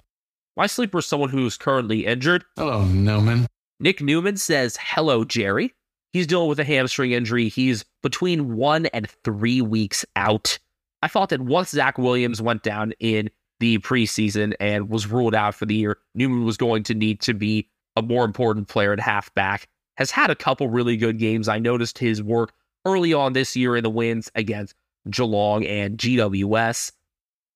My 0.56 0.66
sleeper 0.66 0.98
is 0.98 1.06
someone 1.06 1.30
who's 1.30 1.56
currently 1.56 2.06
injured. 2.06 2.44
Hello, 2.56 2.84
Newman. 2.84 3.46
Nick 3.80 4.00
Newman 4.00 4.36
says, 4.36 4.78
Hello, 4.80 5.24
Jerry. 5.24 5.74
He's 6.16 6.26
dealing 6.26 6.48
with 6.48 6.58
a 6.58 6.64
hamstring 6.64 7.12
injury. 7.12 7.50
He's 7.50 7.84
between 8.02 8.56
one 8.56 8.86
and 8.86 9.06
three 9.22 9.60
weeks 9.60 10.02
out. 10.16 10.58
I 11.02 11.08
thought 11.08 11.28
that 11.28 11.42
once 11.42 11.72
Zac 11.72 11.98
Williams 11.98 12.40
went 12.40 12.62
down 12.62 12.94
in 13.00 13.28
the 13.60 13.76
preseason 13.80 14.54
and 14.58 14.88
was 14.88 15.06
ruled 15.06 15.34
out 15.34 15.54
for 15.54 15.66
the 15.66 15.74
year, 15.74 15.98
Newman 16.14 16.46
was 16.46 16.56
going 16.56 16.84
to 16.84 16.94
need 16.94 17.20
to 17.20 17.34
be 17.34 17.68
a 17.96 18.02
more 18.02 18.24
important 18.24 18.66
player 18.66 18.94
at 18.94 18.98
halfback. 18.98 19.68
Has 19.98 20.10
had 20.10 20.30
a 20.30 20.34
couple 20.34 20.70
really 20.70 20.96
good 20.96 21.18
games. 21.18 21.48
I 21.48 21.58
noticed 21.58 21.98
his 21.98 22.22
work 22.22 22.54
early 22.86 23.12
on 23.12 23.34
this 23.34 23.54
year 23.54 23.76
in 23.76 23.84
the 23.84 23.90
wins 23.90 24.30
against 24.34 24.74
Geelong 25.10 25.66
and 25.66 25.98
GWS. 25.98 26.92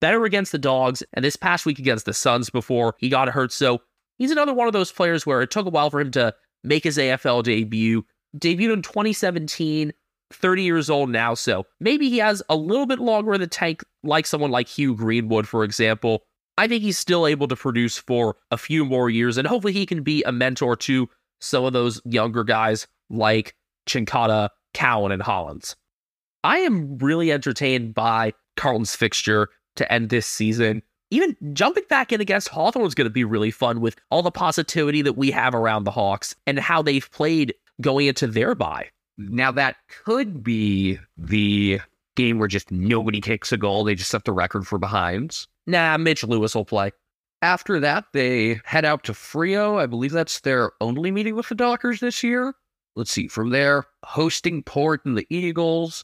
Better 0.01 0.23
against 0.23 0.51
the 0.51 0.59
Dogs, 0.59 1.01
and 1.13 1.25
this 1.25 1.35
past 1.35 1.65
week 1.65 1.79
against 1.79 2.05
the 2.05 2.13
Suns 2.13 2.51
before 2.51 2.93
he 2.99 3.09
got 3.09 3.27
hurt. 3.27 3.51
So 3.53 3.81
he's 4.19 4.29
another 4.29 4.53
one 4.53 4.67
of 4.67 4.73
those 4.73 4.91
players 4.91 5.25
where 5.25 5.41
it 5.41 5.49
took 5.49 5.65
a 5.65 5.71
while 5.71 5.89
for 5.89 5.99
him 5.99 6.11
to 6.11 6.35
make 6.63 6.83
his 6.83 6.99
AFL 6.99 7.41
debut. 7.41 8.05
Debuted 8.37 8.73
in 8.73 8.81
2017, 8.81 9.93
30 10.31 10.63
years 10.63 10.89
old 10.89 11.09
now. 11.09 11.33
So 11.33 11.65
maybe 11.79 12.09
he 12.09 12.19
has 12.19 12.41
a 12.49 12.55
little 12.55 12.85
bit 12.85 12.99
longer 12.99 13.33
in 13.33 13.41
the 13.41 13.47
tank, 13.47 13.83
like 14.03 14.25
someone 14.25 14.51
like 14.51 14.67
Hugh 14.67 14.95
Greenwood, 14.95 15.47
for 15.47 15.63
example. 15.63 16.23
I 16.57 16.67
think 16.67 16.83
he's 16.83 16.97
still 16.97 17.25
able 17.25 17.47
to 17.47 17.55
produce 17.55 17.97
for 17.97 18.37
a 18.51 18.57
few 18.57 18.85
more 18.85 19.09
years, 19.09 19.37
and 19.37 19.47
hopefully 19.47 19.73
he 19.73 19.85
can 19.85 20.03
be 20.03 20.23
a 20.23 20.31
mentor 20.31 20.75
to 20.77 21.09
some 21.39 21.65
of 21.65 21.73
those 21.73 22.01
younger 22.05 22.43
guys 22.43 22.87
like 23.09 23.55
Cincotta, 23.87 24.49
Cowan, 24.73 25.11
and 25.11 25.21
Hollins. 25.21 25.75
I 26.43 26.59
am 26.59 26.97
really 26.97 27.31
entertained 27.31 27.93
by 27.93 28.33
Carlton's 28.57 28.95
fixture 28.95 29.49
to 29.75 29.91
end 29.91 30.09
this 30.09 30.25
season. 30.25 30.81
Even 31.09 31.35
jumping 31.53 31.83
back 31.89 32.11
in 32.11 32.21
against 32.21 32.47
Hawthorn 32.49 32.85
is 32.85 32.95
going 32.95 33.05
to 33.05 33.09
be 33.09 33.23
really 33.23 33.51
fun 33.51 33.81
with 33.81 33.97
all 34.09 34.21
the 34.21 34.31
positivity 34.31 35.01
that 35.01 35.17
we 35.17 35.29
have 35.31 35.53
around 35.53 35.83
the 35.83 35.91
Hawks 35.91 36.35
and 36.47 36.57
how 36.57 36.81
they've 36.81 37.09
played 37.11 37.53
going 37.81 38.07
into 38.07 38.27
their 38.27 38.55
bye. 38.55 38.89
Now 39.17 39.51
that 39.51 39.75
could 40.05 40.43
be 40.43 40.99
the 41.17 41.81
game 42.15 42.39
where 42.39 42.47
just 42.47 42.71
nobody 42.71 43.21
kicks 43.21 43.51
a 43.51 43.57
goal. 43.57 43.83
They 43.83 43.95
just 43.95 44.11
set 44.11 44.25
the 44.25 44.33
record 44.33 44.67
for 44.67 44.77
behinds. 44.77 45.47
Nah, 45.67 45.97
Mitch 45.97 46.23
Lewis 46.23 46.55
will 46.55 46.65
play. 46.65 46.91
After 47.41 47.79
that, 47.79 48.05
they 48.13 48.61
head 48.65 48.85
out 48.85 49.03
to 49.05 49.13
Freo. 49.13 49.79
I 49.79 49.87
believe 49.87 50.11
that's 50.11 50.41
their 50.41 50.71
only 50.79 51.11
meeting 51.11 51.35
with 51.35 51.49
the 51.49 51.55
Dockers 51.55 51.99
this 51.99 52.23
year. 52.23 52.53
Let's 52.95 53.11
see. 53.11 53.27
From 53.27 53.49
there, 53.49 53.85
hosting 54.03 54.63
Port 54.63 55.05
and 55.05 55.17
the 55.17 55.25
Eagles, 55.29 56.03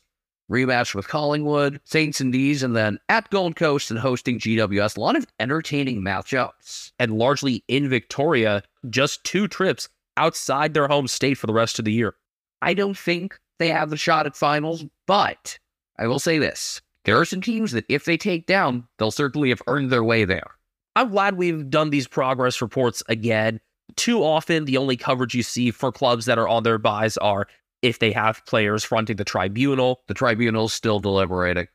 rematch 0.50 0.96
with 0.96 1.08
Collingwood, 1.08 1.82
Saints 1.84 2.22
and 2.22 2.32
D's, 2.32 2.64
and 2.64 2.76
then 2.76 2.98
at 3.10 3.30
Gold 3.30 3.56
Coast 3.56 3.92
and 3.92 4.00
hosting 4.00 4.40
GWS. 4.40 4.98
A 4.98 5.00
lot 5.00 5.16
of 5.16 5.28
entertaining 5.40 6.02
matchups. 6.02 6.92
And 6.98 7.18
largely 7.18 7.64
in 7.68 7.90
Victoria, 7.90 8.64
just 8.90 9.24
two 9.24 9.48
trips 9.48 9.90
outside 10.18 10.74
their 10.74 10.88
home 10.88 11.08
state 11.08 11.36
for 11.36 11.48
the 11.48 11.54
rest 11.54 11.80
of 11.80 11.86
the 11.86 11.94
year. 11.94 12.16
I 12.62 12.74
don't 12.74 12.98
think 12.98 13.40
they 13.60 13.70
have 13.70 13.90
the 13.90 13.98
shot 13.98 14.26
at 14.26 14.36
finals, 14.36 14.86
but 15.06 15.58
I 15.98 16.08
will 16.08 16.20
say 16.20 16.38
this. 16.38 16.82
There 17.06 17.20
are 17.20 17.26
some 17.26 17.42
teams 17.42 17.72
that 17.72 17.86
if 17.88 18.06
they 18.06 18.18
take 18.18 18.48
down, 18.48 18.88
they'll 18.98 19.12
certainly 19.12 19.50
have 19.50 19.62
earned 19.68 19.92
their 19.92 20.04
way 20.04 20.26
there. 20.26 20.52
I'm 20.96 21.10
glad 21.12 21.38
we've 21.38 21.70
done 21.70 21.90
these 21.90 22.08
progress 22.08 22.62
reports 22.62 23.02
again. 23.08 23.60
Too 23.96 24.24
often, 24.24 24.66
the 24.66 24.78
only 24.78 24.98
coverage 24.98 25.34
you 25.34 25.44
see 25.44 25.72
for 25.72 25.92
clubs 25.92 26.26
that 26.26 26.38
are 26.38 26.48
on 26.48 26.64
their 26.64 26.78
buys 26.78 27.16
are 27.18 27.48
if 27.82 28.00
they 28.00 28.12
have 28.12 28.46
players 28.46 28.84
fronting 28.84 29.16
the 29.16 29.24
tribunal. 29.24 30.02
The 30.08 30.14
tribunal's 30.14 30.74
still 30.74 31.00
deliberating. 31.00 31.68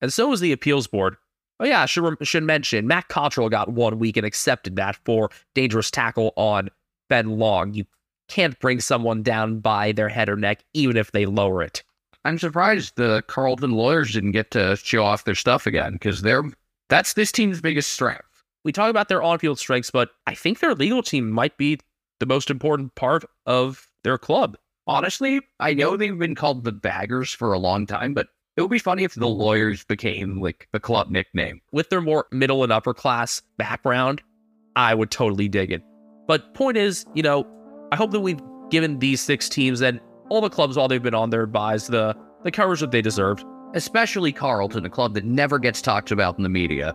And 0.00 0.12
so 0.12 0.32
is 0.32 0.40
the 0.40 0.52
appeals 0.52 0.86
board. 0.86 1.16
Oh, 1.60 1.66
yeah, 1.66 1.82
I 1.82 1.86
should, 1.86 2.16
should 2.22 2.42
mention 2.42 2.86
Matt 2.86 3.08
Cottrell 3.08 3.50
got 3.50 3.70
one 3.70 3.98
week 3.98 4.16
and 4.16 4.26
accepted 4.26 4.76
that 4.76 4.96
for 5.04 5.30
dangerous 5.54 5.90
tackle 5.90 6.32
on 6.36 6.70
Ben 7.10 7.38
Long. 7.38 7.74
You 7.74 7.84
can't 8.28 8.58
bring 8.60 8.80
someone 8.80 9.22
down 9.22 9.60
by 9.60 9.92
their 9.92 10.08
head 10.08 10.30
or 10.30 10.36
neck, 10.36 10.64
even 10.72 10.96
if 10.96 11.12
they 11.12 11.26
lower 11.26 11.62
it. 11.62 11.82
I'm 12.24 12.38
surprised 12.38 12.96
the 12.96 13.22
Carlton 13.26 13.72
lawyers 13.72 14.12
didn't 14.12 14.32
get 14.32 14.50
to 14.52 14.76
show 14.76 15.04
off 15.04 15.24
their 15.24 15.34
stuff 15.34 15.66
again 15.66 15.94
because 15.94 16.22
they're 16.22 16.44
that's 16.88 17.12
this 17.14 17.32
team's 17.32 17.60
biggest 17.60 17.90
strength. 17.92 18.24
We 18.64 18.72
talk 18.72 18.90
about 18.90 19.08
their 19.08 19.22
on-field 19.22 19.58
strengths, 19.58 19.90
but 19.90 20.10
I 20.26 20.34
think 20.34 20.58
their 20.58 20.74
legal 20.74 21.02
team 21.02 21.30
might 21.30 21.56
be 21.56 21.78
the 22.18 22.26
most 22.26 22.50
important 22.50 22.94
part 22.94 23.24
of 23.46 23.88
their 24.04 24.18
club. 24.18 24.56
Honestly, 24.86 25.40
I 25.60 25.72
know 25.72 25.96
they've 25.96 26.18
been 26.18 26.34
called 26.34 26.64
the 26.64 26.72
baggers 26.72 27.32
for 27.32 27.52
a 27.52 27.58
long 27.58 27.86
time, 27.86 28.12
but 28.12 28.28
it 28.56 28.62
would 28.62 28.70
be 28.70 28.78
funny 28.78 29.04
if 29.04 29.14
the 29.14 29.28
lawyers 29.28 29.84
became 29.84 30.40
like 30.40 30.68
the 30.72 30.80
club 30.80 31.10
nickname. 31.10 31.62
With 31.72 31.88
their 31.88 32.00
more 32.00 32.26
middle 32.32 32.62
and 32.64 32.72
upper 32.72 32.92
class 32.92 33.40
background, 33.56 34.20
I 34.76 34.94
would 34.94 35.10
totally 35.10 35.48
dig 35.48 35.72
it. 35.72 35.82
But 36.30 36.54
point 36.54 36.76
is, 36.76 37.04
you 37.12 37.24
know, 37.24 37.44
I 37.90 37.96
hope 37.96 38.12
that 38.12 38.20
we've 38.20 38.40
given 38.70 39.00
these 39.00 39.20
six 39.20 39.48
teams 39.48 39.80
and 39.80 39.98
all 40.28 40.40
the 40.40 40.48
clubs 40.48 40.76
while 40.76 40.86
they've 40.86 41.02
been 41.02 41.12
on 41.12 41.30
their 41.30 41.44
buys 41.44 41.88
the 41.88 42.16
the 42.44 42.52
coverage 42.52 42.78
that 42.78 42.92
they 42.92 43.02
deserved. 43.02 43.44
Especially 43.74 44.30
Carlton, 44.30 44.86
a 44.86 44.90
club 44.90 45.14
that 45.14 45.24
never 45.24 45.58
gets 45.58 45.82
talked 45.82 46.12
about 46.12 46.36
in 46.38 46.44
the 46.44 46.48
media. 46.48 46.94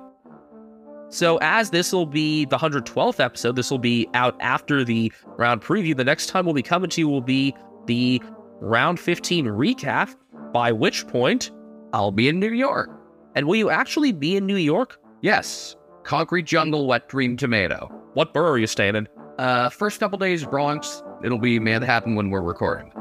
So, 1.10 1.38
as 1.42 1.72
this 1.72 1.92
will 1.92 2.06
be 2.06 2.46
the 2.46 2.58
112th 2.58 3.20
episode, 3.20 3.58
this 3.58 3.70
will 3.70 3.78
be 3.78 4.08
out 4.14 4.38
after 4.40 4.86
the 4.86 5.12
round 5.38 5.62
preview. 5.62 5.98
The 5.98 6.06
next 6.06 6.28
time 6.28 6.46
we'll 6.46 6.54
be 6.54 6.64
coming 6.64 6.90
to 6.92 7.02
you 7.02 7.10
will 7.10 7.20
be 7.20 7.54
the 7.88 8.22
round 8.62 9.02
15 9.02 9.48
recap, 9.48 10.16
by 10.54 10.72
which 10.72 11.06
point 11.08 11.52
I'll 11.92 12.14
be 12.14 12.30
in 12.30 12.40
New 12.40 12.54
York. 12.54 12.90
And 13.36 13.48
will 13.48 13.58
you 13.58 13.70
actually 13.70 14.14
be 14.14 14.38
in 14.38 14.46
New 14.46 14.56
York? 14.56 14.98
Yes. 15.22 15.76
Concrete 16.04 16.46
Jungle, 16.46 16.88
Wet 16.88 17.10
Dream 17.10 17.36
Tomato. 17.36 17.92
What 18.14 18.34
borough 18.34 18.52
are 18.52 18.58
you 18.58 18.68
staying 18.68 18.96
in? 18.96 19.10
Uh, 19.38 19.70
first 19.70 20.00
couple 20.00 20.18
days, 20.18 20.46
Bronx. 20.46 21.04
It'll 21.24 21.40
be 21.40 21.60
Manhattan 21.60 22.16
when 22.16 22.30
we're 22.30 22.42
recording. 22.42 22.92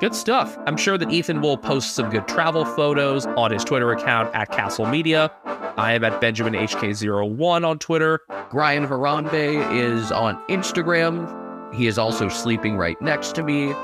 Good 0.00 0.14
stuff. 0.14 0.58
I'm 0.66 0.76
sure 0.76 0.98
that 0.98 1.10
Ethan 1.10 1.40
will 1.40 1.56
post 1.56 1.94
some 1.94 2.10
good 2.10 2.26
travel 2.26 2.64
photos 2.64 3.26
on 3.26 3.50
his 3.50 3.64
Twitter 3.64 3.92
account 3.92 4.34
at 4.34 4.50
Castle 4.50 4.86
Media. 4.86 5.30
I 5.76 5.92
am 5.92 6.04
at 6.04 6.20
Benjamin 6.20 6.54
HK01 6.54 7.66
on 7.66 7.78
Twitter. 7.78 8.20
Brian 8.50 8.86
Harambe 8.86 9.72
is 9.72 10.10
on 10.10 10.42
Instagram. 10.48 11.74
He 11.74 11.86
is 11.86 11.98
also 11.98 12.28
sleeping 12.28 12.76
right 12.76 13.00
next 13.00 13.34
to 13.36 13.42
me. 13.42 13.74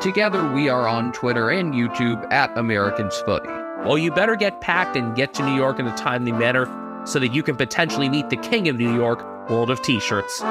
Together, 0.00 0.46
we 0.52 0.68
are 0.68 0.88
on 0.88 1.12
Twitter 1.12 1.50
and 1.50 1.72
YouTube 1.72 2.30
at 2.32 2.56
Americans 2.58 3.16
Footy. 3.18 3.48
Well, 3.84 3.98
you 3.98 4.10
better 4.10 4.36
get 4.36 4.60
packed 4.60 4.96
and 4.96 5.14
get 5.14 5.34
to 5.34 5.44
New 5.44 5.54
York 5.54 5.78
in 5.78 5.86
a 5.86 5.96
timely 5.96 6.32
manner 6.32 6.66
so 7.06 7.18
that 7.18 7.34
you 7.34 7.42
can 7.42 7.56
potentially 7.56 8.08
meet 8.08 8.30
the 8.30 8.36
king 8.36 8.68
of 8.68 8.76
New 8.76 8.94
York, 8.94 9.22
World 9.48 9.70
of 9.70 9.82
T 9.82 10.00
shirts. 10.00 10.42